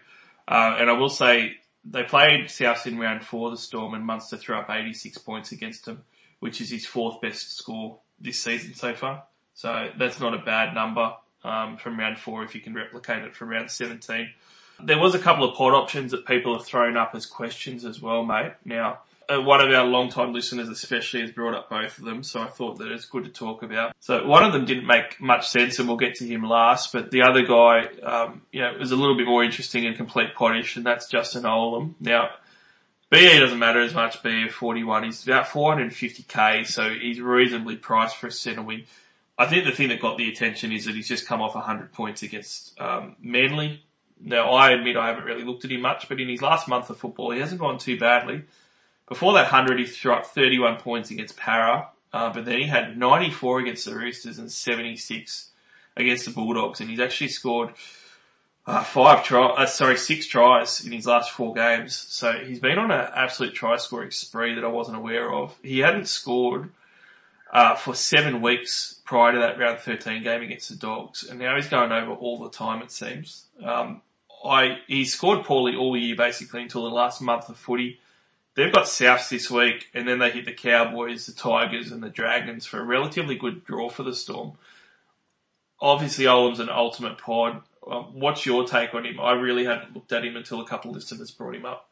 Uh, 0.47 0.77
and 0.79 0.91
I 0.91 0.93
will 0.93 1.09
say 1.09 1.57
they 1.85 2.03
played 2.03 2.51
South 2.51 2.87
in 2.87 2.99
round 2.99 3.25
four, 3.25 3.51
the 3.51 3.57
Storm, 3.57 3.95
and 3.95 4.05
Munster 4.05 4.37
threw 4.37 4.57
up 4.57 4.71
86 4.71 5.19
points 5.19 5.53
against 5.53 5.85
them, 5.85 6.05
which 6.41 6.61
is 6.61 6.71
his 6.71 6.87
fourth 6.87 7.21
best 7.21 7.57
score 7.57 7.99
this 8.21 8.41
season 8.41 8.75
so 8.75 8.95
far. 8.95 9.25
So 9.55 9.91
that's 9.99 10.19
not 10.19 10.35
a 10.35 10.39
bad 10.39 10.75
number 10.75 11.13
um, 11.45 11.77
from 11.77 11.99
round 11.99 12.19
four 12.19 12.43
if 12.43 12.55
you 12.55 12.61
can 12.61 12.75
replicate 12.75 13.23
it 13.23 13.37
from 13.37 13.49
round 13.49 13.71
17. 13.71 14.31
There 14.83 14.99
was 14.99 15.15
a 15.15 15.19
couple 15.19 15.49
of 15.49 15.57
pod 15.57 15.75
options 15.75 16.11
that 16.11 16.27
people 16.27 16.57
have 16.57 16.67
thrown 16.67 16.97
up 16.97 17.15
as 17.15 17.27
questions 17.27 17.85
as 17.85 18.01
well, 18.01 18.25
mate. 18.25 18.55
Now, 18.65 19.01
one 19.29 19.61
of 19.61 19.73
our 19.73 19.85
long-time 19.85 20.33
listeners 20.33 20.69
especially 20.69 21.21
has 21.21 21.31
brought 21.31 21.55
up 21.55 21.71
both 21.71 21.99
of 21.99 22.05
them, 22.05 22.23
so 22.23 22.41
I 22.41 22.47
thought 22.47 22.79
that 22.79 22.91
it's 22.91 23.07
good 23.07 23.25
to 23.25 23.31
talk 23.31 23.63
about. 23.63 23.95
So 24.01 24.27
one 24.27 24.45
of 24.45 24.53
them 24.53 24.65
didn't 24.65 24.87
make 24.87 25.21
much 25.21 25.49
sense, 25.49 25.79
and 25.79 25.89
we'll 25.89 25.97
get 25.97 26.17
to 26.17 26.27
him 26.27 26.43
last, 26.43 26.93
but 26.93 27.11
the 27.11 27.23
other 27.23 27.43
guy, 27.43 27.87
um, 28.03 28.43
you 28.53 28.61
know, 28.61 28.73
was 28.79 28.93
a 28.93 28.97
little 28.97 29.17
bit 29.17 29.27
more 29.27 29.45
interesting 29.45 29.87
and 29.87 29.97
complete 29.97 30.35
pottish, 30.35 30.77
and 30.77 30.85
that's 30.85 31.09
Justin 31.09 31.45
Olam. 31.45 31.95
Now, 32.01 32.31
BE 33.11 33.39
doesn't 33.39 33.59
matter 33.59 33.81
as 33.81 33.95
much, 33.95 34.23
BE 34.23 34.49
41, 34.49 35.05
he's 35.05 35.27
about 35.27 35.47
450k, 35.47 36.67
so 36.67 36.91
he's 36.91 37.21
reasonably 37.21 37.77
priced 37.77 38.17
for 38.17 38.27
a 38.27 38.33
centre 38.33 38.63
wing. 38.63 38.85
I 39.37 39.47
think 39.47 39.65
the 39.65 39.73
thing 39.73 39.89
that 39.89 40.01
got 40.01 40.17
the 40.17 40.29
attention 40.29 40.73
is 40.73 40.85
that 40.85 40.95
he's 40.95 41.09
just 41.09 41.27
come 41.27 41.41
off 41.41 41.55
100 41.55 41.93
points 41.93 42.23
against 42.23 42.81
um, 42.81 43.17
Manly. 43.21 43.83
Now, 44.21 44.51
I 44.51 44.71
admit 44.71 44.97
I 44.97 45.09
haven't 45.09 45.25
really 45.25 45.45
looked 45.45 45.65
at 45.65 45.73
him 45.73 45.81
much, 45.81 46.09
but 46.09 46.21
in 46.21 46.29
his 46.29 46.41
last 46.41 46.69
month 46.69 46.89
of 46.89 46.99
football, 46.99 47.33
he 47.33 47.41
hasn't 47.41 47.61
gone 47.61 47.79
too 47.79 47.99
badly. 47.99 48.45
Before 49.09 49.35
that 49.35 49.53
100, 49.53 49.79
he 49.79 49.87
threw 49.87 50.13
up 50.13 50.27
31 50.27 50.77
points 50.77 51.11
against 51.11 51.37
Parra, 51.37 51.89
uh, 52.13 52.33
but 52.33 52.45
then 52.45 52.59
he 52.59 52.67
had 52.67 52.97
94 52.97 53.61
against 53.61 53.85
the 53.85 53.95
Roosters 53.95 54.39
and 54.39 54.51
76 54.51 55.51
against 55.97 56.25
the 56.25 56.31
Bulldogs, 56.31 56.81
and 56.81 56.89
he's 56.89 57.01
actually 57.01 57.29
scored 57.29 57.75
uh, 58.67 58.83
five 58.83 59.25
try, 59.25 59.47
uh, 59.47 59.67
sorry, 59.67 59.97
six 59.97 60.27
tries 60.27 60.85
in 60.85 60.93
his 60.93 61.07
last 61.07 61.31
four 61.33 61.53
games. 61.55 61.95
So 61.95 62.33
he's 62.33 62.61
been 62.61 62.79
on 62.79 62.91
an 62.91 63.09
absolute 63.15 63.55
try 63.55 63.77
scoring 63.77 64.11
spree 64.11 64.55
that 64.55 64.65
I 64.65 64.69
wasn't 64.69 64.97
aware 64.97 65.33
of. 65.33 65.55
He 65.63 65.81
hadn't 65.81 66.09
scored 66.09 66.71
uh, 67.53 67.75
for 67.75 67.95
seven 67.95 68.41
weeks 68.41 69.01
prior 69.05 69.33
to 69.33 69.39
that 69.41 69.59
round 69.59 69.81
13 69.81 70.23
game 70.23 70.43
against 70.43 70.71
the 70.71 70.77
Dogs, 70.77 71.25
and 71.25 71.39
now 71.39 71.57
he's 71.57 71.69
going 71.69 71.93
over 71.93 72.13
all 72.13 72.43
the 72.43 72.51
time. 72.51 72.83
It 72.83 72.91
seems. 72.91 73.45
Um, 73.63 74.01
I 74.45 74.79
he 74.87 75.05
scored 75.05 75.45
poorly 75.45 75.77
all 75.77 75.97
year 75.97 76.17
basically 76.17 76.63
until 76.63 76.85
the 76.85 76.95
last 76.95 77.21
month 77.21 77.49
of 77.49 77.57
footy. 77.57 78.01
They've 78.57 78.73
got 78.73 78.85
Souths 78.85 79.29
this 79.31 79.51
week, 79.51 79.89
and 79.95 80.07
then 80.07 80.21
they 80.21 80.31
hit 80.31 80.45
the 80.45 80.53
Cowboys, 80.53 81.27
the 81.27 81.33
Tigers, 81.33 81.91
and 81.91 82.03
the 82.03 82.09
Dragons 82.09 82.67
for 82.67 82.79
a 82.79 82.85
relatively 82.85 83.35
good 83.35 83.65
draw 83.65 83.89
for 83.89 84.05
the 84.05 84.15
Storm. 84.15 84.53
Obviously, 85.81 86.27
Olam's 86.27 86.61
an 86.61 86.71
ultimate 86.71 87.19
pod. 87.19 87.63
Um, 87.91 88.13
what's 88.15 88.47
your 88.47 88.65
take 88.65 88.95
on 88.95 89.05
him? 89.05 89.19
I 89.21 89.33
really 89.33 89.65
hadn't 89.65 89.95
looked 89.95 90.13
at 90.13 90.25
him 90.25 90.37
until 90.37 90.61
a 90.61 90.67
couple 90.67 90.91
of 90.91 90.97
listeners 90.97 91.33
brought 91.33 91.57
him 91.57 91.67
up. 91.67 91.91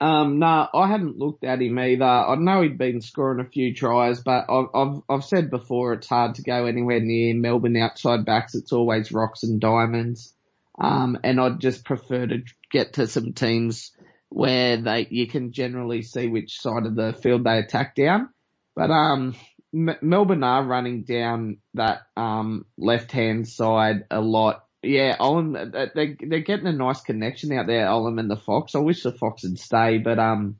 Um, 0.00 0.38
no, 0.38 0.68
I 0.72 0.88
hadn't 0.88 1.18
looked 1.18 1.44
at 1.44 1.60
him 1.60 1.78
either. 1.78 2.04
I 2.04 2.34
know 2.36 2.62
he'd 2.62 2.78
been 2.78 3.00
scoring 3.00 3.44
a 3.44 3.48
few 3.48 3.74
tries, 3.74 4.20
but 4.20 4.46
I've, 4.48 4.66
I've, 4.74 5.02
I've 5.08 5.24
said 5.24 5.50
before 5.50 5.92
it's 5.94 6.08
hard 6.08 6.36
to 6.36 6.42
go 6.42 6.66
anywhere 6.66 7.00
near 7.00 7.34
Melbourne 7.34 7.76
outside 7.76 8.24
backs. 8.24 8.54
It's 8.54 8.72
always 8.72 9.12
rocks 9.12 9.42
and 9.42 9.60
diamonds. 9.60 10.32
Um, 10.78 11.18
and 11.22 11.40
I'd 11.40 11.60
just 11.60 11.84
prefer 11.84 12.26
to 12.26 12.42
get 12.70 12.94
to 12.94 13.06
some 13.06 13.32
teams 13.32 13.92
where 14.34 14.76
they, 14.76 15.06
you 15.10 15.26
can 15.26 15.52
generally 15.52 16.02
see 16.02 16.28
which 16.28 16.60
side 16.60 16.86
of 16.86 16.96
the 16.96 17.12
field 17.12 17.44
they 17.44 17.58
attack 17.58 17.94
down. 17.94 18.28
But, 18.74 18.90
um, 18.90 19.34
M- 19.72 19.96
Melbourne 20.02 20.44
are 20.44 20.64
running 20.64 21.04
down 21.04 21.58
that, 21.74 22.02
um, 22.16 22.66
left 22.76 23.12
hand 23.12 23.48
side 23.48 24.04
a 24.10 24.20
lot 24.20 24.64
yeah, 24.84 25.16
Olam, 25.16 25.72
they 25.94 26.16
they're 26.20 26.40
getting 26.40 26.66
a 26.66 26.72
nice 26.72 27.00
connection 27.00 27.52
out 27.52 27.66
there, 27.66 27.86
Olam 27.86 28.20
and 28.20 28.30
the 28.30 28.36
Fox. 28.36 28.74
I 28.74 28.78
wish 28.78 29.02
the 29.02 29.12
Fox 29.12 29.42
would 29.42 29.58
stay, 29.58 29.98
but 29.98 30.18
um, 30.18 30.56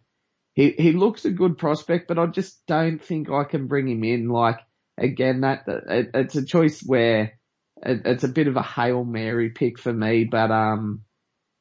he 0.54 0.70
he 0.70 0.92
looks 0.92 1.24
a 1.24 1.30
good 1.30 1.58
prospect, 1.58 2.08
but 2.08 2.18
I 2.18 2.26
just 2.26 2.64
don't 2.66 3.02
think 3.02 3.30
I 3.30 3.44
can 3.44 3.66
bring 3.66 3.88
him 3.88 4.04
in. 4.04 4.28
Like 4.28 4.60
again, 4.96 5.42
that 5.42 5.64
it, 5.68 6.10
it's 6.14 6.36
a 6.36 6.44
choice 6.44 6.80
where 6.80 7.38
it, 7.82 8.02
it's 8.04 8.24
a 8.24 8.28
bit 8.28 8.48
of 8.48 8.56
a 8.56 8.62
hail 8.62 9.04
mary 9.04 9.50
pick 9.50 9.78
for 9.78 9.92
me. 9.92 10.24
But 10.24 10.50
um, 10.50 11.02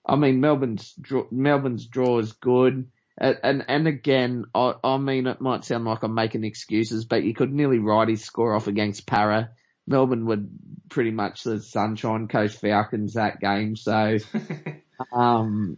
I 0.06 0.16
mean 0.16 0.42
Melbourne's 0.42 0.94
draw, 1.00 1.26
Melbourne's 1.32 1.88
draw 1.88 2.20
is 2.20 2.34
good. 2.34 2.88
And, 3.18 3.38
and, 3.44 3.66
and 3.68 3.88
again, 3.88 4.46
I, 4.56 4.74
I 4.84 4.98
mean, 4.98 5.28
it 5.28 5.40
might 5.40 5.66
sound 5.66 5.86
like 5.86 6.04
I'm 6.04 6.16
making 6.16 6.44
excuses, 6.44 7.06
but 7.06 7.24
you 7.24 7.34
could 7.34 7.54
nearly 7.54 7.80
write 7.80 8.10
his 8.10 8.24
score 8.24 8.56
off 8.56 8.68
against 8.68 9.06
Parra. 9.06 9.52
Melbourne 9.86 10.26
would 10.26 10.50
pretty 10.90 11.12
much 11.12 11.44
the 11.44 11.62
Sunshine 11.62 12.28
Coast 12.28 12.60
Falcons 12.60 13.14
that 13.14 13.40
game. 13.40 13.76
So, 13.76 14.18
um, 15.14 15.78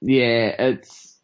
yeah, 0.00 0.54
it's, 0.58 1.18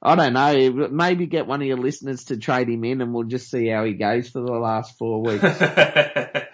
I 0.00 0.14
don't 0.14 0.32
know. 0.34 0.88
Maybe 0.90 1.26
get 1.26 1.46
one 1.46 1.60
of 1.60 1.66
your 1.66 1.78
listeners 1.78 2.26
to 2.26 2.36
trade 2.36 2.68
him 2.68 2.84
in 2.84 3.00
and 3.00 3.12
we'll 3.12 3.24
just 3.24 3.50
see 3.50 3.66
how 3.68 3.84
he 3.84 3.94
goes 3.94 4.28
for 4.28 4.40
the 4.40 4.52
last 4.52 4.96
four 4.96 5.22
weeks. 5.22 5.42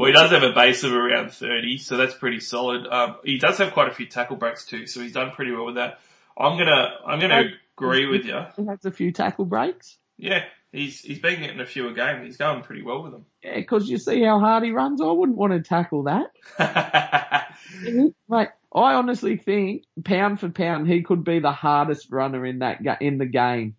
well, 0.00 0.06
he 0.06 0.14
does 0.14 0.30
have 0.30 0.42
a 0.42 0.54
base 0.54 0.82
of 0.82 0.94
around 0.94 1.30
30, 1.30 1.76
so 1.76 1.98
that's 1.98 2.14
pretty 2.14 2.40
solid. 2.40 2.86
Um, 2.86 3.16
he 3.22 3.36
does 3.36 3.58
have 3.58 3.74
quite 3.74 3.88
a 3.88 3.94
few 3.94 4.06
tackle 4.06 4.36
breaks 4.36 4.64
too, 4.64 4.86
so 4.86 5.00
he's 5.00 5.12
done 5.12 5.30
pretty 5.32 5.52
well 5.52 5.66
with 5.66 5.74
that. 5.74 6.00
I'm 6.38 6.56
gonna, 6.56 6.88
I'm 7.06 7.20
gonna 7.20 7.50
agree 7.76 8.06
with 8.06 8.24
you. 8.24 8.40
He 8.56 8.64
has 8.64 8.82
a 8.86 8.90
few 8.90 9.12
tackle 9.12 9.44
breaks. 9.44 9.98
Yeah, 10.16 10.44
he's 10.72 11.00
he's 11.00 11.18
been 11.18 11.40
getting 11.40 11.60
a 11.60 11.66
few 11.66 11.86
a 11.88 11.92
game. 11.92 12.24
He's 12.24 12.38
going 12.38 12.62
pretty 12.62 12.80
well 12.80 13.02
with 13.02 13.12
them. 13.12 13.26
Yeah, 13.42 13.56
because 13.56 13.90
you 13.90 13.98
see 13.98 14.22
how 14.22 14.38
hard 14.40 14.64
he 14.64 14.70
runs. 14.70 15.02
I 15.02 15.10
wouldn't 15.10 15.36
want 15.36 15.52
to 15.52 15.60
tackle 15.60 16.04
that. 16.04 16.30
Mate, 17.82 18.48
I 18.74 18.94
honestly 18.94 19.36
think 19.36 19.84
pound 20.02 20.40
for 20.40 20.48
pound, 20.48 20.88
he 20.88 21.02
could 21.02 21.24
be 21.24 21.40
the 21.40 21.52
hardest 21.52 22.10
runner 22.10 22.46
in 22.46 22.60
that 22.60 22.80
in 23.02 23.18
the 23.18 23.26
game. 23.26 23.76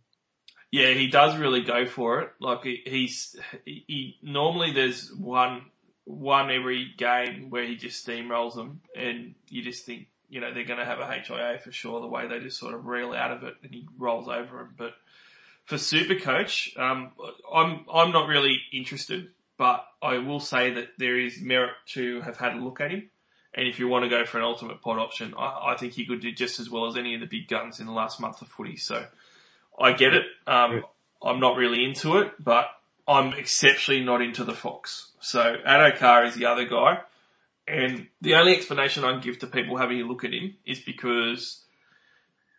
yeah, 0.72 0.94
he 0.94 1.08
does 1.08 1.36
really 1.38 1.64
go 1.64 1.88
for 1.88 2.22
it. 2.22 2.30
Like 2.40 2.64
he, 2.64 2.82
he's 2.86 3.36
he, 3.66 3.86
he 3.88 4.20
normally 4.22 4.72
there's 4.72 5.12
one 5.12 5.64
one 6.12 6.52
every 6.52 6.94
game 6.98 7.50
where 7.50 7.66
he 7.66 7.76
just 7.76 8.06
steamrolls 8.06 8.56
them, 8.56 8.82
and 8.96 9.36
you 9.50 9.62
just 9.62 9.86
think 9.86 10.08
you 10.30 10.42
know 10.42 10.54
they're 10.54 10.66
going 10.66 10.80
to 10.80 10.86
have 10.86 11.00
a 11.00 11.08
HIA 11.08 11.60
for 11.64 11.72
sure. 11.72 12.02
The 12.02 12.08
way 12.08 12.28
they 12.28 12.40
just 12.40 12.60
sort 12.60 12.74
of 12.74 12.86
reel 12.86 13.14
out 13.14 13.32
of 13.32 13.44
it, 13.44 13.56
and 13.64 13.74
he 13.74 13.88
rolls 13.98 14.28
over 14.28 14.58
them, 14.58 14.74
but 14.78 14.94
for 15.66 15.76
Supercoach, 15.76 16.78
um, 16.78 17.12
I'm 17.54 17.86
I'm 17.92 18.12
not 18.12 18.28
really 18.28 18.62
interested, 18.74 19.30
but 19.58 19.86
I 20.02 20.18
will 20.18 20.40
say 20.40 20.74
that 20.74 20.90
there 20.98 21.18
is 21.18 21.40
merit 21.42 21.72
to 21.94 22.22
have 22.22 22.38
had 22.38 22.54
a 22.54 22.60
look 22.60 22.82
at 22.82 22.92
him. 22.92 23.10
And 23.54 23.68
if 23.68 23.80
you 23.80 23.88
want 23.88 24.04
to 24.04 24.10
go 24.10 24.26
for 24.26 24.38
an 24.38 24.44
ultimate 24.46 24.82
pod 24.82 24.98
option, 24.98 25.34
I, 25.38 25.72
I 25.72 25.78
think 25.78 25.94
he 25.94 26.06
could 26.06 26.22
do 26.22 26.32
just 26.32 26.60
as 26.60 26.70
well 26.70 26.88
as 26.88 26.98
any 26.98 27.16
of 27.16 27.22
the 27.22 27.28
big 27.28 27.48
guns 27.48 27.80
in 27.80 27.86
the 27.86 27.92
last 27.92 28.20
month 28.20 28.42
of 28.42 28.48
footy. 28.48 28.78
So 28.78 29.06
I 29.80 29.92
get 29.92 30.14
it. 30.14 30.26
Um, 30.48 30.84
I'm 31.22 31.40
not 31.40 31.58
really 31.58 31.84
into 31.84 32.18
it, 32.18 32.34
but 32.40 32.68
I'm 33.08 33.34
exceptionally 33.34 34.04
not 34.04 34.22
into 34.22 34.44
the 34.44 34.54
Fox. 34.54 35.11
So 35.22 35.58
Addo-Carr 35.66 36.26
is 36.26 36.36
the 36.36 36.46
other 36.46 36.66
guy. 36.66 37.00
And 37.68 38.08
the 38.22 38.36
only 38.36 38.56
explanation 38.56 39.06
I 39.06 39.12
can 39.12 39.22
give 39.22 39.40
to 39.40 39.48
people 39.48 39.78
having 39.78 40.02
a 40.02 40.04
look 40.04 40.26
at 40.26 40.34
him 40.34 40.56
is 40.66 40.80
because 40.80 41.64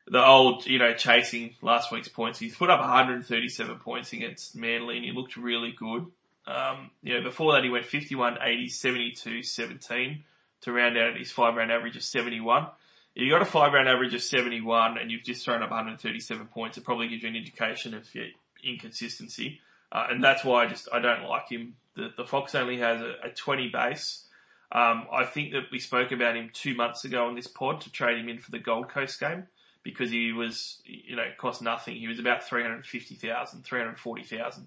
the 0.06 0.24
old, 0.24 0.66
you 0.66 0.78
know, 0.78 0.94
chasing 0.94 1.54
last 1.60 1.92
week's 1.92 2.08
points. 2.08 2.38
He's 2.38 2.56
put 2.56 2.70
up 2.70 2.80
137 2.80 3.78
points 3.80 4.12
against 4.12 4.56
Manly 4.56 4.96
and 4.96 5.04
he 5.04 5.12
looked 5.12 5.36
really 5.36 5.74
good. 5.76 6.06
Um, 6.46 6.90
you 7.02 7.14
know, 7.14 7.22
before 7.22 7.52
that 7.52 7.64
he 7.64 7.70
went 7.70 7.84
51, 7.84 8.38
80, 8.40 8.68
72, 8.68 9.42
17 9.42 10.24
to 10.62 10.72
round 10.72 10.96
out 10.96 11.16
his 11.16 11.30
five 11.30 11.56
round 11.56 11.70
average 11.70 11.96
of 11.96 12.02
71. 12.02 12.68
If 13.14 13.22
you 13.22 13.30
got 13.30 13.42
a 13.42 13.46
five 13.46 13.72
round 13.72 13.88
average 13.88 14.14
of 14.14 14.22
71 14.22 14.98
and 14.98 15.10
you've 15.10 15.24
just 15.24 15.44
thrown 15.44 15.62
up 15.62 15.70
137 15.70 16.46
points, 16.46 16.78
it 16.78 16.84
probably 16.84 17.08
gives 17.08 17.22
you 17.22 17.28
an 17.28 17.36
indication 17.36 17.94
of 17.94 18.12
your 18.14 18.26
inconsistency. 18.64 19.60
Uh, 19.90 20.06
and 20.10 20.24
that's 20.24 20.44
why 20.44 20.64
I 20.64 20.68
just, 20.68 20.88
I 20.92 21.00
don't 21.00 21.24
like 21.24 21.48
him. 21.48 21.74
The, 21.96 22.10
the 22.16 22.24
Fox 22.24 22.54
only 22.54 22.78
has 22.78 23.00
a, 23.00 23.14
a 23.24 23.30
20 23.30 23.68
base. 23.68 24.26
Um, 24.72 25.06
I 25.12 25.24
think 25.24 25.52
that 25.52 25.64
we 25.70 25.78
spoke 25.78 26.12
about 26.12 26.36
him 26.36 26.50
two 26.52 26.74
months 26.74 27.04
ago 27.04 27.26
on 27.26 27.34
this 27.34 27.46
pod 27.46 27.82
to 27.82 27.92
trade 27.92 28.18
him 28.18 28.28
in 28.28 28.38
for 28.38 28.50
the 28.50 28.58
Gold 28.58 28.88
Coast 28.88 29.20
game 29.20 29.46
because 29.82 30.10
he 30.10 30.32
was, 30.32 30.80
you 30.84 31.16
know, 31.16 31.26
cost 31.36 31.60
nothing. 31.60 31.96
He 31.96 32.08
was 32.08 32.18
about 32.18 32.44
350,000, 32.44 33.62
340,000. 33.62 34.66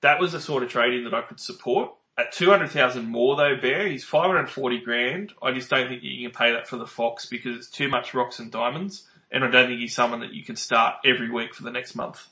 That 0.00 0.20
was 0.20 0.32
the 0.32 0.40
sort 0.40 0.62
of 0.62 0.70
trading 0.70 1.04
that 1.04 1.14
I 1.14 1.22
could 1.22 1.40
support. 1.40 1.92
At 2.16 2.32
200,000 2.32 3.06
more 3.06 3.36
though, 3.36 3.56
Bear, 3.60 3.88
he's 3.88 4.04
540 4.04 4.80
grand. 4.80 5.32
I 5.42 5.52
just 5.52 5.68
don't 5.68 5.88
think 5.88 6.02
you 6.02 6.28
can 6.28 6.36
pay 6.36 6.52
that 6.52 6.68
for 6.68 6.76
the 6.76 6.86
Fox 6.86 7.26
because 7.26 7.56
it's 7.56 7.70
too 7.70 7.88
much 7.88 8.14
rocks 8.14 8.38
and 8.38 8.50
diamonds. 8.50 9.08
And 9.32 9.44
I 9.44 9.50
don't 9.50 9.66
think 9.66 9.80
he's 9.80 9.94
someone 9.94 10.20
that 10.20 10.32
you 10.32 10.44
can 10.44 10.56
start 10.56 10.96
every 11.04 11.30
week 11.30 11.54
for 11.54 11.64
the 11.64 11.72
next 11.72 11.96
month. 11.96 12.28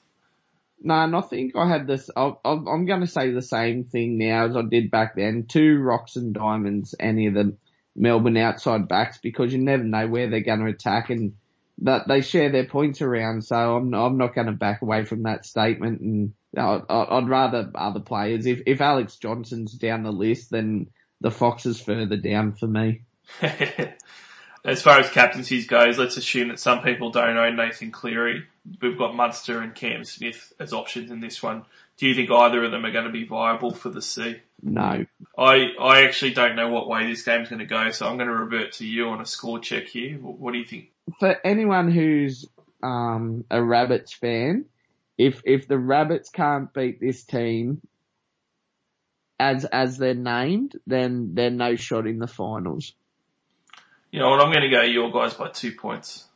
No, 0.85 0.95
and 0.95 1.15
I 1.15 1.21
think 1.21 1.55
I 1.57 1.69
had 1.69 1.87
this. 1.87 2.11
i 2.17 2.33
am 2.45 2.87
going 2.87 3.01
to 3.01 3.07
say 3.07 3.31
the 3.31 3.43
same 3.43 3.85
thing 3.85 4.19
now 4.19 4.47
as 4.47 4.57
I 4.57 4.63
did 4.63 4.91
back 4.91 5.15
then. 5.15 5.47
Two 5.49 5.79
rocks 5.79 6.17
and 6.17 6.35
diamonds, 6.35 6.95
any 6.99 7.29
of 7.29 7.35
the 7.35 7.57
Melbourne 7.95 8.37
outside 8.37 8.89
backs, 8.89 9.19
because 9.19 9.53
you 9.53 9.61
never 9.61 9.85
know 9.85 10.09
where 10.09 10.29
they're 10.29 10.41
going 10.41 10.61
to 10.61 10.67
attack, 10.67 11.11
and 11.11 11.35
that 11.79 12.09
they 12.09 12.21
share 12.21 12.51
their 12.51 12.67
points 12.67 13.01
around. 13.01 13.45
So 13.45 13.77
I'm 13.77 13.95
I'm 13.95 14.19
not 14.19 14.35
going 14.35 14.49
to 14.49 14.53
back 14.53 14.83
away 14.83 15.05
from 15.05 15.23
that 15.23 15.47
statement, 15.47 16.01
and 16.01 16.33
I'd, 16.57 16.83
I'd 16.89 17.29
rather 17.29 17.71
other 17.75 18.01
players. 18.01 18.47
If 18.47 18.63
if 18.67 18.81
Alex 18.81 19.17
Johnston's 19.17 19.73
down 19.75 20.03
the 20.03 20.13
list, 20.13 20.51
then 20.51 20.89
the 21.21 21.31
Fox 21.31 21.65
is 21.65 21.81
further 21.81 22.17
down 22.17 22.55
for 22.55 22.67
me. 22.67 23.03
as 24.65 24.83
far 24.83 24.99
as 24.99 25.11
captaincies 25.11 25.67
goes, 25.67 25.99
let's 25.99 26.17
assume 26.17 26.49
that 26.49 26.59
some 26.59 26.83
people 26.83 27.11
don't 27.11 27.37
own 27.37 27.57
Nathan 27.57 27.93
Cleary. 27.93 28.47
We've 28.81 28.99
got 28.99 29.15
Munster 29.15 29.61
and 29.61 29.75
Cam 29.75 30.05
Smith 30.05 30.53
as 30.61 30.73
options 30.73 31.11
in 31.11 31.21
this 31.21 31.43
one. 31.43 31.65
Do 31.97 32.07
you 32.07 32.15
think 32.15 32.31
either 32.31 32.65
of 32.65 32.71
them 32.71 32.85
are 32.85 32.93
going 32.93 33.07
to 33.07 33.11
be 33.11 33.25
viable 33.25 33.73
for 33.75 33.91
the 33.91 34.03
C? 34.03 34.37
No. 34.63 35.05
I 35.37 35.67
I 35.81 36.05
actually 36.05 36.35
don't 36.35 36.55
know 36.55 36.69
what 36.69 36.89
way 36.89 37.07
this 37.07 37.23
game's 37.23 37.49
going 37.49 37.59
to 37.59 37.67
go, 37.67 37.91
so 37.91 38.07
I'm 38.07 38.17
going 38.17 38.29
to 38.29 38.35
revert 38.35 38.73
to 38.75 38.87
you 38.87 39.09
on 39.09 39.21
a 39.21 39.27
score 39.27 39.59
check 39.59 39.89
here. 39.89 40.17
What 40.19 40.53
do 40.53 40.59
you 40.59 40.65
think? 40.65 40.91
For 41.19 41.37
anyone 41.45 41.91
who's 41.91 42.49
um, 42.83 43.45
a 43.51 43.63
Rabbits 43.63 44.13
fan, 44.13 44.67
if 45.19 45.43
if 45.45 45.67
the 45.67 45.79
Rabbits 45.79 46.31
can't 46.31 46.73
beat 46.73 47.01
this 47.01 47.25
team 47.25 47.83
as 49.41 49.65
as 49.65 49.99
they're 49.99 50.15
named, 50.15 50.79
then 50.87 51.35
they're 51.35 51.51
no 51.51 51.75
shot 51.75 52.07
in 52.07 52.19
the 52.19 52.29
finals. 52.29 52.93
You 54.13 54.21
know 54.21 54.31
what? 54.31 54.41
I'm 54.41 54.53
going 54.53 54.63
to 54.63 54.77
go 54.77 54.83
your 54.83 55.11
guys 55.11 55.35
by 55.35 55.49
two 55.49 55.73
points. 55.73 56.29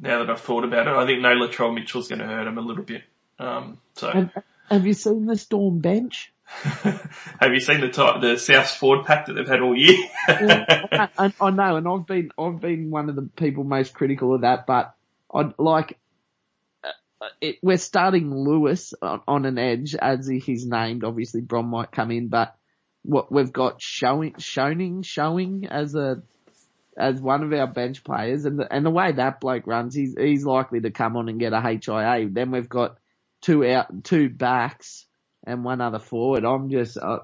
Now 0.00 0.18
that 0.20 0.30
I've 0.30 0.40
thought 0.40 0.64
about 0.64 0.86
it, 0.86 0.94
I 0.94 1.06
think 1.06 1.20
no 1.20 1.34
Latrell 1.34 1.74
Mitchell's 1.74 2.08
going 2.08 2.18
to 2.18 2.26
hurt 2.26 2.46
him 2.46 2.58
a 2.58 2.62
little 2.62 2.84
bit. 2.84 3.02
Um, 3.38 3.78
so, 3.94 4.10
have, 4.10 4.30
have, 4.70 4.86
you 4.86 4.92
seen 4.92 5.26
the 5.26 5.36
Storm 5.36 5.80
bench? 5.80 6.32
have 6.48 7.52
you 7.52 7.60
seen 7.60 7.80
the 7.80 7.88
type, 7.88 8.20
the 8.20 8.38
South 8.38 8.68
forward 8.70 9.04
pack 9.04 9.26
that 9.26 9.32
they've 9.32 9.48
had 9.48 9.60
all 9.60 9.76
year? 9.76 9.98
I, 10.28 11.08
I, 11.18 11.32
I, 11.40 11.50
know, 11.50 11.76
and 11.76 11.88
I've 11.88 12.06
been 12.06 12.30
I've 12.38 12.60
been 12.60 12.90
one 12.90 13.08
of 13.08 13.16
the 13.16 13.28
people 13.36 13.64
most 13.64 13.94
critical 13.94 14.34
of 14.34 14.42
that, 14.42 14.66
but 14.66 14.94
I 15.32 15.52
like. 15.58 15.98
Uh, 16.84 17.28
it, 17.40 17.56
we're 17.62 17.78
starting 17.78 18.34
Lewis 18.34 18.94
on, 19.02 19.22
on 19.26 19.44
an 19.46 19.58
edge 19.58 19.94
as 19.94 20.26
he's 20.26 20.66
named. 20.66 21.04
Obviously, 21.04 21.40
Brom 21.40 21.66
might 21.66 21.90
come 21.90 22.10
in, 22.10 22.28
but 22.28 22.54
what 23.02 23.30
we've 23.32 23.52
got 23.52 23.80
showing, 23.80 24.34
showing, 24.38 25.02
showing 25.02 25.66
as 25.66 25.94
a 25.94 26.22
as 26.98 27.20
one 27.20 27.42
of 27.42 27.52
our 27.52 27.66
bench 27.66 28.04
players, 28.04 28.44
and 28.44 28.58
the, 28.58 28.72
and 28.72 28.84
the 28.84 28.90
way 28.90 29.12
that 29.12 29.40
bloke 29.40 29.66
runs, 29.66 29.94
he's 29.94 30.14
he's 30.18 30.44
likely 30.44 30.80
to 30.80 30.90
come 30.90 31.16
on 31.16 31.28
and 31.28 31.40
get 31.40 31.52
a 31.52 31.60
HIA. 31.60 32.28
Then 32.30 32.50
we've 32.50 32.68
got 32.68 32.98
two 33.42 33.66
out, 33.66 34.04
two 34.04 34.28
backs, 34.28 35.06
and 35.46 35.64
one 35.64 35.80
other 35.80 35.98
forward. 35.98 36.44
I'm 36.44 36.70
just 36.70 36.96
uh, 36.96 37.18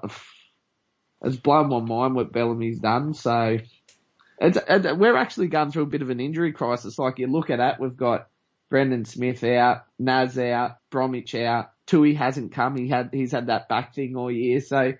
it's 1.23 1.37
blown 1.37 1.69
my 1.69 1.79
mind 1.79 2.15
what 2.15 2.33
Bellamy's 2.33 2.79
done. 2.79 3.13
So 3.13 3.57
it's, 4.39 4.57
it's, 4.67 4.87
we're 4.93 5.15
actually 5.15 5.47
going 5.47 5.71
through 5.71 5.83
a 5.83 5.87
bit 5.87 6.01
of 6.01 6.09
an 6.09 6.19
injury 6.19 6.51
crisis. 6.51 6.99
Like 6.99 7.19
you 7.19 7.27
look 7.27 7.49
at 7.49 7.57
that, 7.57 7.79
we've 7.79 7.95
got 7.95 8.27
Brendan 8.69 9.05
Smith 9.05 9.43
out, 9.43 9.85
Naz 9.97 10.37
out, 10.37 10.77
Bromwich 10.89 11.35
out. 11.35 11.71
Tui 11.85 12.13
hasn't 12.13 12.53
come. 12.53 12.77
He 12.77 12.87
had 12.87 13.09
he's 13.11 13.31
had 13.31 13.47
that 13.47 13.67
back 13.67 13.93
thing 13.93 14.15
all 14.15 14.31
year. 14.31 14.61
So 14.61 14.93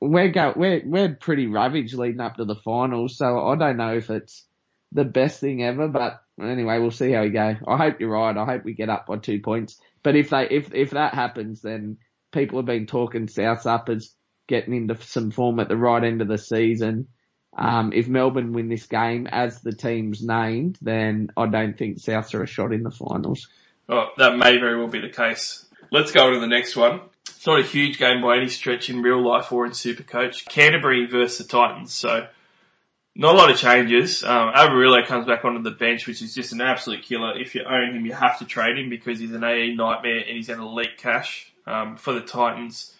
we're 0.00 0.28
go 0.30 0.52
we're 0.56 0.82
we're 0.84 1.14
pretty 1.14 1.46
ravaged 1.46 1.94
leading 1.94 2.20
up 2.20 2.36
to 2.36 2.44
the 2.44 2.54
finals, 2.54 3.16
so 3.16 3.46
I 3.46 3.56
don't 3.56 3.76
know 3.76 3.96
if 3.96 4.10
it's 4.10 4.44
the 4.92 5.04
best 5.04 5.40
thing 5.40 5.62
ever, 5.62 5.88
but 5.88 6.20
anyway, 6.40 6.78
we'll 6.78 6.90
see 6.90 7.12
how 7.12 7.22
we 7.22 7.30
go. 7.30 7.56
I 7.66 7.76
hope 7.76 8.00
you're 8.00 8.10
right. 8.10 8.36
I 8.36 8.44
hope 8.44 8.64
we 8.64 8.74
get 8.74 8.88
up 8.88 9.06
by 9.06 9.16
two 9.16 9.40
points. 9.40 9.80
But 10.02 10.16
if 10.16 10.30
they 10.30 10.48
if 10.48 10.72
if 10.72 10.90
that 10.90 11.14
happens, 11.14 11.60
then 11.60 11.98
people 12.32 12.58
have 12.58 12.66
been 12.66 12.86
talking 12.86 13.28
South 13.28 13.66
up 13.66 13.88
as 13.88 14.14
getting 14.48 14.74
into 14.74 14.96
some 15.02 15.30
form 15.30 15.58
at 15.58 15.68
the 15.68 15.76
right 15.76 16.02
end 16.02 16.22
of 16.22 16.28
the 16.28 16.38
season. 16.38 17.08
Um, 17.56 17.92
if 17.94 18.06
Melbourne 18.06 18.52
win 18.52 18.68
this 18.68 18.86
game 18.86 19.26
as 19.26 19.60
the 19.62 19.72
team's 19.72 20.22
named, 20.22 20.78
then 20.82 21.30
I 21.36 21.46
don't 21.46 21.76
think 21.76 21.98
Souths 21.98 22.34
are 22.34 22.42
a 22.42 22.46
shot 22.46 22.72
in 22.72 22.82
the 22.82 22.90
finals. 22.90 23.48
Oh, 23.88 24.08
that 24.18 24.36
may 24.36 24.58
very 24.58 24.78
well 24.78 24.88
be 24.88 25.00
the 25.00 25.08
case. 25.08 25.64
Let's 25.90 26.12
go 26.12 26.26
on 26.26 26.34
to 26.34 26.40
the 26.40 26.46
next 26.46 26.76
one. 26.76 27.00
It's 27.46 27.48
not 27.52 27.60
a 27.60 27.62
huge 27.62 28.00
game 28.00 28.22
by 28.22 28.38
any 28.38 28.48
stretch 28.48 28.90
in 28.90 29.02
real 29.02 29.24
life 29.24 29.52
or 29.52 29.66
in 29.66 29.70
Supercoach. 29.70 30.46
Canterbury 30.46 31.06
versus 31.06 31.38
the 31.38 31.44
Titans, 31.44 31.94
so 31.94 32.26
not 33.14 33.36
a 33.36 33.38
lot 33.38 33.52
of 33.52 33.56
changes. 33.56 34.24
Um, 34.24 34.52
comes 35.06 35.26
back 35.26 35.44
onto 35.44 35.62
the 35.62 35.70
bench, 35.70 36.08
which 36.08 36.22
is 36.22 36.34
just 36.34 36.52
an 36.52 36.60
absolute 36.60 37.04
killer. 37.04 37.38
If 37.38 37.54
you 37.54 37.62
own 37.62 37.94
him, 37.94 38.04
you 38.04 38.14
have 38.14 38.40
to 38.40 38.46
trade 38.46 38.76
him 38.76 38.90
because 38.90 39.20
he's 39.20 39.30
an 39.30 39.44
AE 39.44 39.76
nightmare 39.76 40.24
and 40.26 40.36
he's 40.36 40.48
an 40.48 40.58
elite 40.58 40.98
cash 40.98 41.52
um, 41.68 41.96
for 41.96 42.12
the 42.12 42.20
Titans. 42.20 42.96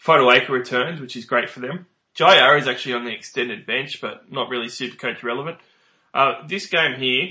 Fotuaika 0.00 0.50
returns, 0.50 1.00
which 1.00 1.16
is 1.16 1.24
great 1.24 1.50
for 1.50 1.58
them. 1.58 1.86
Jair 2.14 2.56
is 2.60 2.68
actually 2.68 2.94
on 2.94 3.04
the 3.04 3.12
extended 3.12 3.66
bench, 3.66 4.00
but 4.00 4.30
not 4.30 4.48
really 4.48 4.68
Supercoach 4.68 5.24
relevant. 5.24 5.58
Uh, 6.14 6.46
this 6.46 6.66
game 6.66 7.00
here 7.00 7.30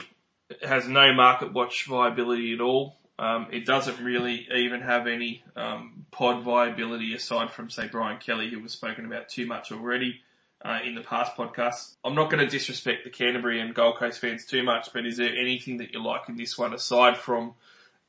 has 0.67 0.85
no 0.85 1.13
market 1.13 1.53
watch 1.53 1.85
viability 1.87 2.53
at 2.53 2.59
all. 2.59 2.97
Um, 3.21 3.49
it 3.51 3.67
doesn't 3.67 4.03
really 4.03 4.47
even 4.51 4.81
have 4.81 5.05
any 5.05 5.43
um, 5.55 6.07
pod 6.09 6.43
viability 6.43 7.13
aside 7.13 7.51
from, 7.51 7.69
say, 7.69 7.87
Brian 7.87 8.17
Kelly, 8.17 8.49
who 8.49 8.59
was 8.59 8.71
spoken 8.71 9.05
about 9.05 9.29
too 9.29 9.45
much 9.45 9.71
already 9.71 10.21
uh, 10.65 10.79
in 10.83 10.95
the 10.95 11.01
past 11.01 11.37
podcasts. 11.37 11.97
I'm 12.03 12.15
not 12.15 12.31
going 12.31 12.43
to 12.43 12.49
disrespect 12.49 13.03
the 13.03 13.11
Canterbury 13.11 13.61
and 13.61 13.75
Gold 13.75 13.97
Coast 13.97 14.19
fans 14.19 14.43
too 14.45 14.63
much, 14.63 14.89
but 14.91 15.05
is 15.05 15.17
there 15.17 15.29
anything 15.35 15.77
that 15.77 15.93
you 15.93 16.03
like 16.03 16.29
in 16.29 16.35
this 16.35 16.57
one 16.57 16.73
aside 16.73 17.15
from 17.15 17.53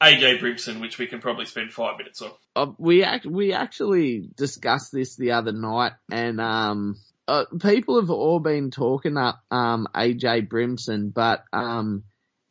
AJ 0.00 0.40
Brimson, 0.40 0.80
which 0.80 0.96
we 0.96 1.06
can 1.06 1.20
probably 1.20 1.44
spend 1.44 1.74
five 1.74 1.98
minutes 1.98 2.22
on? 2.22 2.30
Uh, 2.56 2.72
we 2.78 3.04
act- 3.04 3.26
we 3.26 3.52
actually 3.52 4.30
discussed 4.34 4.92
this 4.92 5.16
the 5.16 5.32
other 5.32 5.52
night, 5.52 5.92
and 6.10 6.40
um, 6.40 6.96
uh, 7.28 7.44
people 7.60 8.00
have 8.00 8.10
all 8.10 8.40
been 8.40 8.70
talking 8.70 9.18
up 9.18 9.42
um, 9.50 9.86
AJ 9.94 10.48
Brimson, 10.48 11.12
but 11.12 11.44
um, 11.52 12.04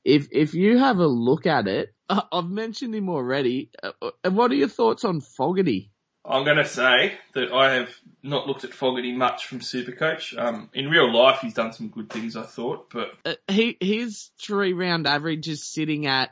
if 0.04 0.28
if 0.32 0.54
you 0.54 0.78
have 0.78 0.98
a 0.98 1.08
look 1.08 1.46
at 1.46 1.68
it, 1.68 1.94
I've 2.10 2.50
mentioned 2.50 2.96
him 2.96 3.10
already. 3.10 3.72
Uh, 3.82 3.92
uh, 4.02 4.32
what 4.32 4.52
are 4.52 4.56
your 4.56 4.68
thoughts 4.68 5.06
on 5.06 5.22
Fogarty? 5.22 5.92
I'm 6.24 6.44
going 6.44 6.58
to 6.58 6.68
say 6.68 7.14
that 7.34 7.52
I 7.52 7.74
have 7.74 7.96
not 8.22 8.46
looked 8.46 8.64
at 8.64 8.74
Fogarty 8.74 9.12
much 9.12 9.48
from 9.48 9.60
Supercoach. 9.60 10.38
Um, 10.38 10.70
in 10.72 10.88
real 10.88 11.12
life, 11.12 11.40
he's 11.42 11.56
done 11.56 11.74
some 11.74 11.88
good 11.88 12.12
things, 12.12 12.36
I 12.36 12.44
thought, 12.44 12.92
but 12.92 13.14
uh, 13.26 13.36
he 13.48 13.78
his 13.80 14.30
three 14.40 14.74
round 14.74 15.08
average 15.08 15.48
is 15.48 15.66
sitting 15.66 16.06
at 16.06 16.30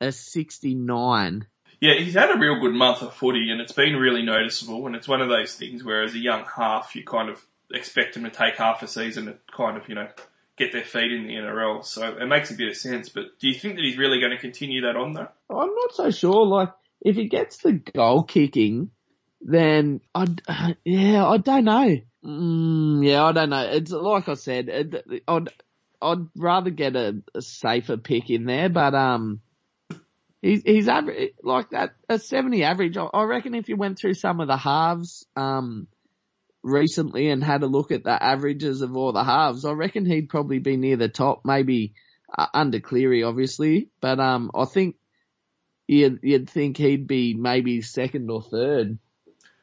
a 0.00 0.12
69. 0.12 1.46
Yeah, 1.80 1.94
he's 1.94 2.14
had 2.14 2.30
a 2.30 2.38
real 2.38 2.60
good 2.60 2.74
month 2.74 3.02
of 3.02 3.14
footy, 3.14 3.50
and 3.50 3.60
it's 3.60 3.72
been 3.72 3.96
really 3.96 4.22
noticeable. 4.22 4.86
And 4.86 4.94
it's 4.94 5.08
one 5.08 5.20
of 5.20 5.28
those 5.28 5.54
things 5.54 5.82
where, 5.82 6.02
as 6.02 6.14
a 6.14 6.18
young 6.18 6.44
half, 6.56 6.94
you 6.94 7.04
kind 7.04 7.28
of 7.28 7.44
expect 7.72 8.16
him 8.16 8.24
to 8.24 8.30
take 8.30 8.56
half 8.56 8.82
a 8.82 8.88
season 8.88 9.26
to 9.26 9.38
kind 9.54 9.76
of, 9.76 9.88
you 9.88 9.94
know, 9.94 10.08
get 10.56 10.72
their 10.72 10.84
feet 10.84 11.12
in 11.12 11.26
the 11.26 11.34
NRL. 11.34 11.84
So 11.84 12.16
it 12.16 12.26
makes 12.26 12.50
a 12.50 12.54
bit 12.54 12.68
of 12.68 12.76
sense. 12.76 13.08
But 13.08 13.38
do 13.40 13.48
you 13.48 13.54
think 13.54 13.76
that 13.76 13.82
he's 13.82 13.98
really 13.98 14.20
going 14.20 14.32
to 14.32 14.38
continue 14.38 14.82
that 14.82 14.96
on 14.96 15.12
though? 15.12 15.28
I'm 15.50 15.74
not 15.74 15.94
so 15.94 16.10
sure. 16.10 16.46
Like 16.46 16.70
if 17.00 17.16
he 17.16 17.28
gets 17.28 17.58
the 17.58 17.72
goal 17.72 18.22
kicking, 18.22 18.90
then 19.40 20.00
I 20.14 20.26
yeah 20.84 21.26
I 21.26 21.38
don't 21.38 21.64
know. 21.64 21.98
Mm, 22.24 23.06
yeah, 23.06 23.24
I 23.24 23.32
don't 23.32 23.50
know. 23.50 23.68
It's 23.70 23.90
like 23.90 24.28
I 24.28 24.34
said, 24.34 24.68
it, 24.68 25.22
I'd 25.28 25.48
I'd 26.00 26.26
rather 26.36 26.70
get 26.70 26.96
a, 26.96 27.22
a, 27.34 27.42
safer 27.42 27.96
pick 27.96 28.30
in 28.30 28.44
there, 28.44 28.68
but 28.68 28.94
um, 28.94 29.40
he's 30.40 30.62
he's 30.62 30.88
average 30.88 31.32
like 31.42 31.70
that 31.70 31.94
a 32.08 32.18
seventy 32.18 32.64
average. 32.64 32.96
I, 32.96 33.04
I 33.04 33.24
reckon 33.24 33.54
if 33.54 33.68
you 33.68 33.76
went 33.76 33.98
through 33.98 34.14
some 34.14 34.40
of 34.40 34.48
the 34.48 34.56
halves, 34.56 35.26
um, 35.36 35.86
recently 36.64 37.28
and 37.28 37.44
had 37.44 37.62
a 37.62 37.66
look 37.66 37.92
at 37.92 38.02
the 38.02 38.22
averages 38.22 38.80
of 38.80 38.96
all 38.96 39.12
the 39.12 39.22
halves, 39.22 39.64
I 39.64 39.72
reckon 39.72 40.06
he'd 40.06 40.28
probably 40.28 40.58
be 40.58 40.76
near 40.76 40.96
the 40.96 41.08
top, 41.08 41.42
maybe 41.44 41.94
uh, 42.36 42.46
under 42.52 42.80
Cleary, 42.80 43.22
obviously, 43.22 43.90
but 44.00 44.18
um, 44.18 44.50
I 44.54 44.64
think 44.64 44.96
you'd 45.86 46.20
you'd 46.22 46.50
think 46.50 46.76
he'd 46.76 47.06
be 47.06 47.34
maybe 47.34 47.82
second 47.82 48.30
or 48.30 48.42
third. 48.42 48.98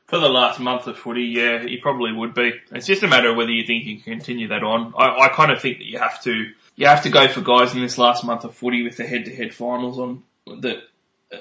For 0.07 0.19
the 0.19 0.29
last 0.29 0.59
month 0.59 0.87
of 0.87 0.97
footy, 0.97 1.23
yeah, 1.23 1.63
he 1.63 1.77
probably 1.77 2.11
would 2.11 2.33
be. 2.33 2.51
It's 2.71 2.85
just 2.85 3.03
a 3.03 3.07
matter 3.07 3.29
of 3.29 3.37
whether 3.37 3.51
you 3.51 3.65
think 3.65 3.85
you 3.85 3.95
can 3.99 4.17
continue 4.17 4.49
that 4.49 4.61
on. 4.61 4.93
I, 4.97 5.25
I 5.25 5.29
kind 5.29 5.51
of 5.51 5.61
think 5.61 5.77
that 5.77 5.85
you 5.85 5.99
have 5.99 6.21
to 6.23 6.51
you 6.75 6.87
have 6.87 7.03
to 7.03 7.09
go 7.09 7.27
for 7.27 7.41
guys 7.41 7.73
in 7.73 7.81
this 7.81 7.97
last 7.97 8.23
month 8.23 8.43
of 8.43 8.55
footy 8.55 8.83
with 8.83 8.97
the 8.97 9.07
head-to-head 9.07 9.53
finals 9.53 9.99
on 9.99 10.23
that 10.59 10.83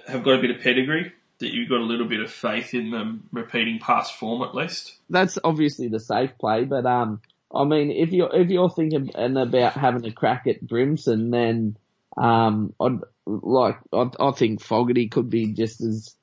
have 0.07 0.23
got 0.23 0.39
a 0.39 0.41
bit 0.41 0.51
of 0.51 0.63
pedigree. 0.63 1.13
That 1.41 1.53
you've 1.53 1.69
got 1.69 1.81
a 1.81 1.85
little 1.85 2.07
bit 2.07 2.21
of 2.21 2.31
faith 2.31 2.75
in 2.75 2.91
them 2.91 3.29
repeating 3.33 3.79
past 3.79 4.15
form 4.15 4.43
at 4.43 4.55
least. 4.55 4.95
That's 5.09 5.39
obviously 5.43 5.89
the 5.89 6.01
safe 6.01 6.31
play, 6.39 6.65
but 6.65 6.87
um, 6.87 7.21
I 7.55 7.65
mean, 7.65 7.91
if 7.91 8.13
you're 8.13 8.35
if 8.35 8.49
you're 8.49 8.71
thinking 8.71 9.11
about 9.15 9.73
having 9.73 10.07
a 10.07 10.13
crack 10.13 10.47
at 10.47 10.65
Brimson, 10.65 11.31
then 11.31 11.77
um, 12.17 12.75
I'd 12.81 13.01
like 13.27 13.79
I, 13.93 14.11
I 14.21 14.31
think 14.33 14.61
Fogarty 14.61 15.09
could 15.09 15.31
be 15.31 15.53
just 15.53 15.81
as 15.81 16.15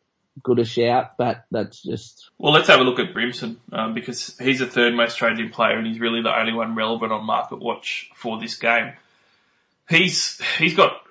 good 0.43 0.59
a 0.59 0.65
shout, 0.65 1.17
but 1.17 1.45
that's 1.51 1.81
just. 1.81 2.29
Well, 2.37 2.53
let's 2.53 2.67
have 2.67 2.79
a 2.79 2.83
look 2.83 2.99
at 2.99 3.13
Brimson 3.13 3.57
um, 3.71 3.93
because 3.93 4.37
he's 4.39 4.59
the 4.59 4.67
third 4.67 4.93
most 4.93 5.17
traded 5.17 5.39
in 5.39 5.49
player, 5.49 5.77
and 5.77 5.87
he's 5.87 5.99
really 5.99 6.21
the 6.21 6.37
only 6.37 6.53
one 6.53 6.75
relevant 6.75 7.11
on 7.11 7.25
Market 7.25 7.59
Watch 7.59 8.09
for 8.15 8.39
this 8.39 8.55
game. 8.55 8.93
He's 9.89 10.39
he's 10.57 10.75
got 10.75 11.01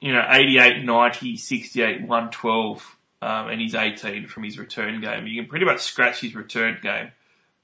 you 0.00 0.12
know 0.12 0.24
88, 0.28 0.84
90, 0.84 1.36
68, 1.36 2.00
112 2.02 2.96
um, 3.24 3.48
and 3.48 3.58
he's 3.58 3.74
18 3.74 4.26
from 4.26 4.44
his 4.44 4.58
return 4.58 5.00
game. 5.00 5.26
You 5.26 5.40
can 5.40 5.48
pretty 5.48 5.64
much 5.64 5.80
scratch 5.80 6.20
his 6.20 6.34
return 6.34 6.78
game, 6.82 7.10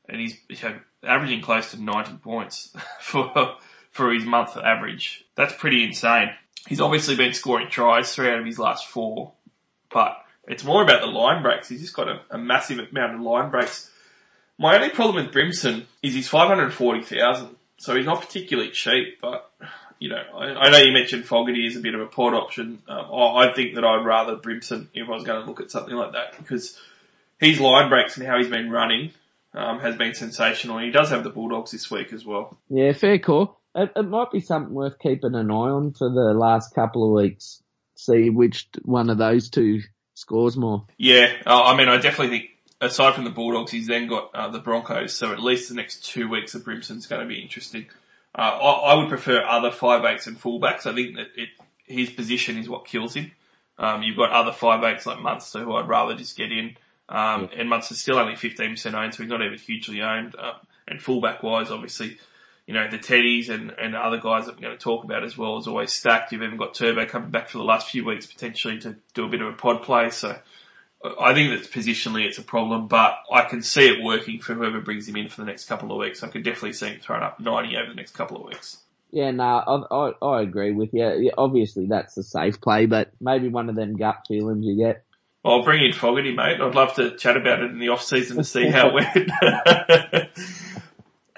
and 0.08 0.18
he's 0.18 0.34
you 0.48 0.56
know, 0.62 0.80
averaging 1.04 1.42
close 1.42 1.72
to 1.72 1.82
90 1.82 2.14
points 2.14 2.74
for 3.00 3.56
for 3.90 4.10
his 4.12 4.24
month 4.24 4.56
average. 4.56 5.24
That's 5.34 5.52
pretty 5.52 5.84
insane. 5.84 6.30
He's 6.66 6.80
obviously 6.80 7.14
been 7.14 7.34
scoring 7.34 7.68
tries 7.68 8.14
three 8.14 8.30
out 8.30 8.38
of 8.38 8.46
his 8.46 8.58
last 8.58 8.86
four, 8.86 9.32
but 9.92 10.16
it's 10.48 10.64
more 10.64 10.82
about 10.82 11.02
the 11.02 11.08
line 11.08 11.42
breaks. 11.42 11.68
He's 11.68 11.82
just 11.82 11.94
got 11.94 12.08
a, 12.08 12.20
a 12.30 12.38
massive 12.38 12.78
amount 12.78 13.16
of 13.16 13.20
line 13.20 13.50
breaks. 13.50 13.90
My 14.58 14.76
only 14.76 14.90
problem 14.90 15.24
with 15.24 15.34
Brimson 15.34 15.84
is 16.02 16.14
he's 16.14 16.28
540,000, 16.28 17.56
so 17.76 17.96
he's 17.96 18.06
not 18.06 18.20
particularly 18.20 18.70
cheap, 18.70 19.20
but 19.20 19.50
you 20.00 20.08
know, 20.08 20.22
I, 20.34 20.46
I, 20.46 20.70
know 20.70 20.78
you 20.78 20.92
mentioned 20.92 21.26
Fogarty 21.26 21.66
is 21.66 21.76
a 21.76 21.80
bit 21.80 21.94
of 21.94 22.00
a 22.00 22.06
pod 22.06 22.34
option. 22.34 22.82
Um, 22.88 23.06
I, 23.12 23.48
I, 23.48 23.52
think 23.54 23.74
that 23.74 23.84
I'd 23.84 24.04
rather 24.04 24.34
Brimson 24.34 24.88
if 24.94 25.06
I 25.06 25.12
was 25.12 25.24
going 25.24 25.42
to 25.42 25.46
look 25.46 25.60
at 25.60 25.70
something 25.70 25.94
like 25.94 26.12
that 26.12 26.36
because 26.38 26.80
his 27.38 27.60
line 27.60 27.90
breaks 27.90 28.16
and 28.16 28.26
how 28.26 28.38
he's 28.38 28.48
been 28.48 28.70
running 28.70 29.12
um, 29.54 29.78
has 29.80 29.96
been 29.96 30.14
sensational. 30.14 30.78
And 30.78 30.86
he 30.86 30.90
does 30.90 31.10
have 31.10 31.22
the 31.22 31.30
Bulldogs 31.30 31.70
this 31.70 31.90
week 31.90 32.14
as 32.14 32.24
well. 32.24 32.56
Yeah, 32.70 32.92
fair 32.92 33.18
call. 33.18 33.60
It, 33.74 33.92
it 33.94 34.08
might 34.08 34.32
be 34.32 34.40
something 34.40 34.74
worth 34.74 34.98
keeping 34.98 35.34
an 35.34 35.50
eye 35.50 35.54
on 35.54 35.92
for 35.92 36.08
the 36.08 36.34
last 36.34 36.74
couple 36.74 37.04
of 37.04 37.22
weeks. 37.22 37.62
See 37.94 38.30
which 38.30 38.68
one 38.82 39.10
of 39.10 39.18
those 39.18 39.50
two 39.50 39.82
scores 40.14 40.56
more. 40.56 40.86
Yeah, 40.96 41.30
uh, 41.46 41.62
I 41.64 41.76
mean, 41.76 41.88
I 41.88 41.98
definitely 41.98 42.38
think 42.38 42.50
aside 42.80 43.14
from 43.14 43.24
the 43.24 43.30
Bulldogs, 43.30 43.70
he's 43.70 43.86
then 43.86 44.08
got 44.08 44.34
uh, 44.34 44.48
the 44.48 44.60
Broncos. 44.60 45.12
So 45.12 45.32
at 45.32 45.42
least 45.42 45.68
the 45.68 45.74
next 45.74 46.04
two 46.06 46.26
weeks 46.26 46.54
of 46.54 46.64
Brimson's 46.64 47.06
going 47.06 47.20
to 47.20 47.28
be 47.28 47.40
interesting. 47.42 47.86
Uh, 48.34 48.42
I, 48.42 48.92
I, 48.92 48.94
would 48.94 49.08
prefer 49.08 49.42
other 49.44 49.70
five 49.70 50.04
eights 50.04 50.26
and 50.26 50.40
fullbacks. 50.40 50.86
I 50.86 50.94
think 50.94 51.16
that 51.16 51.28
it, 51.36 51.48
his 51.84 52.10
position 52.10 52.56
is 52.58 52.68
what 52.68 52.86
kills 52.86 53.14
him. 53.14 53.32
Um, 53.78 54.02
you've 54.02 54.16
got 54.16 54.30
other 54.30 54.52
five 54.52 54.84
eights 54.84 55.06
like 55.06 55.20
Munster 55.20 55.60
who 55.60 55.74
I'd 55.74 55.88
rather 55.88 56.14
just 56.14 56.36
get 56.36 56.52
in. 56.52 56.76
Um, 57.08 57.48
and 57.56 57.68
Munster's 57.68 57.98
still 57.98 58.18
only 58.18 58.34
15% 58.34 58.94
owned, 58.94 59.14
so 59.14 59.22
he's 59.22 59.30
not 59.30 59.42
even 59.42 59.58
hugely 59.58 60.00
owned. 60.00 60.36
Uh, 60.36 60.52
and 60.86 61.02
fullback 61.02 61.42
wise, 61.42 61.70
obviously, 61.70 62.18
you 62.66 62.74
know, 62.74 62.88
the 62.88 62.98
Teddies 62.98 63.48
and, 63.48 63.72
and 63.72 63.96
other 63.96 64.18
guys 64.18 64.46
that 64.46 64.54
we're 64.54 64.62
going 64.62 64.78
to 64.78 64.82
talk 64.82 65.02
about 65.02 65.24
as 65.24 65.36
well 65.36 65.58
is 65.58 65.66
always 65.66 65.92
stacked. 65.92 66.30
You've 66.30 66.42
even 66.42 66.56
got 66.56 66.74
Turbo 66.74 67.06
coming 67.06 67.30
back 67.30 67.48
for 67.48 67.58
the 67.58 67.64
last 67.64 67.90
few 67.90 68.04
weeks 68.04 68.26
potentially 68.26 68.78
to 68.80 68.96
do 69.14 69.24
a 69.24 69.28
bit 69.28 69.40
of 69.40 69.48
a 69.48 69.56
pod 69.56 69.82
play. 69.82 70.10
So 70.10 70.38
I 71.02 71.32
think 71.32 71.50
that 71.50 71.70
positionally 71.72 72.26
it's 72.26 72.36
a 72.36 72.42
problem, 72.42 72.86
but 72.86 73.18
I 73.32 73.42
can 73.42 73.62
see 73.62 73.88
it 73.88 74.02
working 74.02 74.38
for 74.40 74.54
whoever 74.54 74.80
brings 74.80 75.08
him 75.08 75.16
in 75.16 75.28
for 75.28 75.40
the 75.40 75.46
next 75.46 75.64
couple 75.64 75.90
of 75.92 75.98
weeks. 75.98 76.22
I 76.22 76.28
could 76.28 76.42
definitely 76.42 76.74
see 76.74 76.88
him 76.88 77.00
throwing 77.00 77.22
up 77.22 77.40
90 77.40 77.76
over 77.76 77.88
the 77.88 77.94
next 77.94 78.12
couple 78.12 78.36
of 78.36 78.44
weeks. 78.44 78.78
Yeah, 79.10 79.30
no, 79.30 79.42
I, 79.42 79.94
I, 79.94 80.26
I 80.26 80.42
agree 80.42 80.72
with 80.72 80.90
you. 80.92 81.32
Obviously, 81.36 81.86
that's 81.86 82.16
a 82.16 82.22
safe 82.22 82.60
play, 82.60 82.86
but 82.86 83.12
maybe 83.20 83.48
one 83.48 83.68
of 83.68 83.76
them 83.76 83.96
gut 83.96 84.24
feelings 84.28 84.64
you 84.64 84.76
get. 84.76 85.04
Well, 85.42 85.54
I'll 85.54 85.64
bring 85.64 85.82
in 85.82 85.94
Fogarty, 85.94 86.34
mate. 86.34 86.60
I'd 86.60 86.74
love 86.74 86.94
to 86.96 87.16
chat 87.16 87.36
about 87.36 87.62
it 87.62 87.70
in 87.70 87.78
the 87.78 87.88
off 87.88 88.02
season 88.02 88.36
to 88.36 88.44
see 88.44 88.68
how 88.68 88.90
it 88.94 88.94
went. 88.94 89.30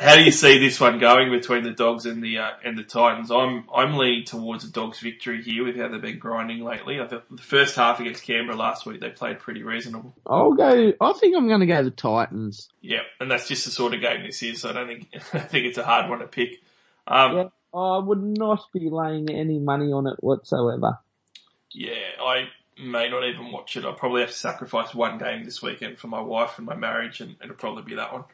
How 0.02 0.16
do 0.16 0.24
you 0.24 0.32
see 0.32 0.58
this 0.58 0.80
one 0.80 0.98
going 0.98 1.30
between 1.30 1.62
the 1.62 1.70
Dogs 1.70 2.06
and 2.06 2.22
the 2.22 2.38
uh, 2.38 2.50
and 2.64 2.76
the 2.76 2.82
Titans? 2.82 3.30
I'm 3.30 3.68
I'm 3.72 3.96
leaning 3.96 4.24
towards 4.24 4.64
a 4.64 4.70
Dogs 4.70 4.98
victory 4.98 5.42
here 5.42 5.64
with 5.64 5.76
how 5.76 5.88
they've 5.88 6.00
been 6.00 6.18
grinding 6.18 6.64
lately. 6.64 7.00
I 7.00 7.06
thought 7.06 7.30
the 7.30 7.40
first 7.40 7.76
half 7.76 8.00
against 8.00 8.24
Canberra 8.24 8.56
last 8.56 8.84
week 8.84 9.00
they 9.00 9.10
played 9.10 9.38
pretty 9.38 9.62
reasonable. 9.62 10.16
I'll 10.26 10.54
go. 10.54 10.92
I 11.00 11.12
think 11.12 11.36
I'm 11.36 11.46
going 11.46 11.60
to 11.60 11.66
go 11.66 11.84
the 11.84 11.92
Titans. 11.92 12.68
Yeah, 12.80 13.02
and 13.20 13.30
that's 13.30 13.46
just 13.46 13.64
the 13.64 13.70
sort 13.70 13.94
of 13.94 14.00
game 14.00 14.24
this 14.24 14.42
is. 14.42 14.62
So 14.62 14.70
I 14.70 14.72
don't 14.72 14.88
think 14.88 15.08
I 15.34 15.38
think 15.38 15.66
it's 15.66 15.78
a 15.78 15.84
hard 15.84 16.10
one 16.10 16.18
to 16.18 16.26
pick. 16.26 16.60
Um, 17.06 17.36
yeah, 17.36 17.48
I 17.72 17.98
would 17.98 18.22
not 18.22 18.64
be 18.72 18.90
laying 18.90 19.30
any 19.30 19.60
money 19.60 19.92
on 19.92 20.08
it 20.08 20.16
whatsoever. 20.18 20.98
Yeah, 21.70 21.94
I 22.20 22.48
may 22.76 23.08
not 23.08 23.24
even 23.24 23.52
watch 23.52 23.76
it. 23.76 23.84
I'll 23.84 23.94
probably 23.94 24.22
have 24.22 24.30
to 24.30 24.36
sacrifice 24.36 24.94
one 24.94 25.18
game 25.18 25.44
this 25.44 25.62
weekend 25.62 25.98
for 25.98 26.08
my 26.08 26.20
wife 26.20 26.58
and 26.58 26.66
my 26.66 26.74
marriage, 26.74 27.20
and 27.20 27.36
it'll 27.40 27.54
probably 27.54 27.84
be 27.84 27.94
that 27.94 28.12
one. 28.12 28.24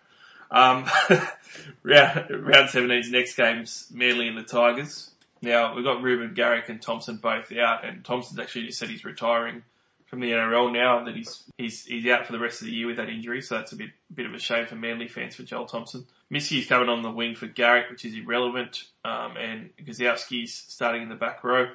Um, 0.51 0.87
round, 1.83 2.31
round 2.31 2.69
17's 2.69 3.11
next 3.11 3.37
game's 3.37 3.89
Manly 3.93 4.29
and 4.29 4.39
the 4.39 4.43
Tigers. 4.43 5.11
Now, 5.41 5.75
we've 5.75 5.85
got 5.85 6.03
Reuben 6.03 6.35
Garrick 6.35 6.69
and 6.69 6.83
Thompson 6.83 7.17
both 7.17 7.53
out, 7.53 7.85
and 7.85 8.05
Thompson's 8.05 8.41
actually 8.41 8.67
just 8.67 8.79
said 8.79 8.89
he's 8.89 9.05
retiring 9.05 9.63
from 10.07 10.21
the 10.21 10.31
NRL 10.31 10.73
now, 10.73 11.05
that 11.05 11.15
he's, 11.15 11.45
he's, 11.59 11.85
he's 11.85 12.07
out 12.07 12.27
for 12.27 12.33
the 12.33 12.39
rest 12.39 12.63
of 12.63 12.67
the 12.67 12.73
year 12.73 12.87
with 12.87 12.97
that 12.97 13.11
injury, 13.11 13.43
so 13.43 13.57
that's 13.57 13.73
a 13.73 13.77
bit, 13.77 13.91
bit 14.13 14.25
of 14.25 14.33
a 14.33 14.39
shame 14.39 14.67
for 14.67 14.75
Manly 14.75 15.07
fans 15.07 15.37
for 15.37 15.43
Joel 15.43 15.67
Thompson. 15.67 16.07
Missy 16.31 16.59
is 16.59 16.67
coming 16.67 16.89
on 16.89 17.03
the 17.03 17.11
wing 17.11 17.35
for 17.35 17.47
Garrick, 17.47 17.91
which 17.91 18.07
is 18.07 18.15
irrelevant, 18.15 18.85
um, 19.05 19.37
and 19.37 19.71
Gosiewski's 19.85 20.65
starting 20.69 21.03
in 21.03 21.09
the 21.11 21.15
back 21.15 21.45
row. 21.45 21.69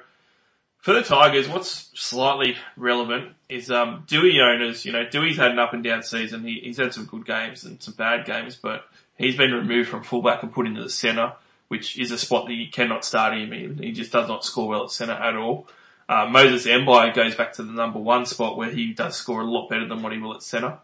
For 0.84 0.92
the 0.92 1.00
Tigers, 1.00 1.48
what's 1.48 1.90
slightly 1.94 2.58
relevant 2.76 3.32
is 3.48 3.70
um, 3.70 4.04
Doueihi 4.06 4.38
owners. 4.38 4.84
You 4.84 4.92
know, 4.92 5.06
Doueihi's 5.06 5.38
had 5.38 5.52
an 5.52 5.58
up 5.58 5.72
and 5.72 5.82
down 5.82 6.02
season. 6.02 6.44
He, 6.44 6.60
he's 6.62 6.76
had 6.76 6.92
some 6.92 7.06
good 7.06 7.24
games 7.24 7.64
and 7.64 7.82
some 7.82 7.94
bad 7.94 8.26
games, 8.26 8.56
but 8.56 8.84
he's 9.16 9.34
been 9.34 9.52
removed 9.52 9.88
from 9.88 10.02
fullback 10.02 10.42
and 10.42 10.52
put 10.52 10.66
into 10.66 10.82
the 10.82 10.90
centre, 10.90 11.32
which 11.68 11.98
is 11.98 12.10
a 12.10 12.18
spot 12.18 12.48
that 12.48 12.52
you 12.52 12.68
cannot 12.70 13.02
start 13.02 13.32
him 13.32 13.50
in. 13.54 13.78
He 13.78 13.92
just 13.92 14.12
does 14.12 14.28
not 14.28 14.44
score 14.44 14.68
well 14.68 14.84
at 14.84 14.90
centre 14.90 15.14
at 15.14 15.34
all. 15.34 15.66
Uh, 16.06 16.26
Moses 16.30 16.66
Mbye 16.66 17.14
goes 17.14 17.34
back 17.34 17.54
to 17.54 17.62
the 17.62 17.72
number 17.72 17.98
one 17.98 18.26
spot 18.26 18.58
where 18.58 18.70
he 18.70 18.92
does 18.92 19.16
score 19.16 19.40
a 19.40 19.50
lot 19.50 19.70
better 19.70 19.88
than 19.88 20.02
what 20.02 20.12
he 20.12 20.18
will 20.18 20.34
at 20.34 20.42
centre. 20.42 20.76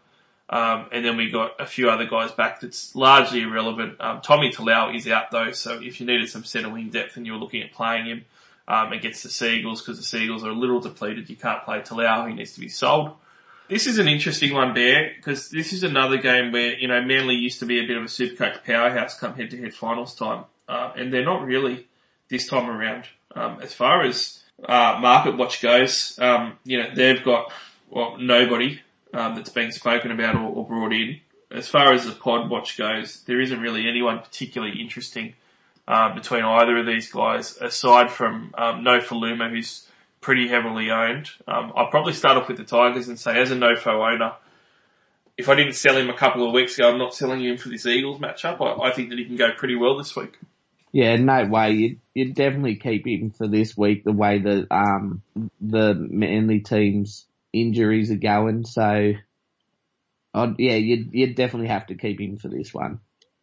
Um, 0.49 0.87
and 0.91 1.05
then 1.05 1.15
we 1.15 1.29
got 1.29 1.61
a 1.61 1.67
few 1.67 1.91
other 1.91 2.07
guys 2.07 2.31
back 2.31 2.61
that's 2.61 2.95
largely 2.95 3.43
irrelevant. 3.43 4.01
Um, 4.01 4.21
Tommy 4.21 4.49
Talau 4.49 4.95
is 4.95 5.07
out 5.07 5.29
though, 5.29 5.51
so 5.51 5.79
if 5.79 6.01
you 6.01 6.07
needed 6.07 6.27
some 6.27 6.43
centre 6.43 6.71
wing 6.71 6.89
depth 6.89 7.17
and 7.17 7.27
you 7.27 7.33
were 7.33 7.37
looking 7.37 7.61
at 7.61 7.71
playing 7.71 8.07
him, 8.07 8.25
um, 8.71 8.93
against 8.93 9.23
the 9.23 9.29
Seagulls 9.29 9.81
because 9.81 9.97
the 9.97 10.03
Seagulls 10.03 10.45
are 10.45 10.49
a 10.49 10.55
little 10.55 10.79
depleted. 10.79 11.29
You 11.29 11.35
can't 11.35 11.63
play 11.65 11.81
Talau. 11.81 12.29
He 12.29 12.33
needs 12.33 12.53
to 12.53 12.61
be 12.61 12.69
sold. 12.69 13.11
This 13.67 13.85
is 13.85 13.99
an 13.99 14.07
interesting 14.07 14.53
one, 14.53 14.73
Bear, 14.73 15.11
because 15.15 15.49
this 15.49 15.73
is 15.73 15.83
another 15.83 16.17
game 16.17 16.53
where, 16.53 16.77
you 16.77 16.87
know, 16.87 17.01
Manly 17.01 17.35
used 17.35 17.59
to 17.59 17.65
be 17.65 17.83
a 17.83 17.87
bit 17.87 17.97
of 17.97 18.03
a 18.03 18.07
supercoach 18.07 18.63
powerhouse 18.63 19.19
come 19.19 19.35
head 19.35 19.49
to 19.51 19.57
head 19.57 19.73
finals 19.73 20.15
time. 20.15 20.45
Uh, 20.69 20.91
and 20.95 21.13
they're 21.13 21.25
not 21.25 21.43
really 21.43 21.87
this 22.29 22.47
time 22.47 22.69
around. 22.69 23.05
Um, 23.35 23.59
as 23.61 23.73
far 23.73 24.03
as, 24.03 24.41
uh, 24.63 24.97
market 25.01 25.35
watch 25.35 25.61
goes, 25.61 26.17
um, 26.19 26.57
you 26.63 26.81
know, 26.81 26.89
they've 26.95 27.23
got, 27.23 27.51
well, 27.89 28.17
nobody, 28.17 28.81
um, 29.13 29.35
that's 29.35 29.49
being 29.49 29.71
spoken 29.71 30.11
about 30.11 30.35
or, 30.35 30.49
or 30.49 30.65
brought 30.65 30.93
in. 30.93 31.19
As 31.49 31.67
far 31.67 31.91
as 31.91 32.05
the 32.05 32.13
pod 32.13 32.49
watch 32.49 32.77
goes, 32.77 33.21
there 33.23 33.41
isn't 33.41 33.59
really 33.59 33.89
anyone 33.89 34.19
particularly 34.19 34.79
interesting 34.79 35.33
uh, 35.91 36.15
between 36.15 36.43
either 36.43 36.77
of 36.77 36.85
these 36.85 37.11
guys, 37.11 37.57
aside 37.57 38.09
from 38.09 38.55
um, 38.57 38.81
Nofoaluma, 38.85 39.49
who's 39.49 39.85
pretty 40.21 40.47
heavily 40.47 40.89
owned. 40.89 41.29
Um, 41.45 41.73
I'll 41.75 41.89
probably 41.89 42.13
start 42.13 42.37
off 42.37 42.47
with 42.47 42.55
the 42.55 42.63
Tigers 42.63 43.09
and 43.09 43.19
say, 43.19 43.37
as 43.37 43.51
a 43.51 43.55
Nofo 43.55 44.13
owner, 44.13 44.35
if 45.37 45.49
I 45.49 45.55
didn't 45.55 45.73
sell 45.73 45.97
him 45.97 46.09
a 46.09 46.15
couple 46.15 46.47
of 46.47 46.53
weeks 46.53 46.77
ago, 46.77 46.89
I'm 46.89 46.97
not 46.97 47.13
selling 47.13 47.43
him 47.43 47.57
for 47.57 47.67
this 47.67 47.85
Eagles 47.85 48.19
matchup. 48.19 48.61
I, 48.61 48.87
I 48.87 48.93
think 48.93 49.09
that 49.09 49.19
he 49.19 49.25
can 49.25 49.35
go 49.35 49.51
pretty 49.51 49.75
well 49.75 49.97
this 49.97 50.15
week. 50.15 50.39
Yeah, 50.93 51.17
no 51.17 51.45
way. 51.45 51.71
You 51.71 51.97
you 52.13 52.33
definitely 52.33 52.75
keep 52.75 53.05
him 53.05 53.31
for 53.31 53.47
this 53.47 53.77
week. 53.77 54.03
The 54.03 54.11
way 54.11 54.39
that 54.39 54.67
um 54.71 55.21
the 55.59 55.93
Manly 55.93 56.59
team's 56.59 57.25
injuries 57.53 58.11
are 58.11 58.15
going, 58.15 58.65
so 58.65 59.13
I'd, 60.33 60.55
yeah, 60.59 60.75
you 60.75 61.07
you 61.11 61.33
definitely 61.33 61.69
have 61.69 61.87
to 61.87 61.95
keep 61.95 62.19
him 62.19 62.37
for 62.37 62.49
this 62.49 62.73
one. 62.73 62.99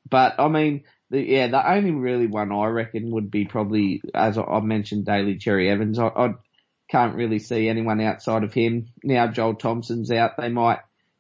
But 0.09 0.35
I 0.39 0.49
mean, 0.49 0.85
the, 1.11 1.21
yeah, 1.21 1.49
the 1.49 1.71
only 1.71 1.91
really 1.93 2.27
one 2.27 2.53
I 2.53 2.67
reckon 2.67 3.11
would 3.13 3.31
be 3.31 3.45
probably, 3.45 4.03
as 4.15 4.39
I, 4.39 4.61
mentioned, 4.61 5.07
Daly 5.07 5.37
Cherry 5.37 5.71
Evans. 5.71 5.99
I, 5.99 6.09
I, 6.09 6.35
can't 6.91 7.17
really 7.17 7.39
see 7.39 7.69
anyone 7.69 8.01
outside 8.01 8.45
of 8.45 8.55
him. 8.55 8.87
Now 9.05 9.27
Joel 9.27 9.57
Thompson's 9.57 10.11
out, 10.11 10.39
they 10.39 10.49
might 10.49 10.79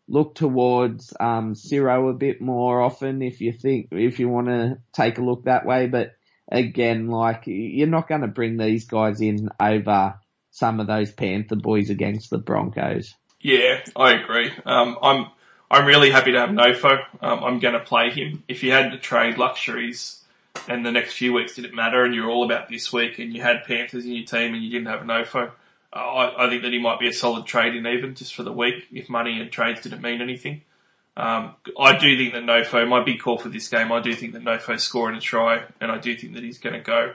look 0.08 0.34
towards 0.34 1.12
um, 1.20 1.54
Ciro 1.54 2.08
a 2.08 2.14
bit 2.14 2.40
more 2.40 2.80
often 2.80 3.20
if 3.20 3.40
you 3.40 3.52
think 3.52 3.88
if 3.92 4.18
you 4.18 4.28
want 4.28 4.46
to 4.46 4.78
take 4.94 5.18
a 5.18 5.22
look 5.22 5.44
that 5.44 5.66
way. 5.66 5.86
But 5.86 6.12
again, 6.50 7.08
like 7.08 7.42
you're 7.46 7.86
not 7.86 8.08
going 8.08 8.22
to 8.22 8.28
bring 8.28 8.56
these 8.56 8.86
guys 8.86 9.20
in 9.20 9.50
over 9.60 10.18
some 10.50 10.80
of 10.80 10.86
those 10.86 11.12
Panther 11.12 11.56
boys 11.56 11.90
against 11.90 12.30
the 12.30 12.38
Broncos. 12.38 13.14
Yeah, 13.40 13.82
I 13.94 14.14
agree. 14.14 14.50
Um, 14.64 14.96
I'm 15.02 15.26
I'm 15.70 15.84
really 15.84 16.10
happy 16.10 16.32
to 16.32 16.40
have 16.40 16.50
Nofo. 16.50 17.04
Um, 17.20 17.44
I'm 17.44 17.58
going 17.58 17.74
to 17.74 17.80
play 17.80 18.10
him. 18.10 18.42
If 18.48 18.62
you 18.62 18.72
had 18.72 18.90
to 18.92 18.98
trade 18.98 19.36
luxuries 19.36 20.22
and 20.66 20.84
the 20.84 20.92
next 20.92 21.14
few 21.14 21.32
weeks 21.32 21.56
didn't 21.56 21.74
matter 21.74 22.04
and 22.04 22.14
you're 22.14 22.30
all 22.30 22.44
about 22.44 22.68
this 22.68 22.92
week 22.92 23.18
and 23.18 23.34
you 23.34 23.42
had 23.42 23.64
Panthers 23.64 24.04
in 24.04 24.12
your 24.12 24.24
team 24.24 24.54
and 24.54 24.62
you 24.62 24.70
didn't 24.70 24.86
have 24.86 25.00
Nofo, 25.00 25.50
uh, 25.92 25.96
I, 25.96 26.46
I 26.46 26.48
think 26.48 26.62
that 26.62 26.72
he 26.72 26.78
might 26.78 26.98
be 26.98 27.08
a 27.08 27.12
solid 27.12 27.44
trade 27.44 27.74
in 27.74 27.86
even 27.86 28.14
just 28.14 28.34
for 28.34 28.42
the 28.42 28.52
week 28.52 28.86
if 28.92 29.10
money 29.10 29.40
and 29.40 29.50
trades 29.50 29.82
didn't 29.82 30.00
mean 30.00 30.22
anything. 30.22 30.62
Um, 31.18 31.54
I 31.78 31.98
do 31.98 32.16
think 32.16 32.32
that 32.32 32.44
Nofo, 32.44 32.88
my 32.88 33.02
big 33.02 33.20
call 33.20 33.38
for 33.38 33.48
this 33.48 33.68
game, 33.68 33.92
I 33.92 34.00
do 34.00 34.14
think 34.14 34.32
that 34.34 34.44
Nofo's 34.44 34.84
scoring 34.84 35.16
a 35.16 35.20
try 35.20 35.64
and 35.80 35.90
I 35.90 35.98
do 35.98 36.16
think 36.16 36.34
that 36.34 36.44
he's 36.44 36.58
going 36.58 36.74
to 36.74 36.80
go 36.80 37.12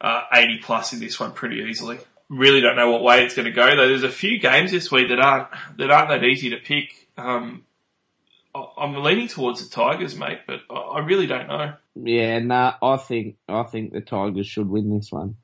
uh, 0.00 0.22
80 0.32 0.58
plus 0.58 0.92
in 0.92 1.00
this 1.00 1.18
one 1.18 1.32
pretty 1.32 1.64
easily. 1.68 1.98
Really 2.28 2.60
don't 2.60 2.76
know 2.76 2.90
what 2.90 3.02
way 3.02 3.24
it's 3.24 3.34
going 3.34 3.46
to 3.46 3.52
go 3.52 3.74
though. 3.74 3.88
There's 3.88 4.02
a 4.02 4.10
few 4.10 4.38
games 4.38 4.70
this 4.70 4.92
week 4.92 5.08
that 5.08 5.18
aren't 5.18 5.48
that 5.78 5.90
aren't 5.90 6.10
that 6.10 6.24
easy 6.24 6.50
to 6.50 6.58
pick. 6.58 7.08
Um, 7.16 7.64
I'm 8.76 9.02
leaning 9.02 9.28
towards 9.28 9.66
the 9.66 9.74
Tigers, 9.74 10.16
mate, 10.16 10.40
but 10.46 10.60
I 10.70 11.00
really 11.00 11.26
don't 11.26 11.48
know. 11.48 11.74
Yeah, 11.94 12.38
nah, 12.40 12.74
I 12.82 12.96
think 12.96 13.36
I 13.48 13.62
think 13.64 13.92
the 13.92 14.00
Tigers 14.00 14.46
should 14.46 14.68
win 14.68 14.96
this 14.96 15.10
one. 15.10 15.36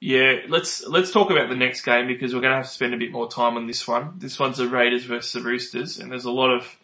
Yeah, 0.00 0.40
let's 0.48 0.84
let's 0.86 1.12
talk 1.12 1.30
about 1.30 1.48
the 1.48 1.56
next 1.56 1.82
game 1.82 2.08
because 2.08 2.34
we're 2.34 2.40
going 2.40 2.52
to 2.52 2.56
have 2.56 2.66
to 2.66 2.72
spend 2.72 2.92
a 2.92 2.96
bit 2.96 3.12
more 3.12 3.28
time 3.28 3.56
on 3.56 3.66
this 3.66 3.86
one. 3.86 4.14
This 4.18 4.38
one's 4.38 4.58
the 4.58 4.68
Raiders 4.68 5.04
versus 5.04 5.32
the 5.32 5.40
Roosters, 5.40 5.98
and 5.98 6.10
there's 6.10 6.24
a 6.24 6.30
lot 6.30 6.50
of 6.52 6.76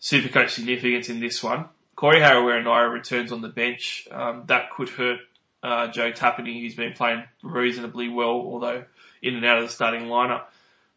Supercoach 0.00 0.50
significance 0.50 1.08
in 1.08 1.20
this 1.20 1.42
one. 1.42 1.66
Corey 1.96 2.20
Harawira 2.20 2.92
returns 2.92 3.32
on 3.32 3.40
the 3.40 3.48
bench. 3.48 4.06
Um, 4.10 4.44
that 4.46 4.70
could 4.70 4.88
hurt 4.90 5.20
uh, 5.62 5.88
Joe 5.88 6.12
Tapine, 6.12 6.60
who's 6.60 6.74
been 6.74 6.92
playing 6.92 7.24
reasonably 7.42 8.08
well, 8.08 8.28
although 8.28 8.84
in 9.22 9.34
and 9.34 9.44
out 9.44 9.58
of 9.58 9.64
the 9.64 9.72
starting 9.72 10.02
lineup. 10.02 10.44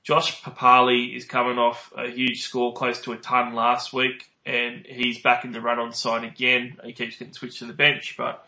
Josh 0.05 0.43
Papalii 0.43 1.17
is 1.17 1.25
coming 1.25 1.57
off 1.57 1.91
a 1.97 2.07
huge 2.07 2.43
score, 2.43 2.73
close 2.73 3.01
to 3.01 3.13
a 3.13 3.17
ton 3.17 3.55
last 3.55 3.91
week, 3.91 4.29
and 4.45 4.85
he's 4.85 5.19
back 5.19 5.43
in 5.43 5.51
the 5.51 5.59
run 5.59 5.79
on 5.79 5.93
side 5.93 6.23
again. 6.23 6.77
He 6.83 6.93
keeps 6.93 7.17
getting 7.17 7.33
switched 7.33 7.57
to 7.59 7.65
the 7.65 7.73
bench, 7.73 8.13
but 8.15 8.47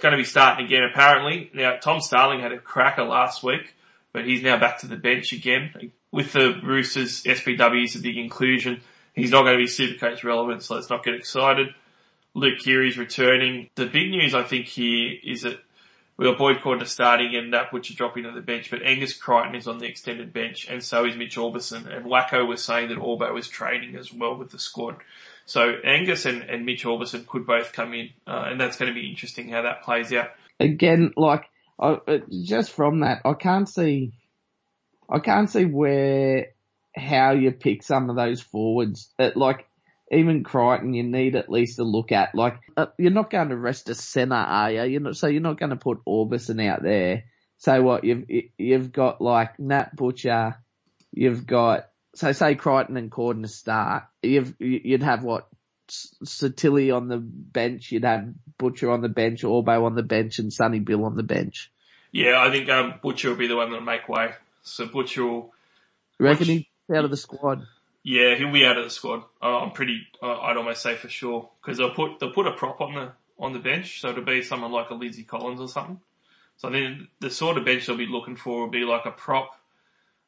going 0.00 0.10
to 0.10 0.18
be 0.18 0.24
starting 0.24 0.66
again 0.66 0.82
apparently. 0.82 1.48
Now, 1.54 1.76
Tom 1.76 2.00
Starling 2.00 2.40
had 2.40 2.50
a 2.50 2.58
cracker 2.58 3.04
last 3.04 3.44
week, 3.44 3.74
but 4.12 4.26
he's 4.26 4.42
now 4.42 4.58
back 4.58 4.80
to 4.80 4.88
the 4.88 4.96
bench 4.96 5.32
again. 5.32 5.92
With 6.10 6.32
the 6.32 6.60
Roosters, 6.60 7.22
SBW 7.22 7.84
is 7.84 7.94
a 7.94 8.00
big 8.00 8.16
inclusion. 8.16 8.80
He's 9.14 9.30
not 9.30 9.42
going 9.42 9.54
to 9.56 9.62
be 9.62 9.68
super 9.68 9.98
coach 9.98 10.24
relevant, 10.24 10.64
so 10.64 10.74
let's 10.74 10.90
not 10.90 11.04
get 11.04 11.14
excited. 11.14 11.68
Luke 12.34 12.58
Keary's 12.58 12.98
returning. 12.98 13.70
The 13.76 13.86
big 13.86 14.10
news 14.10 14.34
I 14.34 14.42
think 14.42 14.66
here 14.66 15.14
is 15.22 15.42
that 15.42 15.60
we 16.16 16.24
got 16.24 16.38
Boyd 16.38 16.58
Cordner 16.58 16.86
starting 16.86 17.34
and 17.34 17.54
Butcher 17.70 17.94
dropping 17.94 18.24
to 18.24 18.30
the 18.30 18.40
bench, 18.40 18.70
but 18.70 18.82
Angus 18.82 19.12
Crichton 19.12 19.54
is 19.54 19.68
on 19.68 19.78
the 19.78 19.86
extended 19.86 20.32
bench 20.32 20.66
and 20.68 20.82
so 20.82 21.04
is 21.04 21.16
Mitch 21.16 21.36
Aubusson. 21.36 21.86
And 21.94 22.06
Wacko 22.06 22.46
was 22.46 22.64
saying 22.64 22.88
that 22.88 22.98
Orbo 22.98 23.32
was 23.34 23.48
training 23.48 23.96
as 23.96 24.12
well 24.12 24.36
with 24.36 24.50
the 24.50 24.58
squad. 24.58 24.96
So 25.44 25.74
Angus 25.84 26.24
and, 26.24 26.42
and 26.42 26.64
Mitch 26.64 26.84
Aubusson 26.84 27.26
could 27.26 27.46
both 27.46 27.72
come 27.72 27.92
in, 27.92 28.10
uh, 28.26 28.46
and 28.48 28.60
that's 28.60 28.78
going 28.78 28.92
to 28.92 28.98
be 28.98 29.08
interesting 29.08 29.48
how 29.50 29.62
that 29.62 29.82
plays 29.82 30.12
out. 30.12 30.30
Again, 30.58 31.12
like, 31.16 31.44
I, 31.78 31.98
just 32.30 32.72
from 32.72 33.00
that, 33.00 33.20
I 33.24 33.34
can't 33.34 33.68
see, 33.68 34.12
I 35.08 35.18
can't 35.18 35.50
see 35.50 35.66
where, 35.66 36.46
how 36.96 37.32
you 37.32 37.52
pick 37.52 37.82
some 37.82 38.08
of 38.08 38.16
those 38.16 38.40
forwards. 38.40 39.10
That, 39.18 39.36
like, 39.36 39.68
even 40.10 40.44
Crichton, 40.44 40.94
you 40.94 41.02
need 41.02 41.34
at 41.34 41.50
least 41.50 41.78
a 41.78 41.84
look 41.84 42.12
at. 42.12 42.34
Like, 42.34 42.58
uh, 42.76 42.86
you're 42.98 43.10
not 43.10 43.30
going 43.30 43.48
to 43.48 43.56
rest 43.56 43.88
a 43.88 43.94
centre, 43.94 44.34
are 44.34 44.70
you? 44.70 44.82
You're 44.84 45.00
not, 45.00 45.16
so 45.16 45.26
you're 45.26 45.42
not 45.42 45.58
going 45.58 45.70
to 45.70 45.76
put 45.76 46.04
Aubusson 46.06 46.64
out 46.64 46.82
there. 46.82 47.24
So 47.58 47.82
what, 47.82 48.04
you've, 48.04 48.24
you've 48.58 48.92
got 48.92 49.20
like 49.20 49.58
Nat 49.58 49.96
Butcher, 49.96 50.56
you've 51.12 51.46
got, 51.46 51.88
so 52.14 52.32
say 52.32 52.54
Crichton 52.54 52.96
and 52.96 53.10
Cordner 53.10 53.42
to 53.42 53.48
start, 53.48 54.04
you've, 54.22 54.54
you'd 54.60 55.02
have 55.02 55.24
what, 55.24 55.48
Sitili 55.88 56.94
on 56.94 57.08
the 57.08 57.18
bench, 57.18 57.92
you'd 57.92 58.04
have 58.04 58.28
Butcher 58.58 58.90
on 58.90 59.00
the 59.02 59.08
bench, 59.08 59.42
Orbo 59.42 59.84
on 59.84 59.94
the 59.94 60.02
bench, 60.02 60.38
and 60.38 60.52
Sonny 60.52 60.80
Bill 60.80 61.04
on 61.04 61.16
the 61.16 61.22
bench. 61.22 61.70
Yeah, 62.12 62.40
I 62.40 62.50
think 62.50 62.68
um, 62.68 62.94
Butcher 63.02 63.30
will 63.30 63.36
be 63.36 63.46
the 63.46 63.56
one 63.56 63.70
that'll 63.70 63.84
make 63.84 64.08
way. 64.08 64.32
So 64.62 64.86
Butcher 64.86 65.24
will. 65.24 65.52
reckon 66.18 66.46
he's 66.46 66.64
out 66.94 67.04
of 67.04 67.10
the 67.10 67.16
squad? 67.16 67.66
Yeah, 68.08 68.36
he'll 68.36 68.52
be 68.52 68.64
out 68.64 68.78
of 68.78 68.84
the 68.84 68.90
squad. 68.90 69.24
Uh, 69.42 69.58
I'm 69.58 69.72
pretty. 69.72 70.06
Uh, 70.22 70.38
I'd 70.38 70.56
almost 70.56 70.80
say 70.80 70.94
for 70.94 71.08
sure 71.08 71.50
because 71.60 71.76
they'll 71.76 71.92
put 71.92 72.20
they'll 72.20 72.30
put 72.30 72.46
a 72.46 72.52
prop 72.52 72.80
on 72.80 72.94
the 72.94 73.10
on 73.36 73.52
the 73.52 73.58
bench, 73.58 74.00
so 74.00 74.10
it'll 74.10 74.22
be 74.22 74.42
someone 74.42 74.70
like 74.70 74.90
a 74.90 74.94
Lindsay 74.94 75.24
Collins 75.24 75.60
or 75.60 75.66
something. 75.66 75.98
So 76.56 76.70
then 76.70 77.08
the 77.18 77.30
sort 77.30 77.58
of 77.58 77.64
bench 77.64 77.84
they'll 77.84 77.96
be 77.96 78.06
looking 78.06 78.36
for 78.36 78.60
will 78.60 78.70
be 78.70 78.84
like 78.84 79.06
a 79.06 79.10
prop, 79.10 79.58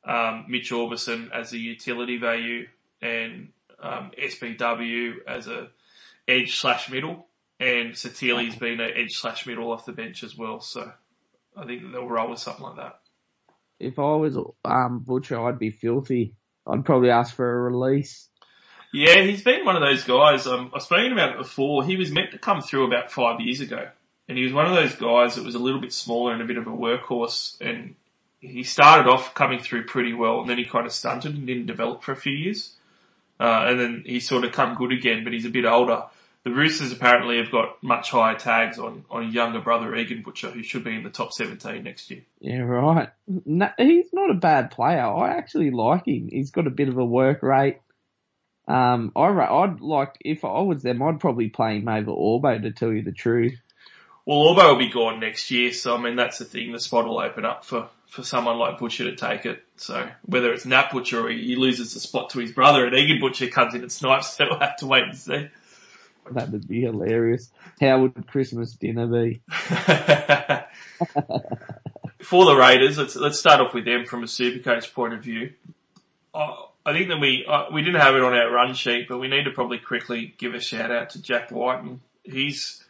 um, 0.05 0.47
Mitch 0.49 0.73
Aubusson 0.73 1.31
as 1.31 1.53
a 1.53 1.57
utility 1.57 2.19
value, 2.19 2.67
and 3.01 3.51
um, 3.81 4.11
SBW 4.21 5.19
as 5.29 5.47
a 5.47 5.69
edge 6.27 6.59
slash 6.59 6.91
middle, 6.91 7.29
and 7.61 7.93
Sitili's 7.93 8.57
been 8.57 8.81
an 8.81 8.91
edge 8.97 9.13
slash 9.13 9.47
middle 9.47 9.71
off 9.71 9.87
the 9.87 9.93
bench 9.93 10.25
as 10.25 10.37
well. 10.37 10.61
So 10.61 10.91
I 11.57 11.65
think 11.65 11.93
they'll 11.93 12.09
roll 12.09 12.31
with 12.31 12.41
something 12.41 12.65
like 12.65 12.77
that. 12.79 12.99
If 13.79 14.01
I 14.01 14.17
was 14.17 14.37
um, 14.65 14.99
Butcher, 14.99 15.41
I'd 15.41 15.61
be 15.61 15.71
filthy. 15.71 16.35
I'd 16.69 16.85
probably 16.85 17.11
ask 17.11 17.35
for 17.35 17.51
a 17.51 17.71
release. 17.71 18.29
Yeah, 18.93 19.23
he's 19.23 19.43
been 19.43 19.65
one 19.65 19.77
of 19.77 19.83
those 19.83 20.05
guys. 20.05 20.47
Um, 20.47 20.71
I've 20.75 20.83
spoken 20.83 21.13
about 21.13 21.33
it 21.33 21.39
before. 21.39 21.85
He 21.85 21.97
was 21.97 22.11
meant 22.11 22.31
to 22.33 22.39
come 22.39 22.63
through 22.63 22.87
about 22.87 23.11
five 23.11 23.41
years 23.41 23.61
ago, 23.61 23.89
and 24.29 24.39
he 24.39 24.45
was 24.45 24.53
one 24.53 24.67
of 24.67 24.75
those 24.75 24.95
guys 24.95 25.35
that 25.35 25.45
was 25.45 25.55
a 25.55 25.59
little 25.59 25.81
bit 25.81 25.93
smaller 25.93 26.33
and 26.33 26.41
a 26.41 26.47
bit 26.47 26.57
of 26.57 26.67
a 26.67 26.71
workhorse. 26.71 27.61
And 27.61 27.97
he 28.41 28.63
started 28.63 29.11
off 29.11 29.35
coming 29.35 29.61
through 29.61 29.87
pretty 29.87 30.15
well, 30.15 30.41
and 30.41 30.49
then 30.49 30.59
he 30.59 30.65
kind 30.65 30.87
of 30.87 30.93
stunted 30.93 31.35
and 31.35 31.47
didn't 31.47 31.67
develop 31.67 32.03
for 32.03 32.13
a 32.13 32.17
few 32.17 32.33
years. 32.33 32.73
Uh, 33.41 33.67
and 33.69 33.79
then 33.81 34.03
he 34.07 34.21
sort 34.21 34.45
of 34.45 34.53
come 34.53 34.75
good 34.75 34.93
again, 34.93 35.23
but 35.23 35.33
he's 35.33 35.45
a 35.45 35.51
bit 35.51 35.65
older. 35.65 36.05
The 36.45 36.51
Roosters 36.51 36.93
apparently 36.93 37.39
have 37.39 37.51
got 37.51 37.83
much 37.83 38.11
higher 38.11 38.39
tags 38.39 38.79
on, 38.79 39.05
on 39.11 39.33
younger 39.33 39.61
brother, 39.61 39.95
Egan 39.95 40.23
Butcher, 40.23 40.51
who 40.51 40.63
should 40.63 40.85
be 40.85 40.95
in 40.95 41.03
the 41.03 41.11
top 41.11 41.33
17 41.33 41.83
next 41.83 42.11
year. 42.11 42.23
Yeah, 42.41 42.61
right. 42.61 43.11
No, 43.27 43.71
he's 43.77 44.13
not 44.13 44.31
a 44.31 44.35
bad 44.35 44.71
player. 44.71 45.03
I 45.05 45.37
actually 45.37 45.71
like 45.71 46.07
him. 46.07 46.29
He's 46.31 46.51
got 46.51 46.67
a 46.67 46.71
bit 46.71 46.89
of 46.89 46.97
a 46.97 47.05
work 47.05 47.43
rate. 47.43 47.81
Um, 48.69 49.13
I, 49.17 49.27
I'd 49.27 49.81
like, 49.81 50.17
if 50.21 50.45
I 50.45 50.61
was 50.61 50.83
them, 50.83 51.03
I'd 51.03 51.21
probably 51.21 51.49
play 51.49 51.79
him 51.79 51.89
over 51.89 52.11
Orbo 52.11 52.63
to 52.63 52.71
tell 52.71 52.93
you 52.93 53.03
the 53.03 53.13
truth. 53.13 53.59
Well, 54.27 54.39
Orbo 54.39 54.73
will 54.73 54.79
be 54.79 54.91
gone 54.91 55.21
next 55.21 55.51
year, 55.51 55.73
so 55.73 55.97
I 55.97 56.01
mean, 56.01 56.15
that's 56.15 56.39
the 56.39 56.45
thing. 56.45 56.71
The 56.73 56.79
spot 56.79 57.07
will 57.07 57.19
open 57.19 57.47
up 57.47 57.65
for, 57.65 57.89
for 58.07 58.23
someone 58.23 58.59
like 58.59 58.79
Butcher 58.79 59.05
to 59.05 59.17
take 59.17 59.47
it. 59.47 59.65
So 59.77 60.07
whether 60.27 60.53
it's 60.53 60.67
Nat 60.67 60.91
Butcher 60.93 61.27
or 61.27 61.31
he 61.31 61.57
loses 61.57 61.95
the 61.95 62.01
spot 62.01 62.29
to 62.31 62.39
his 62.39 62.53
brother 62.53 62.85
and 62.85 62.95
Egan 62.95 63.21
Butcher 63.21 63.49
comes 63.49 63.75
in 63.75 63.81
and 63.81 63.91
snipes, 63.91 64.29
so 64.37 64.45
we'll 64.51 64.61
have 64.61 64.77
to 64.77 64.87
wait 64.87 65.05
and 65.05 65.17
see. 65.17 65.49
That 66.33 66.51
would 66.51 66.69
be 66.69 66.83
hilarious. 66.83 67.51
How 67.81 68.01
would 68.03 68.27
Christmas 68.27 68.73
dinner 68.73 69.07
be? 69.07 69.41
For 72.21 72.45
the 72.45 72.57
Raiders, 72.57 72.99
let's 72.99 73.17
let's 73.17 73.39
start 73.39 73.61
off 73.61 73.73
with 73.75 73.85
them 73.85 74.05
from 74.05 74.23
a 74.23 74.27
Supercoach 74.27 74.93
point 74.93 75.15
of 75.15 75.23
view. 75.23 75.53
Uh, 76.35 76.57
I 76.85 76.93
think 76.93 77.09
that 77.09 77.21
we 77.21 77.47
uh, 77.49 77.67
we 77.73 77.83
didn't 77.83 78.01
have 78.01 78.17
it 78.17 78.23
on 78.23 78.35
our 78.35 78.51
run 78.51 78.75
sheet, 78.75 79.09
but 79.09 79.19
we 79.19 79.29
need 79.29 79.45
to 79.45 79.51
probably 79.51 79.79
quickly 79.79 80.35
give 80.37 80.55
a 80.55 80.61
shout 80.61 80.91
out 80.91 81.11
to 81.11 81.23
Jack 81.23 81.51
Wighton. 81.51 82.01
He's 82.25 82.85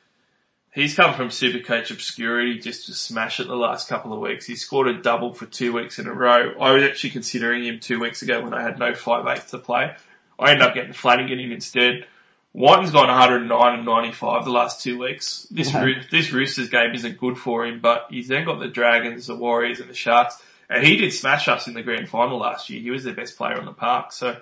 he's 0.73 0.95
come 0.95 1.15
from 1.15 1.29
Supercoach 1.29 1.91
obscurity 1.91 2.59
just 2.59 2.87
to 2.87 2.95
smash 2.95 3.41
it 3.41 3.49
the 3.49 3.57
last 3.57 3.89
couple 3.89 4.13
of 4.13 4.21
weeks. 4.21 4.47
He 4.47 4.57
scored 4.57 4.89
a 4.89 5.01
double 5.01 5.35
for 5.35 5.47
two 5.47 5.73
weeks 5.73 5.99
in 5.99 6.07
a 6.07 6.13
row. 6.13 6.53
I 6.61 6.73
was 6.73 6.83
actually 6.83 7.11
considering 7.11 7.65
him 7.65 7.81
two 7.81 8.01
weeks 8.01 8.23
ago 8.23 8.43
when 8.43 8.55
I 8.55 8.63
had 8.63 8.79
no 8.79 8.95
five 8.95 9.47
to 9.49 9.59
play. 9.59 9.95
I 10.39 10.51
ended 10.53 10.67
up 10.67 10.75
getting 10.75 10.93
Flanagan 10.93 11.41
in 11.41 11.53
instead. 11.53 12.07
Wighton's 12.55 12.91
gone 12.91 13.09
109 13.09 13.75
and 13.75 13.85
95 13.87 14.45
the 14.45 14.51
last 14.51 14.83
two 14.83 14.99
weeks. 14.99 15.47
This 15.51 15.75
Okay. 15.75 16.01
this 16.11 16.33
Roosters 16.33 16.69
game 16.71 16.95
isn't 16.95 17.19
good 17.19 17.39
for 17.39 17.65
him, 17.67 17.81
but 17.81 18.07
he's 18.11 18.29
then 18.29 18.45
got 18.45 18.59
the 18.59 18.69
Dragons, 18.69 19.27
the 19.27 19.37
Warriors, 19.37 19.81
and 19.81 19.89
the 19.89 19.95
Sharks, 19.95 20.43
and 20.69 20.85
he 20.85 20.97
did 20.97 21.13
smash 21.13 21.47
us 21.49 21.69
in 21.69 21.75
the 21.75 21.83
grand 21.83 22.09
final 22.09 22.39
last 22.39 22.69
year. 22.71 22.81
He 22.81 22.91
was 22.91 23.05
the 23.05 23.13
best 23.13 23.37
player 23.37 23.59
on 23.59 23.65
the 23.67 23.73
park, 23.73 24.13
so 24.13 24.37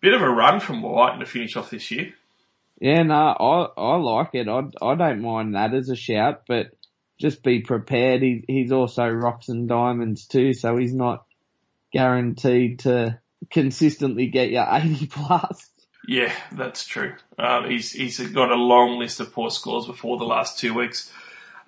bit 0.00 0.14
of 0.14 0.22
a 0.22 0.28
run 0.28 0.60
from 0.60 0.82
Wighton 0.82 1.20
to 1.20 1.26
finish 1.26 1.56
off 1.56 1.70
this 1.70 1.90
year. 1.90 2.14
Yeah, 2.80 3.02
no, 3.04 3.14
I 3.14 3.80
I 3.80 3.96
like 3.96 4.34
it. 4.34 4.48
I 4.48 4.62
I 4.82 4.94
don't 4.94 5.22
mind 5.22 5.54
that 5.54 5.72
as 5.74 5.88
a 5.88 5.96
shout, 5.96 6.42
but 6.48 6.72
just 7.18 7.42
be 7.42 7.60
prepared. 7.60 8.22
He 8.22 8.44
he's 8.48 8.72
also 8.72 9.08
rocks 9.08 9.48
and 9.48 9.68
diamonds 9.68 10.26
too, 10.26 10.52
so 10.52 10.76
he's 10.76 10.94
not 10.94 11.24
guaranteed 11.92 12.80
to 12.80 13.18
consistently 13.50 14.26
get 14.26 14.50
you 14.50 14.62
eighty 14.68 15.06
plus. 15.10 15.70
Yeah, 16.06 16.32
that's 16.52 16.84
true. 16.84 17.14
Um, 17.38 17.68
he's 17.68 17.92
he's 17.92 18.18
got 18.30 18.50
a 18.50 18.56
long 18.56 18.98
list 18.98 19.20
of 19.20 19.32
poor 19.32 19.50
scores 19.50 19.86
before 19.86 20.18
the 20.18 20.24
last 20.24 20.58
two 20.58 20.74
weeks. 20.74 21.12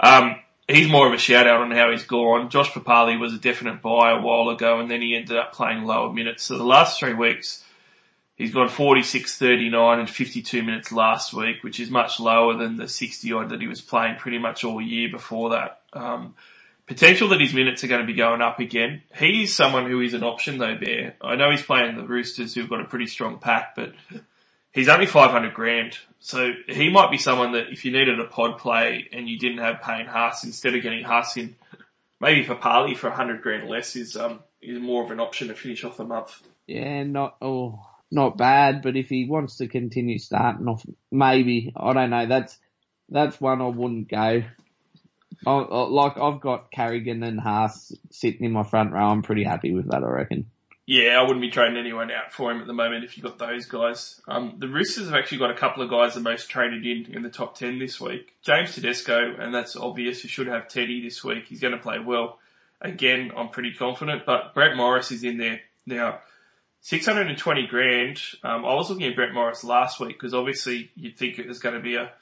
Um, 0.01 0.37
he's 0.69 0.89
more 0.89 1.07
of 1.07 1.13
a 1.13 1.19
shout 1.19 1.47
out 1.47 1.61
on 1.61 1.71
how 1.73 1.91
he's 1.91 2.05
gone. 2.05 2.51
Josh 2.51 2.71
Papalii 2.71 3.19
was 3.19 3.35
a 3.35 3.39
definite 3.39 3.83
buy 3.83 4.13
a 4.13 4.21
while 4.21 4.49
ago, 4.49 4.79
and 4.81 4.91
then 4.91 5.03
he 5.03 5.17
ended 5.17 5.37
up 5.37 5.53
playing 5.53 5.85
lower 5.85 6.13
minutes. 6.13 6.45
So 6.45 6.57
the 6.57 6.65
last 6.65 7.01
three 7.01 7.15
weeks, 7.15 7.65
He's 8.39 8.55
gone 8.55 8.69
46, 8.69 9.37
39 9.37 9.99
and 9.99 10.09
52 10.09 10.63
minutes 10.63 10.93
last 10.93 11.35
week, 11.35 11.65
which 11.65 11.81
is 11.81 11.91
much 11.91 12.21
lower 12.21 12.57
than 12.57 12.77
the 12.77 12.87
60 12.87 13.33
odd 13.33 13.49
that 13.49 13.61
he 13.61 13.67
was 13.67 13.81
playing 13.81 14.15
pretty 14.15 14.39
much 14.39 14.63
all 14.63 14.81
year 14.81 15.09
before 15.09 15.51
that. 15.51 15.81
Um, 15.93 16.37
potential 16.89 17.29
that 17.29 17.41
his 17.41 17.55
minutes 17.55 17.85
are 17.85 17.89
going 17.89 18.01
to 18.01 18.07
be 18.07 18.15
going 18.15 18.41
up 18.41 18.59
again. 18.59 19.03
He's 19.17 19.55
someone 19.55 19.89
who 19.89 20.01
is 20.01 20.15
an 20.15 20.25
option 20.25 20.59
though, 20.59 20.77
Bear. 20.77 21.15
I 21.21 21.37
know 21.37 21.51
he's 21.51 21.63
playing 21.63 21.97
the 21.97 22.05
Roosters 22.05 22.55
who've 22.55 22.69
got 22.69 22.81
a 22.81 22.85
pretty 22.85 23.07
strong 23.07 23.39
pack, 23.39 23.75
but 23.77 23.93
he's 24.73 24.89
only 24.89 25.07
500 25.07 25.55
grand. 25.55 25.99
So 26.19 26.53
he 26.67 26.91
might 26.91 27.11
be 27.11 27.19
someone 27.19 27.53
that 27.53 27.71
if 27.71 27.85
you 27.85 27.93
needed 27.93 28.19
a 28.19 28.25
pod 28.25 28.59
play 28.59 29.09
and 29.13 29.29
you 29.29 29.39
didn't 29.39 29.59
have 29.59 29.83
Payne 29.83 30.07
Haas, 30.07 30.43
instead 30.43 30.75
of 30.75 30.83
getting 30.83 31.05
Haas 31.05 31.37
in, 31.37 31.55
maybe 32.21 32.43
for 32.43 32.55
Parley 32.55 32.95
for 32.95 33.09
100 33.09 33.43
grand 33.43 33.69
less 33.69 33.95
is, 33.95 34.17
um, 34.17 34.41
is 34.61 34.81
more 34.81 35.05
of 35.05 35.11
an 35.11 35.21
option 35.21 35.49
to 35.49 35.55
finish 35.55 35.85
off 35.85 35.99
the 35.99 36.05
month. 36.05 36.43
Yeah, 36.67 37.05
not 37.05 37.37
oh, 37.41 37.81
not 38.11 38.37
bad. 38.37 38.83
But 38.83 38.97
if 38.97 39.09
he 39.09 39.27
wants 39.27 39.57
to 39.57 39.69
continue 39.69 40.19
starting 40.19 40.69
off, 40.69 40.85
maybe 41.11 41.73
I 41.77 41.93
don't 41.93 42.11
know. 42.11 42.27
That's 42.27 42.59
that's 43.09 43.41
one 43.41 43.63
I 43.63 43.69
wouldn't 43.69 44.09
go. 44.09 44.43
Like 45.49 46.19
I've 46.19 46.41
got 46.41 46.71
Carrigan 46.71 47.23
and 47.23 47.41
Haas 47.41 47.93
sitting 48.11 48.45
in 48.45 48.53
my 48.53 48.63
front 48.63 48.93
row. 48.93 49.09
I'm 49.09 49.23
pretty 49.23 49.45
happy 49.45 49.73
with 49.73 49.91
that. 49.91 50.03
I 50.03 50.09
reckon. 50.09 50.51
Yeah, 50.91 51.21
I 51.21 51.23
wouldn't 51.23 51.43
be 51.43 51.51
trading 51.51 51.77
anyone 51.77 52.11
out 52.11 52.33
for 52.33 52.51
him 52.51 52.63
at 52.63 52.67
the 52.67 52.73
moment 52.73 53.05
if 53.05 53.19
you 53.19 53.23
got 53.23 53.39
those 53.39 53.67
guys. 53.67 54.23
Um, 54.27 54.55
the 54.57 54.69
Roosters 54.69 55.05
have 55.05 55.15
actually 55.15 55.37
got 55.37 55.51
a 55.51 55.55
couple 55.55 55.83
of 55.83 55.91
guys 55.91 56.15
the 56.15 56.21
most 56.21 56.49
traded 56.49 56.87
in 56.87 57.15
in 57.15 57.23
the 57.23 57.29
top 57.29 57.59
10 57.59 57.79
this 57.79 58.01
week. 58.01 58.35
James 58.41 58.75
Tedesco, 58.75 59.35
and 59.39 59.55
that's 59.55 59.77
obvious, 59.77 60.25
you 60.25 60.31
should 60.31 60.47
have 60.47 60.67
Teddy 60.67 61.03
this 61.03 61.23
week. 61.23 61.45
He's 61.47 61.61
going 61.61 61.75
to 61.75 61.79
play 61.79 61.99
well. 61.99 62.39
Again, 62.81 63.33
I'm 63.37 63.51
pretty 63.51 63.75
confident, 63.75 64.25
but 64.25 64.55
Brett 64.55 64.77
Morris 64.77 65.13
is 65.13 65.25
in 65.25 65.37
there. 65.37 65.61
Now, 65.85 66.21
620 66.81 67.67
grand. 67.67 68.23
Um, 68.43 68.65
I 68.65 68.73
was 68.73 68.89
looking 68.89 69.09
at 69.09 69.15
Brett 69.15 69.35
Morris 69.35 69.65
last 69.65 70.01
week 70.01 70.19
because 70.19 70.33
obviously 70.33 70.91
you'd 70.95 71.19
think 71.19 71.39
it 71.39 71.47
was 71.47 71.59
going 71.59 71.75
to 71.75 71.83
be 71.83 71.97
a, 71.97 72.13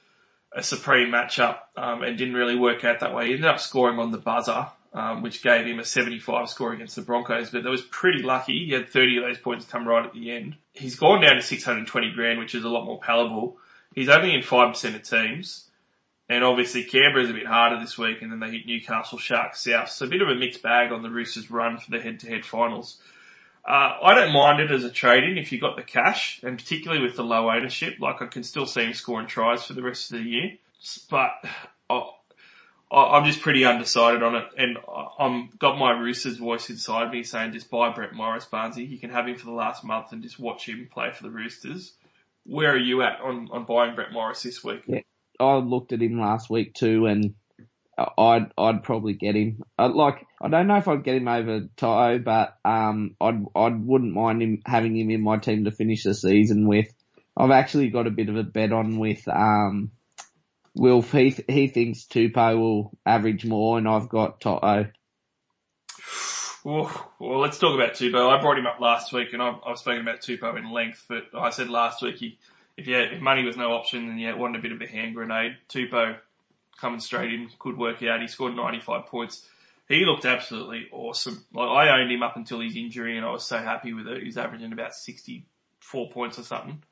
a 0.56 0.62
supreme 0.62 1.10
matchup 1.10 1.58
um, 1.76 2.02
and 2.02 2.16
didn't 2.16 2.34
really 2.34 2.56
work 2.56 2.82
out 2.82 3.00
that 3.00 3.14
way. 3.14 3.26
He 3.26 3.34
ended 3.34 3.48
up 3.48 3.60
scoring 3.60 3.98
on 3.98 4.10
the 4.10 4.18
buzzer, 4.18 4.68
um, 4.94 5.22
which 5.22 5.42
gave 5.42 5.66
him 5.66 5.78
a 5.78 5.84
75 5.84 6.48
score 6.48 6.72
against 6.72 6.96
the 6.96 7.02
Broncos, 7.02 7.50
but 7.50 7.62
that 7.62 7.70
was 7.70 7.82
pretty 7.82 8.22
lucky. 8.22 8.64
He 8.64 8.72
had 8.72 8.88
30 8.88 9.18
of 9.18 9.24
those 9.24 9.38
points 9.38 9.66
come 9.66 9.86
right 9.86 10.06
at 10.06 10.14
the 10.14 10.32
end. 10.32 10.56
He's 10.72 10.96
gone 10.96 11.20
down 11.20 11.36
to 11.36 11.42
620 11.42 12.10
grand, 12.12 12.38
which 12.38 12.54
is 12.54 12.64
a 12.64 12.70
lot 12.70 12.86
more 12.86 12.98
palatable. 12.98 13.58
He's 13.94 14.08
only 14.08 14.34
in 14.34 14.40
5% 14.40 14.94
of 14.94 15.02
teams. 15.02 15.68
And 16.28 16.42
obviously 16.42 16.82
Canberra's 16.82 17.30
a 17.30 17.34
bit 17.34 17.46
harder 17.46 17.78
this 17.78 17.96
week 17.96 18.20
and 18.20 18.32
then 18.32 18.40
they 18.40 18.50
hit 18.50 18.66
Newcastle 18.66 19.18
Sharks 19.18 19.60
South. 19.60 19.90
So 19.90 20.06
a 20.06 20.08
bit 20.08 20.22
of 20.22 20.28
a 20.28 20.34
mixed 20.34 20.62
bag 20.62 20.90
on 20.90 21.02
the 21.02 21.10
Roosters 21.10 21.50
run 21.50 21.78
for 21.78 21.90
the 21.90 22.00
head 22.00 22.18
to 22.20 22.28
head 22.28 22.44
finals. 22.44 22.98
Uh, 23.66 23.98
I 24.00 24.14
don't 24.14 24.32
mind 24.32 24.60
it 24.60 24.70
as 24.70 24.84
a 24.84 24.90
trade-in 24.90 25.36
if 25.38 25.50
you 25.50 25.60
got 25.60 25.76
the 25.76 25.82
cash, 25.82 26.40
and 26.44 26.56
particularly 26.56 27.02
with 27.02 27.16
the 27.16 27.24
low 27.24 27.50
ownership. 27.50 27.96
Like 27.98 28.22
I 28.22 28.26
can 28.26 28.44
still 28.44 28.66
see 28.66 28.84
him 28.84 28.94
scoring 28.94 29.26
tries 29.26 29.64
for 29.64 29.72
the 29.72 29.82
rest 29.82 30.12
of 30.12 30.18
the 30.18 30.24
year, 30.24 30.52
but 31.10 31.32
I, 31.90 32.96
I'm 32.96 33.24
just 33.24 33.40
pretty 33.40 33.64
undecided 33.64 34.22
on 34.22 34.36
it, 34.36 34.44
and 34.56 34.78
I'm 35.18 35.50
got 35.58 35.78
my 35.78 35.90
Roosters 35.90 36.36
voice 36.36 36.70
inside 36.70 37.10
me 37.10 37.24
saying 37.24 37.52
just 37.52 37.68
buy 37.68 37.92
Brett 37.92 38.14
Morris, 38.14 38.46
Barnesy. 38.46 38.88
You 38.88 38.98
can 38.98 39.10
have 39.10 39.26
him 39.26 39.36
for 39.36 39.46
the 39.46 39.52
last 39.52 39.82
month 39.82 40.12
and 40.12 40.22
just 40.22 40.38
watch 40.38 40.68
him 40.68 40.88
play 40.92 41.10
for 41.10 41.24
the 41.24 41.30
Roosters. 41.30 41.94
Where 42.44 42.72
are 42.72 42.78
you 42.78 43.02
at 43.02 43.20
on, 43.20 43.48
on 43.50 43.64
buying 43.64 43.96
Brett 43.96 44.12
Morris 44.12 44.42
this 44.44 44.62
week? 44.62 44.82
Yeah. 44.86 45.00
I 45.40 45.56
looked 45.56 45.92
at 45.92 46.00
him 46.00 46.20
last 46.20 46.48
week 46.48 46.74
too, 46.74 47.06
and 47.06 47.34
I'd 47.98 48.52
I'd 48.58 48.82
probably 48.82 49.14
get 49.14 49.34
him. 49.34 49.62
I'd 49.78 49.92
like 49.92 50.26
I 50.40 50.48
don't 50.48 50.66
know 50.66 50.76
if 50.76 50.88
I'd 50.88 51.04
get 51.04 51.16
him 51.16 51.28
over 51.28 51.68
Toto, 51.76 52.18
but 52.18 52.58
um, 52.64 53.16
I'd 53.20 53.44
I 53.54 53.68
wouldn't 53.68 54.14
mind 54.14 54.42
him 54.42 54.62
having 54.66 54.96
him 54.96 55.10
in 55.10 55.22
my 55.22 55.38
team 55.38 55.64
to 55.64 55.70
finish 55.70 56.04
the 56.04 56.14
season 56.14 56.66
with. 56.66 56.88
I've 57.36 57.50
actually 57.50 57.88
got 57.88 58.06
a 58.06 58.10
bit 58.10 58.28
of 58.28 58.36
a 58.36 58.42
bet 58.42 58.72
on 58.72 58.98
with 58.98 59.26
um, 59.28 59.92
Wilf. 60.74 61.12
He 61.12 61.36
he 61.48 61.68
thinks 61.68 62.04
Tupou 62.04 62.58
will 62.58 62.98
average 63.06 63.46
more, 63.46 63.78
and 63.78 63.88
I've 63.88 64.08
got 64.08 64.40
Toto. 64.40 64.90
Well, 66.64 66.90
let's 67.20 67.58
talk 67.58 67.74
about 67.74 67.94
Tupou. 67.94 68.28
I 68.28 68.40
brought 68.40 68.58
him 68.58 68.66
up 68.66 68.80
last 68.80 69.12
week, 69.12 69.32
and 69.32 69.40
I've, 69.40 69.54
I've 69.64 69.78
spoken 69.78 70.00
about 70.00 70.20
Tupou 70.20 70.58
in 70.58 70.70
length. 70.72 71.04
But 71.08 71.26
I 71.32 71.50
said 71.50 71.70
last 71.70 72.02
week, 72.02 72.16
he, 72.16 72.38
if 72.76 72.88
yeah, 72.88 73.02
if 73.02 73.20
money 73.20 73.44
was 73.44 73.56
no 73.56 73.72
option, 73.72 74.08
then 74.08 74.18
yeah, 74.18 74.34
wanted 74.34 74.58
a 74.58 74.62
bit 74.62 74.72
of 74.72 74.82
a 74.82 74.86
hand 74.86 75.14
grenade. 75.14 75.56
Tupou 75.68 76.16
coming 76.80 77.00
straight 77.00 77.32
in, 77.32 77.48
could 77.58 77.76
work 77.76 78.02
out. 78.02 78.20
He 78.20 78.26
scored 78.26 78.54
95 78.54 79.06
points. 79.06 79.46
He 79.88 80.04
looked 80.04 80.24
absolutely 80.24 80.88
awesome. 80.92 81.44
Like 81.54 81.68
I 81.68 82.00
owned 82.00 82.10
him 82.10 82.22
up 82.22 82.36
until 82.36 82.60
his 82.60 82.76
injury, 82.76 83.16
and 83.16 83.24
I 83.24 83.30
was 83.30 83.44
so 83.44 83.58
happy 83.58 83.92
with 83.92 84.08
it. 84.08 84.22
He's 84.22 84.36
averaging 84.36 84.72
about 84.72 84.94
64 84.94 86.10
points 86.10 86.38
or 86.38 86.42
something. 86.42 86.82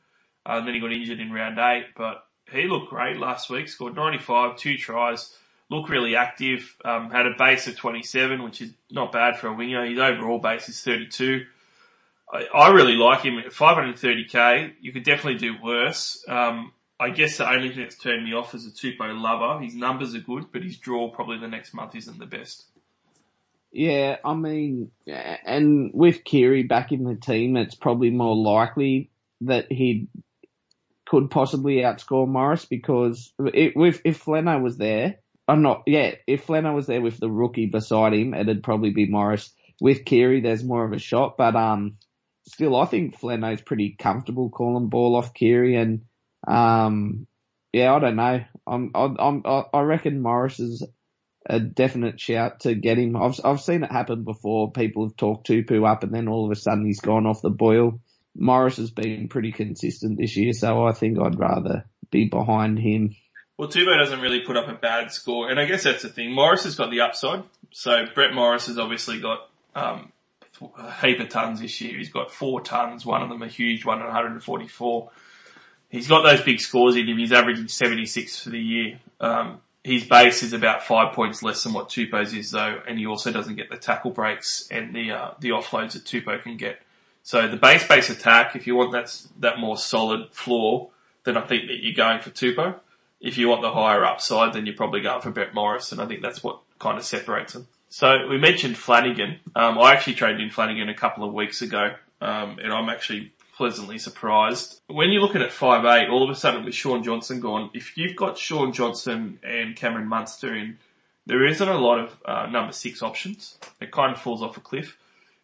Uh, 0.47 0.59
and 0.59 0.67
then 0.67 0.75
he 0.75 0.81
got 0.81 0.93
injured 0.93 1.21
in 1.21 1.33
round 1.33 1.59
eight, 1.59 1.87
but 1.97 2.25
he 2.53 2.65
looked 2.65 2.91
great 2.91 3.17
last 3.17 3.51
week. 3.51 3.69
Scored 3.69 3.97
95, 3.97 4.57
two 4.57 4.77
tries. 4.77 5.35
Looked 5.71 5.89
really 5.89 6.15
active. 6.15 6.77
Um, 6.85 7.11
had 7.11 7.27
a 7.27 7.35
base 7.37 7.67
of 7.67 7.77
27, 7.77 8.43
which 8.43 8.61
is 8.61 8.71
not 8.91 9.13
bad 9.13 9.39
for 9.39 9.49
a 9.49 9.55
winger. 9.55 9.85
His 9.87 9.99
overall 9.99 10.39
base 10.39 10.69
is 10.69 10.81
32. 10.83 11.47
I, 12.33 12.45
I 12.55 12.71
really 12.71 12.95
like 12.95 13.23
him 13.23 13.39
at 13.39 13.47
530k. 13.47 14.75
You 14.81 14.93
could 14.93 15.05
definitely 15.05 15.39
do 15.39 15.57
worse. 15.63 16.23
Um, 16.29 16.73
I 17.01 17.11
guess 17.11 17.39
the 17.39 17.51
only 17.51 17.71
thing 17.71 17.81
that's 17.81 17.99
turned 17.99 18.25
me 18.25 18.35
off 18.35 18.55
is 18.55 18.67
a 18.67 18.71
Tupou 18.71 19.21
lover. 19.21 19.63
His 19.63 19.75
numbers 19.75 20.15
are 20.15 20.21
good, 20.21 20.47
but 20.53 20.63
his 20.63 20.79
draw 20.79 21.11
probably 21.11 21.39
the 21.39 21.49
next 21.49 21.75
month 21.75 21.97
isn't 21.97 22.19
the 22.19 22.27
best. 22.27 22.67
Yeah, 23.73 24.19
I 24.25 24.35
mean, 24.35 24.93
and 25.05 25.91
with 25.93 26.23
Keary 26.23 26.63
back 26.63 26.93
in 26.93 27.03
the 27.03 27.17
team, 27.17 27.57
it's 27.57 27.75
probably 27.75 28.11
more 28.11 28.37
likely 28.37 29.11
that 29.41 29.71
he 29.71 30.07
could 31.07 31.29
possibly 31.31 31.77
outscore 31.79 32.29
Morris 32.29 32.65
because 32.65 33.33
if 33.39 34.01
if 34.05 34.25
Fleno 34.25 34.63
was 34.63 34.77
there, 34.77 35.17
I'm 35.49 35.63
not. 35.63 35.83
Yeah, 35.87 36.15
if 36.29 36.47
Fleno 36.47 36.75
was 36.75 36.87
there 36.87 37.03
with 37.03 37.19
the 37.19 37.29
rookie 37.29 37.67
beside 37.67 38.15
him, 38.15 38.33
it'd 38.33 38.63
probably 38.63 38.91
be 38.91 39.07
Morris. 39.07 39.53
With 39.81 40.05
Keary, 40.05 40.41
there's 40.41 40.63
more 40.63 40.85
of 40.85 40.93
a 40.93 41.01
shot, 41.01 41.37
but 41.37 41.57
um, 41.57 41.97
still, 42.47 42.77
I 42.77 42.87
think 42.87 43.19
Fleno's 43.19 43.61
pretty 43.61 43.97
comfortable 43.99 44.51
calling 44.51 44.89
ball 44.89 45.17
off 45.17 45.35
Keary 45.35 45.75
and 45.75 46.03
um, 46.47 47.27
yeah, 47.73 47.95
I 47.95 47.99
don't 47.99 48.17
know. 48.17 48.45
I'm, 48.67 48.91
I'm, 48.95 49.43
I 49.73 49.81
reckon 49.81 50.23
Morris 50.23 50.61
is 50.61 50.87
a 51.47 51.61
definite 51.61 52.21
shout 52.21 52.61
to 52.61 52.75
get 52.75 52.99
him. 52.99 53.17
I've, 53.17 53.39
I've 53.45 53.61
seen 53.61 53.83
it 53.85 53.93
happen 53.93 54.25
before. 54.25 54.73
People 54.73 55.07
have 55.07 55.17
talked 55.17 55.49
Tupou 55.49 55.89
up 55.91 56.03
and 56.03 56.15
then 56.15 56.29
all 56.29 56.47
of 56.47 56.51
a 56.51 56.57
sudden 56.57 56.87
he's 56.87 57.01
gone 57.01 57.27
off 57.27 57.43
the 57.43 57.51
boil. 57.51 58.01
Morris 58.37 58.79
has 58.79 58.91
been 58.91 59.29
pretty 59.29 59.53
consistent 59.53 60.19
this 60.19 60.37
year, 60.37 60.53
so 60.53 60.87
I 60.87 60.93
think 60.93 61.19
I'd 61.19 61.39
rather 61.39 61.85
be 62.11 62.27
behind 62.27 62.79
him. 62.79 63.15
Well, 63.57 63.69
Tupou 63.69 63.97
doesn't 63.99 64.21
really 64.21 64.41
put 64.41 64.57
up 64.57 64.69
a 64.69 64.75
bad 64.75 65.13
score, 65.13 65.49
and 65.49 65.61
I 65.61 65.67
guess 65.67 65.85
that's 65.85 66.03
the 66.03 66.09
thing. 66.09 66.33
Morris 66.33 66.65
has 66.65 66.75
got 66.75 66.91
the 66.91 67.03
upside. 67.03 67.45
So 67.71 68.07
Brett 68.13 68.35
Morris 68.35 68.67
has 68.67 68.79
obviously 68.79 69.21
got 69.21 69.49
um, 69.77 70.11
a 70.77 70.93
heap 70.93 71.21
of 71.21 71.29
tons 71.29 71.61
this 71.61 71.81
year. 71.81 71.97
He's 71.97 72.11
got 72.11 72.33
four 72.33 72.61
tons. 72.61 73.07
One 73.07 73.23
of 73.23 73.29
them 73.29 73.43
a 73.43 73.49
huge 73.49 73.85
one, 73.85 74.01
144 74.01 75.11
he's 75.95 76.09
got 76.09 76.23
those 76.23 76.43
big 76.43 76.61
scores 76.61 76.97
in 76.97 77.09
him. 77.09 77.19
He's 77.19 77.33
averaging 77.33 77.69
76 77.69 78.41
for 78.41 78.51
the 78.51 78.61
year. 78.61 78.99
Um, 79.21 79.61
his 79.85 80.05
base 80.05 80.43
is 80.43 80.53
about 80.53 80.83
five 80.83 81.15
points 81.15 81.43
less 81.43 81.63
than 81.63 81.73
what 81.73 81.89
Tupou's 81.89 82.33
is 82.33 82.51
though, 82.51 82.81
and 82.89 82.99
he 82.99 83.07
also 83.07 83.31
doesn't 83.31 83.55
get 83.55 83.71
the 83.71 83.77
tackle 83.77 84.11
breaks 84.11 84.67
and 84.71 84.95
the, 84.95 85.13
uh, 85.13 85.31
the 85.39 85.51
offloads 85.51 85.93
that 85.93 86.05
Tupou 86.05 86.43
can 86.43 86.57
get. 86.57 86.81
So 87.23 87.49
the 87.49 87.57
base 87.57 87.87
base 87.87 88.11
attack, 88.11 88.57
if 88.57 88.67
you 88.67 88.75
want 88.75 88.93
that, 88.93 89.17
that 89.39 89.59
more 89.59 89.77
solid 89.77 90.33
floor, 90.33 90.91
then 91.25 91.37
I 91.37 91.43
think 91.43 91.69
that 91.69 91.83
you're 91.83 91.95
going 91.95 92.21
for 92.21 92.31
Tupou. 92.31 92.75
If 93.21 93.39
you 93.39 93.49
want 93.49 93.63
the 93.63 93.73
higher 93.73 94.05
upside, 94.05 94.53
then 94.53 94.67
you're 94.67 94.75
probably 94.75 95.01
going 95.01 95.23
for 95.23 95.31
Brett 95.31 95.55
Morris, 95.55 95.93
and 95.93 96.01
I 96.01 96.07
think 96.07 96.23
that's 96.23 96.43
what 96.43 96.61
kind 96.79 96.99
of 96.99 97.05
separates 97.05 97.53
them. 97.53 97.69
So 97.89 98.27
we 98.29 98.37
mentioned 98.39 98.77
Flanagan. 98.77 99.39
Um, 99.55 99.79
I 99.79 99.93
actually 99.93 100.15
traded 100.15 100.41
in 100.41 100.51
Flanagan 100.51 100.89
a 100.89 100.95
couple 100.95 101.25
of 101.27 101.33
weeks 101.33 101.63
ago, 101.63 101.95
um, 102.21 102.59
and 102.59 102.73
I'm 102.73 102.89
actually 102.89 103.33
pleasantly 103.57 103.99
surprised. 103.99 104.81
When 104.89 105.11
you're 105.11 105.23
looking 105.23 105.43
at 105.43 105.53
five 105.53 105.85
eight, 105.85 106.09
all 106.09 106.23
of 106.23 106.31
a 106.31 106.35
sudden 106.39 106.65
with 106.65 106.75
Shaun 106.75 107.03
Johnson 107.03 107.41
gone, 107.41 107.71
if 107.75 107.97
you've 107.97 108.17
got 108.17 108.39
Shaun 108.39 108.73
Johnson 108.73 109.39
and 109.43 109.77
Cameron 109.77 110.09
Munster 110.09 110.55
in, 110.55 110.79
there 111.27 111.47
isn't 111.47 111.69
a 111.69 111.79
lot 111.79 111.99
of 111.99 112.17
uh, 112.25 112.47
number 112.47 112.73
six 112.73 113.03
options. 113.03 113.59
It 113.81 113.91
kind 113.91 114.13
of 114.13 114.21
falls 114.21 114.43
off 114.43 114.57
a 114.57 114.61
cliff. 114.61 114.97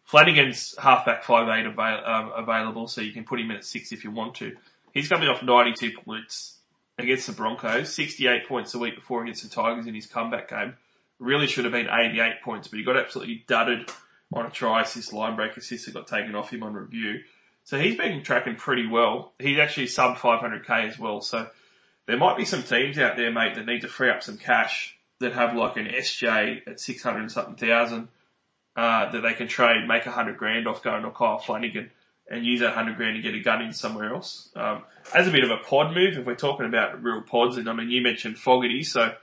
Flanagan's 0.03 0.75
halfback 0.77 1.23
five 1.23 1.47
eight 1.47 1.65
avail- 1.65 2.03
um, 2.05 2.31
available, 2.35 2.87
so 2.87 3.01
you 3.01 3.13
can 3.13 3.23
put 3.23 3.39
him 3.39 3.49
in 3.51 3.57
at 3.57 3.65
six 3.65 3.91
if 3.91 4.03
you 4.03 4.11
want 4.11 4.35
to. 4.35 4.55
He's 4.93 5.07
coming 5.07 5.29
off 5.29 5.41
92 5.41 5.97
points 6.03 6.57
against 6.97 7.27
the 7.27 7.33
Broncos, 7.33 7.93
68 7.95 8.47
points 8.47 8.73
a 8.73 8.79
week 8.79 8.95
before 8.95 9.23
against 9.23 9.43
the 9.43 9.49
Tigers 9.49 9.87
in 9.87 9.95
his 9.95 10.05
comeback 10.05 10.49
game. 10.49 10.73
Really 11.19 11.47
should 11.47 11.63
have 11.63 11.71
been 11.71 11.87
88 11.89 12.41
points, 12.43 12.67
but 12.67 12.77
he 12.77 12.83
got 12.83 12.97
absolutely 12.97 13.45
dudded 13.47 13.89
on 14.33 14.45
a 14.45 14.49
try 14.49 14.81
assist, 14.81 15.13
line 15.13 15.35
break 15.35 15.55
assist 15.55 15.85
that 15.85 15.93
got 15.93 16.07
taken 16.07 16.35
off 16.35 16.51
him 16.51 16.63
on 16.63 16.73
review. 16.73 17.21
So 17.63 17.79
he's 17.79 17.97
been 17.97 18.23
tracking 18.23 18.55
pretty 18.55 18.87
well. 18.87 19.33
He's 19.39 19.59
actually 19.59 19.87
sub 19.87 20.17
500k 20.17 20.89
as 20.89 20.99
well. 20.99 21.21
So 21.21 21.47
there 22.07 22.17
might 22.17 22.37
be 22.37 22.45
some 22.45 22.63
teams 22.63 22.97
out 22.97 23.15
there, 23.15 23.31
mate, 23.31 23.55
that 23.55 23.65
need 23.65 23.81
to 23.81 23.87
free 23.87 24.09
up 24.09 24.23
some 24.23 24.37
cash 24.37 24.97
that 25.19 25.33
have 25.33 25.55
like 25.55 25.77
an 25.77 25.85
SJ 25.85 26.67
at 26.67 26.79
600 26.79 27.31
something 27.31 27.55
thousand, 27.55 28.07
uh, 28.75 29.11
that 29.11 29.21
they 29.21 29.33
can 29.33 29.47
trade, 29.47 29.87
make 29.87 30.05
a 30.05 30.11
hundred 30.11 30.37
grand 30.37 30.67
off 30.67 30.83
going 30.83 31.03
to 31.03 31.11
Kyle 31.11 31.37
Flanagan 31.37 31.91
and 32.29 32.45
use 32.45 32.61
that 32.61 32.75
100 32.75 32.95
grand 32.95 33.15
to 33.15 33.21
get 33.21 33.35
a 33.35 33.43
gun 33.43 33.61
in 33.61 33.73
somewhere 33.73 34.13
else. 34.13 34.49
Um, 34.55 34.83
as 35.13 35.27
a 35.27 35.31
bit 35.31 35.43
of 35.43 35.51
a 35.51 35.57
pod 35.57 35.93
move, 35.93 36.17
if 36.17 36.25
we're 36.25 36.35
talking 36.35 36.65
about 36.65 37.03
real 37.03 37.21
pods, 37.21 37.57
and 37.57 37.69
I 37.69 37.73
mean, 37.73 37.89
you 37.89 38.01
mentioned 38.01 38.37
Fogarty, 38.37 38.83
so 38.83 39.13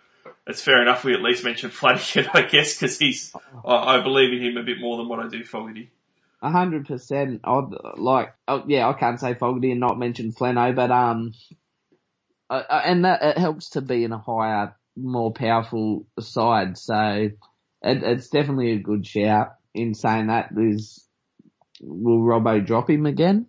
it's 0.47 0.63
fair 0.63 0.83
enough 0.83 1.05
we 1.05 1.15
at 1.15 1.23
least 1.23 1.43
mention 1.43 1.71
Flanagan, 1.71 2.29
I 2.35 2.43
guess, 2.43 2.75
because 2.75 2.99
he's, 2.99 3.35
I, 3.65 3.97
I 3.97 4.01
believe 4.03 4.33
in 4.33 4.43
him 4.45 4.57
a 4.59 4.63
bit 4.63 4.79
more 4.79 4.99
than 4.99 5.09
what 5.09 5.21
I 5.21 5.29
do 5.29 5.45
Fogarty. 5.45 5.91
A 6.41 6.51
hundred 6.51 6.87
percent. 6.87 7.41
I'd 7.45 7.71
like, 7.97 8.33
oh, 8.47 8.63
yeah, 8.67 8.89
I 8.89 8.93
can't 8.93 9.19
say 9.19 9.35
Fogarty 9.35 9.73
and 9.73 9.81
not 9.81 9.99
mention 9.99 10.33
Flano, 10.33 10.75
but 10.75 10.91
um, 10.91 11.33
uh, 12.49 12.63
uh, 12.69 12.83
and 12.85 13.05
that 13.05 13.23
it 13.23 13.39
helps 13.39 13.71
to 13.71 13.81
be 13.81 14.05
in 14.05 14.13
a 14.13 14.19
higher, 14.19 14.77
more 14.97 15.33
powerful 15.33 16.07
side. 16.21 16.79
So 16.79 17.31
it, 17.83 18.03
it's 18.03 18.29
definitely 18.29 18.73
a 18.73 18.79
good 18.79 19.07
shout. 19.07 19.55
In 19.75 19.95
saying 19.95 20.29
that, 20.29 20.51
is 20.57 21.05
will 21.81 22.21
Robbo 22.21 22.65
drop 22.65 22.89
him 22.89 23.07
again? 23.07 23.47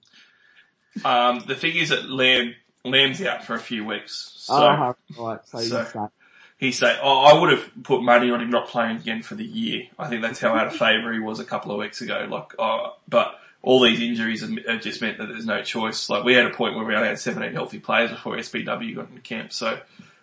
Um, 1.06 1.44
the 1.48 1.56
thing 1.56 1.76
is 1.76 1.90
that 1.90 2.10
Lam, 2.10 2.56
Lam's 2.84 3.22
out 3.22 3.44
for 3.44 3.56
a 3.56 3.60
few 3.60 3.86
weeks, 3.86 4.34
so 4.38 4.53
oh, 4.56 4.95
right. 5.18 5.40
So, 5.45 5.60
so- 5.60 6.11
he 6.60 6.73
say, 6.73 6.98
oh, 7.02 7.19
I 7.19 7.40
would 7.40 7.52
have 7.52 7.72
put 7.84 8.03
money 8.03 8.30
on 8.30 8.41
him 8.41 8.49
not 8.49 8.68
playing 8.68 8.98
again 8.98 9.23
for 9.23 9.36
the 9.36 9.45
year. 9.45 9.88
I 9.98 10.10
think 10.10 10.22
that's 10.22 10.41
how 10.41 10.53
out 10.53 10.68
of 10.68 10.76
favour 10.76 11.14
he 11.14 11.19
was 11.19 11.40
a 11.40 11.45
couple 11.45 11.72
of 11.72 11.80
weeks 11.80 12.02
ago. 12.02 12.27
Like, 12.30 12.53
oh, 12.60 12.98
but 13.07 13.40
all 13.61 13.81
these 13.81 14.02
injuries 14.02 14.41
have 14.41 14.52
have 14.68 14.81
just 14.81 15.02
meant 15.02 15.18
that 15.19 15.27
there's 15.30 15.45
no 15.45 15.64
choice. 15.64 16.10
Like, 16.10 16.26
we 16.26 16.34
had 16.34 16.45
a 16.45 16.49
point 16.49 16.76
where 16.76 16.86
we 16.86 16.94
only 16.95 17.07
had 17.07 17.18
17 17.18 17.53
healthy 17.53 17.80
players 17.80 18.11
before 18.11 18.36
SBW 18.36 18.94
got 18.94 19.10
into 19.10 19.22
camp. 19.22 19.53
So 19.53 19.80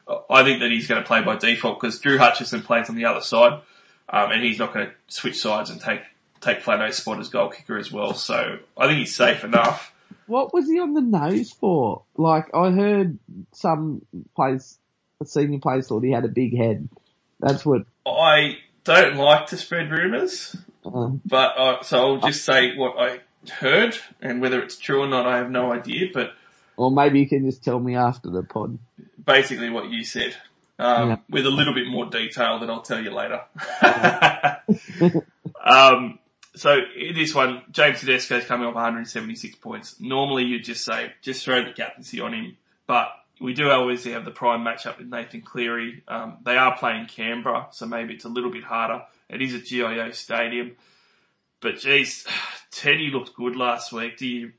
uh, 0.06 0.18
I 0.28 0.44
think 0.44 0.60
that 0.60 0.70
he's 0.70 0.86
going 0.86 1.02
to 1.02 1.06
play 1.06 1.22
by 1.22 1.36
default 1.36 1.80
because 1.80 1.98
Drew 2.00 2.18
Hutchison 2.18 2.60
plays 2.62 2.90
on 2.90 2.96
the 2.96 3.06
other 3.06 3.22
side, 3.22 3.60
um, 4.10 4.30
and 4.30 4.42
he's 4.42 4.58
not 4.58 4.74
going 4.74 4.88
to 4.88 4.92
switch 5.08 5.40
sides 5.40 5.70
and 5.70 5.80
take 5.80 6.02
take 6.42 6.60
Flano's 6.60 6.98
spot 6.98 7.18
as 7.18 7.28
goal 7.28 7.48
kicker 7.48 7.78
as 7.78 7.90
well. 7.90 8.14
So 8.14 8.58
I 8.76 8.86
think 8.86 8.98
he's 8.98 9.14
safe 9.14 9.42
enough. 9.42 9.92
what 10.26 10.52
was 10.52 10.66
he 10.68 10.78
on 10.80 10.92
the 10.92 11.00
nose 11.00 11.50
for? 11.50 12.02
Like 12.16 12.54
I 12.54 12.70
heard 12.70 13.18
some 13.52 14.02
players, 14.34 14.78
senior 15.24 15.58
players 15.58 15.88
thought 15.88 16.04
he 16.04 16.10
had 16.10 16.24
a 16.24 16.28
big 16.28 16.56
head. 16.56 16.88
That's 17.40 17.64
what. 17.64 17.82
I 18.06 18.58
don't 18.84 19.16
like 19.16 19.46
to 19.48 19.56
spread 19.56 19.90
rumours, 19.90 20.56
Uh, 20.84 21.08
but 21.24 21.58
uh, 21.58 21.82
so 21.82 21.98
I'll 21.98 22.20
just 22.20 22.44
say 22.44 22.76
what 22.76 22.96
I 22.98 23.20
heard, 23.50 23.96
and 24.20 24.40
whether 24.40 24.60
it's 24.62 24.78
true 24.78 25.02
or 25.02 25.08
not, 25.08 25.26
I 25.26 25.38
have 25.38 25.50
no 25.50 25.72
idea. 25.72 26.08
But 26.12 26.30
or 26.76 26.90
maybe 26.90 27.20
you 27.20 27.28
can 27.28 27.44
just 27.44 27.64
tell 27.64 27.80
me 27.80 27.96
after 27.96 28.30
the 28.30 28.42
pod. 28.42 28.78
basically, 29.24 29.70
what 29.70 29.90
you 29.90 30.04
said, 30.04 30.36
um, 30.78 31.08
Yeah. 31.10 31.16
with 31.30 31.46
a 31.46 31.50
little 31.50 31.74
bit 31.74 31.86
more 31.88 32.06
detail 32.06 32.58
that 32.60 32.70
I'll 32.70 32.82
tell 32.82 33.02
you 33.02 33.10
later. 33.10 33.40
um, 35.64 36.18
so 36.54 36.78
in 36.96 37.14
this 37.14 37.34
one, 37.34 37.62
James 37.70 38.00
Tedesco 38.00 38.38
is 38.38 38.44
coming 38.44 38.66
off 38.66 38.74
176 38.74 39.56
points. 39.56 39.96
Normally, 40.00 40.44
you'd 40.44 40.64
just 40.64 40.84
say 40.84 41.12
just 41.22 41.44
throw 41.44 41.64
the 41.64 41.72
captaincy 41.72 42.20
on 42.20 42.32
him, 42.34 42.56
but 42.86 43.08
we 43.40 43.54
do 43.54 43.70
obviously 43.70 44.12
have 44.12 44.24
the 44.24 44.30
prime 44.30 44.64
matchup 44.64 44.98
with 44.98 45.08
Nathan 45.08 45.42
Cleary. 45.42 46.02
Um, 46.08 46.38
they 46.44 46.56
are 46.56 46.76
playing 46.76 47.06
Canberra, 47.06 47.68
so 47.70 47.86
maybe 47.86 48.14
it's 48.14 48.24
a 48.24 48.30
little 48.30 48.50
bit 48.50 48.64
harder. 48.64 49.02
It 49.28 49.42
is 49.42 49.54
a 49.54 49.60
GIO 49.60 50.10
stadium, 50.12 50.76
but 51.60 51.78
geez, 51.78 52.26
Teddy 52.70 53.10
looked 53.10 53.34
good 53.34 53.56
last 53.56 53.92
week. 53.92 54.18
Do 54.18 54.26
you 54.26 54.52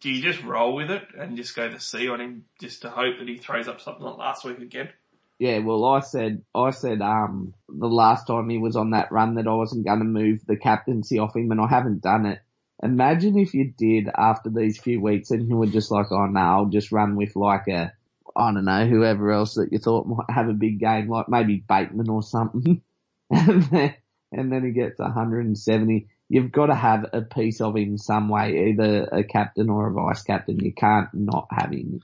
do 0.00 0.10
you 0.10 0.22
just 0.22 0.42
roll 0.44 0.74
with 0.74 0.90
it 0.90 1.08
and 1.16 1.36
just 1.36 1.56
go 1.56 1.68
to 1.68 1.80
C 1.80 2.08
on 2.08 2.20
him, 2.20 2.44
just 2.60 2.82
to 2.82 2.90
hope 2.90 3.18
that 3.18 3.28
he 3.28 3.36
throws 3.36 3.68
up 3.68 3.80
something 3.80 4.04
like 4.04 4.18
last 4.18 4.44
week 4.44 4.58
again? 4.58 4.90
Yeah, 5.38 5.60
well, 5.60 5.86
I 5.86 6.00
said, 6.00 6.42
I 6.54 6.68
said, 6.70 7.00
um, 7.00 7.54
the 7.66 7.88
last 7.88 8.26
time 8.26 8.50
he 8.50 8.58
was 8.58 8.76
on 8.76 8.90
that 8.90 9.10
run 9.10 9.36
that 9.36 9.46
I 9.46 9.54
wasn't 9.54 9.86
going 9.86 10.00
to 10.00 10.04
move 10.04 10.44
the 10.44 10.56
captaincy 10.56 11.18
off 11.18 11.34
him, 11.34 11.50
and 11.50 11.60
I 11.60 11.66
haven't 11.66 12.02
done 12.02 12.26
it. 12.26 12.40
Imagine 12.82 13.38
if 13.38 13.52
you 13.52 13.72
did 13.76 14.08
after 14.08 14.48
these 14.48 14.78
few 14.78 15.00
weeks, 15.00 15.30
and 15.30 15.48
you 15.48 15.56
were 15.56 15.66
just 15.66 15.90
like, 15.90 16.10
oh 16.10 16.26
no, 16.26 16.40
I'll 16.40 16.66
just 16.66 16.92
run 16.92 17.16
with 17.16 17.36
like 17.36 17.68
a, 17.68 17.92
I 18.34 18.52
don't 18.52 18.64
know, 18.64 18.86
whoever 18.86 19.30
else 19.32 19.54
that 19.54 19.72
you 19.72 19.78
thought 19.78 20.06
might 20.06 20.30
have 20.34 20.48
a 20.48 20.54
big 20.54 20.78
game, 20.80 21.08
like 21.08 21.28
maybe 21.28 21.62
Bateman 21.66 22.08
or 22.08 22.22
something, 22.22 22.80
and 23.30 23.62
then, 23.64 23.94
and 24.32 24.52
then 24.52 24.64
he 24.64 24.70
gets 24.70 24.98
170. 24.98 26.08
You've 26.28 26.52
got 26.52 26.66
to 26.66 26.74
have 26.74 27.06
a 27.12 27.22
piece 27.22 27.60
of 27.60 27.76
him 27.76 27.98
some 27.98 28.28
way, 28.28 28.70
either 28.70 29.08
a 29.10 29.24
captain 29.24 29.68
or 29.68 29.88
a 29.88 29.92
vice 29.92 30.22
captain. 30.22 30.60
You 30.60 30.72
can't 30.72 31.12
not 31.12 31.48
have 31.50 31.72
him. 31.72 32.00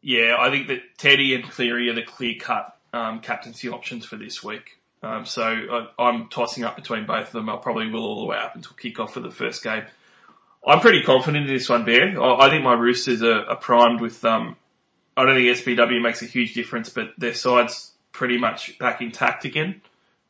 Yeah, 0.00 0.36
I 0.38 0.50
think 0.50 0.68
that 0.68 0.82
Teddy 0.98 1.34
and 1.34 1.42
Cleary 1.42 1.88
are 1.88 1.94
the 1.94 2.02
clear 2.02 2.34
cut 2.38 2.78
um, 2.92 3.20
captaincy 3.20 3.68
options 3.68 4.04
for 4.04 4.16
this 4.16 4.44
week. 4.44 4.78
Um, 5.04 5.26
so 5.26 5.42
I, 5.42 5.88
I'm 6.02 6.28
tossing 6.28 6.64
up 6.64 6.76
between 6.76 7.06
both 7.06 7.26
of 7.26 7.32
them. 7.32 7.48
I 7.48 7.56
probably 7.56 7.90
will 7.90 8.04
all 8.04 8.20
the 8.20 8.26
way 8.26 8.36
up 8.36 8.54
until 8.54 8.72
kick 8.72 8.98
off 8.98 9.14
for 9.14 9.20
the 9.20 9.30
first 9.30 9.62
game. 9.62 9.84
I'm 10.66 10.80
pretty 10.80 11.02
confident 11.02 11.46
in 11.46 11.54
this 11.54 11.68
one, 11.68 11.84
Bear. 11.84 12.20
I, 12.20 12.46
I 12.46 12.50
think 12.50 12.64
my 12.64 12.72
Roosters 12.72 13.22
are, 13.22 13.44
are 13.44 13.56
primed 13.56 14.00
with. 14.00 14.24
Um, 14.24 14.56
I 15.16 15.24
don't 15.24 15.36
think 15.36 15.58
SBW 15.58 16.02
makes 16.02 16.22
a 16.22 16.26
huge 16.26 16.54
difference, 16.54 16.88
but 16.88 17.12
their 17.18 17.34
side's 17.34 17.92
pretty 18.12 18.38
much 18.38 18.78
back 18.78 19.00
intact 19.00 19.44
again. 19.44 19.82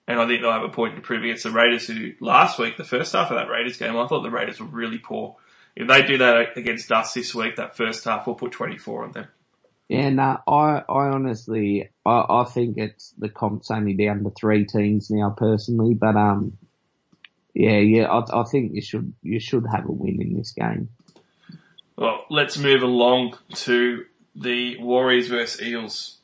And 0.07 0.21
I 0.21 0.27
think 0.27 0.43
they'll 0.43 0.53
have 0.53 0.63
a 0.63 0.69
point 0.69 0.97
to 0.97 1.01
prove 1.01 1.23
against 1.23 1.45
the 1.45 1.51
Raiders, 1.51 1.87
who 1.87 2.13
last 2.21 2.59
week, 2.59 2.77
the 2.77 2.85
first 2.85 3.15
half 3.15 3.31
of 3.31 3.37
that 3.37 3.49
Raiders 3.49 3.79
game, 3.79 3.97
I 3.97 4.07
thought 4.07 4.23
the 4.23 4.31
Raiders 4.31 4.61
were 4.61 4.67
really 4.67 4.99
poor. 4.99 5.37
If 5.77 5.89
they 5.89 6.03
do 6.03 6.19
that 6.19 6.57
against 6.57 6.93
us 6.93 7.15
this 7.15 7.35
week, 7.35 7.57
that 7.57 7.77
first 7.77 8.05
half, 8.05 8.27
we'll 8.27 8.37
put 8.37 8.53
24 8.53 9.05
on 9.05 9.13
them. 9.13 9.29
Yeah, 9.89 10.09
no, 10.11 10.39
I, 10.47 10.83
I 10.89 11.09
honestly, 11.09 11.91
I, 12.07 12.25
I 12.29 12.45
think 12.45 12.79
it's 12.79 13.13
the 13.19 13.29
comp's 13.29 13.71
only 13.71 13.93
down 13.95 14.25
to 14.25 14.31
three 14.31 14.65
teams 14.65 15.11
now, 15.11 15.31
personally. 15.37 15.95
But 15.95 16.17
um, 16.17 16.57
yeah, 17.53 17.79
yeah, 17.79 18.05
I, 18.07 18.41
I 18.41 18.45
think 18.45 18.73
you 18.75 18.81
should 18.81 19.13
you 19.23 19.39
should 19.39 19.67
have 19.71 19.87
a 19.87 19.93
win 19.93 20.23
in 20.23 20.37
this 20.37 20.53
game. 20.53 20.89
Well, 21.97 22.25
let's 22.29 22.59
move 22.59 22.83
along 22.83 23.39
to 23.53 24.05
the 24.35 24.79
Warriors 24.79 25.29
versus 25.29 25.63
Eels. 25.63 26.19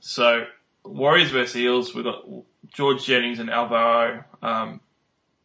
So, 0.00 0.46
Warriors 0.84 1.30
versus 1.30 1.56
Eels, 1.56 1.94
we've 1.94 2.04
got 2.04 2.24
George 2.72 3.04
Jennings 3.04 3.40
and 3.40 3.50
Alvaro, 3.50 4.24
um, 4.42 4.80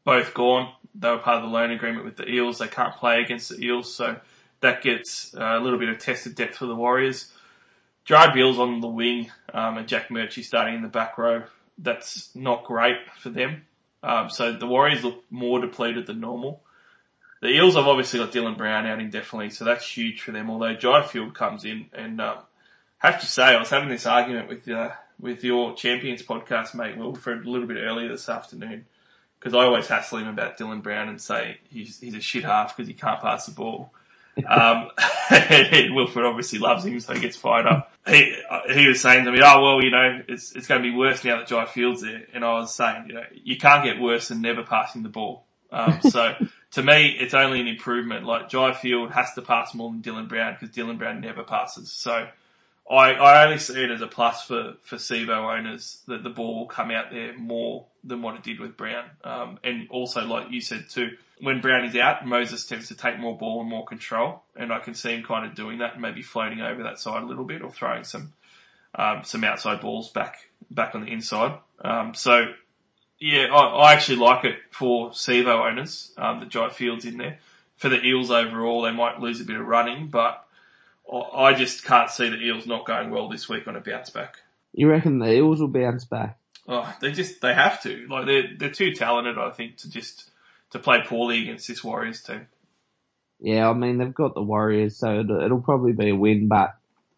both 0.03 0.33
gone. 0.33 0.71
They 0.93 1.09
were 1.09 1.17
part 1.17 1.37
of 1.37 1.43
the 1.43 1.49
loan 1.49 1.71
agreement 1.71 2.05
with 2.05 2.17
the 2.17 2.29
Eels. 2.29 2.59
They 2.59 2.67
can't 2.67 2.95
play 2.95 3.21
against 3.21 3.49
the 3.49 3.65
Eels, 3.65 3.93
so 3.93 4.19
that 4.59 4.83
gets 4.83 5.33
uh, 5.35 5.57
a 5.57 5.59
little 5.59 5.79
bit 5.79 5.89
of 5.89 5.97
tested 5.97 6.35
depth 6.35 6.57
for 6.57 6.67
the 6.67 6.75
Warriors. 6.75 7.32
Jared 8.05 8.33
Beals 8.33 8.59
on 8.59 8.81
the 8.81 8.87
wing, 8.87 9.31
um, 9.53 9.77
and 9.77 9.87
Jack 9.87 10.09
Murchie 10.09 10.43
starting 10.43 10.75
in 10.75 10.81
the 10.81 10.87
back 10.87 11.17
row. 11.17 11.43
That's 11.77 12.35
not 12.35 12.65
great 12.65 12.97
for 13.19 13.29
them. 13.29 13.65
Um, 14.03 14.29
so 14.29 14.51
the 14.51 14.67
Warriors 14.67 15.03
look 15.03 15.23
more 15.29 15.61
depleted 15.61 16.07
than 16.07 16.19
normal. 16.19 16.61
The 17.41 17.49
Eels 17.49 17.75
have 17.75 17.87
obviously 17.87 18.19
got 18.19 18.31
Dylan 18.31 18.57
Brown 18.57 18.85
out 18.85 18.99
indefinitely, 18.99 19.49
so 19.49 19.65
that's 19.65 19.85
huge 19.85 20.21
for 20.21 20.31
them. 20.31 20.49
Although 20.49 20.75
Jai 20.75 21.03
Field 21.03 21.33
comes 21.33 21.65
in, 21.65 21.87
and 21.93 22.21
um, 22.21 22.37
have 22.99 23.19
to 23.21 23.25
say, 23.25 23.43
I 23.43 23.59
was 23.59 23.69
having 23.69 23.89
this 23.89 24.05
argument 24.05 24.49
with 24.49 24.69
uh, 24.69 24.91
with 25.19 25.43
your 25.43 25.73
Champions 25.75 26.23
podcast 26.23 26.73
mate 26.73 26.97
Wilfred 26.97 27.45
a 27.45 27.49
little 27.49 27.67
bit 27.67 27.77
earlier 27.77 28.09
this 28.09 28.29
afternoon 28.29 28.85
because 29.39 29.53
I 29.53 29.65
always 29.65 29.87
hassle 29.87 30.19
him 30.19 30.27
about 30.27 30.57
Dylan 30.57 30.81
Brown 30.81 31.09
and 31.09 31.21
say 31.21 31.57
he's 31.69 31.99
he's 31.99 32.15
a 32.15 32.21
shit 32.21 32.45
half 32.45 32.75
because 32.75 32.87
he 32.87 32.93
can't 32.93 33.21
pass 33.21 33.45
the 33.45 33.53
ball. 33.53 33.93
Um, 34.35 34.89
and 35.29 35.93
Wilfred 35.93 36.25
obviously 36.25 36.57
loves 36.57 36.83
him, 36.83 36.99
so 36.99 37.13
he 37.13 37.19
gets 37.19 37.37
fired 37.37 37.67
up. 37.67 37.92
He 38.07 38.35
he 38.73 38.87
was 38.87 39.01
saying 39.01 39.25
to 39.25 39.31
me, 39.31 39.39
"Oh 39.41 39.61
well, 39.61 39.83
you 39.83 39.89
know, 39.89 40.21
it's 40.27 40.53
it's 40.55 40.67
going 40.67 40.83
to 40.83 40.89
be 40.89 40.95
worse 40.95 41.23
now 41.23 41.37
that 41.37 41.47
Jai 41.47 41.65
Field's 41.65 42.01
there." 42.01 42.23
And 42.33 42.43
I 42.43 42.53
was 42.53 42.75
saying, 42.75 43.05
you 43.07 43.13
know, 43.13 43.23
you 43.33 43.57
can't 43.57 43.83
get 43.83 43.99
worse 43.99 44.27
than 44.27 44.41
never 44.41 44.63
passing 44.63 45.03
the 45.03 45.09
ball. 45.09 45.45
Um, 45.71 46.01
so 46.09 46.35
to 46.71 46.83
me, 46.83 47.15
it's 47.19 47.33
only 47.33 47.61
an 47.61 47.67
improvement. 47.67 48.25
Like 48.25 48.49
Jai 48.49 48.73
Field 48.73 49.11
has 49.11 49.33
to 49.35 49.41
pass 49.41 49.73
more 49.73 49.89
than 49.89 50.01
Dylan 50.01 50.27
Brown 50.27 50.57
because 50.59 50.75
Dylan 50.75 50.97
Brown 50.97 51.21
never 51.21 51.43
passes. 51.43 51.91
So 51.91 52.27
I, 52.89 53.13
I 53.13 53.45
only 53.45 53.59
see 53.59 53.81
it 53.81 53.91
as 53.91 54.01
a 54.01 54.07
plus 54.07 54.43
for, 54.45 54.73
for 54.83 54.97
Sivo 54.97 55.57
owners 55.57 56.01
that 56.07 56.23
the 56.23 56.29
ball 56.29 56.59
will 56.59 56.65
come 56.65 56.91
out 56.91 57.11
there 57.11 57.37
more 57.37 57.85
than 58.03 58.21
what 58.21 58.35
it 58.35 58.43
did 58.43 58.59
with 58.59 58.75
Brown. 58.75 59.05
Um, 59.23 59.59
and 59.63 59.87
also, 59.89 60.25
like 60.25 60.51
you 60.51 60.59
said 60.61 60.89
too, 60.89 61.11
when 61.43 61.59
Brown 61.59 61.83
is 61.83 61.95
out, 61.97 62.25
Moses 62.25 62.65
tends 62.65 62.87
to 62.87 62.95
take 62.95 63.19
more 63.19 63.37
ball 63.37 63.59
and 63.59 63.69
more 63.69 63.85
control. 63.85 64.43
And 64.55 64.71
I 64.71 64.79
can 64.79 64.93
see 64.93 65.13
him 65.13 65.23
kind 65.23 65.45
of 65.45 65.55
doing 65.55 65.79
that 65.79 65.93
and 65.93 66.01
maybe 66.01 66.21
floating 66.21 66.61
over 66.61 66.83
that 66.83 66.99
side 66.99 67.21
a 67.21 67.25
little 67.25 67.43
bit 67.43 67.61
or 67.61 67.69
throwing 67.69 68.05
some, 68.05 68.33
um, 68.95 69.23
some 69.25 69.43
outside 69.43 69.81
balls 69.81 70.09
back, 70.09 70.49
back 70.71 70.95
on 70.95 71.01
the 71.01 71.11
inside. 71.11 71.59
Um, 71.83 72.13
so 72.13 72.53
yeah, 73.19 73.47
I, 73.53 73.57
I 73.57 73.93
actually 73.93 74.17
like 74.17 74.45
it 74.45 74.55
for 74.71 75.09
Sivo 75.09 75.69
owners, 75.69 76.13
um, 76.17 76.39
that 76.39 76.49
Jai 76.49 76.69
Field's 76.69 77.05
in 77.05 77.17
there. 77.17 77.39
For 77.75 77.89
the 77.89 78.01
Eels 78.01 78.31
overall, 78.31 78.83
they 78.83 78.91
might 78.91 79.19
lose 79.19 79.41
a 79.41 79.43
bit 79.43 79.59
of 79.59 79.65
running, 79.65 80.07
but 80.07 80.45
I 81.11 81.17
I 81.17 81.53
just 81.53 81.83
can't 81.83 82.09
see 82.09 82.29
the 82.29 82.37
Eels 82.37 82.65
not 82.65 82.85
going 82.85 83.09
well 83.09 83.27
this 83.27 83.49
week 83.49 83.67
on 83.67 83.75
a 83.75 83.81
bounce 83.81 84.09
back. 84.09 84.37
You 84.71 84.89
reckon 84.89 85.19
the 85.19 85.33
Eels 85.33 85.59
will 85.59 85.67
bounce 85.67 86.05
back? 86.05 86.37
Oh, 86.67 86.93
they 87.01 87.11
just 87.11 87.41
they 87.41 87.53
have 87.53 87.81
to. 87.83 88.07
Like 88.07 88.25
they're 88.25 88.49
they're 88.57 88.69
too 88.69 88.93
talented, 88.93 89.37
I 89.37 89.49
think, 89.49 89.77
to 89.77 89.89
just 89.89 90.29
to 90.73 90.79
play 90.79 91.01
poorly 91.05 91.43
against 91.43 91.67
this 91.67 91.83
Warriors 91.83 92.21
team. 92.21 92.47
Yeah, 93.39 93.69
I 93.69 93.73
mean 93.73 93.97
they've 93.97 94.13
got 94.13 94.35
the 94.35 94.41
Warriors, 94.41 94.97
so 94.97 95.19
it'll, 95.19 95.61
probably 95.61 95.93
be 95.93 96.09
a 96.09 96.15
win. 96.15 96.47
But 96.47 96.75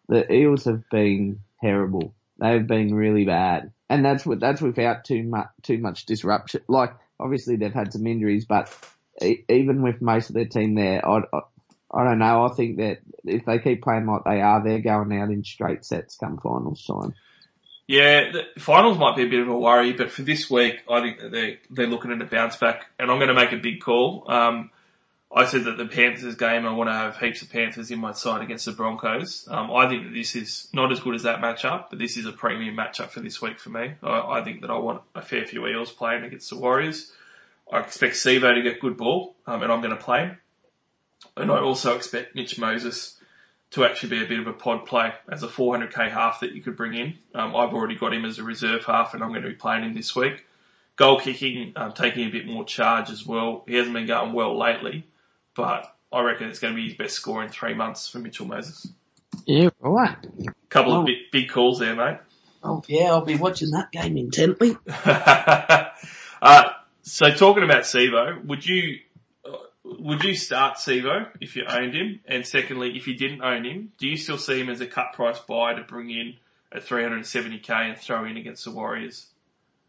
the 0.08 0.30
Eels 0.32 0.64
have 0.64 0.88
been 0.90 1.40
terrible. 1.60 2.14
They've 2.38 2.66
been 2.66 2.94
really 2.94 3.24
bad, 3.24 3.72
and 3.88 4.04
that's 4.04 4.24
that's 4.24 4.60
without 4.60 5.04
too 5.04 5.22
much 5.22 5.48
too 5.62 5.78
much 5.78 6.06
disruption. 6.06 6.62
Like 6.68 6.94
obviously 7.18 7.56
they've 7.56 7.72
had 7.72 7.92
some 7.92 8.06
injuries, 8.06 8.44
but 8.44 8.72
even 9.48 9.82
with 9.82 10.02
most 10.02 10.28
of 10.28 10.34
their 10.34 10.44
team 10.44 10.74
there, 10.74 11.06
I, 11.08 11.20
I, 11.32 11.40
I 11.92 12.04
don't 12.04 12.18
know. 12.18 12.44
I 12.44 12.54
think 12.54 12.76
that 12.76 12.98
if 13.24 13.46
they 13.46 13.58
keep 13.58 13.82
playing 13.82 14.06
like 14.06 14.24
they 14.24 14.42
are, 14.42 14.62
they're 14.62 14.80
going 14.80 15.18
out 15.18 15.30
in 15.30 15.44
straight 15.44 15.84
sets 15.84 16.16
come 16.16 16.38
finals 16.38 16.84
time. 16.84 17.14
Yeah, 17.86 18.32
the 18.32 18.60
finals 18.60 18.98
might 18.98 19.14
be 19.14 19.22
a 19.22 19.28
bit 19.28 19.40
of 19.40 19.48
a 19.48 19.56
worry, 19.56 19.92
but 19.92 20.10
for 20.10 20.22
this 20.22 20.50
week, 20.50 20.82
I 20.90 21.00
think 21.00 21.20
that 21.20 21.30
they're, 21.30 21.58
they're 21.70 21.86
looking 21.86 22.10
at 22.10 22.20
a 22.20 22.24
bounce 22.24 22.56
back, 22.56 22.86
and 22.98 23.10
I'm 23.10 23.18
going 23.18 23.28
to 23.28 23.34
make 23.34 23.52
a 23.52 23.56
big 23.56 23.80
call. 23.80 24.24
Um, 24.28 24.70
I 25.32 25.44
said 25.44 25.64
that 25.64 25.76
the 25.76 25.86
Panthers 25.86 26.34
game, 26.34 26.66
I 26.66 26.72
want 26.72 26.88
to 26.88 26.94
have 26.94 27.18
heaps 27.18 27.42
of 27.42 27.50
Panthers 27.50 27.90
in 27.90 28.00
my 28.00 28.12
side 28.12 28.42
against 28.42 28.64
the 28.64 28.72
Broncos. 28.72 29.46
Um, 29.50 29.70
I 29.70 29.88
think 29.88 30.04
that 30.04 30.14
this 30.14 30.34
is 30.34 30.68
not 30.72 30.90
as 30.90 30.98
good 30.98 31.14
as 31.14 31.24
that 31.24 31.40
matchup, 31.40 31.86
but 31.90 31.98
this 31.98 32.16
is 32.16 32.26
a 32.26 32.32
premium 32.32 32.76
matchup 32.76 33.10
for 33.10 33.20
this 33.20 33.40
week 33.40 33.60
for 33.60 33.70
me. 33.70 33.94
I, 34.02 34.38
I 34.38 34.44
think 34.44 34.62
that 34.62 34.70
I 34.70 34.78
want 34.78 35.02
a 35.14 35.22
fair 35.22 35.44
few 35.44 35.66
Eels 35.66 35.92
playing 35.92 36.24
against 36.24 36.50
the 36.50 36.56
Warriors. 36.56 37.12
I 37.70 37.80
expect 37.80 38.14
Sivo 38.14 38.54
to 38.54 38.62
get 38.62 38.80
good 38.80 38.96
ball, 38.96 39.36
um, 39.46 39.62
and 39.62 39.70
I'm 39.70 39.80
going 39.80 39.96
to 39.96 40.02
play 40.02 40.20
him. 40.20 40.38
And 41.36 41.50
I 41.50 41.58
also 41.60 41.94
expect 41.94 42.34
Mitch 42.34 42.58
Moses 42.58 43.15
to 43.72 43.84
actually 43.84 44.10
be 44.10 44.24
a 44.24 44.28
bit 44.28 44.38
of 44.38 44.46
a 44.46 44.52
pod 44.52 44.86
play 44.86 45.12
as 45.30 45.42
a 45.42 45.48
400k 45.48 46.10
half 46.10 46.40
that 46.40 46.52
you 46.52 46.62
could 46.62 46.76
bring 46.76 46.94
in. 46.94 47.18
Um, 47.34 47.54
I've 47.56 47.74
already 47.74 47.96
got 47.96 48.14
him 48.14 48.24
as 48.24 48.38
a 48.38 48.44
reserve 48.44 48.84
half, 48.84 49.12
and 49.14 49.22
I'm 49.22 49.30
going 49.30 49.42
to 49.42 49.48
be 49.48 49.54
playing 49.54 49.82
him 49.84 49.94
this 49.94 50.14
week. 50.14 50.46
Goal 50.96 51.20
kicking, 51.20 51.72
um, 51.76 51.92
taking 51.92 52.26
a 52.26 52.30
bit 52.30 52.46
more 52.46 52.64
charge 52.64 53.10
as 53.10 53.26
well. 53.26 53.64
He 53.66 53.74
hasn't 53.74 53.92
been 53.94 54.06
going 54.06 54.32
well 54.32 54.56
lately, 54.58 55.06
but 55.54 55.94
I 56.12 56.22
reckon 56.22 56.48
it's 56.48 56.58
going 56.58 56.74
to 56.74 56.76
be 56.80 56.88
his 56.88 56.96
best 56.96 57.16
score 57.16 57.42
in 57.42 57.50
three 57.50 57.74
months 57.74 58.08
for 58.08 58.18
Mitchell 58.18 58.46
Moses. 58.46 58.88
Yeah, 59.44 59.68
right. 59.80 60.16
Couple 60.70 60.92
Oh. 60.94 61.00
of 61.00 61.06
big, 61.06 61.16
big 61.32 61.50
calls 61.50 61.78
there, 61.80 61.94
mate. 61.94 62.18
Oh 62.62 62.82
yeah, 62.88 63.06
I'll 63.10 63.24
be 63.24 63.36
watching 63.36 63.70
that 63.72 63.92
game 63.92 64.16
intently. 64.16 64.76
uh, 65.04 65.84
so 67.02 67.30
talking 67.30 67.62
about 67.62 67.82
Sivo, 67.82 68.44
would 68.46 68.66
you 68.66 68.98
would 69.98 70.22
you 70.24 70.34
start 70.34 70.76
Sivo 70.78 71.28
if 71.40 71.56
you 71.56 71.64
owned 71.68 71.94
him? 71.94 72.20
And 72.26 72.46
secondly, 72.46 72.96
if 72.96 73.06
you 73.06 73.16
didn't 73.16 73.42
own 73.42 73.64
him, 73.64 73.92
do 73.98 74.08
you 74.08 74.16
still 74.16 74.38
see 74.38 74.60
him 74.60 74.68
as 74.68 74.80
a 74.80 74.86
cut 74.86 75.12
price 75.12 75.38
buy 75.40 75.74
to 75.74 75.82
bring 75.82 76.10
in 76.10 76.34
at 76.72 76.84
370k 76.84 77.70
and 77.70 77.98
throw 77.98 78.24
in 78.24 78.36
against 78.36 78.64
the 78.64 78.72
Warriors? 78.72 79.26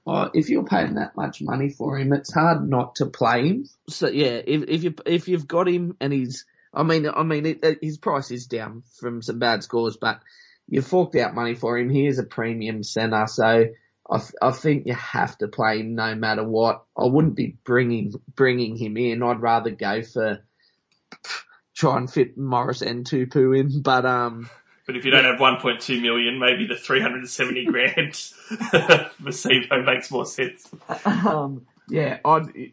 Oh, 0.06 0.30
if 0.34 0.50
you're 0.50 0.64
paying 0.64 0.96
that 0.96 1.18
much 1.18 1.42
money 1.42 1.70
for 1.70 1.98
him, 1.98 2.14
it's 2.14 2.34
hard 2.34 2.70
not 2.70 2.96
to 2.96 3.08
play 3.08 3.48
him. 3.48 3.70
So 3.90 4.08
yeah, 4.08 4.42
if 4.46 4.64
if 4.70 4.84
you 4.84 4.96
if 5.06 5.28
you've 5.28 5.48
got 5.48 5.68
him 5.68 5.98
and 6.00 6.14
he's, 6.14 6.46
I 6.74 6.84
mean, 6.84 7.10
I 7.10 7.24
mean, 7.24 7.46
it, 7.46 7.60
it- 7.64 7.80
his 7.82 7.98
price 7.98 8.32
is 8.32 8.46
down 8.46 8.84
from 9.00 9.22
some 9.22 9.40
bad 9.40 9.64
scores, 9.64 9.98
but 9.98 10.22
you 10.70 10.82
forked 10.82 11.16
out 11.16 11.36
money 11.36 11.56
for 11.56 11.78
him. 11.78 11.90
He 11.90 12.08
is 12.08 12.20
a 12.20 12.24
premium 12.24 12.84
centre, 12.84 13.26
so 13.28 13.66
I, 14.10 14.20
th- 14.20 14.34
I 14.42 14.52
think 14.52 14.86
you 14.86 14.94
have 14.94 15.38
to 15.40 15.48
play 15.48 15.80
him 15.80 15.96
no 15.96 16.16
matter 16.16 16.44
what. 16.44 16.84
I 16.98 17.06
wouldn't 17.06 17.36
be 17.36 17.58
bringing 17.64 18.14
bringing 18.36 18.78
him 18.78 18.96
in. 18.98 19.22
I'd 19.22 19.42
rather 19.42 19.72
go 19.72 20.02
for 20.02 20.42
try 21.78 21.98
and 21.98 22.12
fit 22.12 22.38
Morris 22.38 22.82
and 22.82 23.06
Tupou 23.06 23.58
in, 23.58 23.82
but 23.82 24.06
um. 24.06 24.50
But 24.86 24.96
if 24.96 25.04
you 25.04 25.12
don't 25.12 25.26
have 25.26 25.38
1.2 25.38 26.02
million, 26.02 26.40
maybe 26.40 26.66
the 26.66 26.78
370 26.78 27.66
grand 27.72 28.16
for 28.16 29.84
makes 29.84 30.10
more 30.10 30.26
sense. 30.26 30.70
Um, 31.06 31.68
yeah, 31.90 32.20
I'd. 32.24 32.72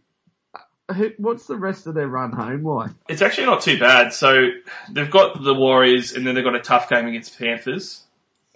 Who, 0.94 1.12
what's 1.16 1.46
the 1.46 1.56
rest 1.56 1.86
of 1.86 1.94
their 1.94 2.06
run 2.06 2.30
home 2.30 2.62
like? 2.62 2.90
It's 3.08 3.22
actually 3.22 3.46
not 3.46 3.62
too 3.62 3.78
bad. 3.78 4.12
So 4.12 4.50
they've 4.90 5.10
got 5.10 5.42
the 5.42 5.54
Warriors, 5.54 6.12
and 6.12 6.26
then 6.26 6.34
they've 6.34 6.44
got 6.44 6.54
a 6.54 6.60
tough 6.60 6.88
game 6.88 7.06
against 7.06 7.38
Panthers. 7.38 8.03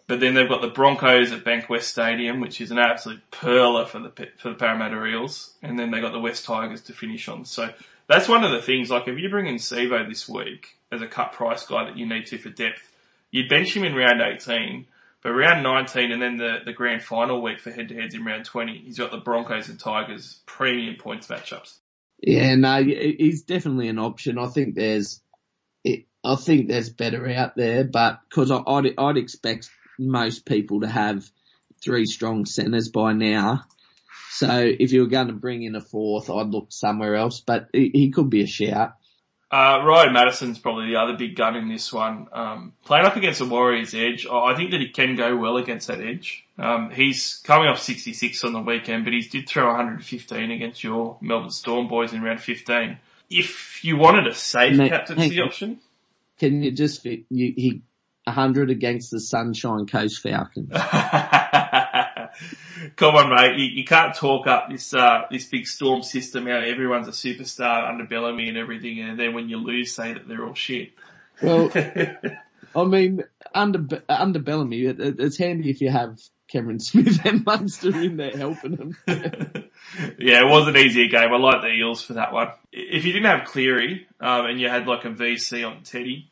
But 0.08 0.20
then 0.20 0.32
they've 0.34 0.48
got 0.48 0.62
the 0.62 0.68
Broncos 0.68 1.32
at 1.32 1.44
Bankwest 1.44 1.82
Stadium, 1.82 2.40
which 2.40 2.62
is 2.62 2.70
an 2.70 2.78
absolute 2.78 3.20
perler 3.30 3.86
for 3.86 4.00
the 4.00 4.10
for 4.38 4.48
the 4.48 4.54
Parramatta 4.56 5.04
Eels, 5.04 5.52
and 5.62 5.78
then 5.78 5.90
they 5.90 6.00
got 6.00 6.12
the 6.12 6.18
West 6.18 6.46
Tigers 6.46 6.80
to 6.82 6.94
finish 6.94 7.28
on. 7.28 7.44
So 7.44 7.68
that's 8.08 8.26
one 8.26 8.42
of 8.42 8.50
the 8.50 8.62
things. 8.62 8.90
Like 8.90 9.06
if 9.06 9.18
you 9.18 9.28
bring 9.28 9.46
in 9.46 9.56
Sivo 9.56 10.08
this 10.08 10.26
week 10.26 10.78
as 10.90 11.02
a 11.02 11.06
cut 11.06 11.32
price 11.32 11.64
guy 11.66 11.84
that 11.84 11.98
you 11.98 12.06
need 12.06 12.26
to 12.28 12.38
for 12.38 12.48
depth, 12.48 12.90
you'd 13.30 13.50
bench 13.50 13.76
him 13.76 13.84
in 13.84 13.94
round 13.94 14.22
18. 14.22 14.86
But 15.20 15.32
round 15.32 15.62
19 15.62 16.12
and 16.12 16.22
then 16.22 16.36
the, 16.36 16.58
the 16.64 16.72
grand 16.72 17.02
final 17.02 17.42
week 17.42 17.58
for 17.60 17.70
head 17.70 17.88
to 17.88 17.94
heads 17.94 18.14
in 18.14 18.24
round 18.24 18.44
20, 18.44 18.78
he's 18.78 18.98
got 18.98 19.10
the 19.10 19.18
Broncos 19.18 19.68
and 19.68 19.78
Tigers 19.78 20.40
premium 20.46 20.94
points 20.94 21.26
matchups. 21.26 21.74
Yeah, 22.22 22.54
no, 22.54 22.82
he's 22.82 23.42
definitely 23.42 23.88
an 23.88 23.98
option. 23.98 24.38
I 24.38 24.46
think 24.46 24.74
there's, 24.74 25.20
I 26.24 26.36
think 26.36 26.68
there's 26.68 26.90
better 26.90 27.28
out 27.28 27.56
there, 27.56 27.84
but 27.84 28.20
because 28.28 28.50
I'd, 28.50 28.94
I'd 28.96 29.16
expect 29.16 29.70
most 29.98 30.44
people 30.44 30.80
to 30.80 30.88
have 30.88 31.30
three 31.82 32.06
strong 32.06 32.44
centres 32.44 32.88
by 32.88 33.12
now. 33.12 33.64
So 34.30 34.48
if 34.50 34.92
you 34.92 35.00
were 35.00 35.08
going 35.08 35.28
to 35.28 35.32
bring 35.32 35.62
in 35.62 35.74
a 35.74 35.80
fourth, 35.80 36.30
I'd 36.30 36.48
look 36.48 36.68
somewhere 36.70 37.16
else, 37.16 37.40
but 37.40 37.68
he, 37.72 37.90
he 37.92 38.10
could 38.10 38.30
be 38.30 38.42
a 38.42 38.46
shout. 38.46 38.94
Uh, 39.50 39.82
Ryan 39.82 40.12
Matterson's 40.12 40.58
probably 40.58 40.88
the 40.88 40.96
other 40.96 41.16
big 41.16 41.34
gun 41.34 41.56
in 41.56 41.68
this 41.68 41.90
one. 41.90 42.28
Um, 42.32 42.74
playing 42.84 43.06
up 43.06 43.16
against 43.16 43.38
the 43.38 43.46
Warriors 43.46 43.94
edge, 43.94 44.26
I 44.26 44.52
I 44.52 44.54
think 44.54 44.72
that 44.72 44.80
he 44.80 44.90
can 44.90 45.16
go 45.16 45.36
well 45.36 45.56
against 45.56 45.88
that 45.88 46.00
edge. 46.00 46.44
Um, 46.58 46.90
he's 46.90 47.40
coming 47.44 47.66
off 47.66 47.80
66 47.80 48.44
on 48.44 48.52
the 48.52 48.60
weekend, 48.60 49.04
but 49.04 49.14
he 49.14 49.22
did 49.22 49.48
throw 49.48 49.66
115 49.68 50.50
against 50.50 50.84
your 50.84 51.16
Melbourne 51.22 51.50
Storm 51.50 51.88
boys 51.88 52.12
in 52.12 52.20
round 52.20 52.42
15. 52.42 52.98
If 53.30 53.82
you 53.84 53.96
wanted 53.96 54.26
a 54.26 54.34
safe 54.34 54.76
Mate, 54.76 54.90
captaincy 54.90 55.40
option, 55.40 55.80
Can 56.38 56.62
you 56.62 56.70
just 56.70 57.02
fit, 57.02 57.20
you, 57.30 57.54
he, 57.56 57.82
100 58.28 58.70
against 58.70 59.10
the 59.10 59.20
Sunshine 59.20 59.86
Coast 59.86 60.20
Falcons? 60.20 60.70
come 62.96 63.14
on, 63.14 63.34
mate, 63.34 63.58
you, 63.58 63.66
you 63.66 63.84
can't 63.84 64.14
talk 64.14 64.46
up 64.46 64.68
this 64.70 64.94
uh, 64.94 65.22
this 65.30 65.46
big 65.46 65.66
Storm 65.66 66.02
system 66.02 66.46
out. 66.48 66.64
Everyone's 66.64 67.08
a 67.08 67.12
superstar 67.12 67.88
under 67.88 68.04
Bellamy 68.04 68.48
and 68.48 68.56
everything, 68.56 69.00
and 69.00 69.18
then 69.18 69.34
when 69.34 69.48
you 69.48 69.58
lose, 69.58 69.94
say 69.94 70.12
that 70.12 70.28
they're 70.28 70.44
all 70.44 70.54
shit. 70.54 70.92
Well, 71.42 71.70
I 72.76 72.84
mean, 72.84 73.24
under 73.54 74.02
under 74.08 74.38
Bellamy, 74.38 74.84
it, 74.84 75.00
it, 75.00 75.20
it's 75.20 75.38
handy 75.38 75.70
if 75.70 75.80
you 75.80 75.90
have 75.90 76.18
Cameron 76.48 76.80
Smith 76.80 77.20
and 77.24 77.44
Munster 77.44 78.00
in 78.00 78.16
there 78.16 78.36
helping 78.36 78.76
them. 78.76 78.96
yeah, 79.06 80.40
it 80.40 80.50
was 80.50 80.68
an 80.68 80.76
easier 80.76 81.08
game. 81.08 81.32
I 81.32 81.38
like 81.38 81.62
the 81.62 81.68
Eels 81.68 82.02
for 82.02 82.14
that 82.14 82.32
one. 82.32 82.48
If 82.72 83.04
you 83.04 83.12
didn't 83.12 83.30
have 83.30 83.48
Cleary 83.48 84.06
um, 84.20 84.46
and 84.46 84.60
you 84.60 84.68
had 84.68 84.86
like 84.86 85.04
a 85.04 85.10
VC 85.10 85.66
on 85.68 85.82
Teddy, 85.82 86.30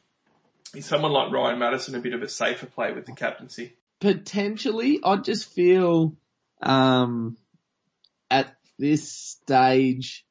is 0.77 0.87
someone 0.87 1.13
like 1.13 1.33
Ryan 1.33 1.59
Matterson 1.59 1.95
a 1.95 2.01
bit 2.01 2.13
of 2.13 2.23
a 2.23 2.29
safer 2.29 2.67
play 2.67 2.93
with 2.93 3.07
the 3.07 3.13
captaincy? 3.13 3.75
Potentially, 4.01 5.01
I 5.03 5.17
just 5.17 5.53
feel 5.53 6.17
um, 6.63 7.37
at 8.31 8.55
this 8.79 9.11
stage, 9.11 10.25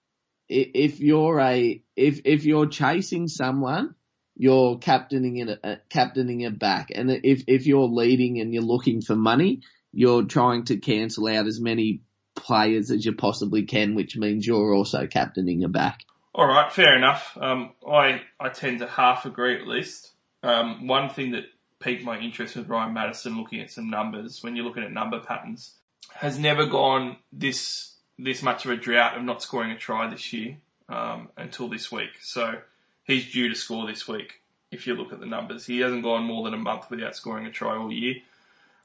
if 0.47 0.99
you're 0.99 1.39
a 1.39 1.81
if 1.95 2.21
if 2.25 2.45
you're 2.45 2.67
chasing 2.67 3.27
someone, 3.27 3.95
you're 4.35 4.77
captaining 4.77 5.37
it 5.37 5.59
uh, 5.63 5.75
captaining 5.89 6.41
it 6.41 6.59
back, 6.59 6.89
and 6.93 7.09
if 7.09 7.43
if 7.47 7.65
you're 7.65 7.87
leading 7.87 8.39
and 8.39 8.53
you're 8.53 8.61
looking 8.61 9.01
for 9.01 9.15
money, 9.15 9.61
you're 9.91 10.25
trying 10.25 10.65
to 10.65 10.77
cancel 10.77 11.27
out 11.27 11.47
as 11.47 11.59
many 11.59 12.01
players 12.35 12.91
as 12.91 13.03
you 13.03 13.13
possibly 13.13 13.63
can, 13.63 13.95
which 13.95 14.15
means 14.15 14.45
you're 14.45 14.75
also 14.75 15.07
captaining 15.07 15.63
a 15.63 15.69
back. 15.69 16.01
All 16.35 16.47
right, 16.47 16.71
fair 16.71 16.95
enough. 16.95 17.37
Um, 17.41 17.71
I 17.89 18.21
I 18.39 18.49
tend 18.49 18.79
to 18.79 18.87
half 18.87 19.25
agree 19.25 19.59
at 19.59 19.65
least. 19.65 20.11
Um, 20.45 20.85
one 20.85 21.09
thing 21.09 21.31
that 21.31 21.45
piqued 21.79 22.03
my 22.03 22.19
interest 22.19 22.55
with 22.55 22.69
Ryan 22.69 22.93
Matterson, 22.93 23.35
looking 23.35 23.61
at 23.61 23.71
some 23.71 23.89
numbers, 23.89 24.43
when 24.43 24.55
you're 24.55 24.65
looking 24.65 24.83
at 24.83 24.91
number 24.91 25.19
patterns, 25.19 25.75
has 26.13 26.37
never 26.37 26.65
gone 26.65 27.17
this 27.33 27.95
this 28.17 28.41
much 28.41 28.63
of 28.63 28.71
a 28.71 28.77
drought 28.77 29.17
of 29.17 29.23
not 29.23 29.41
scoring 29.41 29.71
a 29.71 29.77
try 29.77 30.07
this 30.07 30.31
year 30.31 30.57
um, 30.87 31.29
until 31.35 31.67
this 31.67 31.91
week. 31.91 32.11
So 32.21 32.59
he's 33.03 33.31
due 33.31 33.49
to 33.49 33.55
score 33.55 33.87
this 33.87 34.07
week. 34.07 34.41
If 34.71 34.85
you 34.87 34.93
look 34.93 35.11
at 35.11 35.19
the 35.19 35.25
numbers, 35.25 35.65
he 35.65 35.79
hasn't 35.79 36.03
gone 36.03 36.23
more 36.23 36.43
than 36.43 36.53
a 36.53 36.57
month 36.57 36.89
without 36.89 37.15
scoring 37.15 37.45
a 37.45 37.51
try 37.51 37.75
all 37.75 37.91
year. 37.91 38.15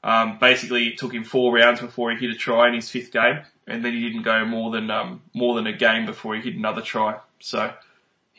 Um, 0.03 0.39
basically, 0.39 0.87
it 0.87 0.97
took 0.97 1.13
him 1.13 1.23
four 1.23 1.53
rounds 1.53 1.79
before 1.79 2.11
he 2.11 2.17
hit 2.17 2.35
a 2.35 2.37
try 2.37 2.67
in 2.67 2.73
his 2.73 2.89
fifth 2.89 3.11
game, 3.11 3.41
and 3.67 3.85
then 3.85 3.93
he 3.93 4.01
didn't 4.01 4.23
go 4.23 4.43
more 4.45 4.71
than 4.71 4.89
um, 4.89 5.21
more 5.33 5.55
than 5.55 5.67
a 5.67 5.73
game 5.73 6.07
before 6.07 6.35
he 6.35 6.41
hit 6.41 6.55
another 6.55 6.81
try. 6.81 7.19
So 7.39 7.71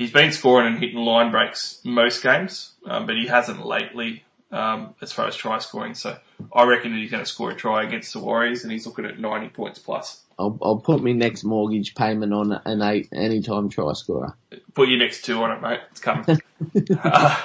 he's 0.02 0.12
been 0.12 0.32
scoring 0.32 0.66
and 0.66 0.82
hitting 0.82 0.98
line 0.98 1.30
breaks 1.30 1.80
most 1.84 2.22
games, 2.22 2.72
um, 2.86 3.06
but 3.06 3.16
he 3.16 3.28
hasn't 3.28 3.64
lately 3.64 4.24
um, 4.50 4.94
as 5.00 5.12
far 5.12 5.28
as 5.28 5.36
try 5.36 5.58
scoring. 5.58 5.94
So 5.94 6.18
I 6.52 6.64
reckon 6.64 6.92
that 6.92 6.98
he's 6.98 7.10
going 7.10 7.24
to 7.24 7.30
score 7.30 7.50
a 7.50 7.54
try 7.54 7.84
against 7.84 8.12
the 8.12 8.18
Warriors, 8.18 8.64
and 8.64 8.72
he's 8.72 8.86
looking 8.86 9.06
at 9.06 9.18
90 9.18 9.48
points 9.50 9.78
plus. 9.78 10.20
I'll, 10.38 10.58
I'll 10.60 10.78
put 10.78 11.02
my 11.02 11.12
next 11.12 11.44
mortgage 11.44 11.94
payment 11.94 12.32
on 12.32 12.60
an 12.64 12.82
eight 12.82 13.08
anytime 13.12 13.68
try 13.68 13.92
scorer. 13.92 14.36
Put 14.74 14.88
your 14.88 14.98
next 14.98 15.24
two 15.24 15.40
on 15.40 15.52
it, 15.52 15.62
mate. 15.62 15.80
It's 15.90 16.00
coming. 16.00 16.24
uh, 17.04 17.40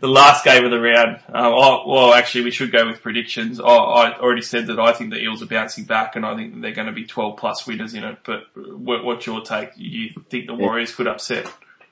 the 0.00 0.08
last 0.08 0.44
game 0.44 0.64
of 0.64 0.70
the 0.70 0.80
round. 0.80 1.16
Um, 1.28 1.52
oh, 1.56 1.84
well, 1.86 2.14
actually, 2.14 2.44
we 2.44 2.50
should 2.50 2.72
go 2.72 2.86
with 2.86 3.02
predictions. 3.02 3.60
Oh, 3.60 3.64
I 3.66 4.18
already 4.18 4.42
said 4.42 4.66
that 4.66 4.80
I 4.80 4.92
think 4.92 5.10
the 5.10 5.20
Eels 5.20 5.42
are 5.42 5.46
bouncing 5.46 5.84
back, 5.84 6.16
and 6.16 6.26
I 6.26 6.34
think 6.34 6.54
that 6.54 6.60
they're 6.60 6.72
going 6.72 6.88
to 6.88 6.92
be 6.92 7.04
12 7.04 7.36
plus 7.36 7.66
winners 7.66 7.94
in 7.94 8.02
it. 8.02 8.18
But 8.24 8.44
what, 8.54 9.04
what's 9.04 9.26
your 9.26 9.42
take? 9.42 9.70
You 9.76 10.10
think 10.28 10.46
the 10.46 10.54
Warriors 10.54 10.94
could 10.94 11.06
upset? 11.06 11.46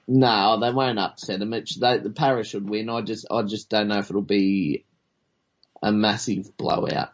No, 0.09 0.59
they 0.59 0.71
won't 0.73 0.99
upset 0.99 1.39
them. 1.39 1.53
It, 1.53 1.71
they, 1.79 1.99
the 1.99 2.11
Parras 2.11 2.49
should 2.49 2.69
win. 2.69 2.89
I 2.89 3.03
just, 3.03 3.27
I 3.31 3.43
just 3.43 3.69
don't 3.69 3.89
know 3.89 3.99
if 3.99 4.09
it'll 4.11 4.23
be 4.23 4.87
a 5.83 5.93
massive 5.93 6.57
blowout. 6.57 7.11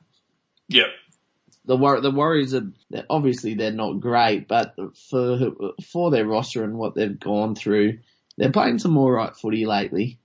Yep. 0.69 0.87
the 1.67 1.77
War- 1.77 2.01
the 2.01 2.11
Warriors 2.11 2.55
are 2.55 2.71
obviously 3.11 3.55
they're 3.55 3.73
not 3.73 4.01
great, 4.01 4.49
but 4.49 4.75
for 5.11 5.53
for 5.83 6.11
their 6.11 6.25
roster 6.27 6.63
and 6.65 6.79
what 6.79 6.95
they've 6.95 7.19
gone 7.19 7.55
through, 7.55 7.99
they're 8.37 8.53
playing 8.53 8.79
some 8.79 8.97
all 8.97 9.11
right 9.11 9.35
footy 9.37 9.67
lately. 9.67 10.19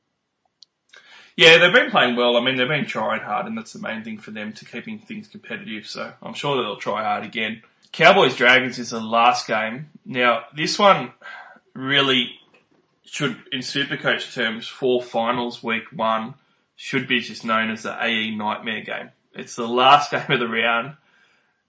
Yeah, 1.36 1.58
they've 1.58 1.74
been 1.74 1.90
playing 1.92 2.16
well. 2.18 2.36
I 2.36 2.44
mean, 2.44 2.58
they've 2.58 2.68
been 2.68 2.86
trying 2.86 3.22
hard, 3.22 3.46
and 3.48 3.58
that's 3.58 3.74
the 3.74 3.80
main 3.80 4.04
thing 4.04 4.18
for 4.18 4.32
them 4.32 4.52
to 4.54 4.66
keeping 4.66 5.00
things 5.00 5.28
competitive. 5.28 5.88
So 5.88 6.14
I'm 6.22 6.34
sure 6.34 6.58
that 6.58 6.64
they'll 6.64 6.78
try 6.78 7.04
hard 7.04 7.24
again. 7.26 7.64
Cowboys 7.94 8.36
Dragons 8.36 8.78
is 8.78 8.90
the 8.90 9.00
last 9.00 9.48
game. 9.48 9.90
Now, 10.06 10.44
this 10.56 10.78
one 10.78 11.14
really 11.74 12.32
should, 13.06 13.38
in 13.52 13.60
Supercoach 13.60 14.34
terms, 14.34 14.68
for 14.68 15.02
finals 15.02 15.64
week 15.64 15.92
one, 15.92 16.36
should 16.76 17.08
be 17.08 17.20
just 17.20 17.44
known 17.44 17.72
as 17.72 17.84
the 17.84 18.04
AE 18.04 18.36
Nightmare 18.36 18.82
game. 18.82 19.10
It's 19.34 19.56
the 19.56 19.68
last 19.68 20.12
game 20.12 20.30
of 20.30 20.40
the 20.40 20.48
round. 20.48 20.96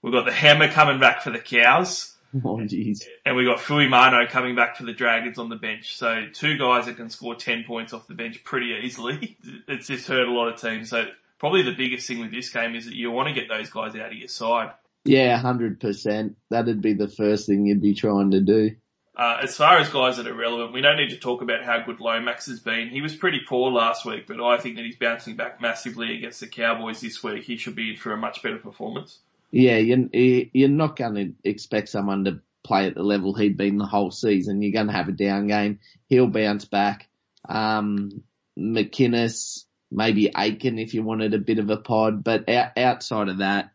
We've 0.03 0.13
got 0.13 0.25
the 0.25 0.33
Hammer 0.33 0.69
coming 0.69 0.99
back 0.99 1.23
for 1.23 1.31
the 1.31 1.39
Cows. 1.39 2.17
Oh 2.45 2.59
jeez. 2.59 3.03
And 3.27 3.37
we've 3.37 3.47
got 3.47 3.59
Fuimaono 3.59 4.29
coming 4.29 4.55
back 4.55 4.77
for 4.77 4.85
the 4.85 4.93
Dragons 4.93 5.39
on 5.39 5.49
the 5.49 5.57
bench. 5.57 5.97
So 5.97 6.27
two 6.33 6.57
guys 6.59 6.87
that 6.87 6.97
can 6.97 7.11
score 7.11 7.35
10 7.35 7.65
points 7.65 7.93
off 7.93 8.07
the 8.07 8.15
bench 8.15 8.45
pretty 8.45 8.79
easily. 8.83 9.37
It's 9.69 9.89
just 9.89 10.07
hurt 10.07 10.29
a 10.29 10.33
lot 10.33 10.49
of 10.49 10.61
teams. 10.61 10.91
So 10.91 11.07
probably 11.39 11.63
the 11.63 11.75
biggest 11.75 12.07
thing 12.07 12.21
with 12.21 12.31
this 12.31 12.51
game 12.51 12.75
is 12.75 12.87
that 12.87 12.95
you 12.95 13.11
want 13.11 13.29
to 13.29 13.35
get 13.35 13.49
those 13.49 13.71
guys 13.71 13.95
out 13.95 14.13
of 14.13 14.15
your 14.15 14.29
side. 14.29 14.71
Yeah, 15.05 15.39
hundred 15.39 15.81
percent. 15.81 16.37
That'd 16.51 16.83
be 16.83 16.93
the 16.93 17.09
first 17.09 17.47
thing 17.47 17.67
you'd 17.67 17.81
be 17.81 17.95
trying 17.95 18.33
to 18.33 18.41
do. 18.41 18.77
Uh, 19.21 19.37
as 19.43 19.55
far 19.55 19.77
as 19.77 19.91
guys 19.91 20.17
that 20.17 20.27
are 20.27 20.35
relevant, 20.35 20.73
we 20.73 20.81
don't 20.81 20.97
need 20.97 21.11
to 21.11 21.19
talk 21.19 21.43
about 21.43 21.63
how 21.63 21.79
good 21.79 22.01
Lomax 22.01 22.47
has 22.47 22.59
been. 22.59 22.89
He 22.89 23.03
was 23.03 23.15
pretty 23.15 23.41
poor 23.47 23.71
last 23.71 24.07
week, 24.07 24.27
but 24.27 24.41
I 24.41 24.57
think 24.57 24.77
that 24.77 24.87
he's 24.87 24.97
bouncing 24.97 25.37
back 25.37 25.61
massively 25.61 26.17
against 26.17 26.41
the 26.41 26.47
Cowboys 26.47 27.03
this 27.03 27.23
week. 27.23 27.45
He 27.45 27.59
should 27.59 27.75
be 27.75 27.91
in 27.91 27.97
for 27.99 28.15
a 28.15 28.17
much 28.17 28.43
better 28.43 28.57
performance. 28.57 29.19
Yeah, 29.51 29.77
you're, 29.77 30.09
you're 30.11 30.71
not 30.71 30.97
going 30.97 31.15
to 31.17 31.35
expect 31.45 31.91
someone 31.91 32.25
to 32.25 32.41
play 32.65 32.87
at 32.87 32.95
the 32.95 33.03
level 33.03 33.35
he'd 33.35 33.59
been 33.59 33.77
the 33.77 33.85
whole 33.85 34.11
season. 34.11 34.63
You're 34.63 34.73
going 34.73 34.87
to 34.87 34.95
have 34.95 35.11
a 35.11 35.13
down 35.13 35.49
game. 35.49 35.81
He'll 36.09 36.27
bounce 36.27 36.65
back. 36.65 37.07
Um, 37.47 38.23
McInnes, 38.59 39.65
maybe 39.91 40.33
Aiken 40.35 40.79
if 40.79 40.95
you 40.95 41.03
wanted 41.03 41.35
a 41.35 41.39
bit 41.39 41.59
of 41.59 41.69
a 41.69 41.77
pod, 41.77 42.25
but 42.25 42.49
out, 42.49 42.79
outside 42.79 43.29
of 43.29 43.39
that, 43.39 43.73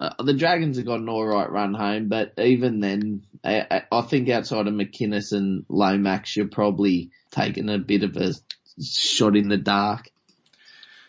uh, 0.00 0.22
the 0.22 0.32
Dragons 0.32 0.78
have 0.78 0.86
got 0.86 1.00
an 1.00 1.10
alright 1.10 1.50
run 1.50 1.74
home, 1.74 2.08
but 2.08 2.32
even 2.38 2.80
then, 2.80 3.22
I, 3.44 3.82
I 3.92 4.00
think 4.00 4.30
outside 4.30 4.66
of 4.66 4.72
McInnes 4.72 5.32
and 5.32 5.66
Lomax, 5.68 6.36
you're 6.36 6.48
probably 6.48 7.10
taking 7.30 7.68
a 7.68 7.78
bit 7.78 8.02
of 8.02 8.16
a 8.16 8.32
shot 8.82 9.36
in 9.36 9.48
the 9.48 9.58
dark. 9.58 10.10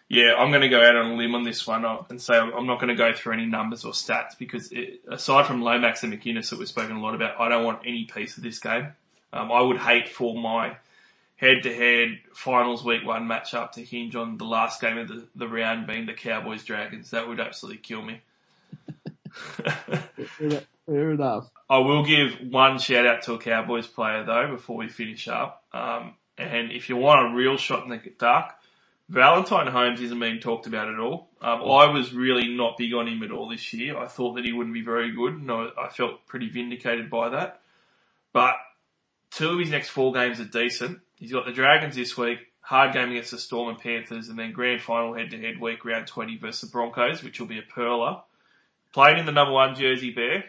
Yeah, 0.09 0.33
I'm 0.37 0.49
going 0.49 0.61
to 0.61 0.67
go 0.67 0.81
out 0.81 0.97
on 0.97 1.11
a 1.11 1.15
limb 1.15 1.35
on 1.35 1.43
this 1.43 1.65
one 1.65 1.85
uh, 1.85 2.03
and 2.09 2.21
say 2.21 2.33
I'm 2.33 2.67
not 2.67 2.81
going 2.81 2.89
to 2.89 2.95
go 2.95 3.13
through 3.13 3.31
any 3.31 3.45
numbers 3.45 3.85
or 3.85 3.93
stats 3.93 4.37
because 4.37 4.69
it, 4.73 4.99
aside 5.09 5.47
from 5.47 5.61
Lomax 5.61 6.03
and 6.03 6.11
McInnes 6.11 6.49
that 6.49 6.59
we've 6.59 6.67
spoken 6.67 6.97
a 6.97 7.01
lot 7.01 7.15
about, 7.15 7.39
I 7.39 7.47
don't 7.47 7.63
want 7.63 7.83
any 7.85 8.03
piece 8.03 8.35
of 8.35 8.43
this 8.43 8.59
game. 8.59 8.89
Um, 9.31 9.53
I 9.53 9.61
would 9.61 9.77
hate 9.77 10.09
for 10.09 10.35
my 10.35 10.75
head-to-head 11.37 12.19
finals 12.33 12.83
week 12.83 13.05
one 13.05 13.25
matchup 13.25 13.71
to 13.71 13.85
hinge 13.85 14.17
on 14.17 14.37
the 14.37 14.43
last 14.43 14.81
game 14.81 14.97
of 14.97 15.07
the, 15.07 15.27
the 15.33 15.47
round 15.47 15.87
being 15.87 16.07
the 16.07 16.13
Cowboys 16.13 16.65
Dragons. 16.65 17.11
That 17.11 17.29
would 17.29 17.39
absolutely 17.39 17.79
kill 17.79 18.01
me. 18.01 18.19
Fair 20.85 21.11
enough. 21.11 21.49
I 21.69 21.77
will 21.79 22.03
give 22.03 22.33
one 22.49 22.79
shout 22.79 23.05
out 23.05 23.21
to 23.23 23.33
a 23.33 23.39
Cowboys 23.39 23.87
player 23.87 24.23
though 24.25 24.55
before 24.55 24.77
we 24.77 24.89
finish 24.89 25.27
up. 25.27 25.63
Um, 25.73 26.15
and 26.37 26.71
if 26.71 26.89
you 26.89 26.97
want 26.97 27.31
a 27.31 27.35
real 27.35 27.57
shot 27.57 27.83
in 27.83 27.89
the 27.89 28.01
dark, 28.17 28.53
Valentine 29.11 29.67
Holmes 29.67 30.01
isn't 30.01 30.19
being 30.19 30.39
talked 30.39 30.67
about 30.67 30.87
at 30.87 30.97
all. 30.97 31.29
Um, 31.41 31.61
I 31.61 31.91
was 31.91 32.13
really 32.13 32.47
not 32.47 32.77
big 32.77 32.93
on 32.93 33.07
him 33.07 33.23
at 33.23 33.31
all 33.31 33.49
this 33.49 33.73
year. 33.73 33.97
I 33.97 34.07
thought 34.07 34.35
that 34.35 34.45
he 34.45 34.53
wouldn't 34.53 34.73
be 34.73 34.81
very 34.81 35.11
good, 35.11 35.33
and 35.33 35.51
I, 35.51 35.67
I 35.77 35.89
felt 35.89 36.25
pretty 36.27 36.49
vindicated 36.49 37.09
by 37.09 37.29
that. 37.29 37.59
But 38.31 38.55
two 39.29 39.49
of 39.49 39.59
his 39.59 39.69
next 39.69 39.89
four 39.89 40.13
games 40.13 40.39
are 40.39 40.45
decent. 40.45 40.99
He's 41.15 41.33
got 41.33 41.45
the 41.45 41.51
Dragons 41.51 41.95
this 41.95 42.17
week, 42.17 42.39
hard 42.61 42.93
game 42.93 43.11
against 43.11 43.31
the 43.31 43.37
Storm 43.37 43.67
and 43.67 43.79
Panthers, 43.79 44.29
and 44.29 44.39
then 44.39 44.53
grand 44.53 44.81
final 44.81 45.13
head-to-head 45.13 45.59
week 45.59 45.83
round 45.83 46.07
20 46.07 46.37
versus 46.37 46.61
the 46.61 46.71
Broncos, 46.71 47.21
which 47.21 47.39
will 47.39 47.47
be 47.47 47.59
a 47.59 47.63
perler. 47.63 48.21
Playing 48.93 49.19
in 49.19 49.25
the 49.25 49.31
number 49.31 49.53
one 49.53 49.75
jersey 49.75 50.11
bear, 50.11 50.45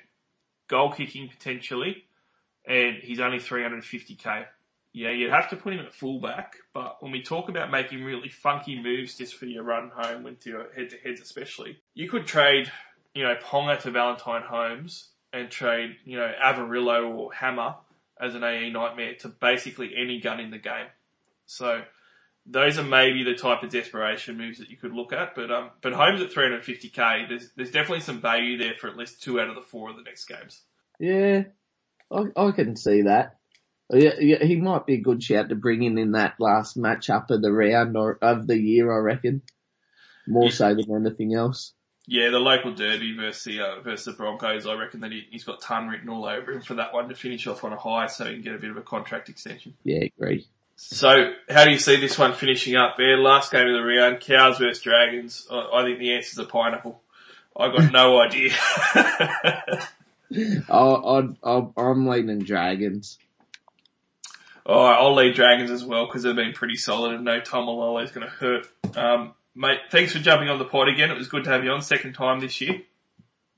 goal 0.68 0.90
kicking 0.92 1.28
potentially, 1.28 2.04
and 2.66 2.96
he's 2.96 3.20
only 3.20 3.38
350k. 3.38 4.46
Yeah, 4.94 5.10
you'd 5.10 5.30
have 5.30 5.48
to 5.50 5.56
put 5.56 5.72
him 5.72 5.80
at 5.80 5.94
fullback, 5.94 6.56
but 6.74 7.02
when 7.02 7.12
we 7.12 7.22
talk 7.22 7.48
about 7.48 7.70
making 7.70 8.04
really 8.04 8.28
funky 8.28 8.80
moves 8.80 9.16
just 9.16 9.34
for 9.34 9.46
your 9.46 9.62
run 9.62 9.90
home 9.94 10.22
with 10.22 10.44
your 10.44 10.70
head 10.74 10.90
to 10.90 10.96
heads 10.98 11.20
especially, 11.20 11.78
you 11.94 12.10
could 12.10 12.26
trade, 12.26 12.70
you 13.14 13.22
know, 13.22 13.34
Ponga 13.42 13.80
to 13.80 13.90
Valentine 13.90 14.42
Holmes 14.42 15.08
and 15.32 15.50
trade, 15.50 15.96
you 16.04 16.18
know, 16.18 16.30
Averillo 16.44 17.14
or 17.14 17.32
Hammer 17.32 17.76
as 18.20 18.34
an 18.34 18.44
AE 18.44 18.70
nightmare 18.70 19.14
to 19.20 19.28
basically 19.28 19.92
any 19.96 20.20
gun 20.20 20.40
in 20.40 20.50
the 20.50 20.58
game. 20.58 20.88
So 21.46 21.82
those 22.44 22.78
are 22.78 22.84
maybe 22.84 23.22
the 23.22 23.34
type 23.34 23.62
of 23.62 23.70
desperation 23.70 24.36
moves 24.36 24.58
that 24.58 24.68
you 24.70 24.76
could 24.76 24.92
look 24.92 25.12
at, 25.12 25.34
but 25.34 25.50
um, 25.50 25.70
but 25.80 25.92
Holmes 25.92 26.20
at 26.20 26.30
350k, 26.30 27.28
there's 27.28 27.50
there's 27.56 27.70
definitely 27.70 28.00
some 28.00 28.20
value 28.20 28.58
there 28.58 28.74
for 28.78 28.88
at 28.88 28.96
least 28.96 29.22
two 29.22 29.40
out 29.40 29.48
of 29.48 29.54
the 29.54 29.60
four 29.62 29.90
of 29.90 29.96
the 29.96 30.02
next 30.02 30.26
games. 30.26 30.62
Yeah, 30.98 31.44
I, 32.10 32.24
I 32.36 32.50
can 32.52 32.76
see 32.76 33.02
that. 33.02 33.38
Yeah, 33.90 34.14
yeah, 34.18 34.42
he 34.44 34.56
might 34.56 34.86
be 34.86 34.94
a 34.94 35.00
good 35.00 35.22
shout 35.22 35.50
to 35.50 35.54
bring 35.54 35.82
in 35.82 35.98
in 35.98 36.12
that 36.12 36.34
last 36.38 36.76
match 36.76 37.10
up 37.10 37.30
of 37.30 37.42
the 37.42 37.52
round 37.52 37.96
or 37.96 38.18
of 38.22 38.46
the 38.46 38.58
year, 38.58 38.90
I 38.92 38.98
reckon. 38.98 39.42
More 40.26 40.44
Yeah. 40.46 40.50
so 40.50 40.74
than 40.74 40.94
anything 41.06 41.34
else. 41.34 41.74
Yeah, 42.06 42.30
the 42.30 42.38
local 42.38 42.74
derby 42.74 43.14
versus 43.16 43.44
the, 43.44 43.60
uh, 43.60 43.80
versus 43.80 44.06
the 44.06 44.12
Broncos, 44.12 44.66
I 44.66 44.74
reckon 44.74 45.00
that 45.00 45.12
he, 45.12 45.26
he's 45.30 45.44
got 45.44 45.60
ton 45.60 45.88
written 45.88 46.08
all 46.08 46.24
over 46.24 46.52
him 46.52 46.62
for 46.62 46.74
that 46.74 46.92
one 46.92 47.08
to 47.10 47.14
finish 47.14 47.46
off 47.46 47.64
on 47.64 47.72
a 47.72 47.78
high 47.78 48.06
so 48.06 48.24
he 48.24 48.34
can 48.34 48.42
get 48.42 48.54
a 48.54 48.58
bit 48.58 48.70
of 48.70 48.76
a 48.76 48.82
contract 48.82 49.28
extension. 49.28 49.74
Yeah, 49.84 50.04
agree. 50.18 50.46
So, 50.84 51.32
how 51.48 51.64
do 51.64 51.70
you 51.70 51.78
see 51.78 51.96
this 51.96 52.18
one 52.18 52.34
finishing 52.34 52.74
up 52.74 52.96
there? 52.96 53.16
Last 53.16 53.52
game 53.52 53.68
of 53.68 53.72
the 53.72 53.82
round, 53.82 54.18
Cows 54.18 54.58
versus 54.58 54.82
Dragons. 54.82 55.46
I, 55.48 55.84
think 55.84 56.00
the 56.00 56.12
answer's 56.12 56.38
a 56.38 56.44
pineapple. 56.44 57.00
I 57.56 57.68
got 57.68 57.92
no 57.92 58.20
idea. 58.20 58.50
I, 58.94 59.86
I, 60.68 61.28
I, 61.44 61.66
I'm 61.76 62.06
leaning 62.06 62.40
Dragons. 62.40 63.16
Alright, 64.66 64.98
I'll 64.98 65.14
lead 65.14 65.34
Dragons 65.36 65.70
as 65.70 65.84
well 65.84 66.06
because 66.06 66.24
they've 66.24 66.34
been 66.34 66.52
pretty 66.52 66.76
solid 66.76 67.14
and 67.14 67.24
no 67.24 67.40
Taumalolo 67.40 68.02
is 68.02 68.10
going 68.10 68.26
to 68.26 68.32
hurt. 68.32 68.66
Um, 68.96 69.34
mate, 69.54 69.78
thanks 69.90 70.12
for 70.12 70.18
jumping 70.18 70.50
on 70.50 70.58
the 70.58 70.64
pod 70.64 70.88
again. 70.88 71.12
It 71.12 71.16
was 71.16 71.28
good 71.28 71.44
to 71.44 71.50
have 71.50 71.62
you 71.64 71.70
on 71.70 71.80
second 71.80 72.14
time 72.14 72.40
this 72.40 72.60
year. 72.60 72.82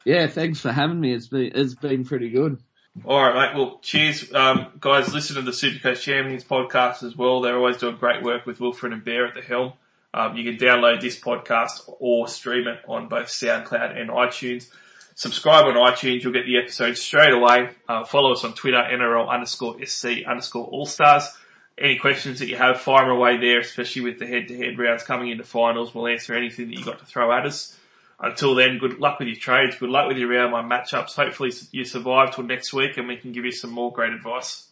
Yeah, 0.04 0.26
thanks 0.26 0.60
for 0.60 0.72
having 0.72 1.00
me. 1.00 1.14
It's 1.14 1.28
been 1.28 1.52
it's 1.54 1.74
been 1.74 2.04
pretty 2.04 2.28
good. 2.28 2.62
All 3.02 3.20
right, 3.20 3.34
mate. 3.52 3.58
Well, 3.58 3.80
cheers, 3.82 4.32
um, 4.32 4.68
guys. 4.78 5.12
Listen 5.12 5.36
to 5.36 5.42
the 5.42 5.50
Supercoach 5.50 6.00
Champions 6.02 6.44
podcast 6.44 7.02
as 7.02 7.16
well. 7.16 7.40
They're 7.40 7.56
always 7.56 7.76
doing 7.76 7.96
great 7.96 8.22
work 8.22 8.46
with 8.46 8.60
Wilfred 8.60 8.92
and 8.92 9.04
Bear 9.04 9.26
at 9.26 9.34
the 9.34 9.42
helm. 9.42 9.72
Um, 10.14 10.36
you 10.36 10.44
can 10.44 10.64
download 10.64 11.00
this 11.00 11.18
podcast 11.18 11.90
or 11.98 12.28
stream 12.28 12.68
it 12.68 12.78
on 12.86 13.08
both 13.08 13.26
SoundCloud 13.26 14.00
and 14.00 14.10
iTunes. 14.10 14.68
Subscribe 15.16 15.64
on 15.64 15.74
iTunes. 15.74 16.22
You'll 16.22 16.32
get 16.32 16.46
the 16.46 16.56
episodes 16.56 17.00
straight 17.00 17.32
away. 17.32 17.70
Uh, 17.88 18.04
follow 18.04 18.30
us 18.30 18.44
on 18.44 18.54
Twitter, 18.54 18.78
NRL 18.78 19.28
underscore 19.28 19.84
SC 19.84 20.22
underscore 20.24 20.66
All 20.66 20.86
Stars. 20.86 21.28
Any 21.76 21.98
questions 21.98 22.38
that 22.38 22.48
you 22.48 22.56
have, 22.56 22.80
fire 22.80 23.04
'em 23.04 23.10
away 23.10 23.36
there, 23.38 23.58
especially 23.58 24.02
with 24.02 24.20
the 24.20 24.26
head-to-head 24.26 24.78
rounds 24.78 25.02
coming 25.02 25.30
into 25.30 25.42
finals. 25.42 25.92
We'll 25.92 26.06
answer 26.06 26.32
anything 26.32 26.68
that 26.68 26.76
you've 26.76 26.86
got 26.86 27.00
to 27.00 27.04
throw 27.06 27.32
at 27.36 27.44
us. 27.44 27.76
Until 28.20 28.54
then, 28.54 28.78
good 28.78 28.98
luck 28.98 29.18
with 29.18 29.28
your 29.28 29.36
trades. 29.36 29.76
Good 29.76 29.90
luck 29.90 30.08
with 30.08 30.16
your 30.18 30.32
uh, 30.32 30.36
round 30.36 30.52
one 30.52 30.68
matchups. 30.68 31.14
Hopefully 31.16 31.52
you 31.72 31.84
survive 31.84 32.34
till 32.34 32.44
next 32.44 32.72
week 32.72 32.96
and 32.96 33.08
we 33.08 33.16
can 33.16 33.32
give 33.32 33.44
you 33.44 33.52
some 33.52 33.70
more 33.70 33.92
great 33.92 34.12
advice. 34.12 34.68